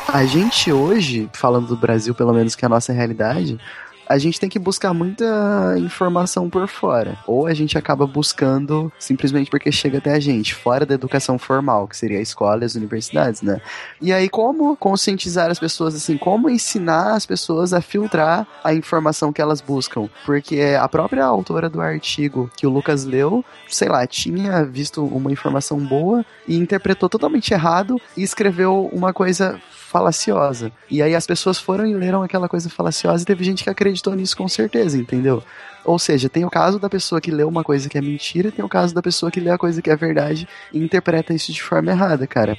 A 0.07 0.25
gente 0.25 0.71
hoje, 0.71 1.29
falando 1.33 1.67
do 1.67 1.77
Brasil, 1.77 2.15
pelo 2.15 2.33
menos 2.33 2.55
que 2.55 2.65
é 2.65 2.67
a 2.67 2.69
nossa 2.69 2.91
realidade, 2.91 3.59
a 4.07 4.17
gente 4.17 4.39
tem 4.39 4.49
que 4.49 4.59
buscar 4.59 4.93
muita 4.93 5.75
informação 5.77 6.49
por 6.49 6.67
fora. 6.67 7.17
Ou 7.27 7.47
a 7.47 7.53
gente 7.53 7.77
acaba 7.77 8.05
buscando 8.05 8.91
simplesmente 8.99 9.49
porque 9.49 9.71
chega 9.71 9.97
até 9.97 10.13
a 10.13 10.19
gente, 10.19 10.53
fora 10.53 10.85
da 10.85 10.93
educação 10.93 11.37
formal, 11.37 11.87
que 11.87 11.97
seria 11.97 12.19
a 12.19 12.21
escola 12.21 12.63
e 12.63 12.65
as 12.65 12.75
universidades, 12.75 13.41
né? 13.41 13.61
E 14.01 14.13
aí, 14.13 14.29
como 14.29 14.75
conscientizar 14.75 15.49
as 15.49 15.59
pessoas, 15.59 15.95
assim, 15.95 16.17
como 16.17 16.49
ensinar 16.49 17.13
as 17.13 17.25
pessoas 17.25 17.73
a 17.73 17.81
filtrar 17.81 18.47
a 18.63 18.73
informação 18.73 19.33
que 19.33 19.41
elas 19.41 19.61
buscam? 19.61 20.09
Porque 20.25 20.61
a 20.79 20.87
própria 20.87 21.25
autora 21.25 21.69
do 21.69 21.81
artigo 21.81 22.49
que 22.55 22.67
o 22.67 22.69
Lucas 22.69 23.05
leu, 23.05 23.43
sei 23.67 23.89
lá, 23.89 24.05
tinha 24.05 24.63
visto 24.63 25.05
uma 25.05 25.31
informação 25.31 25.77
boa 25.79 26.25
e 26.47 26.55
interpretou 26.55 27.09
totalmente 27.09 27.53
errado 27.53 27.99
e 28.15 28.23
escreveu 28.23 28.89
uma 28.91 29.13
coisa 29.13 29.59
falaciosa. 29.95 30.73
E 30.91 31.01
aí 31.01 31.15
as 31.15 31.25
pessoas 31.25 31.57
foram 31.57 31.85
e 31.85 31.93
leram 31.93 32.21
aquela 32.21 32.49
coisa 32.49 32.69
falaciosa 32.69 33.23
e 33.23 33.25
teve 33.25 33.45
gente 33.45 33.63
que 33.63 33.69
acreditou 33.69 34.13
nisso 34.13 34.35
com 34.35 34.45
certeza, 34.45 34.97
entendeu? 34.97 35.41
Ou 35.85 35.97
seja, 35.97 36.27
tem 36.27 36.43
o 36.43 36.49
caso 36.49 36.77
da 36.77 36.89
pessoa 36.89 37.21
que 37.21 37.31
lê 37.31 37.45
uma 37.45 37.63
coisa 37.63 37.87
que 37.87 37.97
é 37.97 38.01
mentira, 38.01 38.51
tem 38.51 38.65
o 38.65 38.67
caso 38.67 38.93
da 38.93 39.01
pessoa 39.01 39.31
que 39.31 39.39
lê 39.39 39.51
a 39.51 39.57
coisa 39.57 39.81
que 39.81 39.89
é 39.89 39.95
verdade 39.95 40.49
e 40.73 40.79
interpreta 40.83 41.33
isso 41.33 41.53
de 41.53 41.63
forma 41.63 41.91
errada, 41.91 42.27
cara. 42.27 42.57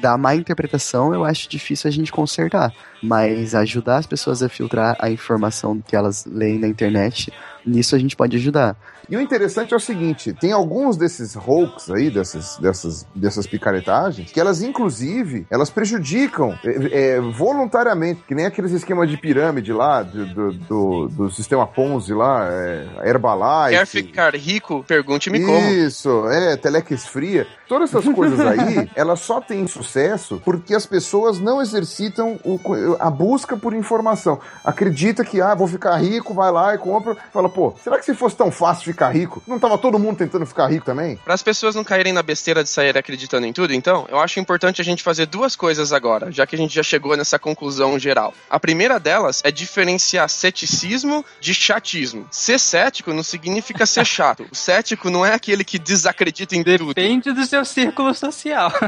Da 0.00 0.16
má 0.16 0.34
interpretação 0.34 1.12
eu 1.12 1.26
acho 1.26 1.46
difícil 1.46 1.88
a 1.88 1.90
gente 1.92 2.10
consertar, 2.10 2.72
mas 3.02 3.54
ajudar 3.54 3.98
as 3.98 4.06
pessoas 4.06 4.42
a 4.42 4.48
filtrar 4.48 4.96
a 4.98 5.10
informação 5.10 5.82
que 5.86 5.94
elas 5.94 6.24
leem 6.24 6.58
na 6.58 6.68
internet, 6.68 7.30
nisso 7.66 7.94
a 7.94 7.98
gente 7.98 8.16
pode 8.16 8.34
ajudar. 8.38 8.74
E 9.08 9.16
o 9.16 9.20
interessante 9.20 9.72
é 9.72 9.76
o 9.76 9.80
seguinte: 9.80 10.32
tem 10.32 10.52
alguns 10.52 10.96
desses 10.96 11.34
hoax 11.34 11.90
aí, 11.90 12.10
dessas, 12.10 12.58
dessas, 12.58 13.06
dessas 13.14 13.46
picaretagens, 13.46 14.30
que 14.30 14.38
elas, 14.38 14.62
inclusive, 14.62 15.46
elas 15.50 15.70
prejudicam 15.70 16.58
é, 16.64 17.16
é, 17.16 17.20
voluntariamente, 17.20 18.22
que 18.26 18.34
nem 18.34 18.46
aqueles 18.46 18.72
esquemas 18.72 19.08
de 19.08 19.16
pirâmide 19.16 19.72
lá, 19.72 20.02
do, 20.02 20.26
do, 20.26 20.52
do, 20.52 21.08
do 21.08 21.30
sistema 21.30 21.66
Ponzi 21.66 22.12
lá, 22.12 22.48
é, 22.50 23.08
Herbalife. 23.08 23.78
Quer 23.78 23.86
ficar 23.86 24.34
rico? 24.34 24.84
Pergunte-me 24.86 25.40
como. 25.40 25.58
Isso, 25.70 26.28
é, 26.28 26.56
Telex 26.56 27.06
Fria. 27.06 27.46
Todas 27.66 27.94
essas 27.94 28.14
coisas 28.14 28.40
aí, 28.40 28.90
elas 28.96 29.20
só 29.20 29.40
têm 29.40 29.66
sucesso 29.66 30.40
porque 30.44 30.74
as 30.74 30.86
pessoas 30.86 31.38
não 31.38 31.60
exercitam 31.60 32.38
o, 32.44 32.58
a 32.98 33.10
busca 33.10 33.56
por 33.56 33.74
informação. 33.74 34.40
Acredita 34.64 35.24
que, 35.24 35.40
ah, 35.40 35.54
vou 35.54 35.66
ficar 35.66 35.96
rico, 35.96 36.32
vai 36.32 36.50
lá 36.50 36.74
e 36.74 36.78
compra. 36.78 37.16
Fala, 37.32 37.48
pô, 37.48 37.74
será 37.82 37.98
que 37.98 38.04
se 38.04 38.14
fosse 38.14 38.36
tão 38.36 38.50
fácil 38.50 38.90
ficar 38.98 39.10
rico? 39.10 39.40
Não 39.46 39.60
tava 39.60 39.78
todo 39.78 39.98
mundo 39.98 40.16
tentando 40.16 40.44
ficar 40.44 40.66
rico 40.66 40.84
também? 40.84 41.16
Para 41.16 41.34
as 41.34 41.42
pessoas 41.42 41.76
não 41.76 41.84
caírem 41.84 42.12
na 42.12 42.22
besteira 42.22 42.64
de 42.64 42.68
sair 42.68 42.98
acreditando 42.98 43.46
em 43.46 43.52
tudo, 43.52 43.72
então, 43.72 44.06
eu 44.10 44.18
acho 44.18 44.40
importante 44.40 44.80
a 44.80 44.84
gente 44.84 45.04
fazer 45.04 45.26
duas 45.26 45.54
coisas 45.54 45.92
agora, 45.92 46.32
já 46.32 46.44
que 46.44 46.56
a 46.56 46.58
gente 46.58 46.74
já 46.74 46.82
chegou 46.82 47.16
nessa 47.16 47.38
conclusão 47.38 47.96
geral. 47.98 48.34
A 48.50 48.58
primeira 48.58 48.98
delas 48.98 49.40
é 49.44 49.52
diferenciar 49.52 50.28
ceticismo 50.28 51.24
de 51.40 51.54
chatismo. 51.54 52.26
Ser 52.30 52.58
cético 52.58 53.12
não 53.12 53.22
significa 53.22 53.86
ser 53.86 54.04
chato. 54.06 54.46
O 54.50 54.54
cético 54.54 55.08
não 55.08 55.24
é 55.24 55.32
aquele 55.32 55.62
que 55.62 55.78
desacredita 55.78 56.56
em 56.56 56.64
tudo. 56.64 56.88
Depende 56.88 57.32
do 57.32 57.46
seu 57.46 57.64
círculo 57.64 58.12
social. 58.14 58.72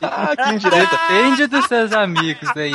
Ah, 0.00 0.34
que 0.36 0.54
indireta. 0.54 0.96
Depende 0.96 1.46
dos 1.46 1.66
seus 1.66 1.92
amigos 1.92 2.48
aí. 2.56 2.72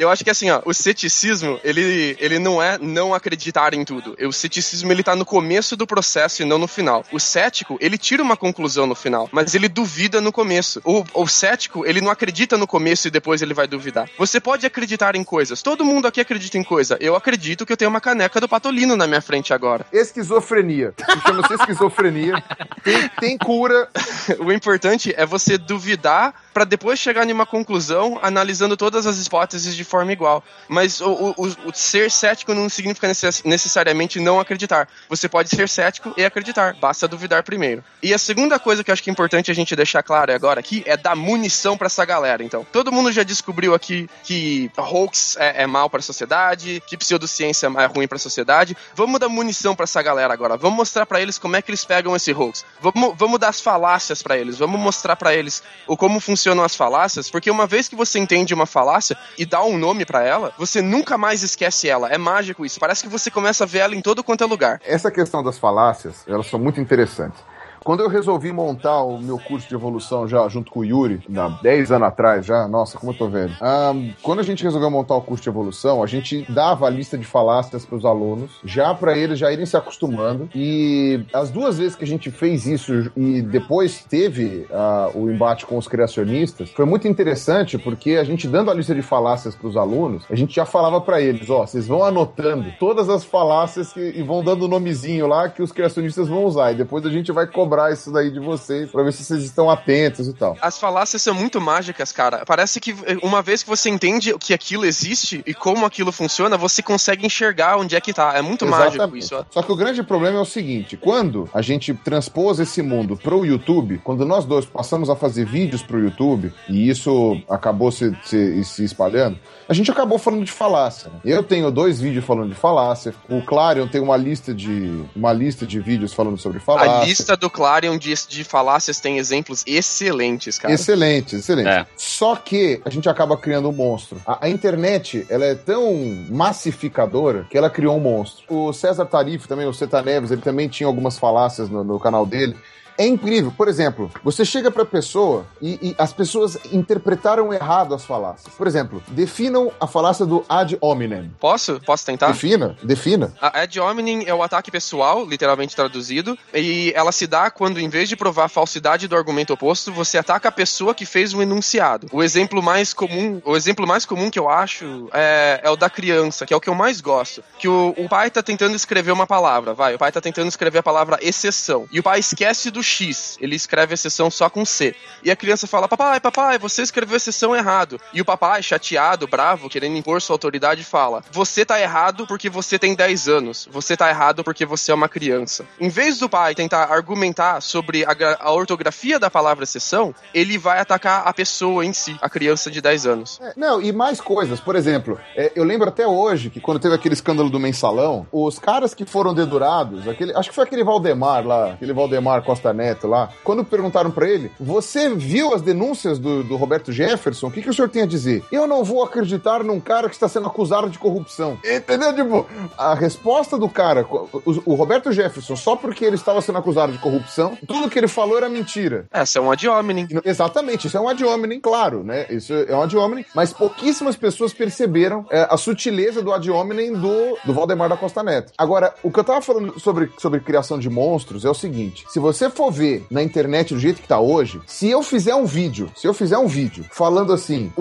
Eu 0.00 0.08
acho 0.08 0.24
que 0.24 0.30
assim, 0.30 0.48
ó, 0.48 0.62
o 0.64 0.72
ceticismo, 0.72 1.60
ele, 1.62 2.16
ele 2.18 2.38
não 2.38 2.62
é 2.62 2.78
não 2.78 3.12
acreditar 3.12 3.74
em 3.74 3.84
tudo. 3.84 4.16
O 4.18 4.32
ceticismo, 4.32 4.90
ele 4.90 5.02
tá 5.02 5.14
no 5.14 5.26
começo 5.26 5.76
do 5.76 5.86
processo 5.86 6.40
e 6.40 6.46
não 6.46 6.56
no 6.56 6.66
final. 6.66 7.04
O 7.12 7.20
cético, 7.20 7.76
ele 7.82 7.98
tira 7.98 8.22
uma 8.22 8.34
conclusão 8.34 8.86
no 8.86 8.94
final, 8.94 9.28
mas 9.30 9.54
ele 9.54 9.68
duvida 9.68 10.18
no 10.18 10.32
começo. 10.32 10.80
O, 10.86 11.04
o 11.12 11.28
cético, 11.28 11.84
ele 11.84 12.00
não 12.00 12.10
acredita 12.10 12.56
no 12.56 12.66
começo 12.66 13.08
e 13.08 13.10
depois 13.10 13.42
ele 13.42 13.52
vai 13.52 13.66
duvidar. 13.66 14.08
Você 14.16 14.40
pode 14.40 14.64
acreditar 14.64 15.14
em 15.14 15.22
coisas. 15.22 15.60
Todo 15.60 15.84
mundo 15.84 16.08
aqui 16.08 16.18
acredita 16.18 16.56
em 16.56 16.64
coisa. 16.64 16.96
Eu 16.98 17.14
acredito 17.14 17.66
que 17.66 17.72
eu 17.74 17.76
tenho 17.76 17.90
uma 17.90 18.00
caneca 18.00 18.40
do 18.40 18.48
Patolino 18.48 18.96
na 18.96 19.06
minha 19.06 19.20
frente 19.20 19.52
agora. 19.52 19.84
Esquizofrenia. 19.92 20.94
Chama-se 21.26 21.52
esquizofrenia. 21.52 22.42
Tem, 22.82 23.08
tem 23.20 23.36
cura. 23.36 23.86
o 24.40 24.50
importante 24.50 25.12
é 25.14 25.26
você 25.26 25.58
duvidar 25.58 26.34
para 26.60 26.66
depois 26.66 26.98
chegar 26.98 27.26
em 27.26 27.32
uma 27.32 27.46
conclusão 27.46 28.18
analisando 28.20 28.76
todas 28.76 29.06
as 29.06 29.24
hipóteses 29.24 29.74
de 29.74 29.82
forma 29.82 30.12
igual. 30.12 30.44
Mas 30.68 31.00
o, 31.00 31.34
o, 31.34 31.46
o 31.68 31.72
ser 31.72 32.10
cético 32.10 32.52
não 32.52 32.68
significa 32.68 33.08
necess 33.08 33.42
necessariamente 33.44 34.20
não 34.20 34.38
acreditar. 34.38 34.86
Você 35.08 35.26
pode 35.26 35.48
ser 35.48 35.70
cético 35.70 36.12
e 36.18 36.22
acreditar, 36.22 36.74
basta 36.74 37.08
duvidar 37.08 37.42
primeiro. 37.44 37.82
E 38.02 38.12
a 38.12 38.18
segunda 38.18 38.58
coisa 38.58 38.84
que 38.84 38.90
eu 38.90 38.92
acho 38.92 39.02
que 39.02 39.08
é 39.08 39.12
importante 39.12 39.50
a 39.50 39.54
gente 39.54 39.74
deixar 39.74 40.02
claro 40.02 40.34
agora 40.34 40.60
aqui 40.60 40.82
é 40.84 40.98
dar 40.98 41.16
munição 41.16 41.78
para 41.78 41.86
essa 41.86 42.04
galera. 42.04 42.44
Então, 42.44 42.66
todo 42.70 42.92
mundo 42.92 43.10
já 43.10 43.22
descobriu 43.22 43.74
aqui 43.74 44.06
que 44.22 44.70
hoax 44.76 45.38
é, 45.38 45.62
é 45.62 45.66
mal 45.66 45.88
para 45.88 46.00
a 46.00 46.02
sociedade, 46.02 46.82
que 46.86 46.94
pseudociência 46.94 47.68
é 47.74 47.86
ruim 47.86 48.06
para 48.06 48.16
a 48.16 48.20
sociedade. 48.20 48.76
Vamos 48.94 49.18
dar 49.18 49.30
munição 49.30 49.74
para 49.74 49.84
essa 49.84 50.02
galera 50.02 50.34
agora. 50.34 50.58
Vamos 50.58 50.76
mostrar 50.76 51.06
para 51.06 51.22
eles 51.22 51.38
como 51.38 51.56
é 51.56 51.62
que 51.62 51.70
eles 51.70 51.86
pegam 51.86 52.14
esse 52.14 52.34
hoax. 52.34 52.66
Vamos, 52.82 53.14
vamos 53.16 53.40
dar 53.40 53.48
as 53.48 53.62
falácias 53.62 54.22
para 54.22 54.36
eles. 54.36 54.58
Vamos 54.58 54.78
mostrar 54.78 55.16
para 55.16 55.34
eles 55.34 55.62
o 55.86 55.96
como 55.96 56.20
funcionam 56.50 56.64
as 56.64 56.74
falácias, 56.74 57.30
porque 57.30 57.50
uma 57.50 57.66
vez 57.66 57.88
que 57.88 57.94
você 57.94 58.18
entende 58.18 58.52
uma 58.52 58.66
falácia 58.66 59.16
e 59.38 59.44
dá 59.44 59.62
um 59.62 59.78
nome 59.78 60.04
para 60.04 60.24
ela, 60.24 60.52
você 60.58 60.82
nunca 60.82 61.16
mais 61.16 61.42
esquece 61.42 61.88
ela. 61.88 62.08
É 62.08 62.18
mágico 62.18 62.64
isso. 62.64 62.80
Parece 62.80 63.02
que 63.02 63.08
você 63.08 63.30
começa 63.30 63.64
a 63.64 63.66
ver 63.66 63.78
ela 63.78 63.94
em 63.94 64.00
todo 64.00 64.24
quanto 64.24 64.42
é 64.42 64.46
lugar. 64.46 64.80
Essa 64.84 65.10
questão 65.10 65.42
das 65.42 65.58
falácias, 65.58 66.24
elas 66.26 66.46
são 66.46 66.58
muito 66.58 66.80
interessantes. 66.80 67.40
Quando 67.82 68.00
eu 68.00 68.08
resolvi 68.08 68.52
montar 68.52 69.02
o 69.02 69.18
meu 69.18 69.38
curso 69.38 69.68
de 69.68 69.74
evolução 69.74 70.28
já 70.28 70.46
junto 70.48 70.70
com 70.70 70.80
o 70.80 70.84
Yuri, 70.84 71.20
há 71.34 71.48
10 71.62 71.92
anos 71.92 72.08
atrás 72.08 72.44
já, 72.44 72.68
nossa, 72.68 72.98
como 72.98 73.12
eu 73.12 73.16
tô 73.16 73.28
vendo. 73.28 73.52
Um, 73.62 74.12
quando 74.22 74.40
a 74.40 74.42
gente 74.42 74.62
resolveu 74.62 74.90
montar 74.90 75.14
o 75.14 75.22
curso 75.22 75.42
de 75.42 75.48
evolução, 75.48 76.02
a 76.02 76.06
gente 76.06 76.44
dava 76.52 76.86
a 76.86 76.90
lista 76.90 77.16
de 77.16 77.24
falácias 77.24 77.86
para 77.86 77.96
os 77.96 78.04
alunos, 78.04 78.50
já 78.64 78.94
para 78.94 79.16
eles 79.16 79.38
já 79.38 79.50
irem 79.50 79.64
se 79.64 79.76
acostumando. 79.76 80.48
E 80.54 81.24
as 81.32 81.50
duas 81.50 81.78
vezes 81.78 81.96
que 81.96 82.04
a 82.04 82.06
gente 82.06 82.30
fez 82.30 82.66
isso 82.66 83.10
e 83.16 83.40
depois 83.40 84.04
teve 84.04 84.66
uh, 84.70 85.18
o 85.18 85.30
embate 85.30 85.64
com 85.64 85.78
os 85.78 85.88
criacionistas, 85.88 86.70
foi 86.70 86.84
muito 86.84 87.08
interessante 87.08 87.78
porque 87.78 88.12
a 88.12 88.24
gente 88.24 88.46
dando 88.46 88.70
a 88.70 88.74
lista 88.74 88.94
de 88.94 89.02
falácias 89.02 89.54
para 89.54 89.68
os 89.68 89.76
alunos, 89.76 90.24
a 90.30 90.34
gente 90.34 90.54
já 90.54 90.66
falava 90.66 91.00
para 91.00 91.20
eles, 91.20 91.48
ó, 91.48 91.62
oh, 91.62 91.66
vocês 91.66 91.86
vão 91.86 92.04
anotando 92.04 92.72
todas 92.78 93.08
as 93.08 93.24
falácias 93.24 93.92
que, 93.92 94.00
e 94.00 94.22
vão 94.22 94.44
dando 94.44 94.66
o 94.66 94.68
nomezinho 94.68 95.26
lá 95.26 95.48
que 95.48 95.62
os 95.62 95.72
criacionistas 95.72 96.28
vão 96.28 96.44
usar 96.44 96.72
e 96.72 96.74
depois 96.74 97.04
a 97.06 97.10
gente 97.10 97.32
vai 97.32 97.46
cobrar 97.46 97.69
cobrar 97.70 97.92
isso 97.92 98.10
daí 98.10 98.30
de 98.32 98.40
vocês, 98.40 98.90
pra 98.90 99.04
ver 99.04 99.12
se 99.12 99.22
vocês 99.24 99.44
estão 99.44 99.70
atentos 99.70 100.26
e 100.26 100.32
tal. 100.32 100.56
As 100.60 100.76
falácias 100.78 101.22
são 101.22 101.32
muito 101.32 101.60
mágicas, 101.60 102.10
cara. 102.10 102.42
Parece 102.44 102.80
que 102.80 102.90
eh, 103.06 103.16
uma 103.22 103.40
vez 103.42 103.62
que 103.62 103.68
você 103.68 103.88
entende 103.88 104.34
que 104.38 104.52
aquilo 104.52 104.84
existe 104.84 105.40
e 105.46 105.54
como 105.54 105.86
aquilo 105.86 106.10
funciona, 106.10 106.56
você 106.56 106.82
consegue 106.82 107.24
enxergar 107.24 107.76
onde 107.76 107.94
é 107.94 108.00
que 108.00 108.12
tá. 108.12 108.32
É 108.36 108.42
muito 108.42 108.66
mágico 108.66 109.16
isso. 109.16 109.36
ó. 109.36 109.44
Só 109.50 109.62
que 109.62 109.70
o 109.70 109.76
grande 109.76 110.02
problema 110.02 110.38
é 110.38 110.40
o 110.40 110.44
seguinte: 110.44 110.96
quando 110.96 111.48
a 111.54 111.62
gente 111.62 111.94
transpôs 111.94 112.58
esse 112.58 112.82
mundo 112.82 113.16
pro 113.16 113.44
YouTube, 113.44 114.00
quando 114.02 114.24
nós 114.26 114.44
dois 114.44 114.64
passamos 114.66 115.08
a 115.08 115.14
fazer 115.14 115.44
vídeos 115.44 115.82
pro 115.82 116.00
YouTube, 116.00 116.52
e 116.68 116.88
isso 116.90 117.40
acabou 117.48 117.92
se, 117.92 118.16
se, 118.24 118.64
se 118.64 118.84
espalhando, 118.84 119.38
a 119.68 119.72
gente 119.72 119.90
acabou 119.90 120.18
falando 120.18 120.44
de 120.44 120.50
falácia. 120.50 121.10
né? 121.10 121.20
Eu 121.24 121.44
tenho 121.44 121.70
dois 121.70 122.00
vídeos 122.00 122.24
falando 122.24 122.48
de 122.48 122.56
falácia, 122.56 123.14
o 123.28 123.40
Clarion 123.42 123.86
tem 123.86 124.00
uma 124.00 124.16
lista 124.16 124.52
de 124.52 125.04
uma 125.14 125.32
lista 125.32 125.64
de 125.64 125.78
vídeos 125.78 126.12
falando 126.12 126.36
sobre 126.36 126.58
falácia. 126.58 126.98
A 126.98 127.04
lista 127.04 127.36
do 127.36 127.48
Clarion 127.60 127.98
de, 127.98 128.14
de 128.26 128.42
falácias 128.42 129.00
tem 129.00 129.18
exemplos 129.18 129.62
excelentes, 129.66 130.58
cara. 130.58 130.72
Excelente, 130.72 131.36
excelente. 131.36 131.68
É. 131.68 131.86
Só 131.94 132.34
que 132.34 132.80
a 132.86 132.88
gente 132.88 133.06
acaba 133.06 133.36
criando 133.36 133.68
um 133.68 133.72
monstro. 133.72 134.18
A, 134.26 134.46
a 134.46 134.48
internet, 134.48 135.26
ela 135.28 135.44
é 135.44 135.54
tão 135.54 135.94
massificadora 136.30 137.46
que 137.50 137.58
ela 137.58 137.68
criou 137.68 137.98
um 137.98 138.00
monstro. 138.00 138.44
O 138.48 138.72
César 138.72 139.04
Tarif, 139.04 139.46
também, 139.46 139.66
o 139.66 139.74
Ceta 139.74 140.00
Neves, 140.00 140.30
ele 140.30 140.40
também 140.40 140.68
tinha 140.68 140.86
algumas 140.86 141.18
falácias 141.18 141.68
no, 141.68 141.84
no 141.84 142.00
canal 142.00 142.24
dele. 142.24 142.56
É 143.00 143.06
incrível. 143.06 143.50
Por 143.56 143.66
exemplo, 143.66 144.10
você 144.22 144.44
chega 144.44 144.70
pra 144.70 144.84
pessoa 144.84 145.46
e, 145.58 145.78
e 145.80 145.94
as 145.96 146.12
pessoas 146.12 146.58
interpretaram 146.70 147.50
errado 147.50 147.94
as 147.94 148.04
falácias. 148.04 148.54
Por 148.54 148.66
exemplo, 148.66 149.02
definam 149.08 149.72
a 149.80 149.86
falácia 149.86 150.26
do 150.26 150.44
ad 150.46 150.76
hominem. 150.82 151.34
Posso? 151.40 151.80
Posso 151.80 152.04
tentar? 152.04 152.26
Defina, 152.26 152.76
defina. 152.82 153.32
A 153.40 153.62
ad 153.62 153.80
hominem 153.80 154.24
é 154.26 154.34
o 154.34 154.42
ataque 154.42 154.70
pessoal, 154.70 155.24
literalmente 155.24 155.74
traduzido, 155.74 156.38
e 156.52 156.92
ela 156.94 157.10
se 157.10 157.26
dá 157.26 157.50
quando, 157.50 157.80
em 157.80 157.88
vez 157.88 158.06
de 158.06 158.16
provar 158.16 158.44
a 158.44 158.48
falsidade 158.50 159.08
do 159.08 159.16
argumento 159.16 159.54
oposto, 159.54 159.90
você 159.90 160.18
ataca 160.18 160.50
a 160.50 160.52
pessoa 160.52 160.94
que 160.94 161.06
fez 161.06 161.32
o 161.32 161.40
enunciado. 161.40 162.06
O 162.12 162.22
exemplo 162.22 162.62
mais 162.62 162.92
comum, 162.92 163.40
o 163.46 163.56
exemplo 163.56 163.86
mais 163.86 164.04
comum 164.04 164.30
que 164.30 164.38
eu 164.38 164.50
acho 164.50 165.08
é, 165.14 165.62
é 165.64 165.70
o 165.70 165.76
da 165.76 165.88
criança, 165.88 166.44
que 166.44 166.52
é 166.52 166.56
o 166.56 166.60
que 166.60 166.68
eu 166.68 166.74
mais 166.74 167.00
gosto. 167.00 167.42
Que 167.58 167.66
o, 167.66 167.94
o 167.96 168.10
pai 168.10 168.30
tá 168.30 168.42
tentando 168.42 168.76
escrever 168.76 169.12
uma 169.12 169.26
palavra, 169.26 169.72
vai, 169.72 169.94
o 169.94 169.98
pai 169.98 170.12
tá 170.12 170.20
tentando 170.20 170.48
escrever 170.48 170.80
a 170.80 170.82
palavra 170.82 171.18
exceção, 171.22 171.88
e 171.90 171.98
o 171.98 172.02
pai 172.02 172.20
esquece 172.20 172.70
do 172.70 172.89
X, 172.90 173.38
ele 173.40 173.54
escreve 173.54 173.94
exceção 173.94 174.30
só 174.30 174.50
com 174.50 174.64
C. 174.64 174.94
E 175.22 175.30
a 175.30 175.36
criança 175.36 175.66
fala: 175.66 175.88
Papai, 175.88 176.20
papai, 176.20 176.58
você 176.58 176.82
escreveu 176.82 177.16
exceção 177.16 177.54
errado. 177.54 178.00
E 178.12 178.20
o 178.20 178.24
papai, 178.24 178.62
chateado, 178.62 179.26
bravo, 179.26 179.68
querendo 179.68 179.96
impor 179.96 180.20
sua 180.20 180.34
autoridade, 180.34 180.82
fala: 180.84 181.22
Você 181.30 181.64
tá 181.64 181.80
errado 181.80 182.26
porque 182.26 182.50
você 182.50 182.78
tem 182.78 182.94
10 182.94 183.28
anos. 183.28 183.68
Você 183.70 183.96
tá 183.96 184.08
errado 184.08 184.42
porque 184.42 184.66
você 184.66 184.90
é 184.90 184.94
uma 184.94 185.08
criança. 185.08 185.64
Em 185.80 185.88
vez 185.88 186.18
do 186.18 186.28
pai 186.28 186.54
tentar 186.54 186.92
argumentar 186.92 187.60
sobre 187.60 188.04
a, 188.04 188.14
a 188.40 188.52
ortografia 188.52 189.18
da 189.18 189.30
palavra 189.30 189.64
exceção, 189.64 190.14
ele 190.34 190.58
vai 190.58 190.80
atacar 190.80 191.26
a 191.26 191.32
pessoa 191.32 191.84
em 191.84 191.92
si, 191.92 192.16
a 192.20 192.28
criança 192.28 192.70
de 192.70 192.80
10 192.80 193.06
anos. 193.06 193.40
É, 193.42 193.52
Não, 193.56 193.80
e 193.80 193.92
mais 193.92 194.20
coisas. 194.20 194.60
Por 194.60 194.76
exemplo, 194.76 195.18
é, 195.36 195.52
eu 195.54 195.64
lembro 195.64 195.88
até 195.88 196.06
hoje 196.06 196.50
que 196.50 196.60
quando 196.60 196.80
teve 196.80 196.94
aquele 196.94 197.14
escândalo 197.14 197.50
do 197.50 197.60
mensalão, 197.60 198.26
os 198.32 198.58
caras 198.58 198.94
que 198.94 199.04
foram 199.04 199.32
dedurados, 199.32 200.08
aquele, 200.08 200.34
acho 200.34 200.48
que 200.48 200.54
foi 200.54 200.64
aquele 200.64 200.84
Valdemar 200.84 201.46
lá, 201.46 201.72
aquele 201.72 201.92
Valdemar 201.92 202.42
Costa 202.42 202.72
Neto 202.80 203.06
lá, 203.06 203.28
quando 203.44 203.62
perguntaram 203.62 204.10
pra 204.10 204.28
ele, 204.28 204.50
você 204.58 205.14
viu 205.14 205.54
as 205.54 205.60
denúncias 205.60 206.18
do, 206.18 206.42
do 206.42 206.56
Roberto 206.56 206.90
Jefferson? 206.90 207.48
O 207.48 207.50
que, 207.50 207.60
que 207.60 207.68
o 207.68 207.74
senhor 207.74 207.88
tem 207.88 208.02
a 208.02 208.06
dizer? 208.06 208.42
Eu 208.50 208.66
não 208.66 208.82
vou 208.82 209.04
acreditar 209.04 209.62
num 209.62 209.78
cara 209.78 210.08
que 210.08 210.14
está 210.14 210.28
sendo 210.28 210.46
acusado 210.46 210.88
de 210.88 210.98
corrupção. 210.98 211.58
Entendeu? 211.64 212.14
Tipo, 212.14 212.46
a 212.78 212.94
resposta 212.94 213.58
do 213.58 213.68
cara, 213.68 214.06
o, 214.10 214.62
o 214.64 214.74
Roberto 214.74 215.12
Jefferson, 215.12 215.56
só 215.56 215.76
porque 215.76 216.04
ele 216.04 216.16
estava 216.16 216.40
sendo 216.40 216.58
acusado 216.58 216.92
de 216.92 216.98
corrupção, 216.98 217.56
tudo 217.66 217.90
que 217.90 217.98
ele 217.98 218.08
falou 218.08 218.36
era 218.38 218.48
mentira. 218.48 219.06
Essa 219.12 219.38
é 219.38 219.42
um 219.42 219.50
ad 219.50 219.68
hominem. 219.68 220.08
Exatamente, 220.24 220.86
isso 220.86 220.96
é 220.96 221.00
um 221.00 221.08
ad 221.08 221.22
hominem, 221.22 221.60
claro, 221.60 222.02
né? 222.02 222.26
Isso 222.30 222.54
é 222.54 222.74
um 222.74 222.82
ad 222.82 222.96
hominem, 222.96 223.26
mas 223.34 223.52
pouquíssimas 223.52 224.16
pessoas 224.16 224.52
perceberam 224.52 225.26
é, 225.30 225.46
a 225.50 225.56
sutileza 225.56 226.22
do 226.22 226.32
ad 226.32 226.50
hominem 226.50 226.92
do, 226.92 227.36
do 227.44 227.52
Valdemar 227.52 227.88
da 227.88 227.96
Costa 227.96 228.22
Neto. 228.22 228.52
Agora, 228.56 228.94
o 229.02 229.10
que 229.10 229.20
eu 229.20 229.24
tava 229.24 229.42
falando 229.42 229.78
sobre, 229.78 230.10
sobre 230.18 230.40
criação 230.40 230.78
de 230.78 230.88
monstros 230.88 231.44
é 231.44 231.50
o 231.50 231.54
seguinte: 231.54 232.04
se 232.08 232.18
você 232.18 232.48
for 232.60 232.70
ver 232.70 233.06
na 233.10 233.22
internet 233.22 233.72
do 233.72 233.80
jeito 233.80 234.02
que 234.02 234.08
tá 234.08 234.20
hoje, 234.20 234.60
se 234.66 234.86
eu 234.86 235.02
fizer 235.02 235.34
um 235.34 235.46
vídeo, 235.46 235.90
se 235.96 236.06
eu 236.06 236.12
fizer 236.12 236.36
um 236.36 236.46
vídeo 236.46 236.84
falando 236.90 237.32
assim. 237.32 237.72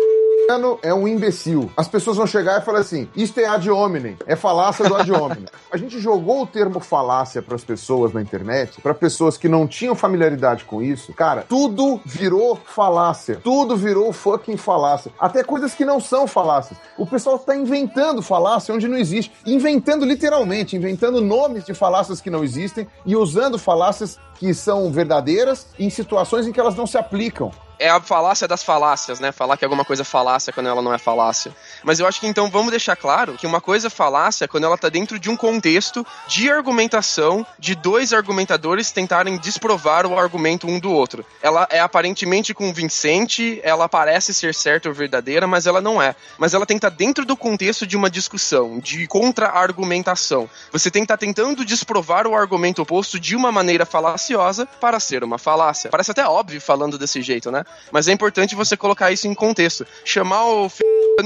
"O 0.50 0.52
Cristiano 0.52 0.80
é 0.82 0.92
um 0.92 1.08
imbecil. 1.08 1.72
As 1.78 1.88
pessoas 1.88 2.18
vão 2.18 2.26
chegar 2.26 2.60
e 2.60 2.66
falar 2.66 2.80
assim: 2.80 3.08
isto 3.16 3.40
é 3.40 3.46
ad 3.46 3.70
hominem, 3.70 4.18
é 4.26 4.36
falácia 4.36 4.84
do 4.90 4.96
ad 4.96 5.10
hominem. 5.14 5.46
A 5.72 5.78
gente 5.78 6.00
jogou 6.00 6.42
o 6.42 6.48
termo 6.48 6.80
falácia 6.80 7.40
para 7.40 7.54
as 7.54 7.64
pessoas 7.64 8.12
na 8.12 8.20
internet, 8.20 8.82
para 8.82 8.96
pessoas 8.96 9.38
que 9.38 9.48
não 9.48 9.68
tinham 9.68 9.94
familiaridade 9.94 10.66
com 10.66 10.82
isso. 10.82 11.14
Cara, 11.14 11.46
tudo 11.48 12.02
virou 12.04 12.56
falácia. 12.56 13.40
Tudo 13.44 13.78
virou 13.78 14.12
fucking 14.12 14.58
falácia. 14.58 15.12
Até 15.20 15.44
coisas 15.44 15.76
que 15.76 15.86
não 15.86 16.00
são 16.00 16.26
falácias. 16.26 16.80
O 16.98 17.06
pessoal 17.06 17.38
tá 17.38 17.56
inventando 17.56 18.24
falácia 18.24 18.74
onde 18.74 18.88
não 18.88 18.98
existe. 18.98 19.32
Inventando 19.46 20.04
literalmente, 20.04 20.76
inventando 20.76 21.22
nomes 21.22 21.64
de 21.64 21.76
falácias 21.76 22.20
que 22.20 22.32
não 22.32 22.44
existem 22.44 22.88
e 23.06 23.16
usando 23.16 23.60
falácias 23.60 24.18
que 24.34 24.52
são 24.56 24.92
verdadeiras 24.92 25.68
em 25.78 25.92
situações 25.92 26.48
em 26.48 26.52
que 26.52 26.60
elas 26.60 26.76
não 26.76 26.88
se 26.88 26.98
aplicam. 26.98 27.52
É 27.80 27.90
a 27.90 28.00
falácia 28.02 28.48
das 28.48 28.62
falácias, 28.62 29.20
né? 29.20 29.32
Falar 29.32 29.56
que 29.58 29.64
alguma 29.64 29.86
coisa 29.86 30.02
é 30.02 30.06
falácia 30.06 30.52
quando 30.52 30.68
ela 30.68 30.82
não 30.82 30.94
é 30.94 30.98
falácia. 30.98 31.56
Mas 31.84 32.00
eu 32.00 32.06
acho 32.06 32.20
que 32.20 32.28
então 32.28 32.50
vamos 32.50 32.72
deixar 32.72 32.96
claro 32.96 33.34
que 33.34 33.48
uma 33.48 33.62
coisa 33.62 33.88
é 33.88 33.90
falácia 33.90 34.48
quando 34.48 34.66
ela 34.66 34.78
tá 34.78 34.90
dentro 34.90 35.18
de 35.18 35.30
um 35.30 35.38
contexto 35.38 36.06
de 36.28 36.52
argumentação 36.52 37.46
de 37.58 37.76
dois 37.76 38.12
argumentadores 38.12 38.92
tentarem 38.92 39.38
desprovar 39.38 40.06
o 40.06 40.20
argumento 40.20 40.68
um 40.68 40.80
do 40.80 40.92
outro. 40.92 41.26
Ela 41.42 41.68
é 41.72 41.80
aparentemente 41.80 42.54
convincente, 42.54 43.62
ela 43.64 43.88
parece 43.88 44.34
ser 44.34 44.54
certa 44.54 44.90
ou 44.90 44.96
verdadeira, 44.96 45.48
mas 45.48 45.66
ela 45.66 45.80
não 45.80 46.02
é. 46.02 46.16
Mas 46.38 46.54
ela 46.54 46.66
tem 46.66 46.78
que 46.78 46.86
estar 46.86 46.96
dentro 46.96 47.26
do 47.26 47.38
contexto 47.38 47.88
de 47.88 47.96
uma 47.96 48.10
discussão, 48.10 48.80
de 48.80 49.08
contra-argumentação. 49.08 50.50
Você 50.72 50.92
tem 50.92 51.04
que 51.04 51.06
estar 51.06 51.18
tentando 51.18 51.64
desprovar 51.64 52.28
o 52.28 52.36
argumento 52.36 52.82
oposto 52.82 53.20
de 53.20 53.36
uma 53.36 53.52
maneira 53.52 53.86
falaciosa 53.86 54.66
para 54.66 55.00
ser 55.00 55.24
uma 55.24 55.38
falácia. 55.38 55.90
Parece 55.90 56.12
até 56.12 56.28
óbvio 56.28 56.60
falando 56.60 56.98
desse 56.98 57.22
jeito, 57.22 57.50
né? 57.50 57.64
Mas 57.92 58.08
é 58.08 58.12
importante 58.12 58.56
você 58.56 58.78
colocar 58.78 59.12
isso 59.12 59.28
em 59.28 59.34
contexto. 59.34 59.86
Chamar 60.06 60.46
o 60.46 60.66
f... 60.66 60.84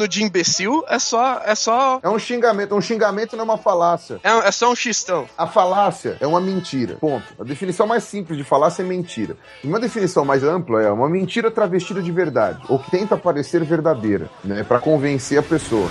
de 0.07 0.23
imbecil 0.23 0.83
é 0.87 0.97
só. 0.97 1.41
É 1.45 1.55
só. 1.55 1.99
É 2.01 2.09
um 2.09 2.17
xingamento. 2.17 2.75
Um 2.75 2.81
xingamento 2.81 3.35
não 3.35 3.41
é 3.41 3.45
uma 3.45 3.57
falácia. 3.57 4.19
É, 4.23 4.29
é 4.29 4.51
só 4.51 4.71
um 4.71 4.75
xistão. 4.75 5.27
A 5.37 5.45
falácia 5.45 6.17
é 6.19 6.27
uma 6.27 6.41
mentira. 6.41 6.95
Ponto. 6.95 7.25
A 7.39 7.43
definição 7.43 7.85
mais 7.85 8.03
simples 8.03 8.37
de 8.37 8.43
falácia 8.43 8.81
é 8.81 8.85
mentira. 8.85 9.37
E 9.63 9.67
uma 9.67 9.79
definição 9.79 10.25
mais 10.25 10.43
ampla 10.43 10.81
é 10.81 10.89
uma 10.89 11.09
mentira 11.09 11.51
travestida 11.51 12.01
de 12.01 12.11
verdade, 12.11 12.59
ou 12.67 12.79
que 12.79 12.89
tenta 12.89 13.17
parecer 13.17 13.63
verdadeira, 13.63 14.29
né, 14.43 14.63
para 14.63 14.79
convencer 14.79 15.37
a 15.37 15.43
pessoa. 15.43 15.89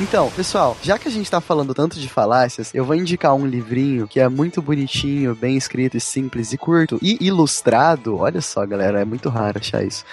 Então, 0.00 0.28
pessoal, 0.32 0.76
já 0.82 0.98
que 0.98 1.06
a 1.06 1.10
gente 1.10 1.30
tá 1.30 1.40
falando 1.40 1.72
tanto 1.72 2.00
de 2.00 2.08
falácias, 2.08 2.74
eu 2.74 2.84
vou 2.84 2.96
indicar 2.96 3.32
um 3.32 3.46
livrinho 3.46 4.08
que 4.08 4.18
é 4.18 4.28
muito 4.28 4.60
bonitinho, 4.60 5.36
bem 5.36 5.56
escrito 5.56 5.96
e 5.96 6.00
simples 6.00 6.52
e 6.52 6.58
curto 6.58 6.98
e 7.00 7.16
ilustrado. 7.20 8.18
Olha 8.18 8.40
só, 8.40 8.66
galera, 8.66 9.00
é 9.00 9.04
muito 9.04 9.28
raro 9.28 9.60
achar 9.60 9.84
isso. 9.84 10.04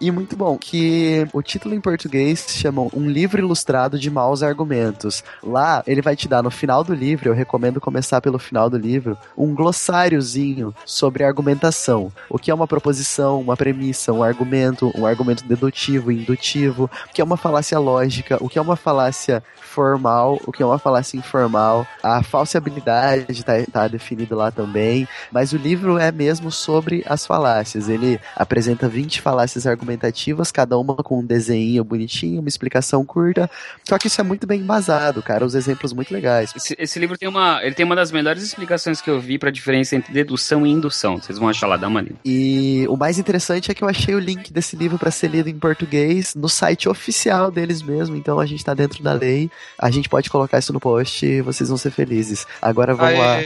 E 0.00 0.10
muito 0.10 0.34
bom, 0.36 0.56
que 0.56 1.26
o 1.32 1.42
título 1.42 1.74
em 1.74 1.80
português 1.80 2.38
se 2.40 2.58
chama 2.58 2.86
Um 2.94 3.10
Livro 3.10 3.40
Ilustrado 3.40 3.98
de 3.98 4.10
Maus 4.10 4.42
Argumentos. 4.42 5.22
Lá, 5.42 5.82
ele 5.86 6.00
vai 6.00 6.16
te 6.16 6.28
dar 6.28 6.42
no 6.42 6.50
final 6.50 6.82
do 6.82 6.94
livro, 6.94 7.28
eu 7.28 7.34
recomendo 7.34 7.80
começar 7.80 8.20
pelo 8.20 8.38
final 8.38 8.70
do 8.70 8.78
livro, 8.78 9.18
um 9.36 9.54
glossáriozinho 9.54 10.74
sobre 10.86 11.24
argumentação. 11.24 12.12
O 12.30 12.38
que 12.38 12.50
é 12.50 12.54
uma 12.54 12.66
proposição, 12.66 13.40
uma 13.40 13.56
premissa, 13.56 14.12
um 14.12 14.22
argumento, 14.22 14.90
um 14.94 15.04
argumento 15.04 15.44
dedutivo, 15.44 16.12
indutivo, 16.12 16.88
o 17.10 17.12
que 17.12 17.20
é 17.20 17.24
uma 17.24 17.36
falácia 17.36 17.78
lógica, 17.78 18.38
o 18.40 18.48
que 18.48 18.58
é 18.58 18.62
uma 18.62 18.76
falácia 18.76 19.18
вся 19.28 19.42
formal, 19.68 20.40
o 20.46 20.50
que 20.50 20.62
é 20.62 20.66
uma 20.66 20.78
falácia 20.78 21.16
informal, 21.16 21.86
a 22.02 22.22
falsibilidade 22.22 23.44
tá, 23.44 23.52
tá 23.70 23.86
definido 23.86 24.34
lá 24.34 24.50
também, 24.50 25.06
mas 25.30 25.52
o 25.52 25.56
livro 25.56 25.98
é 25.98 26.10
mesmo 26.10 26.50
sobre 26.50 27.04
as 27.06 27.26
falácias. 27.26 27.88
Ele 27.88 28.18
apresenta 28.34 28.88
20 28.88 29.20
falácias 29.20 29.66
argumentativas, 29.66 30.50
cada 30.50 30.76
uma 30.78 30.96
com 30.96 31.20
um 31.20 31.24
desenho 31.24 31.84
bonitinho, 31.84 32.40
uma 32.40 32.48
explicação 32.48 33.04
curta, 33.04 33.50
só 33.84 33.98
que 33.98 34.06
isso 34.06 34.20
é 34.20 34.24
muito 34.24 34.46
bem 34.46 34.60
embasado, 34.60 35.22
cara, 35.22 35.44
os 35.44 35.54
exemplos 35.54 35.92
muito 35.92 36.12
legais. 36.12 36.52
Esse, 36.56 36.74
esse 36.78 36.98
livro 36.98 37.16
tem 37.16 37.28
uma, 37.28 37.62
ele 37.62 37.74
tem 37.74 37.84
uma 37.84 37.94
das 37.94 38.10
melhores 38.10 38.42
explicações 38.42 39.00
que 39.00 39.10
eu 39.10 39.20
vi 39.20 39.38
pra 39.38 39.50
diferença 39.50 39.94
entre 39.94 40.12
dedução 40.12 40.66
e 40.66 40.70
indução. 40.70 41.18
Vocês 41.18 41.38
vão 41.38 41.48
achar 41.48 41.66
lá, 41.66 41.76
dá 41.76 41.86
uma 41.86 42.00
lida. 42.00 42.16
E 42.24 42.86
o 42.88 42.96
mais 42.96 43.18
interessante 43.18 43.70
é 43.70 43.74
que 43.74 43.84
eu 43.84 43.88
achei 43.88 44.14
o 44.14 44.18
link 44.18 44.52
desse 44.52 44.76
livro 44.76 44.98
para 44.98 45.10
ser 45.10 45.28
lido 45.28 45.48
em 45.48 45.58
português 45.58 46.34
no 46.34 46.48
site 46.48 46.88
oficial 46.88 47.50
deles 47.50 47.82
mesmo, 47.82 48.16
então 48.16 48.40
a 48.40 48.46
gente 48.46 48.64
tá 48.64 48.74
dentro 48.74 49.02
da 49.02 49.12
lei. 49.12 49.50
A 49.78 49.90
gente 49.90 50.08
pode 50.08 50.30
colocar 50.30 50.58
isso 50.58 50.72
no 50.72 50.80
post 50.80 51.24
e 51.26 51.40
vocês 51.40 51.68
vão 51.68 51.78
ser 51.78 51.90
felizes. 51.90 52.46
Agora 52.60 52.94
vamos 52.94 53.18
lá 53.18 53.36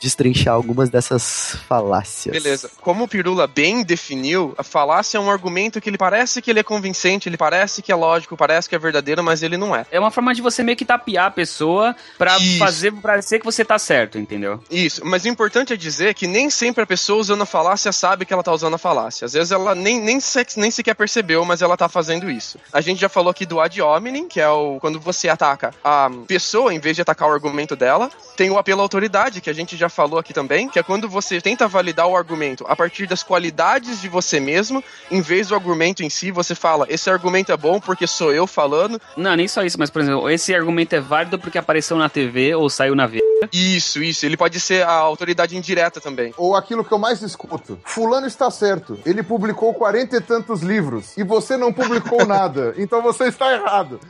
destrinchar 0.00 0.54
algumas 0.54 0.90
dessas 0.90 1.56
falácias. 1.68 2.32
Beleza. 2.42 2.70
Como 2.80 3.04
o 3.04 3.08
Pirula 3.08 3.46
bem 3.46 3.82
definiu, 3.82 4.54
a 4.56 4.62
falácia 4.62 5.18
é 5.18 5.20
um 5.20 5.30
argumento 5.30 5.80
que 5.80 5.88
ele 5.90 5.98
parece 5.98 6.40
que 6.42 6.50
ele 6.50 6.60
é 6.60 6.62
convincente, 6.62 7.28
ele 7.28 7.36
parece 7.36 7.82
que 7.82 7.90
é 7.92 7.94
lógico, 7.94 8.36
parece 8.36 8.68
que 8.68 8.74
é 8.74 8.78
verdadeiro, 8.78 9.22
mas 9.22 9.42
ele 9.42 9.56
não 9.56 9.74
é. 9.74 9.86
É 9.90 9.98
uma 9.98 10.10
forma 10.10 10.34
de 10.34 10.42
você 10.42 10.62
meio 10.62 10.76
que 10.76 10.84
tapear 10.84 11.26
a 11.26 11.30
pessoa 11.30 11.94
pra 12.16 12.36
Isso. 12.38 12.58
fazer 12.58 12.92
parecer 12.92 13.38
que 13.38 13.44
você 13.44 13.64
tá 13.64 13.78
certo, 13.78 14.18
entendeu? 14.18 14.62
Isso, 14.70 15.02
mas 15.04 15.24
o 15.24 15.28
importante 15.28 15.72
é 15.72 15.76
dizer 15.76 16.14
que 16.14 16.26
nem 16.26 16.50
sempre 16.50 16.82
a 16.84 16.86
pessoa 16.86 17.20
usando 17.20 17.42
a 17.42 17.46
falácia 17.46 17.92
sabe 17.92 18.24
que 18.24 18.32
ela 18.32 18.42
tá 18.42 18.52
usando 18.52 18.74
a 18.74 18.78
falácia. 18.78 19.24
Às 19.24 19.32
vezes 19.32 19.50
ela 19.52 19.74
nem, 19.74 20.00
nem, 20.00 20.20
se- 20.20 20.46
nem 20.56 20.70
sequer 20.70 20.94
percebeu, 20.94 21.44
mas 21.44 21.62
ela 21.62 21.76
tá 21.76 21.88
fazendo 21.88 22.30
isso. 22.30 22.58
A 22.72 22.80
gente 22.80 23.00
já 23.00 23.08
falou 23.08 23.30
aqui 23.30 23.44
do 23.46 23.60
ad 23.60 23.80
hominem, 23.80 24.28
que 24.28 24.40
é 24.40 24.48
o 24.48 24.78
quando 24.80 25.00
você 25.00 25.28
ataca 25.28 25.57
a 25.82 26.10
pessoa 26.26 26.72
em 26.72 26.78
vez 26.78 26.96
de 26.96 27.02
atacar 27.02 27.28
o 27.28 27.32
argumento 27.32 27.76
dela. 27.76 28.10
Tem 28.36 28.50
o 28.50 28.58
apelo 28.58 28.80
à 28.80 28.84
autoridade, 28.84 29.40
que 29.40 29.50
a 29.50 29.52
gente 29.52 29.76
já 29.76 29.88
falou 29.88 30.18
aqui 30.18 30.32
também, 30.32 30.68
que 30.68 30.78
é 30.78 30.82
quando 30.82 31.08
você 31.08 31.40
tenta 31.40 31.66
validar 31.66 32.06
o 32.06 32.16
argumento 32.16 32.64
a 32.68 32.76
partir 32.76 33.06
das 33.06 33.22
qualidades 33.22 34.00
de 34.00 34.08
você 34.08 34.38
mesmo, 34.38 34.82
em 35.10 35.20
vez 35.20 35.48
do 35.48 35.54
argumento 35.54 36.02
em 36.02 36.10
si, 36.10 36.30
você 36.30 36.54
fala, 36.54 36.86
esse 36.88 37.10
argumento 37.10 37.50
é 37.50 37.56
bom 37.56 37.80
porque 37.80 38.06
sou 38.06 38.32
eu 38.32 38.46
falando. 38.46 39.00
Não, 39.16 39.34
nem 39.34 39.48
só 39.48 39.62
isso, 39.62 39.78
mas 39.78 39.90
por 39.90 40.02
exemplo, 40.02 40.30
esse 40.30 40.54
argumento 40.54 40.94
é 40.94 41.00
válido 41.00 41.38
porque 41.38 41.58
apareceu 41.58 41.96
na 41.96 42.08
TV 42.08 42.54
ou 42.54 42.70
saiu 42.70 42.94
na 42.94 43.06
V. 43.06 43.20
Isso, 43.52 44.02
isso. 44.02 44.26
Ele 44.26 44.36
pode 44.36 44.58
ser 44.60 44.84
a 44.84 44.92
autoridade 44.92 45.56
indireta 45.56 46.00
também. 46.00 46.34
Ou 46.36 46.56
aquilo 46.56 46.84
que 46.84 46.92
eu 46.92 46.98
mais 46.98 47.22
escuto. 47.22 47.78
Fulano 47.84 48.26
está 48.26 48.50
certo. 48.50 48.98
Ele 49.04 49.22
publicou 49.22 49.72
quarenta 49.74 50.16
e 50.16 50.20
tantos 50.20 50.62
livros 50.62 51.16
e 51.16 51.22
você 51.22 51.56
não 51.56 51.72
publicou 51.72 52.24
nada. 52.26 52.74
Então 52.76 53.02
você 53.02 53.24
está 53.24 53.52
errado. 53.52 54.00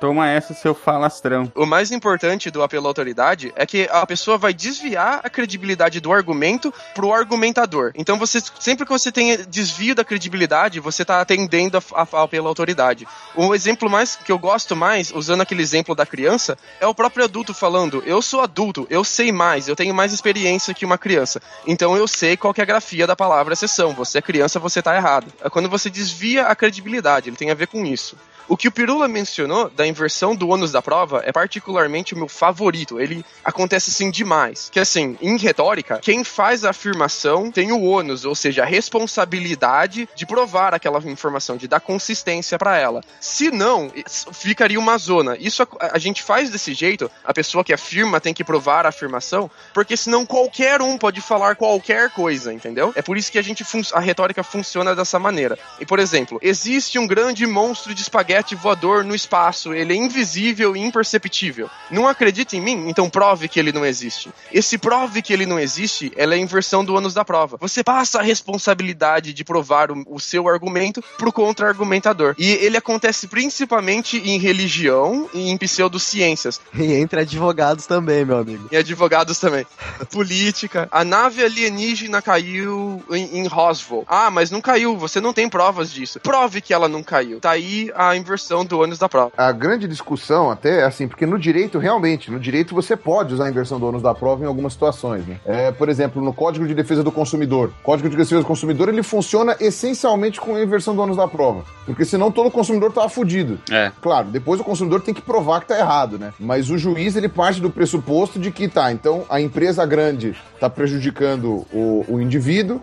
Toma 0.00 0.28
essa, 0.28 0.54
seu 0.54 0.74
falastrão. 0.74 1.50
O 1.54 1.66
mais 1.66 1.90
importante 1.90 2.50
do 2.50 2.62
apelo 2.62 2.86
à 2.86 2.90
autoridade 2.90 3.52
é 3.56 3.66
que 3.66 3.88
a 3.90 4.06
pessoa 4.06 4.36
vai 4.36 4.52
desviar 4.52 5.20
a 5.22 5.30
credibilidade 5.30 6.00
do 6.00 6.12
argumento 6.12 6.72
pro 6.94 7.12
argumentador. 7.12 7.92
Então 7.94 8.18
você 8.18 8.40
sempre 8.58 8.84
que 8.84 8.92
você 8.92 9.10
tem 9.10 9.44
desvio 9.46 9.94
da 9.94 10.04
credibilidade, 10.04 10.80
você 10.80 11.04
tá 11.04 11.20
atendendo 11.20 11.82
ao 11.92 12.22
apelo 12.24 12.46
à 12.46 12.50
autoridade. 12.50 13.06
O 13.34 13.54
exemplo 13.54 13.88
mais 13.88 14.16
que 14.16 14.32
eu 14.32 14.38
gosto 14.38 14.76
mais, 14.76 15.10
usando 15.10 15.40
aquele 15.40 15.62
exemplo 15.62 15.94
da 15.94 16.06
criança, 16.06 16.58
é 16.80 16.86
o 16.86 16.94
próprio 16.94 17.24
adulto 17.24 17.54
falando: 17.54 18.02
"Eu 18.06 18.20
sou 18.20 18.40
adulto, 18.40 18.86
eu 18.90 19.04
sei 19.04 19.32
mais, 19.32 19.68
eu 19.68 19.76
tenho 19.76 19.94
mais 19.94 20.12
experiência 20.12 20.74
que 20.74 20.84
uma 20.84 20.98
criança. 20.98 21.40
Então 21.66 21.96
eu 21.96 22.06
sei 22.06 22.36
qual 22.36 22.54
é 22.56 22.62
a 22.62 22.66
grafia 22.66 23.06
da 23.06 23.16
palavra 23.16 23.54
exceção. 23.54 23.92
Você 23.94 24.18
é 24.18 24.22
criança, 24.22 24.58
você 24.58 24.82
tá 24.82 24.94
errado." 24.96 25.32
É 25.42 25.50
quando 25.50 25.68
você 25.68 25.88
desvia 25.90 26.46
a 26.46 26.54
credibilidade, 26.56 27.28
ele 27.28 27.36
tem 27.36 27.50
a 27.50 27.54
ver 27.54 27.66
com 27.66 27.84
isso. 27.84 28.16
O 28.46 28.56
que 28.58 28.68
o 28.68 28.72
Pirula 28.72 29.08
mencionou 29.08 29.70
da 29.70 29.86
inversão 29.94 30.34
do 30.34 30.48
ônus 30.48 30.72
da 30.72 30.82
prova 30.82 31.22
é 31.24 31.32
particularmente 31.32 32.14
o 32.14 32.16
meu 32.18 32.28
favorito. 32.28 33.00
Ele 33.00 33.24
acontece 33.44 33.90
assim 33.90 34.10
demais. 34.10 34.68
Que 34.70 34.80
assim, 34.80 35.16
em 35.22 35.38
retórica, 35.38 36.00
quem 36.00 36.24
faz 36.24 36.64
a 36.64 36.70
afirmação 36.70 37.50
tem 37.50 37.70
o 37.70 37.82
ônus, 37.82 38.24
ou 38.24 38.34
seja, 38.34 38.62
a 38.62 38.66
responsabilidade 38.66 40.08
de 40.14 40.26
provar 40.26 40.74
aquela 40.74 40.98
informação, 41.08 41.56
de 41.56 41.68
dar 41.68 41.80
consistência 41.80 42.58
para 42.58 42.76
ela. 42.76 43.00
Se 43.20 43.50
não, 43.50 43.90
ficaria 44.32 44.78
uma 44.78 44.98
zona. 44.98 45.36
Isso 45.38 45.62
a, 45.62 45.68
a 45.92 45.98
gente 45.98 46.22
faz 46.22 46.50
desse 46.50 46.74
jeito, 46.74 47.10
a 47.24 47.32
pessoa 47.32 47.62
que 47.62 47.72
afirma 47.72 48.20
tem 48.20 48.34
que 48.34 48.42
provar 48.42 48.86
a 48.86 48.88
afirmação, 48.88 49.50
porque 49.72 49.96
senão 49.96 50.26
qualquer 50.26 50.82
um 50.82 50.98
pode 50.98 51.20
falar 51.20 51.54
qualquer 51.56 52.10
coisa, 52.10 52.52
entendeu? 52.52 52.92
É 52.96 53.02
por 53.02 53.16
isso 53.16 53.30
que 53.30 53.38
a 53.38 53.42
gente 53.42 53.64
a 53.92 54.00
retórica 54.00 54.42
funciona 54.42 54.94
dessa 54.94 55.18
maneira. 55.18 55.58
E 55.78 55.86
por 55.86 55.98
exemplo, 55.98 56.38
existe 56.42 56.98
um 56.98 57.06
grande 57.06 57.46
monstro 57.46 57.94
de 57.94 58.02
espaguete 58.02 58.54
voador 58.54 59.04
no 59.04 59.14
espaço, 59.14 59.73
ele 59.74 59.92
é 59.92 59.96
invisível 59.96 60.76
e 60.76 60.80
imperceptível. 60.80 61.68
Não 61.90 62.06
acredita 62.08 62.56
em 62.56 62.60
mim? 62.60 62.88
Então 62.88 63.10
prove 63.10 63.48
que 63.48 63.58
ele 63.58 63.72
não 63.72 63.84
existe. 63.84 64.30
Esse 64.52 64.78
prove 64.78 65.22
que 65.22 65.32
ele 65.32 65.46
não 65.46 65.58
existe, 65.58 66.12
ela 66.16 66.34
é 66.34 66.36
a 66.36 66.40
inversão 66.40 66.84
do 66.84 66.94
ônus 66.94 67.14
da 67.14 67.24
prova. 67.24 67.56
Você 67.60 67.82
passa 67.82 68.18
a 68.18 68.22
responsabilidade 68.22 69.32
de 69.32 69.44
provar 69.44 69.90
o, 69.90 70.04
o 70.06 70.20
seu 70.20 70.48
argumento 70.48 71.02
pro 71.18 71.32
contra-argumentador. 71.32 72.34
E 72.38 72.52
ele 72.52 72.76
acontece 72.76 73.26
principalmente 73.28 74.18
em 74.18 74.38
religião 74.38 75.28
e 75.32 75.50
em 75.50 75.56
pseudociências. 75.56 76.60
E 76.74 76.92
entre 76.94 77.20
advogados 77.20 77.86
também, 77.86 78.24
meu 78.24 78.38
amigo. 78.38 78.68
E 78.70 78.76
advogados 78.76 79.38
também. 79.38 79.66
Política. 80.10 80.88
A 80.90 81.04
nave 81.04 81.44
alienígena 81.44 82.22
caiu 82.22 83.02
em, 83.10 83.38
em 83.38 83.46
Roswell. 83.46 84.04
Ah, 84.06 84.30
mas 84.30 84.50
não 84.50 84.60
caiu. 84.60 84.96
Você 84.96 85.20
não 85.20 85.32
tem 85.32 85.48
provas 85.48 85.90
disso. 85.92 86.20
Prove 86.20 86.60
que 86.60 86.72
ela 86.72 86.88
não 86.88 87.02
caiu. 87.02 87.40
Tá 87.40 87.50
aí 87.50 87.90
a 87.94 88.16
inversão 88.16 88.64
do 88.64 88.80
ônus 88.80 88.98
da 88.98 89.08
prova. 89.08 89.32
A 89.36 89.52
grande 89.64 89.88
discussão 89.88 90.50
até 90.50 90.84
assim, 90.84 91.08
porque 91.08 91.24
no 91.24 91.38
direito, 91.38 91.78
realmente, 91.78 92.30
no 92.30 92.38
direito 92.38 92.74
você 92.74 92.94
pode 92.94 93.32
usar 93.32 93.46
a 93.46 93.50
inversão 93.50 93.80
do 93.80 93.86
ônus 93.86 94.02
da 94.02 94.14
prova 94.14 94.44
em 94.44 94.46
algumas 94.46 94.74
situações, 94.74 95.26
né? 95.26 95.38
É, 95.46 95.72
por 95.72 95.88
exemplo, 95.88 96.22
no 96.22 96.34
Código 96.34 96.66
de 96.66 96.74
Defesa 96.74 97.02
do 97.02 97.10
Consumidor. 97.10 97.72
O 97.80 97.82
Código 97.82 98.10
de 98.10 98.16
Defesa 98.16 98.42
do 98.42 98.46
Consumidor, 98.46 98.90
ele 98.90 99.02
funciona 99.02 99.56
essencialmente 99.58 100.38
com 100.38 100.54
a 100.54 100.62
inversão 100.62 100.94
do 100.94 101.00
ônus 101.00 101.16
da 101.16 101.26
prova. 101.26 101.64
Porque 101.86 102.04
senão 102.04 102.30
todo 102.30 102.50
consumidor 102.50 102.92
tava 102.92 103.08
fudido. 103.08 103.58
É. 103.70 103.90
Claro, 104.02 104.28
depois 104.28 104.60
o 104.60 104.64
consumidor 104.64 105.00
tem 105.00 105.14
que 105.14 105.22
provar 105.22 105.60
que 105.60 105.68
tá 105.68 105.78
errado, 105.78 106.18
né? 106.18 106.34
Mas 106.38 106.68
o 106.68 106.76
juiz, 106.76 107.16
ele 107.16 107.28
parte 107.28 107.58
do 107.58 107.70
pressuposto 107.70 108.38
de 108.38 108.50
que 108.50 108.68
tá, 108.68 108.92
então 108.92 109.24
a 109.30 109.40
empresa 109.40 109.86
grande 109.86 110.36
tá 110.60 110.68
prejudicando 110.68 111.66
o, 111.72 112.04
o 112.06 112.20
indivíduo, 112.20 112.82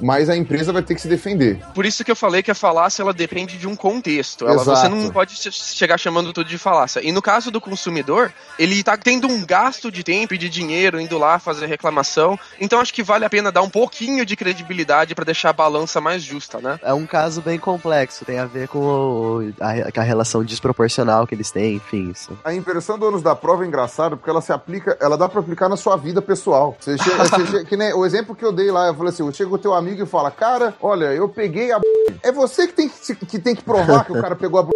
mas 0.00 0.28
a 0.28 0.36
empresa 0.36 0.72
vai 0.72 0.82
ter 0.82 0.94
que 0.94 1.00
se 1.00 1.08
defender. 1.08 1.58
Por 1.74 1.84
isso 1.86 2.04
que 2.04 2.10
eu 2.10 2.16
falei 2.16 2.42
que 2.42 2.50
a 2.50 2.54
falácia 2.54 3.02
ela 3.02 3.12
depende 3.12 3.56
de 3.58 3.66
um 3.66 3.74
contexto. 3.76 4.44
Ela, 4.46 4.60
Exato. 4.62 4.80
você 4.80 4.88
não 4.88 5.10
pode 5.10 5.34
che- 5.36 5.50
chegar 5.52 5.98
chamando 5.98 6.32
tudo 6.32 6.48
de 6.48 6.58
falácia. 6.58 7.00
E 7.06 7.10
no 7.12 7.22
caso 7.22 7.50
do 7.50 7.60
consumidor, 7.60 8.32
ele 8.58 8.82
tá 8.82 8.96
tendo 8.96 9.26
um 9.28 9.44
gasto 9.44 9.90
de 9.90 10.02
tempo 10.02 10.34
e 10.34 10.38
de 10.38 10.48
dinheiro 10.48 11.00
indo 11.00 11.18
lá 11.18 11.38
fazer 11.38 11.66
reclamação. 11.66 12.38
Então 12.60 12.80
acho 12.80 12.92
que 12.94 13.02
vale 13.02 13.24
a 13.24 13.30
pena 13.30 13.50
dar 13.52 13.62
um 13.62 13.70
pouquinho 13.70 14.24
de 14.26 14.36
credibilidade 14.36 15.14
pra 15.14 15.24
deixar 15.24 15.50
a 15.50 15.52
balança 15.52 16.00
mais 16.00 16.22
justa, 16.22 16.58
né? 16.60 16.78
É 16.82 16.92
um 16.92 17.06
caso 17.06 17.40
bem 17.40 17.58
complexo, 17.58 18.24
tem 18.24 18.38
a 18.38 18.44
ver 18.44 18.68
com 18.68 18.78
o- 18.80 19.52
a, 19.60 19.90
com 19.92 20.00
a 20.00 20.04
relação 20.04 20.44
desproporcional 20.44 21.26
que 21.26 21.34
eles 21.34 21.50
têm, 21.50 21.74
enfim. 21.76 22.10
Isso. 22.10 22.36
A 22.44 22.54
inversão 22.54 22.98
do 22.98 23.06
ônus 23.06 23.22
da 23.22 23.34
prova 23.34 23.64
é 23.64 23.66
engraçada 23.66 24.16
porque 24.16 24.30
ela 24.30 24.40
se 24.40 24.52
aplica, 24.52 24.96
ela 25.00 25.16
dá 25.16 25.28
pra 25.28 25.40
aplicar 25.40 25.68
na 25.68 25.76
sua 25.76 25.96
vida 25.96 26.20
pessoal. 26.22 26.76
Você 26.80 26.96
chega, 26.98 27.24
você 27.24 27.46
chega- 27.46 27.64
que 27.64 27.76
nem 27.76 27.92
o 27.94 28.04
exemplo 28.06 28.34
que 28.34 28.44
eu 28.44 28.52
dei 28.52 28.70
lá, 28.70 28.86
eu 28.88 28.94
falei 28.94 29.10
assim, 29.12 29.24
eu 29.26 29.32
chego 29.32 29.54
o 29.54 29.58
teu 29.58 29.74
amigo 29.74 29.87
e 29.92 30.06
fala, 30.06 30.30
cara, 30.30 30.74
olha, 30.80 31.06
eu 31.06 31.28
peguei 31.28 31.72
a 31.72 31.78
b... 31.78 31.84
É 32.22 32.32
você 32.32 32.66
que 32.66 32.72
tem 32.72 32.88
que, 32.88 33.14
que 33.14 33.38
tem 33.38 33.54
que 33.54 33.62
provar 33.62 34.04
que 34.04 34.12
o 34.12 34.20
cara 34.20 34.34
pegou 34.36 34.60
a 34.60 34.62
b... 34.62 34.70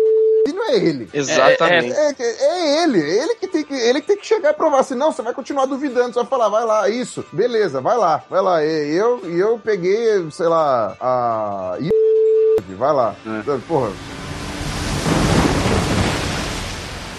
E 0.47 0.53
não 0.53 0.71
é 0.71 0.77
ele. 0.77 1.09
Exatamente. 1.15 1.93
É, 1.93 2.15
é- 2.19 2.23
é 2.23 2.83
ele, 2.85 2.99
ele 3.01 3.35
que, 3.37 3.47
tem 3.47 3.65
que, 3.65 3.75
ele 3.75 4.01
que 4.01 4.07
tem 4.09 4.17
que 4.17 4.27
chegar 4.27 4.51
e 4.51 4.55
provar, 4.55 4.83
senão 4.83 5.13
você 5.13 5.23
vai 5.23 5.33
continuar 5.33 5.67
duvidando, 5.67 6.13
você 6.13 6.21
vai 6.21 6.27
falar, 6.27 6.49
vai 6.49 6.65
lá, 6.65 6.89
isso, 6.89 7.25
beleza, 7.33 7.81
vai 7.81 7.97
lá, 7.97 8.23
vai 8.29 8.43
lá, 8.43 8.65
e 8.65 8.97
eu, 8.97 9.21
eu 9.25 9.59
peguei, 9.59 10.29
sei 10.31 10.47
lá, 10.47 10.97
a... 11.01 11.79
Vai 12.79 12.93
lá, 12.93 13.15
porra, 13.69 13.91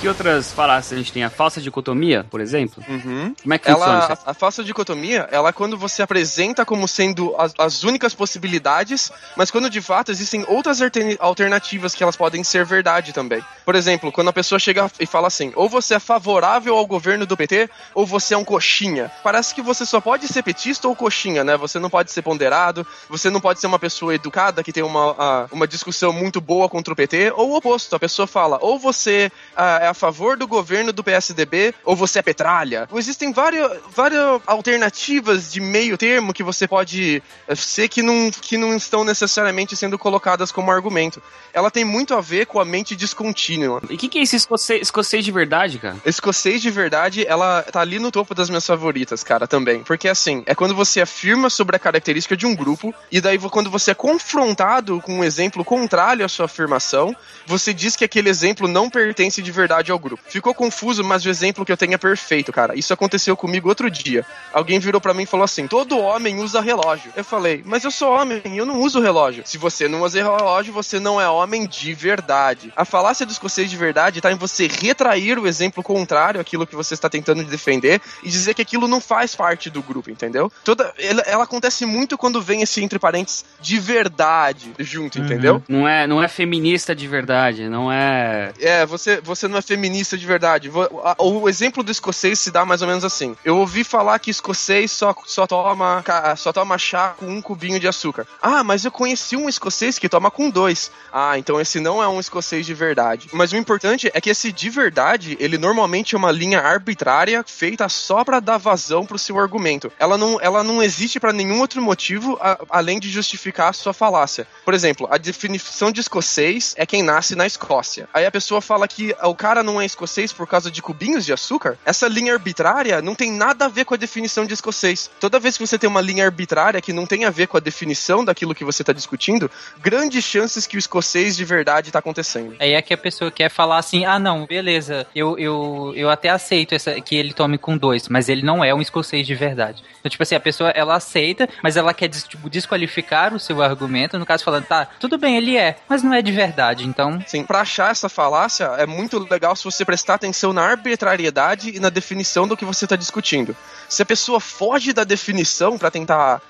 Que 0.03 0.09
outras 0.09 0.51
falácias 0.51 0.91
a 0.91 1.01
gente 1.01 1.13
tem? 1.13 1.23
A 1.23 1.29
falsa 1.29 1.61
dicotomia, 1.61 2.25
por 2.29 2.41
exemplo? 2.41 2.83
Uhum. 2.89 3.33
Como 3.41 3.53
é 3.53 3.57
que 3.57 3.71
funciona 3.71 3.93
Ela, 3.93 4.13
isso? 4.13 4.23
a, 4.25 4.31
a 4.31 4.33
falsa 4.33 4.61
dicotomia, 4.61 5.29
ela 5.31 5.47
é 5.47 5.53
quando 5.53 5.77
você 5.77 6.01
apresenta 6.01 6.65
como 6.65 6.89
sendo 6.89 7.33
as, 7.37 7.53
as 7.57 7.83
únicas 7.85 8.13
possibilidades, 8.13 9.09
mas 9.37 9.49
quando 9.49 9.69
de 9.69 9.79
fato 9.79 10.11
existem 10.11 10.43
outras 10.49 10.81
altern- 10.81 11.15
alternativas 11.21 11.95
que 11.95 12.03
elas 12.03 12.17
podem 12.17 12.43
ser 12.43 12.65
verdade 12.65 13.13
também. 13.13 13.41
Por 13.63 13.75
exemplo, 13.75 14.11
quando 14.11 14.27
a 14.27 14.33
pessoa 14.33 14.59
chega 14.59 14.91
e 14.99 15.05
fala 15.05 15.27
assim, 15.27 15.53
ou 15.55 15.69
você 15.69 15.93
é 15.93 15.99
favorável 15.99 16.75
ao 16.75 16.85
governo 16.85 17.25
do 17.25 17.37
PT, 17.37 17.69
ou 17.95 18.05
você 18.05 18.33
é 18.33 18.37
um 18.37 18.43
coxinha. 18.43 19.09
Parece 19.23 19.55
que 19.55 19.61
você 19.61 19.85
só 19.85 20.01
pode 20.01 20.27
ser 20.27 20.43
petista 20.43 20.85
ou 20.85 20.97
coxinha, 20.97 21.45
né? 21.45 21.55
Você 21.55 21.79
não 21.79 21.89
pode 21.89 22.11
ser 22.11 22.21
ponderado, 22.23 22.85
você 23.09 23.29
não 23.29 23.39
pode 23.39 23.61
ser 23.61 23.67
uma 23.67 23.79
pessoa 23.79 24.13
educada 24.13 24.65
que 24.65 24.73
tem 24.73 24.83
uma, 24.83 25.47
uma 25.49 25.65
discussão 25.65 26.11
muito 26.11 26.41
boa 26.41 26.67
contra 26.67 26.91
o 26.91 26.95
PT, 26.97 27.31
ou 27.37 27.51
o 27.51 27.55
oposto, 27.55 27.95
a 27.95 27.99
pessoa 27.99 28.27
fala, 28.27 28.57
ou 28.59 28.77
você 28.77 29.31
ah, 29.55 29.79
é 29.81 29.87
a 29.87 29.92
favor 29.93 30.37
do 30.37 30.47
governo 30.47 30.93
do 30.93 31.03
PSDB, 31.03 31.73
ou 31.83 31.95
você 31.95 32.19
é 32.19 32.21
petralha. 32.21 32.87
Existem 32.95 33.31
várias, 33.31 33.71
várias 33.93 34.41
alternativas 34.45 35.51
de 35.51 35.59
meio 35.59 35.97
termo 35.97 36.33
que 36.33 36.43
você 36.43 36.67
pode 36.67 37.21
eh, 37.47 37.55
ser 37.55 37.87
que 37.87 38.01
não, 38.01 38.31
que 38.31 38.57
não 38.57 38.75
estão 38.75 39.03
necessariamente 39.03 39.75
sendo 39.75 39.97
colocadas 39.97 40.51
como 40.51 40.71
argumento. 40.71 41.21
Ela 41.53 41.69
tem 41.69 41.83
muito 41.83 42.13
a 42.13 42.21
ver 42.21 42.45
com 42.45 42.59
a 42.59 42.65
mente 42.65 42.95
descontínua. 42.95 43.81
E 43.89 43.95
o 43.95 43.97
que, 43.97 44.07
que 44.07 44.19
é 44.19 44.21
esse 44.21 44.35
escocês, 44.35 44.81
escocês 44.81 45.23
de 45.23 45.31
verdade, 45.31 45.79
cara? 45.79 45.97
Escocês 46.05 46.61
de 46.61 46.69
verdade, 46.69 47.25
ela 47.27 47.61
tá 47.63 47.81
ali 47.81 47.99
no 47.99 48.11
topo 48.11 48.33
das 48.33 48.49
minhas 48.49 48.65
favoritas, 48.65 49.23
cara, 49.23 49.47
também. 49.47 49.83
Porque 49.83 50.07
assim, 50.07 50.43
é 50.45 50.55
quando 50.55 50.75
você 50.75 51.01
afirma 51.01 51.49
sobre 51.49 51.75
a 51.75 51.79
característica 51.79 52.35
de 52.35 52.45
um 52.45 52.55
grupo, 52.55 52.93
e 53.11 53.19
daí 53.19 53.37
quando 53.39 53.69
você 53.69 53.91
é 53.91 53.95
confrontado 53.95 55.01
com 55.01 55.19
um 55.19 55.23
exemplo 55.23 55.63
contrário 55.63 56.25
à 56.25 56.29
sua 56.29 56.45
afirmação, 56.45 57.15
você 57.45 57.73
diz 57.73 57.95
que 57.95 58.05
aquele 58.05 58.29
exemplo 58.29 58.67
não 58.67 58.89
pertence 58.89 59.41
de 59.41 59.51
verdade 59.51 59.82
ao 59.91 59.99
grupo. 59.99 60.23
Ficou 60.27 60.53
confuso, 60.53 61.03
mas 61.03 61.25
o 61.25 61.29
exemplo 61.29 61.65
que 61.65 61.71
eu 61.71 61.77
tenho 61.77 61.93
é 61.93 61.97
perfeito, 61.97 62.51
cara. 62.51 62.75
Isso 62.77 62.93
aconteceu 62.93 63.35
comigo 63.35 63.69
outro 63.69 63.89
dia. 63.89 64.25
Alguém 64.51 64.79
virou 64.79 64.99
para 65.01 65.13
mim 65.13 65.23
e 65.23 65.27
falou 65.27 65.43
assim: 65.43 65.67
todo 65.67 65.97
homem 65.97 66.39
usa 66.39 66.61
relógio. 66.61 67.11
Eu 67.15 67.23
falei, 67.23 67.61
mas 67.65 67.83
eu 67.83 67.91
sou 67.91 68.11
homem, 68.13 68.41
eu 68.45 68.65
não 68.65 68.79
uso 68.81 68.99
relógio. 69.01 69.43
Se 69.45 69.57
você 69.57 69.87
não 69.87 70.01
usa 70.01 70.21
relógio, 70.21 70.73
você 70.73 70.99
não 70.99 71.19
é 71.19 71.27
homem 71.29 71.65
de 71.67 71.93
verdade. 71.93 72.71
A 72.75 72.85
falácia 72.85 73.25
do 73.25 73.31
escocês 73.31 73.69
de 73.69 73.77
verdade 73.77 74.21
tá 74.21 74.31
em 74.31 74.35
você 74.37 74.67
retrair 74.67 75.37
o 75.39 75.47
exemplo 75.47 75.81
contrário 75.83 76.39
àquilo 76.39 76.65
que 76.67 76.75
você 76.75 76.93
está 76.93 77.09
tentando 77.09 77.43
defender 77.43 78.01
e 78.23 78.29
dizer 78.29 78.53
que 78.53 78.61
aquilo 78.61 78.87
não 78.87 78.99
faz 79.01 79.35
parte 79.35 79.69
do 79.69 79.81
grupo, 79.81 80.09
entendeu? 80.09 80.51
Toda, 80.63 80.93
ela, 80.97 81.21
ela 81.25 81.43
acontece 81.43 81.85
muito 81.85 82.17
quando 82.17 82.41
vem 82.41 82.61
esse 82.61 82.83
entre 82.83 82.99
parênteses 82.99 83.45
de 83.61 83.79
verdade 83.79 84.71
junto, 84.79 85.17
Uhum. 85.19 85.25
entendeu? 85.25 85.63
Não 85.67 85.87
é, 85.87 86.07
não 86.07 86.21
é 86.23 86.27
feminista 86.27 86.95
de 86.95 87.07
verdade, 87.07 87.67
não 87.69 87.91
é. 87.91 88.51
É, 88.59 88.85
você, 88.85 89.19
você 89.21 89.47
não 89.47 89.57
é 89.57 89.61
feminista 89.63 90.17
de 90.17 90.25
verdade. 90.25 90.69
O 91.17 91.47
exemplo 91.49 91.83
do 91.83 91.91
escocês 91.91 92.39
se 92.39 92.51
dá 92.51 92.65
mais 92.65 92.81
ou 92.81 92.87
menos 92.87 93.03
assim. 93.03 93.35
Eu 93.43 93.57
ouvi 93.57 93.83
falar 93.83 94.19
que 94.19 94.29
escocês 94.31 94.91
só, 94.91 95.15
só, 95.25 95.47
toma, 95.47 96.03
só 96.37 96.51
toma 96.53 96.77
chá 96.77 97.15
com 97.17 97.25
um 97.27 97.41
cubinho 97.41 97.79
de 97.79 97.87
açúcar. 97.87 98.27
Ah, 98.41 98.63
mas 98.63 98.85
eu 98.85 98.91
conheci 98.91 99.35
um 99.35 99.49
escocês 99.49 99.97
que 99.97 100.09
toma 100.09 100.29
com 100.31 100.49
dois. 100.49 100.91
Ah, 101.11 101.37
então 101.37 101.59
esse 101.59 101.79
não 101.79 102.01
é 102.01 102.07
um 102.07 102.19
escocês 102.19 102.65
de 102.65 102.73
verdade. 102.73 103.29
Mas 103.33 103.51
o 103.51 103.57
importante 103.57 104.09
é 104.13 104.21
que 104.21 104.29
esse 104.29 104.51
de 104.51 104.69
verdade, 104.69 105.37
ele 105.39 105.57
normalmente 105.57 106.15
é 106.15 106.17
uma 106.17 106.31
linha 106.31 106.59
arbitrária 106.59 107.43
feita 107.47 107.87
só 107.89 108.23
pra 108.23 108.39
dar 108.39 108.57
vazão 108.57 109.05
pro 109.05 109.17
seu 109.19 109.39
argumento. 109.39 109.91
Ela 109.99 110.17
não, 110.17 110.39
ela 110.41 110.63
não 110.63 110.81
existe 110.81 111.19
pra 111.19 111.33
nenhum 111.33 111.59
outro 111.59 111.81
motivo 111.81 112.37
a- 112.41 112.57
além 112.69 112.99
de 112.99 113.09
justificar 113.09 113.69
a 113.69 113.73
sua 113.73 113.93
falácia. 113.93 114.47
Por 114.65 114.73
exemplo, 114.73 115.07
a 115.09 115.17
definição 115.17 115.91
de 115.91 116.01
escocês 116.01 116.73
é 116.77 116.85
quem 116.85 117.01
nasce 117.03 117.35
na 117.35 117.45
Escócia. 117.45 118.07
Aí 118.13 118.25
a 118.25 118.31
pessoa 118.31 118.61
fala 118.61 118.87
que 118.87 119.15
o 119.23 119.35
cara 119.35 119.52
não 119.61 119.79
é 119.79 119.85
escocês 119.85 120.31
por 120.31 120.47
causa 120.47 120.71
de 120.71 120.81
cubinhos 120.81 121.25
de 121.25 121.33
açúcar. 121.33 121.77
Essa 121.85 122.07
linha 122.07 122.33
arbitrária 122.33 123.01
não 123.01 123.13
tem 123.13 123.31
nada 123.31 123.65
a 123.65 123.67
ver 123.67 123.85
com 123.85 123.93
a 123.93 123.97
definição 123.97 124.45
de 124.45 124.53
escocês. 124.53 125.11
Toda 125.19 125.39
vez 125.39 125.57
que 125.57 125.67
você 125.67 125.77
tem 125.77 125.89
uma 125.89 126.01
linha 126.01 126.25
arbitrária 126.25 126.81
que 126.81 126.93
não 126.93 127.05
tem 127.05 127.25
a 127.25 127.29
ver 127.29 127.47
com 127.47 127.57
a 127.57 127.59
definição 127.59 128.23
daquilo 128.23 128.55
que 128.55 128.63
você 128.63 128.81
está 128.81 128.93
discutindo, 128.93 129.51
grandes 129.79 130.23
chances 130.23 130.65
que 130.65 130.77
o 130.77 130.79
escocês 130.79 131.35
de 131.35 131.43
verdade 131.43 131.89
está 131.89 131.99
acontecendo. 131.99 132.55
Aí 132.59 132.73
é 132.73 132.81
que 132.81 132.93
a 132.93 132.97
pessoa 132.97 133.29
quer 133.29 133.49
falar 133.49 133.77
assim, 133.77 134.05
ah 134.05 134.17
não, 134.17 134.45
beleza, 134.45 135.05
eu, 135.13 135.37
eu, 135.37 135.93
eu 135.95 136.09
até 136.09 136.29
aceito 136.29 136.73
essa, 136.73 136.99
que 137.01 137.15
ele 137.15 137.33
tome 137.33 137.57
com 137.57 137.77
dois, 137.77 138.07
mas 138.07 138.29
ele 138.29 138.43
não 138.43 138.63
é 138.63 138.73
um 138.73 138.81
escocês 138.81 139.27
de 139.27 139.35
verdade. 139.35 139.83
Então, 139.99 140.09
tipo 140.09 140.23
assim, 140.23 140.35
a 140.35 140.39
pessoa, 140.39 140.69
ela 140.69 140.95
aceita, 140.95 141.49
mas 141.61 141.75
ela 141.75 141.93
quer 141.93 142.09
tipo, 142.09 142.49
desqualificar 142.49 143.33
o 143.33 143.39
seu 143.39 143.61
argumento, 143.61 144.17
no 144.17 144.25
caso 144.25 144.43
falando, 144.43 144.65
tá, 144.65 144.87
tudo 144.99 145.17
bem, 145.17 145.35
ele 145.35 145.57
é, 145.57 145.77
mas 145.89 146.03
não 146.03 146.13
é 146.13 146.21
de 146.21 146.31
verdade, 146.31 146.87
então... 146.87 147.19
Sim, 147.27 147.43
pra 147.43 147.61
achar 147.61 147.91
essa 147.91 148.07
falácia 148.07 148.65
é 148.77 148.85
muito 148.85 149.19
legal 149.29 149.42
se 149.55 149.65
você 149.65 149.83
prestar 149.83 150.15
atenção 150.15 150.53
na 150.53 150.63
arbitrariedade 150.63 151.75
e 151.75 151.79
na 151.79 151.89
definição 151.89 152.47
do 152.47 152.55
que 152.55 152.65
você 152.65 152.85
está 152.85 152.95
discutindo. 152.95 153.55
Se 153.89 154.01
a 154.01 154.05
pessoa 154.05 154.39
foge 154.39 154.93
da 154.93 155.03
definição 155.03 155.77
pra 155.77 155.91
tentar 155.91 156.41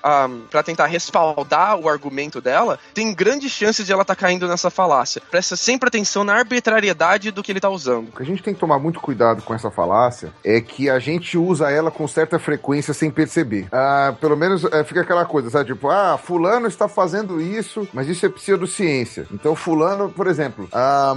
para 0.50 0.62
tentar 0.62 0.86
respaldar 0.86 1.76
o 1.76 1.88
argumento 1.88 2.40
dela, 2.40 2.78
tem 2.94 3.12
grandes 3.12 3.52
chances 3.52 3.84
de 3.84 3.92
ela 3.92 4.02
estar 4.02 4.16
caindo 4.16 4.46
nessa 4.48 4.70
falácia. 4.70 5.20
Presta 5.30 5.56
sempre 5.56 5.88
atenção 5.88 6.24
na 6.24 6.34
arbitrariedade 6.34 7.30
do 7.30 7.42
que 7.42 7.52
ele 7.52 7.60
tá 7.60 7.68
usando. 7.68 8.08
O 8.08 8.12
que 8.12 8.22
a 8.22 8.26
gente 8.26 8.42
tem 8.42 8.54
que 8.54 8.60
tomar 8.60 8.78
muito 8.78 9.00
cuidado 9.00 9.42
com 9.42 9.54
essa 9.54 9.70
falácia 9.70 10.32
é 10.42 10.60
que 10.60 10.88
a 10.88 10.98
gente 10.98 11.36
usa 11.36 11.70
ela 11.70 11.90
com 11.90 12.06
certa 12.06 12.38
frequência 12.38 12.94
sem 12.94 13.10
perceber. 13.10 13.66
Ah, 13.72 14.14
pelo 14.20 14.36
menos 14.36 14.64
é, 14.64 14.84
fica 14.84 15.00
aquela 15.00 15.24
coisa, 15.24 15.50
sabe? 15.50 15.72
Tipo, 15.72 15.90
ah, 15.90 16.16
fulano 16.16 16.66
está 16.66 16.88
fazendo 16.88 17.40
isso, 17.40 17.86
mas 17.92 18.08
isso 18.08 18.24
é 18.24 18.28
pseudociência. 18.28 19.26
Então, 19.32 19.54
fulano, 19.54 20.08
por 20.08 20.26
exemplo, 20.26 20.68
ah, 20.72 21.14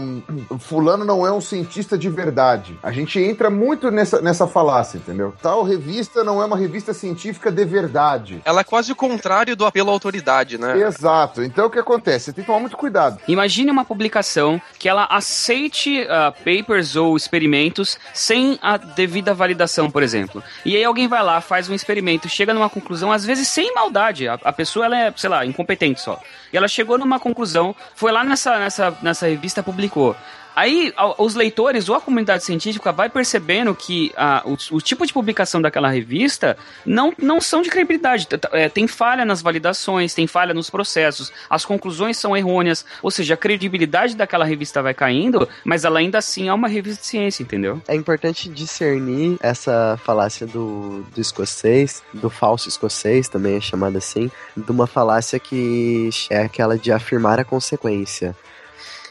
fulano 0.59 1.05
não 1.05 1.25
é 1.25 1.31
um 1.31 1.41
cientista 1.41 1.66
de 1.97 2.09
verdade. 2.09 2.77
A 2.81 2.91
gente 2.91 3.19
entra 3.19 3.49
muito 3.49 3.91
nessa, 3.91 4.21
nessa 4.21 4.47
falácia, 4.47 4.97
entendeu? 4.97 5.33
Tal 5.41 5.63
revista 5.63 6.23
não 6.23 6.41
é 6.41 6.45
uma 6.45 6.57
revista 6.57 6.93
científica 6.93 7.51
de 7.51 7.65
verdade. 7.65 8.41
Ela 8.45 8.61
é 8.61 8.63
quase 8.63 8.91
o 8.91 8.95
contrário 8.95 9.55
do 9.55 9.65
apelo 9.65 9.89
à 9.89 9.93
autoridade, 9.93 10.57
né? 10.57 10.79
Exato. 10.79 11.43
Então, 11.43 11.67
o 11.67 11.69
que 11.69 11.79
acontece? 11.79 12.25
Você 12.25 12.33
tem 12.33 12.43
que 12.43 12.47
tomar 12.47 12.59
muito 12.59 12.77
cuidado. 12.77 13.19
Imagine 13.27 13.71
uma 13.71 13.85
publicação 13.85 14.61
que 14.79 14.89
ela 14.89 15.05
aceite 15.05 16.05
ah, 16.09 16.31
papers 16.31 16.95
ou 16.95 17.15
experimentos 17.15 17.97
sem 18.13 18.57
a 18.61 18.77
devida 18.77 19.33
validação, 19.33 19.89
por 19.89 20.03
exemplo. 20.03 20.43
E 20.65 20.75
aí 20.75 20.83
alguém 20.83 21.07
vai 21.07 21.23
lá, 21.23 21.41
faz 21.41 21.69
um 21.69 21.73
experimento, 21.73 22.29
chega 22.29 22.53
numa 22.53 22.69
conclusão, 22.69 23.11
às 23.11 23.25
vezes 23.25 23.47
sem 23.47 23.73
maldade. 23.73 24.27
A, 24.27 24.35
a 24.43 24.53
pessoa 24.53 24.85
ela 24.85 24.97
é, 24.97 25.13
sei 25.15 25.29
lá, 25.29 25.45
incompetente 25.45 26.01
só. 26.01 26.19
E 26.51 26.57
ela 26.57 26.67
chegou 26.67 26.97
numa 26.97 27.19
conclusão, 27.19 27.75
foi 27.95 28.11
lá 28.11 28.23
nessa, 28.23 28.59
nessa, 28.59 28.97
nessa 29.01 29.27
revista, 29.27 29.61
publicou. 29.61 30.15
Aí 30.57 30.91
a- 30.97 31.21
os 31.21 31.35
leitores 31.35 31.87
ou 31.87 31.93
a 31.93 32.01
comunidade 32.01 32.43
científica 32.43 32.91
vai 32.91 33.09
percebendo 33.09 33.75
que 33.75 34.11
ah, 34.17 34.41
o, 34.43 34.57
o 34.77 34.81
tipo 34.81 35.05
de 35.05 35.13
publicação 35.13 35.61
daquela 35.61 35.87
revista 35.87 36.57
não, 36.83 37.13
não 37.21 37.39
são 37.39 37.61
de 37.61 37.69
credibilidade. 37.69 38.27
É, 38.51 38.67
tem 38.67 38.87
falha 38.87 39.23
nas 39.23 39.39
validações, 39.39 40.15
tem 40.15 40.25
falha 40.25 40.55
nos 40.55 40.67
processos, 40.67 41.31
as 41.47 41.63
conclusões 41.63 42.17
são 42.17 42.35
errôneas, 42.35 42.83
ou 43.03 43.11
seja, 43.11 43.35
a 43.35 43.37
credibilidade 43.37 44.15
daquela 44.15 44.45
revista 44.45 44.81
vai 44.81 44.95
caindo, 44.95 45.47
mas 45.63 45.85
ela 45.85 45.99
ainda 45.99 46.17
assim 46.17 46.49
é 46.49 46.53
uma 46.53 46.67
revista 46.67 47.01
de 47.01 47.07
ciência, 47.07 47.43
entendeu? 47.43 47.79
É 47.87 47.93
importante 47.93 48.49
discernir 48.49 49.37
essa 49.39 49.99
falácia 50.03 50.47
do, 50.47 51.03
do 51.13 51.21
escocês, 51.21 52.01
do 52.11 52.31
falso 52.31 52.67
escocês, 52.67 53.29
também 53.29 53.57
é 53.57 53.61
chamada 53.61 53.99
assim, 53.99 54.31
de 54.55 54.71
uma 54.71 54.87
falácia 54.87 55.39
que 55.39 56.09
é 56.31 56.41
aquela 56.41 56.79
de 56.79 56.91
afirmar 56.91 57.39
a 57.39 57.43
consequência. 57.43 58.35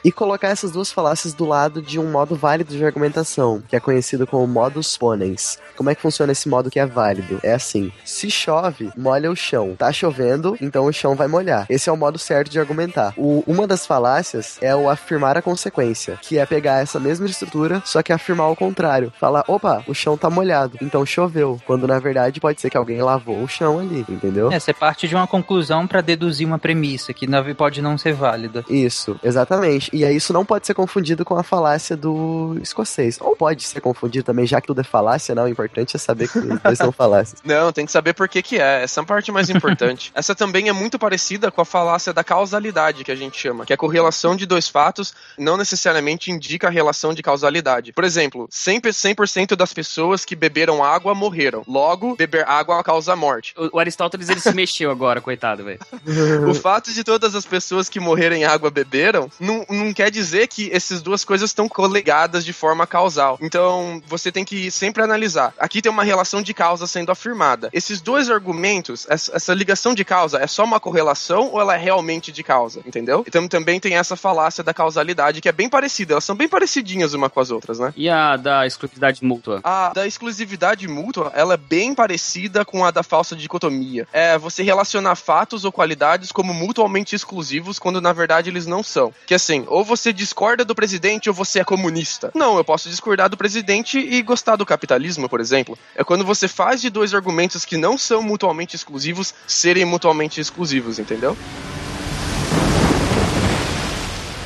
E 0.07 0.13
colocar 0.13 0.51
essas 0.51 0.71
duas 0.71 0.93
falácias 0.93 1.35
do 1.35 1.45
lado 1.45 1.83
de 1.83 1.99
um 1.99 2.09
modo 2.13 2.37
válido 2.37 2.73
de 2.73 2.85
argumentação, 2.85 3.61
que 3.69 3.75
é 3.75 3.81
conhecido 3.81 4.25
como 4.25 4.47
modus 4.47 4.97
ponens. 4.97 5.59
Como 5.77 5.91
é 5.91 5.97
que 5.97 6.01
funciona 6.01 6.31
esse 6.31 6.49
modo 6.49 6.71
que 6.71 6.79
é 6.79 6.87
válido? 6.87 7.41
É 7.43 7.55
assim: 7.55 7.91
se 8.05 8.31
chove, 8.31 8.93
molha 8.97 9.29
o 9.29 9.35
chão. 9.35 9.75
Tá 9.77 9.93
chovendo, 9.93 10.57
então 10.61 10.87
o 10.87 10.93
chão 10.93 11.17
vai 11.17 11.27
molhar. 11.27 11.67
Esse 11.69 11.89
é 11.89 11.93
o 11.93 11.97
modo 11.97 12.21
certo 12.21 12.49
de 12.53 12.61
argumentar. 12.61 13.15
O- 13.17 13.43
uma 13.49 13.67
das 13.67 13.85
falácias 13.85 14.59
é 14.61 14.77
o 14.77 14.89
afirmar 14.89 15.37
a 15.37 15.43
consequência, 15.43 16.17
que 16.23 16.39
é 16.39 16.47
pegar 16.47 16.81
essa 16.81 17.01
mesma 17.01 17.27
estrutura, 17.27 17.83
só 17.85 18.01
que 18.01 18.13
afirmar 18.13 18.49
o 18.49 18.55
contrário. 18.55 19.13
Falar, 19.19 19.45
opa, 19.49 19.83
o 19.89 19.93
chão 19.95 20.17
tá 20.17 20.31
molhado, 20.31 20.79
então 20.81 21.05
choveu. 21.05 21.61
Quando 21.67 21.89
na 21.89 21.99
verdade 21.99 22.39
pode 22.39 22.61
ser 22.61 22.71
que 22.71 22.77
alguém 22.77 23.03
lavou 23.03 23.43
o 23.43 23.49
chão 23.49 23.81
ali, 23.81 24.05
entendeu? 24.09 24.53
É, 24.53 24.61
você 24.61 24.73
parte 24.73 25.09
de 25.09 25.17
uma 25.17 25.27
conclusão 25.27 25.85
pra 25.85 26.01
deduzir 26.01 26.47
uma 26.47 26.61
premissa, 26.61 27.13
que 27.13 27.27
pode 27.57 27.83
não 27.83 27.99
ser 27.99 28.13
válida. 28.13 28.65
Isso, 28.71 29.19
exatamente. 29.25 29.96
E 29.97 30.05
aí 30.05 30.17
isso 30.17 30.33
não 30.33 30.45
pode 30.45 30.67
ser 30.67 30.75
confundido 30.75 31.25
com 31.25 31.37
a 31.37 31.43
falácia 31.43 31.97
do 31.97 32.59
escocês. 32.61 33.19
Ou 33.21 33.35
pode 33.35 33.65
ser 33.65 33.81
confundido 33.81 34.25
também, 34.25 34.47
já 34.47 34.61
que 34.61 34.67
tudo 34.67 34.83
é 34.83 34.85
falácia, 34.85 35.35
não. 35.35 35.45
O 35.45 35.49
importante 35.49 35.97
é 35.97 35.99
saber 35.99 36.29
que 36.29 36.39
os 36.39 36.61
dois 36.61 36.77
são 36.77 36.93
falácias. 36.93 37.41
Não, 37.47 37.73
tem 37.73 37.87
que 37.87 37.93
saber 37.93 38.13
por 38.13 38.29
que 38.29 38.43
que 38.43 38.59
é. 38.59 38.83
Essa 38.83 39.01
é 39.01 39.03
a 39.03 39.07
parte 39.07 39.33
mais 39.33 39.49
importante. 39.49 40.11
Essa 40.15 40.35
também 40.35 40.69
é 40.69 40.73
muito 40.73 40.99
parecida 40.99 41.51
com 41.51 41.61
a 41.61 41.65
falácia 41.65 42.13
da 42.13 42.23
causalidade, 42.23 43.05
que 43.05 43.13
a 43.13 43.15
gente 43.15 43.39
chama, 43.39 43.65
que 43.65 43.73
é 43.73 43.75
a 43.75 43.79
correlação 43.79 44.37
de 44.37 44.45
dois 44.45 44.69
fatos 44.69 45.15
não 45.39 45.57
necessariamente 45.57 46.31
indica 46.31 46.67
a 46.67 46.71
relação 46.71 47.15
de 47.15 47.23
causalidade. 47.23 47.93
Por 47.93 48.05
exemplo, 48.05 48.49
100%, 48.49 49.27
100 49.27 49.47
das 49.57 49.73
pessoas 49.73 50.25
que 50.25 50.37
beberam 50.37 50.85
água 50.85 51.15
morreram. 51.15 51.63
Logo, 51.67 52.17
beber 52.17 52.47
água 52.47 52.83
causa 52.83 53.13
a 53.13 53.17
morte. 53.17 53.55
O, 53.57 53.77
o 53.77 53.79
Aristóteles 53.79 54.29
ele 54.29 54.41
se 54.41 54.53
mexeu 54.53 54.91
agora, 54.91 55.21
coitado, 55.21 55.65
velho. 55.65 55.79
O 56.49 56.55
fato 56.55 56.93
de 56.93 57.03
todas 57.05 57.35
as 57.35 57.45
pessoas 57.45 57.89
que 57.89 58.01
morreram 58.01 58.37
em 58.37 58.45
água 58.45 58.71
beberam 58.71 59.31
não, 59.39 59.65
não 59.69 59.86
quer 59.93 60.11
dizer 60.11 60.49
que 60.49 60.71
essas 60.73 61.03
duas 61.03 61.25
coisas 61.25 61.51
estão 61.51 61.69
coligadas 61.69 62.45
de 62.45 62.53
forma 62.53 62.87
causal. 62.87 63.39
Então, 63.41 64.03
você 64.07 64.31
tem 64.31 64.45
que 64.45 64.71
sempre 64.71 65.03
analisar. 65.03 65.55
Aqui 65.59 65.83
tem 65.83 65.91
uma 65.91 66.05
relação 66.05 66.43
de 66.43 66.55
causa 66.55 66.87
sendo 66.87 67.13
afirmada. 67.13 67.69
Esses 67.73 68.01
dois 68.01 68.31
argumentos, 68.31 69.07
essa, 69.09 69.37
essa 69.37 69.55
ligação 69.55 69.95
de 69.95 70.05
causa, 70.05 70.39
é 70.39 70.47
só 70.47 70.65
uma 70.65 70.81
correlação 70.81 71.51
ou 71.53 71.61
ela 71.61 71.75
é 71.75 71.79
realmente 71.79 72.33
de 72.33 72.43
causa? 72.43 72.81
Entendeu? 72.87 73.25
Então, 73.27 73.47
também 73.49 73.81
tem 73.81 73.97
essa 73.97 74.17
falácia 74.17 74.63
da 74.63 74.75
causalidade, 74.75 75.41
que 75.41 75.49
é 75.49 75.53
bem 75.53 75.69
parecida. 75.69 76.15
Elas 76.15 76.25
são 76.25 76.37
bem 76.37 76.49
parecidinhas 76.49 77.15
uma 77.15 77.31
com 77.31 77.41
as 77.41 77.51
outras, 77.51 77.79
né? 77.79 77.93
E 77.97 78.09
a 78.09 78.37
da 78.37 78.67
exclusividade 78.67 79.25
mútua? 79.25 79.61
A 79.65 79.93
da 79.95 80.07
exclusividade 80.07 80.87
mútua, 80.89 81.33
ela 81.35 81.55
é 81.55 81.57
bem 81.57 81.95
parecida 81.95 82.65
com 82.65 82.85
a 82.85 82.91
da 82.91 83.03
falsa 83.03 83.37
dicotomia. 83.37 84.07
É 84.13 84.39
você 84.39 84.63
relacionar 84.63 85.17
fatos 85.17 85.65
ou 85.65 85.73
qualidades 85.73 86.33
como 86.33 86.55
mutuamente 86.55 87.15
exclusivos 87.15 87.79
quando 87.79 88.01
na 88.01 88.13
verdade 88.13 88.51
eles 88.51 88.67
não 88.67 88.83
são. 88.83 89.13
Que 89.27 89.35
assim, 89.35 89.66
ou 89.69 89.85
você 89.85 90.13
discorda 90.13 90.65
do 90.65 90.75
presidente 90.75 91.29
ou 91.29 91.35
você 91.35 91.61
é 91.61 91.65
comunista. 91.65 92.31
Não, 92.35 92.57
eu 92.57 92.65
posso 92.65 92.89
discordar 92.89 93.29
do 93.29 93.37
presidente 93.37 93.99
e 93.99 94.23
gostar 94.23 94.57
do 94.57 94.67
capitalismo, 94.67 95.29
por 95.29 95.41
exemplo. 95.41 95.79
É 95.95 96.03
quando 96.03 96.25
você 96.25 96.49
faz 96.49 96.81
de 96.81 96.91
dois 96.91 97.15
argumentos 97.15 97.65
que 97.65 97.77
não 97.77 97.97
são 97.97 98.23
mutuamente 98.23 98.77
exclusivos 98.77 99.35
serem 99.47 99.85
mutuamente 99.85 100.41
exclusivos, 100.41 100.99
entendeu? 100.99 101.37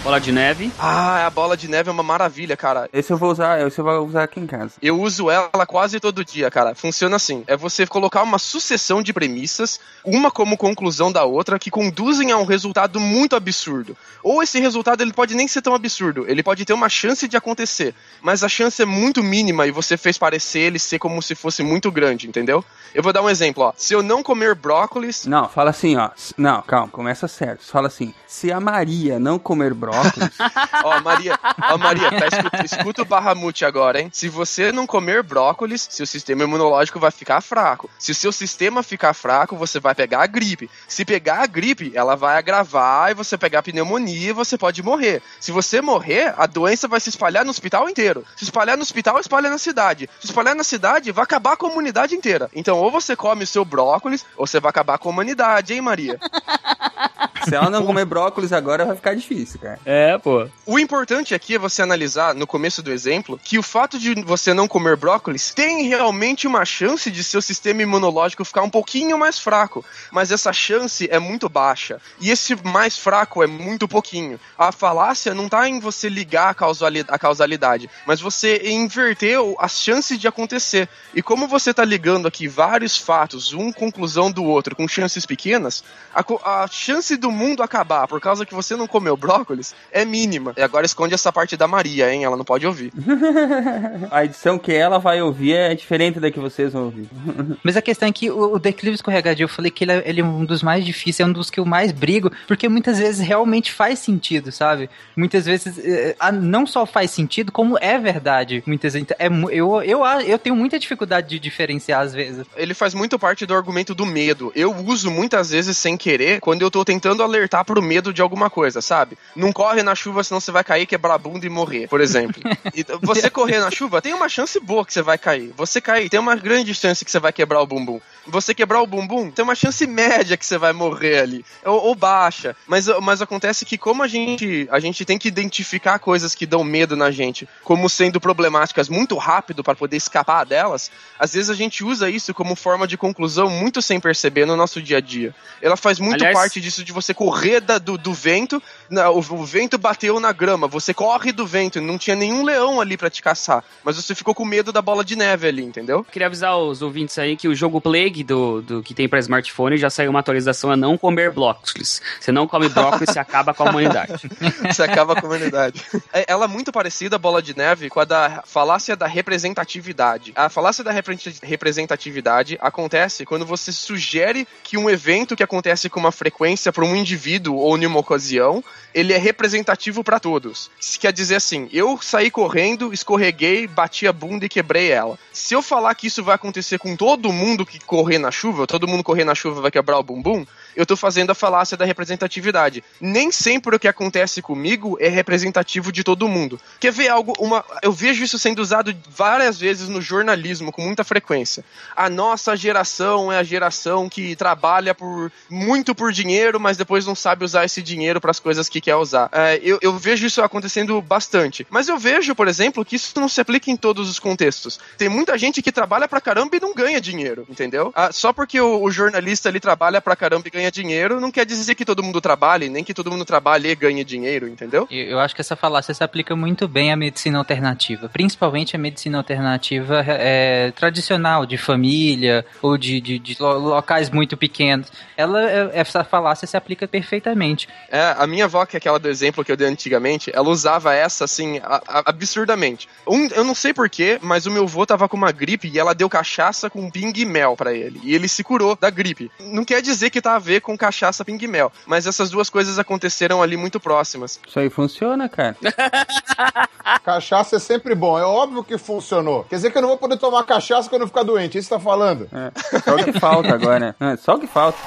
Bola 0.02 0.18
de 0.18 0.32
neve. 0.32 0.72
Ah, 0.78 1.26
a 1.26 1.30
bola 1.30 1.54
de 1.58 1.68
neve 1.68 1.90
é 1.90 1.92
uma 1.92 2.02
maravilha, 2.02 2.56
cara. 2.56 2.88
Esse 2.90 3.12
eu 3.12 3.18
vou 3.18 3.30
usar, 3.30 3.60
esse 3.66 3.78
eu 3.78 3.84
vou 3.84 4.06
usar 4.06 4.22
aqui 4.22 4.40
em 4.40 4.46
casa. 4.46 4.72
Eu 4.80 4.98
uso 4.98 5.30
ela 5.30 5.66
quase 5.66 6.00
todo 6.00 6.24
dia, 6.24 6.50
cara. 6.50 6.74
Funciona 6.74 7.16
assim: 7.16 7.44
é 7.46 7.54
você 7.54 7.86
colocar 7.86 8.22
uma 8.22 8.38
sucessão 8.38 9.02
de 9.02 9.12
premissas, 9.12 9.78
uma 10.02 10.30
como 10.30 10.56
conclusão 10.56 11.12
da 11.12 11.24
outra, 11.24 11.58
que 11.58 11.70
conduzem 11.70 12.32
a 12.32 12.38
um 12.38 12.46
resultado 12.46 12.98
muito 12.98 13.36
absurdo. 13.36 13.94
Ou 14.22 14.42
esse 14.42 14.58
resultado 14.58 15.02
ele 15.02 15.12
pode 15.12 15.34
nem 15.34 15.46
ser 15.46 15.60
tão 15.60 15.74
absurdo, 15.74 16.24
ele 16.26 16.42
pode 16.42 16.64
ter 16.64 16.72
uma 16.72 16.88
chance 16.88 17.28
de 17.28 17.36
acontecer, 17.36 17.94
mas 18.22 18.42
a 18.42 18.48
chance 18.48 18.80
é 18.80 18.86
muito 18.86 19.22
mínima 19.22 19.66
e 19.66 19.70
você 19.70 19.98
fez 19.98 20.16
parecer 20.16 20.60
ele 20.60 20.78
ser 20.78 20.98
como 20.98 21.22
se 21.22 21.34
fosse 21.34 21.62
muito 21.62 21.90
grande, 21.92 22.26
entendeu? 22.26 22.64
Eu 22.94 23.02
vou 23.02 23.12
dar 23.12 23.22
um 23.22 23.28
exemplo, 23.28 23.64
ó. 23.64 23.72
Se 23.76 23.92
eu 23.92 24.02
não 24.02 24.22
comer 24.22 24.54
brócolis, 24.54 25.26
Não, 25.26 25.46
fala 25.46 25.70
assim, 25.70 25.96
ó. 25.96 26.08
Não, 26.38 26.62
calma, 26.62 26.88
começa 26.88 27.28
certo. 27.28 27.64
Fala 27.66 27.88
assim: 27.88 28.14
se 28.26 28.50
a 28.50 28.58
Maria 28.58 29.20
não 29.20 29.38
comer 29.38 29.74
brócolis, 29.74 29.89
Ó, 30.84 31.00
Maria, 31.00 31.38
ó, 31.70 31.78
Maria, 31.78 32.10
tá, 32.10 32.26
escuta, 32.26 32.64
escuta 32.64 33.02
o 33.02 33.04
Bahamut 33.04 33.64
agora, 33.64 34.00
hein? 34.00 34.10
Se 34.12 34.28
você 34.28 34.72
não 34.72 34.86
comer 34.86 35.22
brócolis, 35.22 35.86
seu 35.90 36.06
sistema 36.06 36.44
imunológico 36.44 36.98
vai 36.98 37.10
ficar 37.10 37.40
fraco. 37.40 37.90
Se 37.98 38.12
o 38.12 38.14
seu 38.14 38.32
sistema 38.32 38.82
ficar 38.82 39.14
fraco, 39.14 39.56
você 39.56 39.78
vai 39.78 39.94
pegar 39.94 40.22
a 40.22 40.26
gripe. 40.26 40.70
Se 40.88 41.04
pegar 41.04 41.42
a 41.42 41.46
gripe, 41.46 41.92
ela 41.94 42.16
vai 42.16 42.36
agravar 42.36 43.10
e 43.10 43.14
você 43.14 43.36
pegar 43.36 43.62
pneumonia 43.62 44.30
e 44.30 44.32
você 44.32 44.56
pode 44.56 44.82
morrer. 44.82 45.22
Se 45.38 45.52
você 45.52 45.80
morrer, 45.80 46.34
a 46.36 46.46
doença 46.46 46.88
vai 46.88 47.00
se 47.00 47.10
espalhar 47.10 47.44
no 47.44 47.50
hospital 47.50 47.88
inteiro. 47.88 48.24
Se 48.36 48.44
espalhar 48.44 48.76
no 48.76 48.82
hospital, 48.82 49.18
espalha 49.18 49.50
na 49.50 49.58
cidade. 49.58 50.08
Se 50.20 50.26
espalhar 50.26 50.54
na 50.54 50.64
cidade, 50.64 51.12
vai 51.12 51.24
acabar 51.24 51.52
a 51.52 51.56
comunidade 51.56 52.14
inteira. 52.14 52.50
Então, 52.54 52.78
ou 52.78 52.90
você 52.90 53.14
come 53.14 53.44
o 53.44 53.46
seu 53.46 53.64
brócolis, 53.64 54.24
ou 54.36 54.46
você 54.46 54.60
vai 54.60 54.70
acabar 54.70 54.98
com 54.98 55.08
a 55.08 55.12
humanidade, 55.12 55.72
hein, 55.72 55.80
Maria? 55.80 56.18
se 57.44 57.54
ela 57.54 57.70
não 57.70 57.84
comer 57.86 58.04
brócolis 58.04 58.52
agora 58.52 58.84
vai 58.84 58.96
ficar 58.96 59.14
difícil, 59.14 59.58
cara. 59.60 59.78
É, 59.84 60.16
pô. 60.18 60.46
O 60.66 60.78
importante 60.78 61.34
aqui 61.34 61.54
é 61.54 61.58
você 61.58 61.82
analisar, 61.82 62.34
no 62.34 62.46
começo 62.46 62.82
do 62.82 62.90
exemplo, 62.92 63.38
que 63.42 63.58
o 63.58 63.62
fato 63.62 63.98
de 63.98 64.14
você 64.22 64.52
não 64.54 64.68
comer 64.68 64.96
brócolis 64.96 65.52
tem 65.54 65.88
realmente 65.88 66.46
uma 66.46 66.64
chance 66.64 67.10
de 67.10 67.22
seu 67.24 67.40
sistema 67.42 67.82
imunológico 67.82 68.44
ficar 68.44 68.62
um 68.62 68.70
pouquinho 68.70 69.18
mais 69.18 69.38
fraco. 69.38 69.84
Mas 70.10 70.30
essa 70.30 70.52
chance 70.52 71.08
é 71.10 71.18
muito 71.18 71.48
baixa. 71.48 72.00
E 72.20 72.30
esse 72.30 72.54
mais 72.64 72.96
fraco 72.96 73.42
é 73.42 73.46
muito 73.46 73.88
pouquinho. 73.88 74.38
A 74.58 74.70
falácia 74.72 75.34
não 75.34 75.48
tá 75.48 75.68
em 75.68 75.80
você 75.80 76.08
ligar 76.08 76.50
a, 76.50 76.54
causali- 76.54 77.04
a 77.08 77.18
causalidade, 77.18 77.88
mas 78.06 78.20
você 78.20 78.60
inverter 78.70 79.40
o- 79.40 79.56
as 79.58 79.80
chances 79.80 80.18
de 80.18 80.28
acontecer. 80.28 80.88
E 81.14 81.22
como 81.22 81.48
você 81.48 81.72
tá 81.74 81.84
ligando 81.84 82.28
aqui 82.28 82.46
vários 82.48 82.96
fatos, 82.96 83.52
um 83.52 83.72
conclusão 83.72 84.30
do 84.30 84.44
outro, 84.44 84.76
com 84.76 84.86
chances 84.88 85.24
pequenas, 85.26 85.82
a, 86.14 86.24
a 86.62 86.66
chance 86.68 87.16
do 87.16 87.30
mundo 87.40 87.62
acabar 87.62 88.06
por 88.06 88.20
causa 88.20 88.44
que 88.44 88.54
você 88.54 88.76
não 88.76 88.86
comeu 88.86 89.16
brócolis 89.16 89.74
é 89.90 90.04
mínima. 90.04 90.52
E 90.56 90.62
agora 90.62 90.84
esconde 90.84 91.14
essa 91.14 91.32
parte 91.32 91.56
da 91.56 91.66
Maria, 91.66 92.12
hein? 92.12 92.24
Ela 92.24 92.36
não 92.36 92.44
pode 92.44 92.66
ouvir. 92.66 92.92
A 94.10 94.24
edição 94.24 94.58
que 94.58 94.72
ela 94.72 94.98
vai 94.98 95.22
ouvir 95.22 95.54
é 95.54 95.74
diferente 95.74 96.20
da 96.20 96.30
que 96.30 96.38
vocês 96.38 96.72
vão 96.72 96.84
ouvir. 96.84 97.08
Mas 97.64 97.76
a 97.76 97.82
questão 97.82 98.08
é 98.08 98.12
que 98.12 98.30
o, 98.30 98.54
o 98.54 98.58
declive 98.58 98.94
escorregadio, 98.94 99.44
eu 99.44 99.48
falei 99.48 99.70
que 99.70 99.84
ele 99.84 99.92
é, 99.92 100.02
ele 100.04 100.20
é 100.20 100.24
um 100.24 100.44
dos 100.44 100.62
mais 100.62 100.84
difíceis, 100.84 101.20
é 101.20 101.30
um 101.30 101.32
dos 101.32 101.50
que 101.50 101.58
eu 101.58 101.64
mais 101.64 101.92
brigo, 101.92 102.30
porque 102.46 102.68
muitas 102.68 102.98
vezes 102.98 103.26
realmente 103.26 103.72
faz 103.72 103.98
sentido, 103.98 104.52
sabe? 104.52 104.90
Muitas 105.16 105.46
vezes 105.46 105.78
ah, 106.18 106.32
não 106.32 106.66
só 106.66 106.84
faz 106.84 107.10
sentido, 107.10 107.52
como 107.52 107.78
é 107.80 107.98
verdade. 107.98 108.62
Muitas 108.66 108.94
vezes 108.94 109.08
é, 109.18 109.26
eu, 109.50 109.82
eu, 109.82 110.04
eu 110.04 110.38
tenho 110.38 110.56
muita 110.56 110.78
dificuldade 110.78 111.28
de 111.28 111.38
diferenciar 111.38 112.02
às 112.02 112.12
vezes. 112.12 112.46
Ele 112.56 112.74
faz 112.74 112.94
muito 112.94 113.18
parte 113.18 113.46
do 113.46 113.54
argumento 113.54 113.94
do 113.94 114.04
medo. 114.04 114.52
Eu 114.54 114.74
uso 114.74 115.10
muitas 115.10 115.50
vezes 115.50 115.76
sem 115.76 115.96
querer 115.96 116.40
quando 116.40 116.62
eu 116.62 116.70
tô 116.70 116.84
tentando 116.84 117.19
alertar 117.22 117.64
pro 117.64 117.82
medo 117.82 118.12
de 118.12 118.22
alguma 118.22 118.48
coisa, 118.50 118.80
sabe? 118.80 119.16
Não 119.34 119.52
corre 119.52 119.82
na 119.82 119.94
chuva, 119.94 120.22
senão 120.24 120.40
você 120.40 120.50
vai 120.50 120.64
cair, 120.64 120.86
quebrar 120.86 121.14
a 121.14 121.18
bunda 121.18 121.46
e 121.46 121.48
morrer, 121.48 121.88
por 121.88 122.00
exemplo. 122.00 122.40
E 122.74 122.84
você 123.02 123.28
correr 123.28 123.58
na 123.58 123.70
chuva, 123.70 124.00
tem 124.00 124.14
uma 124.14 124.28
chance 124.28 124.58
boa 124.60 124.84
que 124.86 124.92
você 124.92 125.02
vai 125.02 125.18
cair. 125.18 125.52
Você 125.56 125.80
cair, 125.80 126.08
tem 126.08 126.20
uma 126.20 126.36
grande 126.36 126.74
chance 126.74 127.04
que 127.04 127.10
você 127.10 127.18
vai 127.18 127.32
quebrar 127.32 127.60
o 127.60 127.66
bumbum. 127.66 128.00
Você 128.26 128.54
quebrar 128.54 128.80
o 128.80 128.86
bumbum, 128.86 129.30
tem 129.30 129.42
uma 129.42 129.54
chance 129.54 129.84
média 129.86 130.36
que 130.36 130.46
você 130.46 130.56
vai 130.56 130.72
morrer 130.72 131.20
ali. 131.20 131.44
Ou, 131.64 131.86
ou 131.86 131.94
baixa. 131.94 132.54
Mas, 132.66 132.86
mas 133.02 133.20
acontece 133.20 133.64
que 133.64 133.76
como 133.76 134.02
a 134.02 134.08
gente, 134.08 134.68
a 134.70 134.78
gente 134.78 135.04
tem 135.04 135.18
que 135.18 135.26
identificar 135.28 135.98
coisas 135.98 136.34
que 136.34 136.46
dão 136.46 136.62
medo 136.62 136.96
na 136.96 137.10
gente 137.10 137.48
como 137.64 137.88
sendo 137.88 138.20
problemáticas 138.20 138.88
muito 138.88 139.16
rápido 139.16 139.64
para 139.64 139.74
poder 139.74 139.96
escapar 139.96 140.44
delas, 140.44 140.90
às 141.18 141.32
vezes 141.34 141.50
a 141.50 141.54
gente 141.54 141.82
usa 141.82 142.08
isso 142.08 142.32
como 142.32 142.54
forma 142.54 142.86
de 142.86 142.96
conclusão 142.96 143.50
muito 143.50 143.82
sem 143.82 143.98
perceber 143.98 144.46
no 144.46 144.56
nosso 144.56 144.80
dia 144.80 144.98
a 144.98 145.00
dia. 145.00 145.34
Ela 145.60 145.76
faz 145.76 145.98
muito 145.98 146.22
Aliás- 146.22 146.36
parte 146.36 146.60
disso 146.60 146.84
de 146.84 146.92
você 146.92 147.09
correr 147.14 147.60
da- 147.60 147.78
do, 147.78 147.96
do 147.98 148.12
vento, 148.12 148.62
o, 148.90 149.44
vento 149.44 149.78
bateu 149.78 150.18
na 150.18 150.32
grama, 150.32 150.66
você 150.66 150.92
corre 150.92 151.32
do 151.32 151.46
vento, 151.46 151.80
não 151.80 151.96
tinha 151.98 152.16
nenhum 152.16 152.42
leão 152.44 152.80
ali 152.80 152.96
pra 152.96 153.08
te 153.10 153.22
caçar, 153.22 153.62
mas 153.84 153.96
você 153.96 154.14
ficou 154.14 154.34
com 154.34 154.44
medo 154.44 154.72
da 154.72 154.82
bola 154.82 155.04
de 155.04 155.14
neve 155.16 155.46
ali, 155.48 155.62
entendeu? 155.62 156.04
Queria 156.04 156.26
avisar 156.26 156.56
os 156.58 156.82
ouvintes 156.82 157.18
aí 157.18 157.36
que 157.36 157.48
o 157.48 157.54
jogo 157.54 157.80
Plague 157.80 158.24
do, 158.24 158.60
do 158.62 158.82
que 158.82 158.94
tem 158.94 159.08
pra 159.08 159.18
smartphone 159.20 159.76
já 159.76 159.88
saiu 159.90 160.10
uma 160.10 160.20
atualização 160.20 160.70
a 160.70 160.76
não 160.76 160.96
comer 160.98 161.30
brócolis. 161.30 162.02
Você 162.20 162.32
não 162.32 162.46
come 162.48 162.68
brócolis, 162.68 163.10
você 163.14 163.18
acaba 163.18 163.54
com 163.54 163.64
a 163.64 163.70
humanidade. 163.70 164.28
Você 164.70 164.82
acaba 164.82 165.14
com 165.16 165.26
a 165.26 165.30
humanidade. 165.30 165.82
É- 166.12 166.24
Ela 166.28 166.44
é 166.44 166.48
muito 166.48 166.70
parecida, 166.72 167.16
a 167.16 167.18
bola 167.18 167.42
de 167.42 167.56
neve, 167.56 167.88
com 167.88 168.00
a 168.00 168.04
da 168.04 168.42
falácia 168.46 168.96
da 168.96 169.06
representatividade. 169.06 170.32
A 170.34 170.48
falácia 170.48 170.82
da 170.84 170.90
repre- 170.90 171.18
representatividade 171.42 172.58
acontece 172.60 173.24
quando 173.24 173.44
você 173.46 173.72
sugere 173.72 174.46
que 174.62 174.76
um 174.76 174.88
evento 174.88 175.36
que 175.36 175.42
acontece 175.42 175.88
com 175.88 176.00
uma 176.00 176.12
frequência 176.12 176.72
para 176.72 176.84
um 176.84 176.94
indivíduo 176.96 177.56
ou 177.56 177.76
em 177.76 177.86
uma 177.86 177.98
ocasião, 178.00 178.62
ele 178.94 179.12
é 179.12 179.18
representativo 179.18 180.02
para 180.02 180.20
todos. 180.20 180.70
Isso 180.80 180.98
quer 180.98 181.12
dizer 181.12 181.36
assim, 181.36 181.68
eu 181.72 181.98
saí 182.02 182.30
correndo, 182.30 182.92
escorreguei, 182.92 183.66
bati 183.66 184.06
a 184.06 184.12
bunda 184.12 184.46
e 184.46 184.48
quebrei 184.48 184.90
ela. 184.90 185.18
Se 185.32 185.54
eu 185.54 185.62
falar 185.62 185.94
que 185.94 186.06
isso 186.06 186.22
vai 186.22 186.34
acontecer 186.34 186.78
com 186.78 186.96
todo 186.96 187.32
mundo 187.32 187.66
que 187.66 187.78
correr 187.80 188.18
na 188.18 188.30
chuva, 188.30 188.66
todo 188.66 188.88
mundo 188.88 189.04
correr 189.04 189.24
na 189.24 189.34
chuva 189.34 189.60
vai 189.60 189.70
quebrar 189.70 189.98
o 189.98 190.02
bumbum, 190.02 190.46
eu 190.76 190.86
tô 190.86 190.96
fazendo 190.96 191.30
a 191.30 191.34
falácia 191.34 191.76
da 191.76 191.84
representatividade. 191.84 192.82
Nem 193.00 193.30
sempre 193.30 193.76
o 193.76 193.78
que 193.78 193.88
acontece 193.88 194.42
comigo 194.42 194.96
é 195.00 195.08
representativo 195.08 195.92
de 195.92 196.02
todo 196.04 196.28
mundo. 196.28 196.60
Quer 196.78 196.92
ver 196.92 197.08
algo? 197.08 197.34
Uma, 197.38 197.64
eu 197.82 197.92
vejo 197.92 198.24
isso 198.24 198.38
sendo 198.38 198.60
usado 198.60 198.94
várias 199.08 199.58
vezes 199.58 199.88
no 199.88 200.00
jornalismo, 200.00 200.72
com 200.72 200.82
muita 200.82 201.04
frequência. 201.04 201.64
A 201.96 202.08
nossa 202.08 202.56
geração 202.56 203.32
é 203.32 203.38
a 203.38 203.42
geração 203.42 204.08
que 204.08 204.36
trabalha 204.36 204.94
por 204.94 205.32
muito 205.48 205.94
por 205.94 206.12
dinheiro, 206.12 206.60
mas 206.60 206.76
depois 206.76 207.06
não 207.06 207.14
sabe 207.14 207.44
usar 207.44 207.64
esse 207.64 207.82
dinheiro 207.82 208.20
para 208.20 208.30
as 208.30 208.40
coisas 208.40 208.68
que 208.68 208.80
quer 208.80 208.96
usar. 208.96 209.28
É, 209.32 209.60
eu, 209.62 209.78
eu 209.80 209.96
vejo 209.96 210.26
isso 210.26 210.42
acontecendo 210.42 211.00
bastante. 211.00 211.66
Mas 211.70 211.88
eu 211.88 211.98
vejo, 211.98 212.34
por 212.34 212.48
exemplo, 212.48 212.84
que 212.84 212.96
isso 212.96 213.18
não 213.18 213.28
se 213.28 213.40
aplica 213.40 213.70
em 213.70 213.76
todos 213.76 214.08
os 214.08 214.18
contextos. 214.18 214.78
Tem 214.98 215.08
muita 215.08 215.38
gente 215.38 215.62
que 215.62 215.72
trabalha 215.72 216.08
pra 216.08 216.20
caramba 216.20 216.56
e 216.56 216.60
não 216.60 216.74
ganha 216.74 217.00
dinheiro, 217.00 217.46
entendeu? 217.48 217.92
Ah, 217.94 218.12
só 218.12 218.32
porque 218.32 218.60
o, 218.60 218.82
o 218.82 218.90
jornalista 218.90 219.48
ali 219.48 219.60
trabalha 219.60 220.00
pra 220.00 220.16
caramba 220.16 220.46
e 220.46 220.50
ganha 220.50 220.59
dinheiro, 220.68 221.20
não 221.20 221.30
quer 221.30 221.46
dizer 221.46 221.76
que 221.76 221.84
todo 221.84 222.02
mundo 222.02 222.20
trabalhe, 222.20 222.68
nem 222.68 222.82
que 222.82 222.92
todo 222.92 223.08
mundo 223.08 223.24
trabalhe 223.24 223.68
e 223.68 223.74
ganhe 223.76 224.02
dinheiro, 224.02 224.48
entendeu? 224.48 224.88
Eu, 224.90 225.04
eu 225.10 225.20
acho 225.20 225.32
que 225.32 225.40
essa 225.40 225.54
falácia 225.54 225.94
se 225.94 226.02
aplica 226.02 226.34
muito 226.34 226.66
bem 226.66 226.90
à 226.92 226.96
medicina 226.96 227.38
alternativa, 227.38 228.08
principalmente 228.08 228.74
à 228.74 228.78
medicina 228.80 229.18
alternativa 229.18 230.04
é, 230.08 230.72
tradicional, 230.72 231.46
de 231.46 231.56
família 231.56 232.44
ou 232.60 232.76
de, 232.76 233.00
de, 233.00 233.18
de 233.20 233.36
lo- 233.38 233.58
locais 233.58 234.10
muito 234.10 234.36
pequenos. 234.36 234.90
Ela, 235.16 235.48
é- 235.48 235.70
essa 235.74 236.02
falácia 236.02 236.46
se 236.48 236.56
aplica 236.56 236.88
perfeitamente. 236.88 237.68
É, 237.90 238.14
a 238.18 238.26
minha 238.26 238.46
avó, 238.46 238.66
que 238.66 238.76
é 238.76 238.78
aquela 238.78 238.98
do 238.98 239.08
exemplo 239.08 239.44
que 239.44 239.52
eu 239.52 239.56
dei 239.56 239.68
antigamente, 239.68 240.30
ela 240.34 240.48
usava 240.48 240.94
essa 240.94 241.24
assim, 241.24 241.58
a- 241.62 241.80
a- 241.86 242.02
absurdamente. 242.06 242.88
Um, 243.06 243.26
eu 243.28 243.44
não 243.44 243.54
sei 243.54 243.72
porquê, 243.74 244.18
mas 244.22 244.46
o 244.46 244.50
meu 244.50 244.64
avô 244.64 244.84
tava 244.86 245.08
com 245.08 245.16
uma 245.16 245.30
gripe 245.30 245.68
e 245.72 245.78
ela 245.78 245.94
deu 245.94 246.08
cachaça 246.08 246.70
com 246.70 246.90
ping 246.90 247.12
e 247.16 247.24
mel 247.24 247.56
pra 247.56 247.72
ele. 247.74 248.00
E 248.02 248.14
ele 248.14 248.26
se 248.26 248.42
curou 248.42 248.74
da 248.80 248.90
gripe. 248.90 249.30
Não 249.38 249.64
quer 249.64 249.82
dizer 249.82 250.10
que 250.10 250.20
tá 250.20 250.32
a 250.36 250.38
ver 250.50 250.60
com 250.60 250.76
cachaça 250.76 251.24
ping 251.24 251.38
mel, 251.46 251.72
mas 251.86 252.08
essas 252.08 252.28
duas 252.28 252.50
coisas 252.50 252.76
aconteceram 252.76 253.40
ali 253.40 253.56
muito 253.56 253.78
próximas. 253.78 254.40
Isso 254.44 254.58
aí 254.58 254.68
funciona, 254.68 255.28
cara. 255.28 255.56
Cachaça 257.04 257.56
é 257.56 257.58
sempre 257.58 257.94
bom. 257.94 258.18
É 258.18 258.24
óbvio 258.24 258.64
que 258.64 258.76
funcionou. 258.76 259.44
Quer 259.44 259.56
dizer 259.56 259.70
que 259.70 259.78
eu 259.78 259.82
não 259.82 259.90
vou 259.90 259.98
poder 259.98 260.16
tomar 260.16 260.42
cachaça 260.44 260.88
quando 260.88 261.02
eu 261.02 261.06
ficar 261.06 261.22
doente. 261.22 261.56
Isso 261.56 261.68
que 261.68 261.74
você 261.74 261.78
tá 261.78 261.80
falando? 261.80 262.28
É, 262.32 262.80
só 262.80 262.96
o 262.96 263.04
que 263.04 263.12
falta 263.18 263.54
agora. 263.54 263.94
É, 264.00 264.16
só 264.16 264.34
o 264.34 264.38
que 264.40 264.46
falta. 264.46 264.78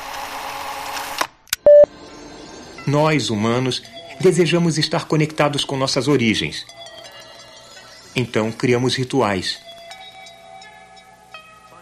Nós, 2.86 3.30
humanos, 3.30 3.82
desejamos 4.20 4.78
estar 4.78 5.06
conectados 5.06 5.64
com 5.64 5.78
nossas 5.78 6.08
origens. 6.08 6.66
Então 8.16 8.52
criamos 8.52 8.96
rituais. 8.96 9.60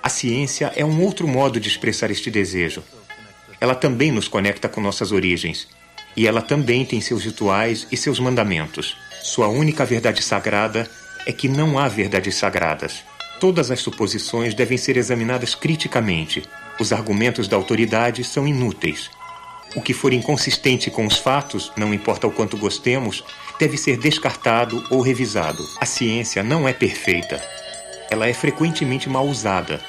A 0.04 0.10
ciência 0.10 0.72
é 0.76 0.86
um 0.86 1.04
outro 1.04 1.28
modo 1.28 1.60
de 1.60 1.68
expressar 1.68 2.12
este 2.12 2.30
desejo. 2.30 2.84
Ela 3.62 3.76
também 3.76 4.12
nos 4.12 4.28
conecta 4.28 4.68
com 4.68 4.82
nossas 4.82 5.12
origens. 5.12 5.68
E 6.18 6.28
ela 6.28 6.42
também 6.42 6.84
tem 6.84 7.00
seus 7.00 7.24
rituais 7.24 7.88
e 7.92 7.96
seus 7.96 8.20
mandamentos. 8.20 8.98
Sua 9.22 9.48
única 9.48 9.86
verdade 9.86 10.24
sagrada 10.24 10.90
é 11.28 11.32
que 11.32 11.48
não 11.48 11.78
há 11.78 11.88
verdades 11.88 12.36
sagradas. 12.36 13.04
Todas 13.40 13.70
as 13.70 13.80
suposições 13.80 14.56
devem 14.56 14.78
ser 14.78 14.98
examinadas 14.98 15.54
criticamente. 15.54 16.44
Os 16.80 16.92
argumentos 16.92 17.48
da 17.48 17.56
autoridade 17.56 18.24
são 18.24 18.48
inúteis. 18.48 19.10
O 19.76 19.82
que 19.82 19.94
for 19.94 20.12
inconsistente 20.12 20.90
com 20.90 21.06
os 21.06 21.18
fatos, 21.18 21.72
não 21.78 21.94
importa 21.94 22.28
o 22.28 22.32
quanto 22.32 22.58
gostemos, 22.58 23.24
deve 23.60 23.78
ser 23.78 23.98
descartado 23.98 24.84
ou 24.90 25.02
revisado. 25.02 25.64
A 25.80 25.86
ciência 25.86 26.44
não 26.44 26.68
é 26.68 26.74
perfeita. 26.74 27.42
Ela 28.10 28.28
é 28.28 28.34
frequentemente 28.34 29.08
mal 29.08 29.26
usada. 29.26 29.80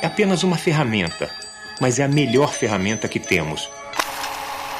É 0.00 0.06
apenas 0.06 0.42
uma 0.42 0.56
ferramenta, 0.56 1.30
mas 1.80 1.98
é 1.98 2.04
a 2.04 2.08
melhor 2.08 2.52
ferramenta 2.52 3.08
que 3.08 3.18
temos. 3.18 3.68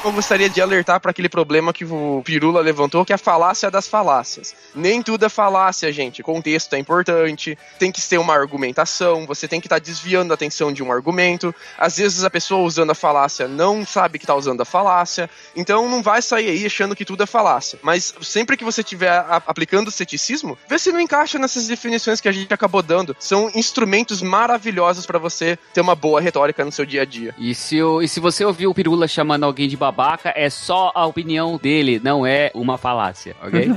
Eu 0.03 0.11
gostaria 0.11 0.49
de 0.49 0.59
alertar 0.59 0.99
para 0.99 1.11
aquele 1.11 1.29
problema 1.29 1.71
que 1.71 1.85
o 1.85 2.23
Pirula 2.25 2.59
levantou, 2.59 3.05
que 3.05 3.13
é 3.13 3.15
a 3.15 3.19
falácia 3.19 3.69
das 3.69 3.87
falácias. 3.87 4.55
Nem 4.73 4.99
tudo 4.99 5.25
é 5.25 5.29
falácia, 5.29 5.91
gente. 5.91 6.23
Contexto 6.23 6.73
é 6.73 6.79
importante, 6.79 7.55
tem 7.77 7.91
que 7.91 8.01
ter 8.01 8.17
uma 8.17 8.33
argumentação, 8.33 9.27
você 9.27 9.47
tem 9.47 9.61
que 9.61 9.67
estar 9.67 9.79
tá 9.79 9.85
desviando 9.85 10.31
a 10.31 10.33
atenção 10.33 10.73
de 10.73 10.81
um 10.81 10.91
argumento. 10.91 11.53
Às 11.77 11.97
vezes 11.97 12.23
a 12.23 12.31
pessoa 12.31 12.63
usando 12.63 12.89
a 12.89 12.95
falácia 12.95 13.47
não 13.47 13.85
sabe 13.85 14.17
que 14.17 14.25
está 14.25 14.33
usando 14.33 14.61
a 14.61 14.65
falácia, 14.65 15.29
então 15.55 15.87
não 15.87 16.01
vai 16.01 16.19
sair 16.19 16.49
aí 16.49 16.65
achando 16.65 16.95
que 16.95 17.05
tudo 17.05 17.21
é 17.21 17.27
falácia. 17.27 17.77
Mas 17.83 18.11
sempre 18.21 18.57
que 18.57 18.63
você 18.63 18.81
estiver 18.81 19.23
aplicando 19.29 19.91
ceticismo, 19.91 20.57
vê 20.67 20.79
se 20.79 20.91
não 20.91 20.99
encaixa 20.99 21.37
nessas 21.37 21.67
definições 21.67 22.19
que 22.19 22.27
a 22.27 22.31
gente 22.31 22.51
acabou 22.51 22.81
dando. 22.81 23.15
São 23.19 23.51
instrumentos 23.53 24.23
maravilhosos 24.23 25.05
para 25.05 25.19
você 25.19 25.59
ter 25.75 25.81
uma 25.81 25.93
boa 25.93 26.19
retórica 26.19 26.65
no 26.65 26.71
seu 26.71 26.87
dia 26.87 27.03
a 27.03 27.05
dia. 27.05 27.35
E 27.37 27.53
se, 27.53 27.77
eu, 27.77 28.01
e 28.01 28.07
se 28.07 28.19
você 28.19 28.43
ouviu 28.43 28.71
o 28.71 28.73
Pirula 28.73 29.07
chamando 29.07 29.43
alguém 29.43 29.69
de 29.69 29.77
babaca 29.91 30.33
é 30.35 30.49
só 30.49 30.91
a 30.95 31.05
opinião 31.05 31.57
dele, 31.57 32.01
não 32.03 32.25
é 32.25 32.49
uma 32.53 32.77
falácia, 32.77 33.35
ok? 33.41 33.69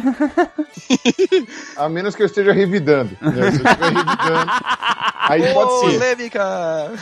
a 1.76 1.88
menos 1.88 2.14
que 2.14 2.22
eu 2.22 2.26
esteja 2.26 2.52
revidando. 2.52 3.16
Né? 3.20 3.32
Se 3.32 3.40
eu 3.40 3.48
estiver 3.48 3.92
revidando, 3.92 4.52
aí 5.28 5.52
pode 5.52 5.80
ser. 5.80 5.98
Polêmica! 5.98 6.92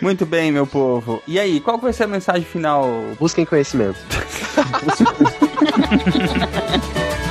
Muito 0.00 0.26
bem, 0.26 0.52
meu 0.52 0.66
povo. 0.66 1.22
E 1.26 1.38
aí, 1.38 1.60
qual 1.60 1.78
vai 1.78 1.92
ser 1.92 2.04
a 2.04 2.08
mensagem 2.08 2.44
final? 2.44 2.88
Busquem 3.18 3.44
conhecimento. 3.44 3.98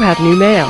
You 0.00 0.06
have 0.06 0.22
new 0.22 0.34
mail. 0.34 0.66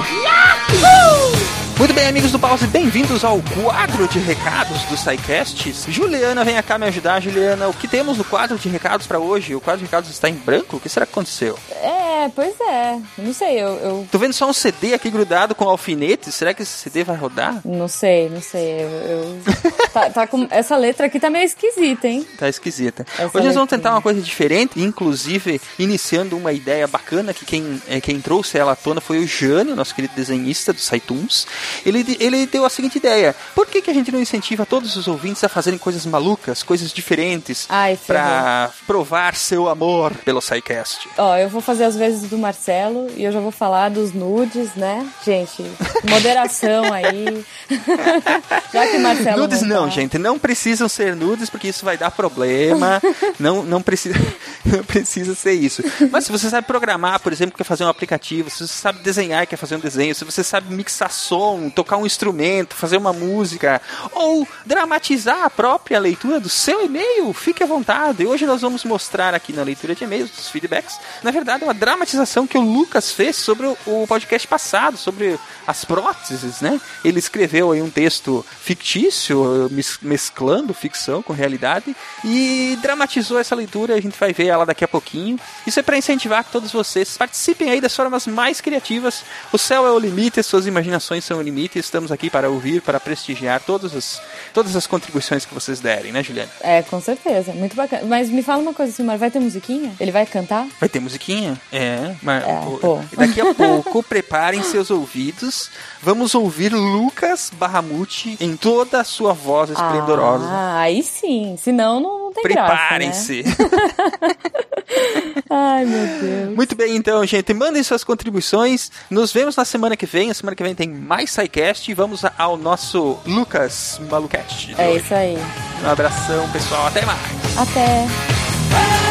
Muito 1.78 1.94
bem, 1.94 2.08
amigos 2.08 2.32
do 2.32 2.38
Pause, 2.40 2.66
bem-vindos 2.66 3.22
ao 3.24 3.40
quadro 3.62 4.08
de 4.08 4.18
recados 4.18 4.82
do 4.86 4.96
SciCast. 4.96 5.72
Juliana, 5.88 6.44
vem 6.44 6.60
cá 6.60 6.76
me 6.76 6.86
ajudar. 6.86 7.22
Juliana, 7.22 7.68
o 7.68 7.72
que 7.72 7.86
temos 7.86 8.18
no 8.18 8.24
quadro 8.24 8.58
de 8.58 8.68
recados 8.68 9.06
para 9.06 9.20
hoje? 9.20 9.54
O 9.54 9.60
quadro 9.60 9.78
de 9.78 9.84
recados 9.84 10.10
está 10.10 10.28
em 10.28 10.34
branco? 10.34 10.78
O 10.78 10.80
que 10.80 10.88
será 10.88 11.06
que 11.06 11.12
aconteceu? 11.12 11.56
É, 11.80 11.99
pois 12.28 12.54
é. 12.60 12.98
Não 13.18 13.32
sei, 13.32 13.60
eu, 13.60 13.68
eu... 13.68 14.08
Tô 14.10 14.18
vendo 14.18 14.32
só 14.32 14.48
um 14.48 14.52
CD 14.52 14.94
aqui 14.94 15.10
grudado 15.10 15.54
com 15.54 15.68
alfinete. 15.68 16.30
Será 16.32 16.52
que 16.52 16.62
esse 16.62 16.72
CD 16.78 17.04
vai 17.04 17.16
rodar? 17.16 17.60
Não 17.64 17.88
sei, 17.88 18.28
não 18.28 18.40
sei. 18.40 18.82
Eu, 18.82 18.88
eu... 18.88 19.40
tá, 19.92 20.10
tá 20.10 20.26
com... 20.26 20.46
Essa 20.50 20.76
letra 20.76 21.06
aqui 21.06 21.18
tá 21.18 21.30
meio 21.30 21.44
esquisita, 21.44 22.08
hein? 22.08 22.26
Tá 22.38 22.48
esquisita. 22.48 23.06
Essa 23.18 23.36
hoje 23.36 23.46
nós 23.46 23.54
vamos 23.54 23.70
tentar 23.70 23.92
uma 23.92 24.02
coisa 24.02 24.20
diferente, 24.20 24.80
inclusive 24.80 25.60
iniciando 25.78 26.36
uma 26.36 26.52
ideia 26.52 26.86
bacana 26.86 27.32
que 27.32 27.44
quem, 27.44 27.80
é, 27.88 28.00
quem 28.00 28.20
trouxe 28.20 28.58
ela 28.58 28.72
à 28.72 28.76
tona 28.76 29.00
foi 29.00 29.18
o 29.18 29.26
Jânio, 29.26 29.76
nosso 29.76 29.94
querido 29.94 30.14
desenhista 30.14 30.72
do 30.72 30.80
SciTunes 30.80 31.46
ele, 31.84 32.16
ele 32.20 32.46
deu 32.46 32.64
a 32.64 32.70
seguinte 32.70 32.96
ideia: 32.96 33.34
por 33.54 33.66
que, 33.66 33.82
que 33.82 33.90
a 33.90 33.94
gente 33.94 34.10
não 34.10 34.20
incentiva 34.20 34.66
todos 34.66 34.96
os 34.96 35.08
ouvintes 35.08 35.42
a 35.44 35.48
fazerem 35.48 35.78
coisas 35.78 36.04
malucas, 36.06 36.62
coisas 36.62 36.92
diferentes, 36.92 37.68
para 38.06 38.70
provar 38.86 39.34
seu 39.34 39.68
amor 39.68 40.14
pelo 40.24 40.40
SciCast? 40.40 41.08
Ó, 41.16 41.36
eu 41.36 41.48
vou 41.48 41.60
fazer 41.60 41.84
as 41.84 41.96
vezes 41.96 42.09
do 42.18 42.36
Marcelo 42.36 43.08
e 43.16 43.24
eu 43.24 43.32
já 43.32 43.40
vou 43.40 43.50
falar 43.50 43.88
dos 43.88 44.12
nudes, 44.12 44.74
né? 44.74 45.08
Gente, 45.24 45.64
moderação 46.08 46.92
aí. 46.92 47.44
já 48.72 48.86
que 48.86 48.98
Marcelo. 48.98 49.38
Nudes 49.38 49.62
não, 49.62 49.84
tá... 49.84 49.90
gente, 49.90 50.18
não 50.18 50.38
precisam 50.38 50.88
ser 50.88 51.14
nudes 51.14 51.48
porque 51.48 51.68
isso 51.68 51.84
vai 51.84 51.96
dar 51.96 52.10
problema. 52.10 53.00
não, 53.38 53.62
não, 53.62 53.80
precisa, 53.80 54.14
não 54.64 54.84
precisa 54.84 55.34
ser 55.34 55.52
isso. 55.52 55.82
Mas 56.10 56.24
se 56.24 56.32
você 56.32 56.50
sabe 56.50 56.66
programar, 56.66 57.20
por 57.20 57.32
exemplo, 57.32 57.56
quer 57.56 57.64
fazer 57.64 57.84
um 57.84 57.88
aplicativo, 57.88 58.50
se 58.50 58.66
você 58.66 58.74
sabe 58.74 59.00
desenhar, 59.00 59.46
quer 59.46 59.56
fazer 59.56 59.76
um 59.76 59.80
desenho, 59.80 60.14
se 60.14 60.24
você 60.24 60.42
sabe 60.42 60.74
mixar 60.74 61.10
som, 61.10 61.70
tocar 61.70 61.96
um 61.96 62.06
instrumento, 62.06 62.74
fazer 62.74 62.96
uma 62.96 63.12
música, 63.12 63.80
ou 64.12 64.46
dramatizar 64.66 65.44
a 65.44 65.50
própria 65.50 65.98
leitura 65.98 66.40
do 66.40 66.48
seu 66.48 66.84
e-mail, 66.84 67.32
fique 67.32 67.62
à 67.62 67.66
vontade. 67.66 68.26
Hoje 68.26 68.46
nós 68.46 68.60
vamos 68.60 68.84
mostrar 68.84 69.34
aqui 69.34 69.52
na 69.52 69.62
leitura 69.62 69.94
de 69.94 70.04
e-mails, 70.04 70.30
dos 70.30 70.48
feedbacks, 70.48 70.98
na 71.22 71.30
verdade, 71.30 71.64
uma 71.64 71.74
dramatização 71.74 71.99
que 72.46 72.58
o 72.58 72.60
Lucas 72.60 73.12
fez 73.12 73.36
sobre 73.36 73.66
o 73.66 74.06
podcast 74.06 74.46
passado, 74.46 74.96
sobre 74.96 75.38
as 75.66 75.84
próteses, 75.84 76.60
né? 76.60 76.80
Ele 77.04 77.18
escreveu 77.18 77.72
aí 77.72 77.82
um 77.82 77.90
texto 77.90 78.44
fictício, 78.60 79.70
mesclando 80.02 80.74
ficção 80.74 81.22
com 81.22 81.32
realidade, 81.32 81.94
e 82.24 82.78
dramatizou 82.82 83.38
essa 83.38 83.54
leitura, 83.54 83.94
a 83.94 84.00
gente 84.00 84.18
vai 84.18 84.32
ver 84.32 84.46
ela 84.46 84.66
daqui 84.66 84.84
a 84.84 84.88
pouquinho. 84.88 85.38
Isso 85.66 85.78
é 85.78 85.82
para 85.82 85.96
incentivar 85.96 86.44
que 86.44 86.50
todos 86.50 86.72
vocês 86.72 87.16
participem 87.16 87.70
aí 87.70 87.80
das 87.80 87.94
formas 87.94 88.26
mais 88.26 88.60
criativas. 88.60 89.22
O 89.52 89.58
céu 89.58 89.86
é 89.86 89.92
o 89.92 89.98
limite, 89.98 90.40
as 90.40 90.46
suas 90.46 90.66
imaginações 90.66 91.24
são 91.24 91.38
o 91.38 91.42
limite. 91.42 91.78
Estamos 91.78 92.10
aqui 92.10 92.30
para 92.30 92.48
ouvir, 92.48 92.82
para 92.82 92.98
prestigiar 93.00 93.60
todas 93.60 93.94
as, 93.94 94.20
todas 94.52 94.76
as 94.76 94.86
contribuições 94.86 95.44
que 95.44 95.54
vocês 95.54 95.80
derem, 95.80 96.12
né, 96.12 96.22
Juliane? 96.22 96.50
É, 96.60 96.82
com 96.82 97.00
certeza. 97.00 97.52
Muito 97.52 97.76
bacana. 97.76 98.04
Mas 98.06 98.28
me 98.28 98.42
fala 98.42 98.62
uma 98.62 98.74
coisa, 98.74 98.92
Silmar, 98.92 99.18
vai 99.18 99.30
ter 99.30 99.40
musiquinha? 99.40 99.94
Ele 100.00 100.10
vai 100.10 100.26
cantar? 100.26 100.66
Vai 100.78 100.88
ter 100.88 101.00
musiquinha? 101.00 101.60
É, 101.72 101.89
mas 102.22 102.42
é, 102.44 103.16
daqui 103.16 103.40
a 103.40 103.54
pouco, 103.54 104.02
preparem 104.04 104.62
seus 104.62 104.90
ouvidos. 104.90 105.70
Vamos 106.02 106.34
ouvir 106.34 106.72
Lucas 106.72 107.50
Barramuti 107.54 108.36
em 108.40 108.56
toda 108.56 109.00
a 109.00 109.04
sua 109.04 109.32
voz 109.32 109.70
esplendorosa. 109.70 110.44
Ah, 110.46 110.80
aí 110.80 111.02
sim. 111.02 111.56
Senão 111.58 112.00
não, 112.00 112.18
não 112.24 112.32
tem 112.32 112.42
Preparem-se. 112.42 113.42
Né? 113.42 113.54
Ai, 115.50 115.84
meu 115.84 116.06
Deus. 116.20 116.56
Muito 116.56 116.74
bem, 116.74 116.96
então, 116.96 117.24
gente. 117.26 117.52
Mandem 117.52 117.82
suas 117.82 118.04
contribuições. 118.04 118.90
Nos 119.10 119.32
vemos 119.32 119.56
na 119.56 119.64
semana 119.64 119.96
que 119.96 120.06
vem. 120.06 120.30
A 120.30 120.34
semana 120.34 120.54
que 120.54 120.62
vem 120.62 120.74
tem 120.74 120.88
mais 120.88 121.30
SciCast 121.30 121.90
e 121.90 121.94
vamos 121.94 122.22
ao 122.38 122.56
nosso 122.56 123.18
Lucas 123.26 124.00
Malucast. 124.10 124.74
É 124.78 124.96
isso 124.96 125.14
aí. 125.14 125.36
Um 125.84 125.88
abração, 125.88 126.48
pessoal. 126.50 126.86
Até 126.86 127.04
mais. 127.04 127.20
Até. 127.58 129.09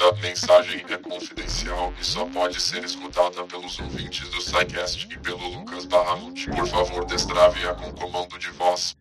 Esta 0.00 0.12
mensagem 0.22 0.84
é 0.88 0.96
confidencial 0.96 1.92
e 2.00 2.04
só 2.04 2.24
pode 2.26 2.60
ser 2.60 2.84
escutada 2.84 3.42
pelos 3.42 3.80
ouvintes 3.80 4.28
do 4.28 4.40
SciCast 4.40 5.08
e 5.10 5.18
pelo 5.18 5.44
Lucas 5.48 5.86
Barramute. 5.86 6.48
Por 6.50 6.68
favor, 6.68 7.04
destrave-a 7.04 7.74
com 7.74 7.92
comando 7.94 8.38
de 8.38 8.48
voz. 8.52 8.94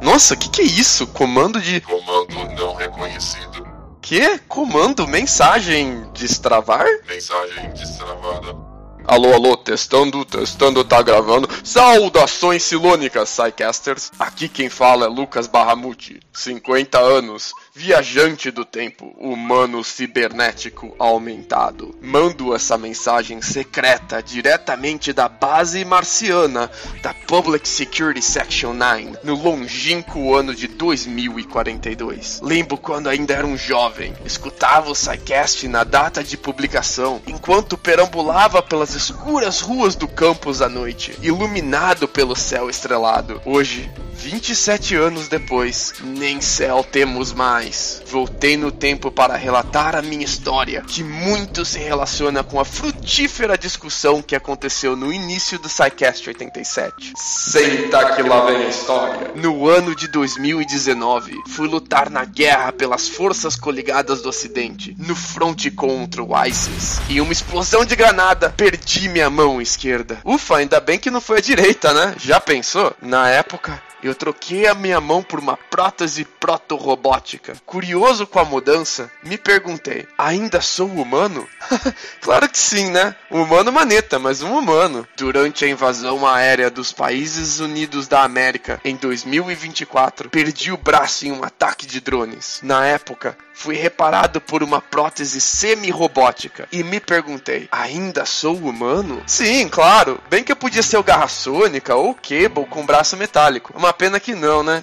Nossa, 0.00 0.34
que 0.34 0.48
que 0.48 0.62
é 0.62 0.64
isso? 0.64 1.06
Comando 1.08 1.60
de. 1.60 1.82
Comando 1.82 2.54
não 2.54 2.74
reconhecido. 2.74 3.68
Que? 4.00 4.38
Comando? 4.48 5.06
Mensagem 5.06 6.10
destravar? 6.14 6.86
Mensagem 7.06 7.68
destravada. 7.74 8.69
Alô, 9.10 9.34
alô, 9.34 9.56
testando, 9.56 10.24
testando, 10.24 10.84
tá 10.84 11.02
gravando. 11.02 11.48
Saudações 11.64 12.62
silônicas, 12.62 13.28
Psycasters. 13.28 14.12
Aqui 14.16 14.48
quem 14.48 14.68
fala 14.68 15.06
é 15.06 15.08
Lucas 15.08 15.48
Barramuti, 15.48 16.20
50 16.32 16.96
anos, 16.96 17.52
viajante 17.74 18.52
do 18.52 18.64
tempo, 18.64 19.12
humano 19.18 19.82
cibernético 19.82 20.94
aumentado. 20.96 21.92
Mando 22.00 22.54
essa 22.54 22.78
mensagem 22.78 23.42
secreta 23.42 24.22
diretamente 24.22 25.12
da 25.12 25.28
base 25.28 25.84
marciana 25.84 26.70
da 27.02 27.12
Public 27.12 27.68
Security 27.68 28.22
Section 28.22 28.74
9, 28.74 29.18
no 29.24 29.34
longínquo 29.34 30.36
ano 30.36 30.54
de 30.54 30.68
2042. 30.68 32.40
Lembro 32.42 32.76
quando 32.76 33.08
ainda 33.08 33.34
era 33.34 33.46
um 33.46 33.56
jovem, 33.56 34.14
escutava 34.24 34.88
o 34.88 34.94
Psycast 34.94 35.66
na 35.66 35.82
data 35.82 36.22
de 36.22 36.36
publicação, 36.36 37.20
enquanto 37.26 37.76
perambulava 37.76 38.62
pelas 38.62 38.99
escuras 39.00 39.62
ruas 39.62 39.94
do 39.94 40.06
campus 40.06 40.60
à 40.60 40.68
noite, 40.68 41.16
iluminado 41.22 42.06
pelo 42.06 42.36
céu 42.36 42.68
estrelado. 42.68 43.40
Hoje, 43.46 43.90
27 44.20 44.94
anos 44.96 45.28
depois, 45.28 45.94
nem 46.02 46.42
céu 46.42 46.84
temos 46.84 47.32
mais. 47.32 48.02
Voltei 48.06 48.54
no 48.54 48.70
tempo 48.70 49.10
para 49.10 49.34
relatar 49.34 49.96
a 49.96 50.02
minha 50.02 50.24
história, 50.24 50.82
que 50.82 51.02
muito 51.02 51.64
se 51.64 51.78
relaciona 51.78 52.44
com 52.44 52.60
a 52.60 52.64
frutífera 52.64 53.56
discussão 53.56 54.20
que 54.20 54.36
aconteceu 54.36 54.94
no 54.94 55.10
início 55.10 55.58
do 55.58 55.70
SciCast 55.70 56.28
87. 56.28 57.14
Senta 57.16 58.14
que 58.14 58.22
lá 58.22 58.44
vem 58.44 58.58
a 58.58 58.68
história. 58.68 59.32
No 59.36 59.66
ano 59.66 59.96
de 59.96 60.06
2019, 60.08 61.32
fui 61.48 61.66
lutar 61.66 62.10
na 62.10 62.26
guerra 62.26 62.72
pelas 62.72 63.08
forças 63.08 63.56
coligadas 63.56 64.20
do 64.20 64.28
Ocidente, 64.28 64.94
no 64.98 65.16
fronte 65.16 65.70
contra 65.70 66.22
o 66.22 66.46
ISIS. 66.46 67.00
E 67.08 67.22
uma 67.22 67.32
explosão 67.32 67.86
de 67.86 67.96
granada, 67.96 68.50
perdi 68.50 69.08
minha 69.08 69.30
mão 69.30 69.62
esquerda. 69.62 70.20
Ufa, 70.26 70.58
ainda 70.58 70.78
bem 70.78 70.98
que 70.98 71.10
não 71.10 71.22
foi 71.22 71.38
a 71.38 71.42
direita, 71.42 71.94
né? 71.94 72.14
Já 72.18 72.38
pensou? 72.38 72.94
Na 73.00 73.26
época, 73.30 73.80
eu 74.02 74.14
troquei 74.14 74.66
a 74.66 74.74
minha 74.74 75.00
mão 75.00 75.22
por 75.22 75.38
uma 75.38 75.56
prótese 75.56 76.24
proto-robótica. 76.24 77.54
Curioso 77.66 78.26
com 78.26 78.38
a 78.38 78.44
mudança, 78.44 79.10
me 79.22 79.36
perguntei: 79.36 80.06
ainda 80.16 80.60
sou 80.60 80.88
humano? 80.88 81.46
claro 82.20 82.48
que 82.48 82.58
sim, 82.58 82.90
né? 82.90 83.14
Humano 83.30 83.72
maneta, 83.72 84.18
mas 84.18 84.42
um 84.42 84.56
humano. 84.56 85.06
Durante 85.16 85.64
a 85.64 85.68
invasão 85.68 86.26
aérea 86.26 86.70
dos 86.70 86.92
Países 86.92 87.60
Unidos 87.60 88.08
da 88.08 88.22
América 88.22 88.80
em 88.84 88.96
2024, 88.96 90.30
perdi 90.30 90.72
o 90.72 90.76
braço 90.76 91.26
em 91.26 91.32
um 91.32 91.44
ataque 91.44 91.86
de 91.86 92.00
drones. 92.00 92.60
Na 92.62 92.84
época, 92.86 93.36
fui 93.60 93.76
reparado 93.76 94.40
por 94.40 94.62
uma 94.62 94.80
prótese 94.80 95.38
semi-robótica 95.38 96.66
e 96.72 96.82
me 96.82 96.98
perguntei: 96.98 97.68
ainda 97.70 98.24
sou 98.24 98.56
humano? 98.56 99.22
Sim, 99.26 99.68
claro. 99.68 100.18
Bem 100.30 100.42
que 100.42 100.50
eu 100.50 100.56
podia 100.56 100.82
ser 100.82 100.96
o 100.96 101.02
Garra 101.02 101.28
Sônica 101.28 101.94
ou 101.94 102.10
o 102.10 102.14
Cable 102.14 102.64
com 102.70 102.86
braço 102.86 103.18
metálico. 103.18 103.74
Uma 103.76 103.92
pena 103.92 104.18
que 104.18 104.34
não, 104.34 104.62
né? 104.62 104.82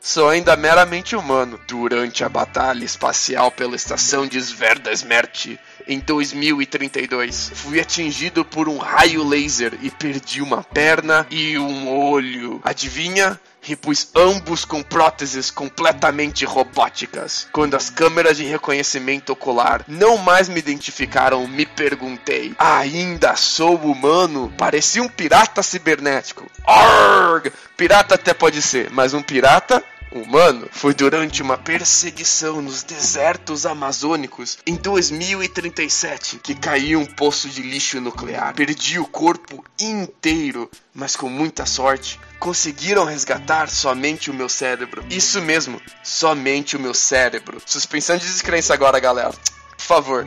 Sou 0.00 0.28
ainda 0.28 0.56
meramente 0.56 1.16
humano. 1.16 1.60
Durante 1.66 2.22
a 2.22 2.28
batalha 2.28 2.84
espacial 2.84 3.50
pela 3.50 3.74
estação 3.74 4.26
de 4.26 4.38
Sverdasmert 4.38 5.58
em 5.86 5.98
2032, 5.98 7.52
fui 7.54 7.80
atingido 7.80 8.44
por 8.44 8.68
um 8.68 8.78
raio 8.78 9.26
laser 9.26 9.78
e 9.82 9.90
perdi 9.90 10.40
uma 10.42 10.62
perna 10.62 11.26
e 11.30 11.58
um 11.58 11.88
olho. 11.88 12.60
Adivinha? 12.64 13.40
repus 13.62 14.08
ambos 14.14 14.64
com 14.64 14.82
próteses 14.82 15.50
completamente 15.50 16.44
robóticas. 16.44 17.46
Quando 17.52 17.76
as 17.76 17.88
câmeras 17.88 18.36
de 18.36 18.44
reconhecimento 18.44 19.32
ocular 19.32 19.84
não 19.86 20.18
mais 20.18 20.48
me 20.48 20.58
identificaram, 20.58 21.46
me 21.46 21.64
perguntei: 21.64 22.54
ainda 22.58 23.36
sou 23.36 23.76
humano? 23.76 24.52
Parecia 24.58 25.02
um 25.02 25.08
pirata 25.08 25.62
cibernético. 25.62 26.50
Arg! 26.66 27.52
Pirata 27.76 28.16
até 28.16 28.34
pode 28.34 28.60
ser, 28.60 28.90
mas 28.90 29.14
um 29.14 29.22
pirata 29.22 29.82
humano 30.14 30.68
foi 30.70 30.94
durante 30.94 31.42
uma 31.42 31.58
perseguição 31.58 32.60
nos 32.60 32.82
desertos 32.82 33.66
amazônicos 33.66 34.58
em 34.66 34.74
2037 34.74 36.38
que 36.38 36.54
caiu 36.54 37.00
um 37.00 37.06
poço 37.06 37.48
de 37.48 37.62
lixo 37.62 38.00
nuclear. 38.00 38.54
Perdi 38.54 38.98
o 38.98 39.06
corpo 39.06 39.64
inteiro, 39.80 40.70
mas 40.94 41.16
com 41.16 41.28
muita 41.28 41.66
sorte 41.66 42.18
conseguiram 42.38 43.04
resgatar 43.04 43.68
somente 43.68 44.30
o 44.30 44.34
meu 44.34 44.48
cérebro. 44.48 45.04
Isso 45.08 45.40
mesmo, 45.40 45.80
somente 46.02 46.76
o 46.76 46.80
meu 46.80 46.92
cérebro. 46.92 47.62
Suspensão 47.64 48.16
de 48.16 48.26
descrença 48.26 48.74
agora, 48.74 48.98
galera. 48.98 49.32
Por 49.76 49.84
favor. 49.84 50.26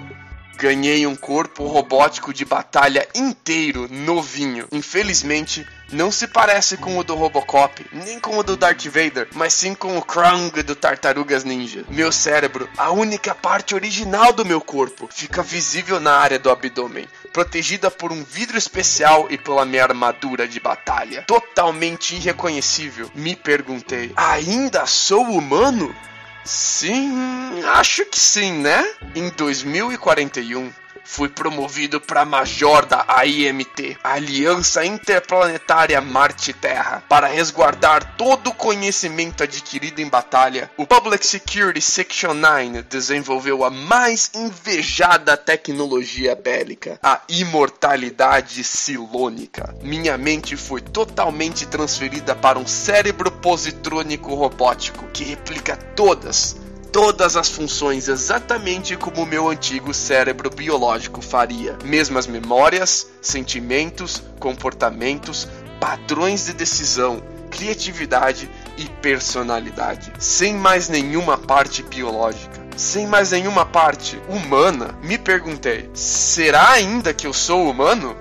Ganhei 0.57 1.05
um 1.05 1.17
corpo 1.17 1.65
robótico 1.67 2.33
de 2.33 2.45
batalha 2.45 3.05
inteiro, 3.13 3.89
novinho. 3.91 4.65
Infelizmente, 4.71 5.67
não 5.91 6.11
se 6.11 6.27
parece 6.27 6.77
com 6.77 6.97
o 6.97 7.03
do 7.03 7.15
Robocop, 7.15 7.85
nem 7.91 8.19
com 8.19 8.37
o 8.37 8.43
do 8.43 8.57
Darth 8.57 8.85
Vader, 8.85 9.27
mas 9.33 9.53
sim 9.53 9.73
com 9.73 9.97
o 9.97 10.01
Krang 10.01 10.51
do 10.63 10.75
Tartarugas 10.75 11.43
Ninja. 11.43 11.83
Meu 11.89 12.11
cérebro, 12.11 12.69
a 12.77 12.91
única 12.91 13.35
parte 13.35 13.75
original 13.75 14.33
do 14.33 14.45
meu 14.45 14.59
corpo, 14.59 15.07
fica 15.11 15.43
visível 15.43 15.99
na 15.99 16.13
área 16.13 16.39
do 16.39 16.49
abdômen, 16.49 17.07
protegida 17.31 17.91
por 17.91 18.11
um 18.11 18.23
vidro 18.23 18.57
especial 18.57 19.27
e 19.29 19.37
pela 19.37 19.65
minha 19.65 19.83
armadura 19.83 20.47
de 20.47 20.59
batalha. 20.59 21.23
Totalmente 21.23 22.15
irreconhecível. 22.15 23.09
Me 23.13 23.35
perguntei: 23.35 24.11
ainda 24.15 24.85
sou 24.85 25.23
humano? 25.23 25.95
Sim, 26.43 27.63
acho 27.73 28.05
que 28.05 28.19
sim, 28.19 28.53
né? 28.53 28.85
Em 29.15 29.29
2041, 29.29 30.71
fui 31.05 31.29
promovido 31.29 32.01
para 32.01 32.25
major 32.25 32.85
da 32.85 33.05
AIMT, 33.07 33.97
Aliança 34.03 34.83
Interplanetária 34.83 36.01
Marte-Terra, 36.01 37.03
para 37.07 37.27
resguardar 37.27 38.17
todo 38.17 38.49
o 38.49 38.53
conhecimento 38.53 39.43
adquirido 39.43 39.99
em 39.99 40.09
batalha. 40.09 40.69
O 40.75 40.85
Public 40.85 41.25
Security 41.25 41.79
Section 41.79 42.33
9 42.33 42.81
desenvolveu 42.89 43.63
a 43.63 43.69
mais 43.69 44.31
invejada 44.33 45.37
tecnologia 45.37 46.35
bélica, 46.35 46.99
a 47.01 47.21
imortalidade 47.29 48.63
silônica. 48.63 49.75
Minha 49.81 50.17
mente 50.17 50.57
foi 50.57 50.81
totalmente 50.81 51.67
transferida 51.67 52.35
para 52.35 52.57
um 52.57 52.65
cérebro 52.65 53.31
positrônico 53.31 54.33
robótico 54.33 55.05
que 55.13 55.23
replica 55.23 55.77
todas 55.95 56.64
todas 56.95 57.35
as 57.35 57.49
funções 57.49 58.07
exatamente 58.07 58.95
como 58.95 59.23
o 59.23 59.25
meu 59.25 59.49
antigo 59.49 59.93
cérebro 59.93 60.49
biológico 60.49 61.21
faria. 61.21 61.77
Mesmas 61.83 62.25
memórias, 62.25 63.05
sentimentos, 63.21 64.23
comportamentos, 64.39 65.45
padrões 65.77 66.45
de 66.45 66.53
decisão, 66.53 67.21
criatividade 67.51 68.49
e 68.77 68.85
personalidade, 69.01 70.13
sem 70.19 70.53
mais 70.53 70.87
nenhuma 70.87 71.37
parte 71.37 71.83
biológica. 71.83 72.65
Sem 72.77 73.05
mais 73.05 73.31
nenhuma 73.31 73.65
parte 73.65 74.17
humana, 74.29 74.97
me 75.03 75.17
perguntei: 75.17 75.89
será 75.93 76.71
ainda 76.71 77.13
que 77.13 77.27
eu 77.27 77.33
sou 77.33 77.69
humano? 77.69 78.15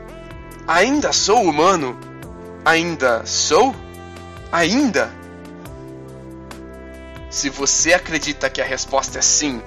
Ainda 0.66 1.12
sou 1.12 1.44
humano? 1.44 1.96
Ainda 2.64 3.24
sou? 3.24 3.72
Ainda? 4.50 5.12
Se 7.34 7.50
você 7.50 7.92
acredita 7.92 8.48
que 8.48 8.62
a 8.62 8.64
resposta 8.64 9.18
é 9.18 9.20
sim, 9.20 9.60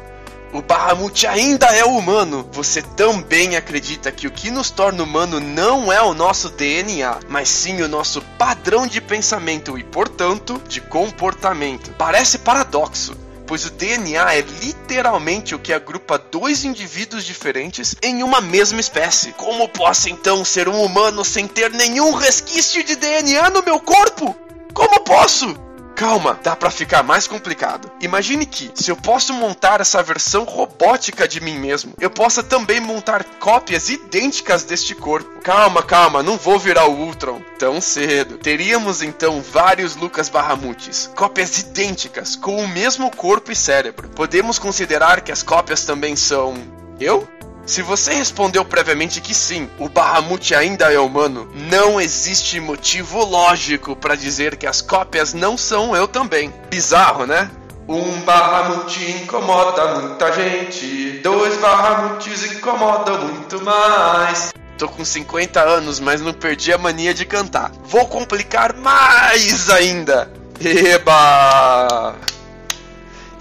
o 0.54 0.62
Bahamut 0.62 1.28
ainda 1.28 1.66
é 1.76 1.84
humano. 1.84 2.48
Você 2.54 2.82
também 2.82 3.58
acredita 3.58 4.10
que 4.10 4.26
o 4.26 4.32
que 4.32 4.50
nos 4.50 4.72
torna 4.72 5.04
humano 5.04 5.42
não 5.42 5.92
é 5.92 6.02
o 6.02 6.14
nosso 6.14 6.50
DNA, 6.50 7.20
mas 7.28 7.50
sim 7.50 7.82
o 7.82 7.90
nosso 7.90 8.22
padrão 8.40 8.88
de 8.88 9.02
pensamento 9.02 9.78
e, 9.78 9.84
portanto, 9.84 10.62
de 10.66 10.80
comportamento. 10.80 11.92
Parece 11.98 12.38
paradoxo, 12.38 13.18
pois 13.46 13.66
o 13.66 13.70
DNA 13.70 14.36
é 14.36 14.40
literalmente 14.40 15.54
o 15.54 15.60
que 15.60 15.74
agrupa 15.74 16.18
dois 16.18 16.64
indivíduos 16.64 17.26
diferentes 17.26 17.98
em 18.02 18.24
uma 18.24 18.40
mesma 18.40 18.80
espécie. 18.80 19.34
Como 19.34 19.68
posso 19.68 20.08
então 20.10 20.46
ser 20.46 20.70
um 20.70 20.82
humano 20.82 21.26
sem 21.26 21.46
ter 21.46 21.70
nenhum 21.72 22.14
resquício 22.14 22.82
de 22.82 22.96
DNA 22.96 23.50
no 23.50 23.62
meu 23.62 23.78
corpo? 23.78 24.34
Como 24.74 25.02
posso? 25.02 25.67
Calma, 25.98 26.40
dá 26.44 26.56
para 26.56 26.70
ficar 26.70 27.02
mais 27.02 27.28
complicado. 27.28 27.92
Imagine 28.00 28.46
que, 28.46 28.72
se 28.76 28.92
eu 28.92 28.96
posso 28.96 29.34
montar 29.34 29.82
essa 29.82 30.04
versão 30.04 30.44
robótica 30.44 31.28
de 31.28 31.42
mim 31.42 31.58
mesmo, 31.58 31.96
eu 32.00 32.08
possa 32.08 32.44
também 32.44 32.80
montar 32.80 33.24
cópias 33.40 33.90
idênticas 33.90 34.64
deste 34.64 34.94
corpo. 34.94 35.42
Calma, 35.42 35.82
calma, 35.82 36.22
não 36.22 36.38
vou 36.38 36.60
virar 36.60 36.86
o 36.86 36.94
Ultron 36.94 37.42
tão 37.58 37.82
cedo. 37.82 38.38
Teríamos 38.38 39.02
então 39.02 39.42
vários 39.42 39.96
Lucas 39.96 40.30
Barramutes, 40.30 41.10
cópias 41.16 41.58
idênticas, 41.58 42.36
com 42.36 42.58
o 42.58 42.68
mesmo 42.68 43.10
corpo 43.10 43.52
e 43.52 43.56
cérebro. 43.56 44.08
Podemos 44.10 44.60
considerar 44.60 45.22
que 45.22 45.32
as 45.32 45.42
cópias 45.42 45.84
também 45.84 46.16
são. 46.16 46.54
Eu? 47.00 47.28
Se 47.68 47.82
você 47.82 48.14
respondeu 48.14 48.64
previamente 48.64 49.20
que 49.20 49.36
sim, 49.36 49.70
o 49.78 49.90
Bahamut 49.90 50.56
ainda 50.56 50.90
é 50.92 50.98
humano, 50.98 51.52
não 51.70 52.00
existe 52.00 52.62
motivo 52.62 53.26
lógico 53.26 53.94
para 53.94 54.16
dizer 54.16 54.56
que 54.56 54.66
as 54.66 54.82
cópias 54.82 55.34
não 55.34 55.58
são 55.58 55.94
eu 55.94 56.08
também. 56.08 56.54
Bizarro, 56.70 57.26
né? 57.26 57.52
Um 57.86 58.22
Bahamut 58.22 59.12
incomoda 59.12 60.00
muita 60.00 60.32
gente, 60.32 61.20
dois 61.22 61.58
Bahamuts 61.58 62.54
incomodam 62.54 63.28
muito 63.28 63.62
mais. 63.62 64.54
Tô 64.78 64.88
com 64.88 65.04
50 65.04 65.60
anos, 65.62 66.00
mas 66.00 66.22
não 66.22 66.32
perdi 66.32 66.72
a 66.72 66.78
mania 66.78 67.14
de 67.14 67.26
cantar. 67.26 67.74
Vou 67.84 68.08
complicar 68.08 68.78
mais 68.78 69.70
ainda. 69.70 70.32
Eba! 70.62 72.16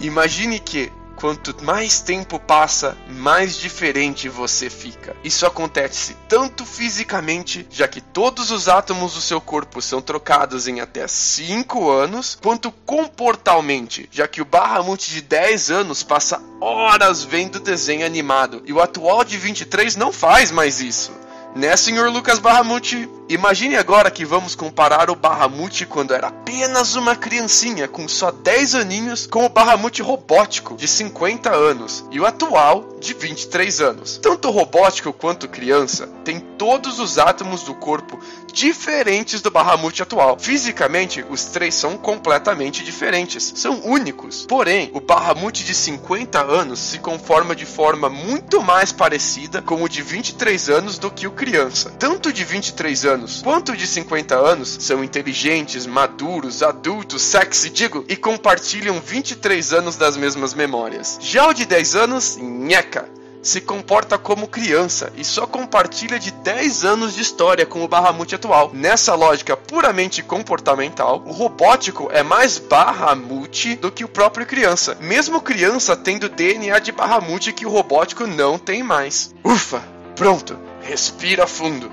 Imagine 0.00 0.58
que 0.58 0.92
quanto 1.16 1.56
mais 1.64 2.00
tempo 2.00 2.38
passa, 2.38 2.96
mais 3.08 3.56
diferente 3.56 4.28
você 4.28 4.70
fica. 4.70 5.16
Isso 5.24 5.46
acontece 5.46 6.16
tanto 6.28 6.64
fisicamente, 6.64 7.66
já 7.70 7.88
que 7.88 8.00
todos 8.00 8.50
os 8.50 8.68
átomos 8.68 9.14
do 9.14 9.20
seu 9.20 9.40
corpo 9.40 9.80
são 9.80 10.00
trocados 10.00 10.68
em 10.68 10.80
até 10.80 11.08
5 11.08 11.90
anos, 11.90 12.38
quanto 12.40 12.70
comportalmente, 12.70 14.08
já 14.12 14.28
que 14.28 14.42
o 14.42 14.44
Bahamut 14.44 15.10
de 15.10 15.22
10 15.22 15.70
anos 15.70 16.02
passa 16.02 16.40
horas 16.60 17.24
vendo 17.24 17.58
desenho 17.58 18.04
animado 18.04 18.62
e 18.66 18.72
o 18.72 18.80
atual 18.80 19.24
de 19.24 19.38
23 19.38 19.96
não 19.96 20.12
faz 20.12 20.50
mais 20.50 20.80
isso. 20.80 21.12
Né, 21.54 21.74
senhor 21.74 22.10
Lucas 22.10 22.38
Bahamut? 22.38 23.08
Imagine 23.28 23.74
agora 23.74 24.08
que 24.08 24.24
vamos 24.24 24.54
comparar 24.54 25.10
o 25.10 25.16
Bahamut 25.16 25.84
quando 25.86 26.14
era 26.14 26.28
apenas 26.28 26.94
uma 26.94 27.16
criancinha 27.16 27.88
com 27.88 28.06
só 28.06 28.30
10 28.30 28.76
aninhos 28.76 29.26
com 29.26 29.44
o 29.44 29.48
Bahamut 29.48 30.00
robótico 30.00 30.76
de 30.76 30.86
50 30.86 31.50
anos 31.50 32.04
e 32.12 32.20
o 32.20 32.24
atual 32.24 32.84
de 33.00 33.12
23 33.14 33.80
anos. 33.80 34.18
Tanto 34.18 34.48
robótico 34.50 35.12
quanto 35.12 35.48
criança 35.48 36.08
tem 36.24 36.38
todos 36.38 37.00
os 37.00 37.18
átomos 37.18 37.64
do 37.64 37.74
corpo 37.74 38.16
diferentes 38.52 39.42
do 39.42 39.50
Bahamut 39.50 40.00
atual. 40.00 40.38
Fisicamente, 40.38 41.24
os 41.28 41.46
três 41.46 41.74
são 41.74 41.98
completamente 41.98 42.84
diferentes, 42.84 43.52
são 43.56 43.80
únicos. 43.84 44.46
Porém, 44.46 44.88
o 44.94 45.00
Bahamut 45.00 45.64
de 45.64 45.74
50 45.74 46.42
anos 46.42 46.78
se 46.78 47.00
conforma 47.00 47.56
de 47.56 47.66
forma 47.66 48.08
muito 48.08 48.62
mais 48.62 48.92
parecida 48.92 49.60
com 49.60 49.82
o 49.82 49.88
de 49.88 50.00
23 50.00 50.70
anos 50.70 50.96
do 50.96 51.10
que 51.10 51.26
o 51.26 51.32
criança. 51.32 51.90
Tanto 51.98 52.32
de 52.32 52.44
23 52.44 53.04
anos 53.04 53.15
quanto 53.42 53.76
de 53.76 53.86
50 53.86 54.34
anos 54.34 54.76
são 54.80 55.02
inteligentes, 55.02 55.86
maduros, 55.86 56.62
adultos, 56.62 57.22
sexy, 57.22 57.70
digo, 57.70 58.04
e 58.08 58.16
compartilham 58.16 59.00
23 59.00 59.72
anos 59.72 59.96
das 59.96 60.16
mesmas 60.16 60.54
memórias. 60.54 61.18
Já 61.20 61.48
o 61.48 61.52
de 61.52 61.64
10 61.64 61.94
anos, 61.96 62.36
nheca 62.36 63.16
se 63.46 63.60
comporta 63.60 64.18
como 64.18 64.48
criança 64.48 65.12
e 65.16 65.24
só 65.24 65.46
compartilha 65.46 66.18
de 66.18 66.32
10 66.32 66.84
anos 66.84 67.14
de 67.14 67.22
história 67.22 67.64
com 67.64 67.84
o 67.84 67.88
Bahamut 67.88 68.34
atual. 68.34 68.72
Nessa 68.74 69.14
lógica 69.14 69.56
puramente 69.56 70.20
comportamental, 70.20 71.22
o 71.24 71.30
robótico 71.30 72.08
é 72.12 72.24
mais 72.24 72.58
Bahamut 72.58 73.76
do 73.76 73.92
que 73.92 74.04
o 74.04 74.08
próprio 74.08 74.44
criança, 74.44 74.96
mesmo 75.00 75.40
criança 75.40 75.96
tendo 75.96 76.28
DNA 76.28 76.78
de 76.80 76.90
Bahamut 76.90 77.52
que 77.52 77.64
o 77.64 77.70
robótico 77.70 78.26
não 78.26 78.58
tem 78.58 78.82
mais. 78.82 79.32
Ufa! 79.44 79.80
Pronto, 80.16 80.58
respira 80.82 81.46
fundo. 81.46 81.92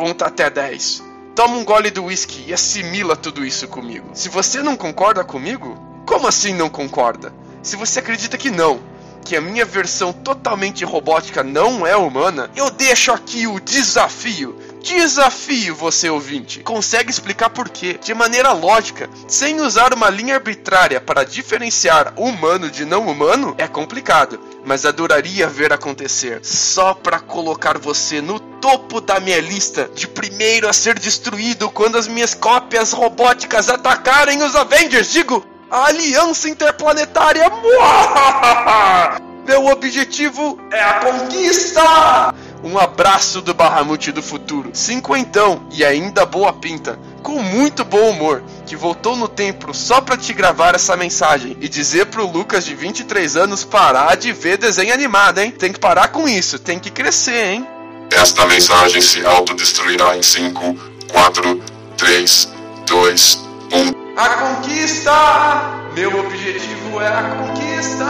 Conta 0.00 0.28
até 0.28 0.48
10. 0.48 1.02
Toma 1.36 1.58
um 1.58 1.62
gole 1.62 1.90
do 1.90 2.04
whisky 2.04 2.46
e 2.48 2.54
assimila 2.54 3.14
tudo 3.14 3.44
isso 3.44 3.68
comigo. 3.68 4.08
Se 4.14 4.30
você 4.30 4.62
não 4.62 4.74
concorda 4.74 5.22
comigo, 5.22 5.76
como 6.06 6.26
assim 6.26 6.54
não 6.54 6.70
concorda? 6.70 7.34
Se 7.62 7.76
você 7.76 7.98
acredita 7.98 8.38
que 8.38 8.50
não, 8.50 8.80
que 9.22 9.36
a 9.36 9.42
minha 9.42 9.66
versão 9.66 10.10
totalmente 10.10 10.86
robótica 10.86 11.42
não 11.42 11.86
é 11.86 11.94
humana, 11.94 12.50
eu 12.56 12.70
deixo 12.70 13.12
aqui 13.12 13.46
o 13.46 13.60
desafio. 13.60 14.56
Desafio 14.82 15.74
você 15.74 16.08
ouvinte. 16.08 16.60
Consegue 16.60 17.10
explicar 17.10 17.50
por 17.50 17.68
quê? 17.68 17.98
De 18.02 18.14
maneira 18.14 18.52
lógica, 18.52 19.08
sem 19.28 19.60
usar 19.60 19.92
uma 19.92 20.08
linha 20.08 20.34
arbitrária 20.36 21.00
para 21.00 21.24
diferenciar 21.24 22.14
humano 22.16 22.70
de 22.70 22.84
não 22.84 23.06
humano, 23.06 23.54
é 23.58 23.68
complicado, 23.68 24.40
mas 24.64 24.86
adoraria 24.86 25.46
ver 25.46 25.72
acontecer. 25.72 26.40
Só 26.42 26.94
para 26.94 27.20
colocar 27.20 27.78
você 27.78 28.20
no 28.20 28.40
topo 28.40 29.00
da 29.00 29.20
minha 29.20 29.40
lista 29.40 29.90
de 29.94 30.06
primeiro 30.08 30.68
a 30.68 30.72
ser 30.72 30.98
destruído 30.98 31.70
quando 31.70 31.96
as 31.96 32.08
minhas 32.08 32.34
cópias 32.34 32.92
robóticas 32.92 33.68
atacarem 33.68 34.42
os 34.42 34.56
Avengers. 34.56 35.12
Digo, 35.12 35.44
a 35.70 35.86
Aliança 35.86 36.48
Interplanetária. 36.48 37.44
Meu 39.46 39.66
objetivo 39.66 40.60
é 40.70 40.80
a 40.80 41.00
conquista! 41.00 42.34
Um 42.62 42.78
abraço 42.78 43.40
do 43.40 43.54
Bahamut 43.54 44.12
do 44.12 44.22
futuro, 44.22 44.70
cinquentão 44.74 45.66
e 45.72 45.82
ainda 45.84 46.26
boa 46.26 46.52
pinta, 46.52 46.98
com 47.22 47.42
muito 47.42 47.84
bom 47.84 48.10
humor, 48.10 48.42
que 48.66 48.76
voltou 48.76 49.16
no 49.16 49.26
tempo 49.28 49.72
só 49.72 50.00
pra 50.00 50.16
te 50.16 50.34
gravar 50.34 50.74
essa 50.74 50.96
mensagem 50.96 51.56
e 51.60 51.68
dizer 51.68 52.06
pro 52.06 52.30
Lucas 52.30 52.66
de 52.66 52.74
23 52.74 53.36
anos 53.36 53.64
parar 53.64 54.14
de 54.16 54.32
ver 54.32 54.58
desenho 54.58 54.92
animado, 54.92 55.38
hein? 55.38 55.50
Tem 55.50 55.72
que 55.72 55.80
parar 55.80 56.08
com 56.08 56.28
isso, 56.28 56.58
tem 56.58 56.78
que 56.78 56.90
crescer, 56.90 57.46
hein? 57.46 57.66
Esta 58.12 58.44
mensagem 58.46 59.00
se 59.00 59.24
autodestruirá 59.24 60.16
em 60.16 60.22
5, 60.22 60.76
4, 61.12 61.62
3, 61.96 62.48
2, 62.86 63.38
1. 63.72 64.18
A 64.18 64.28
conquista! 64.28 65.80
Meu 65.94 66.18
objetivo 66.18 67.00
é 67.00 67.06
a 67.08 67.22
conquista! 67.22 68.04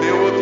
Meu 0.00 0.26
objetivo 0.26 0.41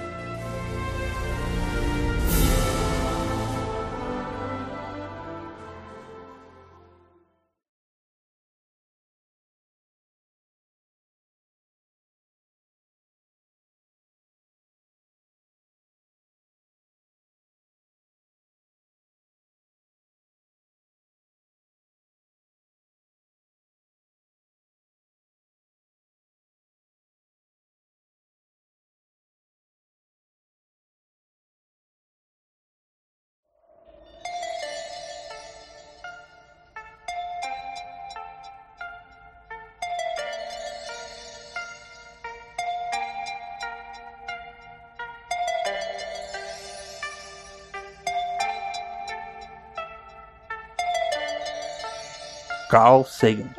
Carl 52.71 53.03
Sagan. 53.03 53.49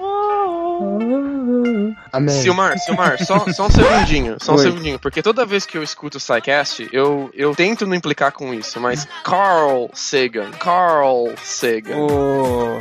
Amém. 2.10 2.42
Silmar, 2.42 2.78
Silmar, 2.78 3.22
só, 3.22 3.44
só 3.52 3.66
um 3.66 3.70
segundinho, 3.70 4.36
só 4.40 4.52
um 4.52 4.56
Oi. 4.56 4.62
segundinho, 4.62 4.98
porque 4.98 5.22
toda 5.22 5.44
vez 5.44 5.66
que 5.66 5.76
eu 5.76 5.82
escuto 5.82 6.16
o 6.16 6.20
SciCast, 6.20 6.88
eu, 6.92 7.30
eu 7.34 7.54
tento 7.54 7.86
não 7.86 7.94
implicar 7.94 8.32
com 8.32 8.54
isso, 8.54 8.80
mas 8.80 9.06
Carl 9.22 9.90
Sagan, 9.92 10.50
Carl 10.52 11.30
Sagan. 11.42 11.94
Ô, 11.96 12.78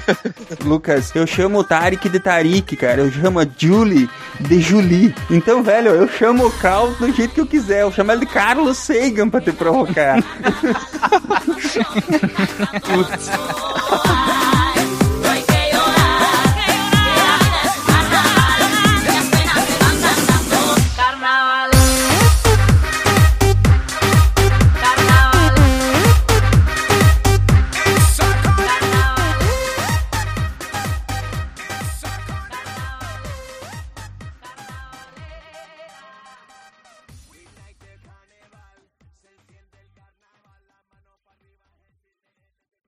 Lucas, 0.62 1.10
eu 1.14 1.26
chamo 1.26 1.60
o 1.60 1.64
Tarik 1.64 2.06
de 2.06 2.20
Tarik, 2.20 2.76
cara. 2.76 3.00
Eu 3.00 3.10
chamo 3.10 3.40
a 3.40 3.46
Julie 3.56 4.10
de 4.38 4.60
Julie. 4.60 5.14
Então, 5.30 5.62
velho, 5.62 5.90
eu 5.90 6.06
chamo 6.06 6.46
o 6.46 6.50
Carl 6.50 6.90
do 6.92 7.10
jeito 7.12 7.32
que 7.34 7.40
eu 7.40 7.46
quiser. 7.46 7.80
Eu 7.80 7.92
chamo 7.92 8.12
ele 8.12 8.20
de 8.20 8.26
Carlos 8.26 8.76
Sagan 8.76 9.30
pra 9.30 9.40
te 9.40 9.52
provocar. 9.52 10.22
Putz. 12.82 13.30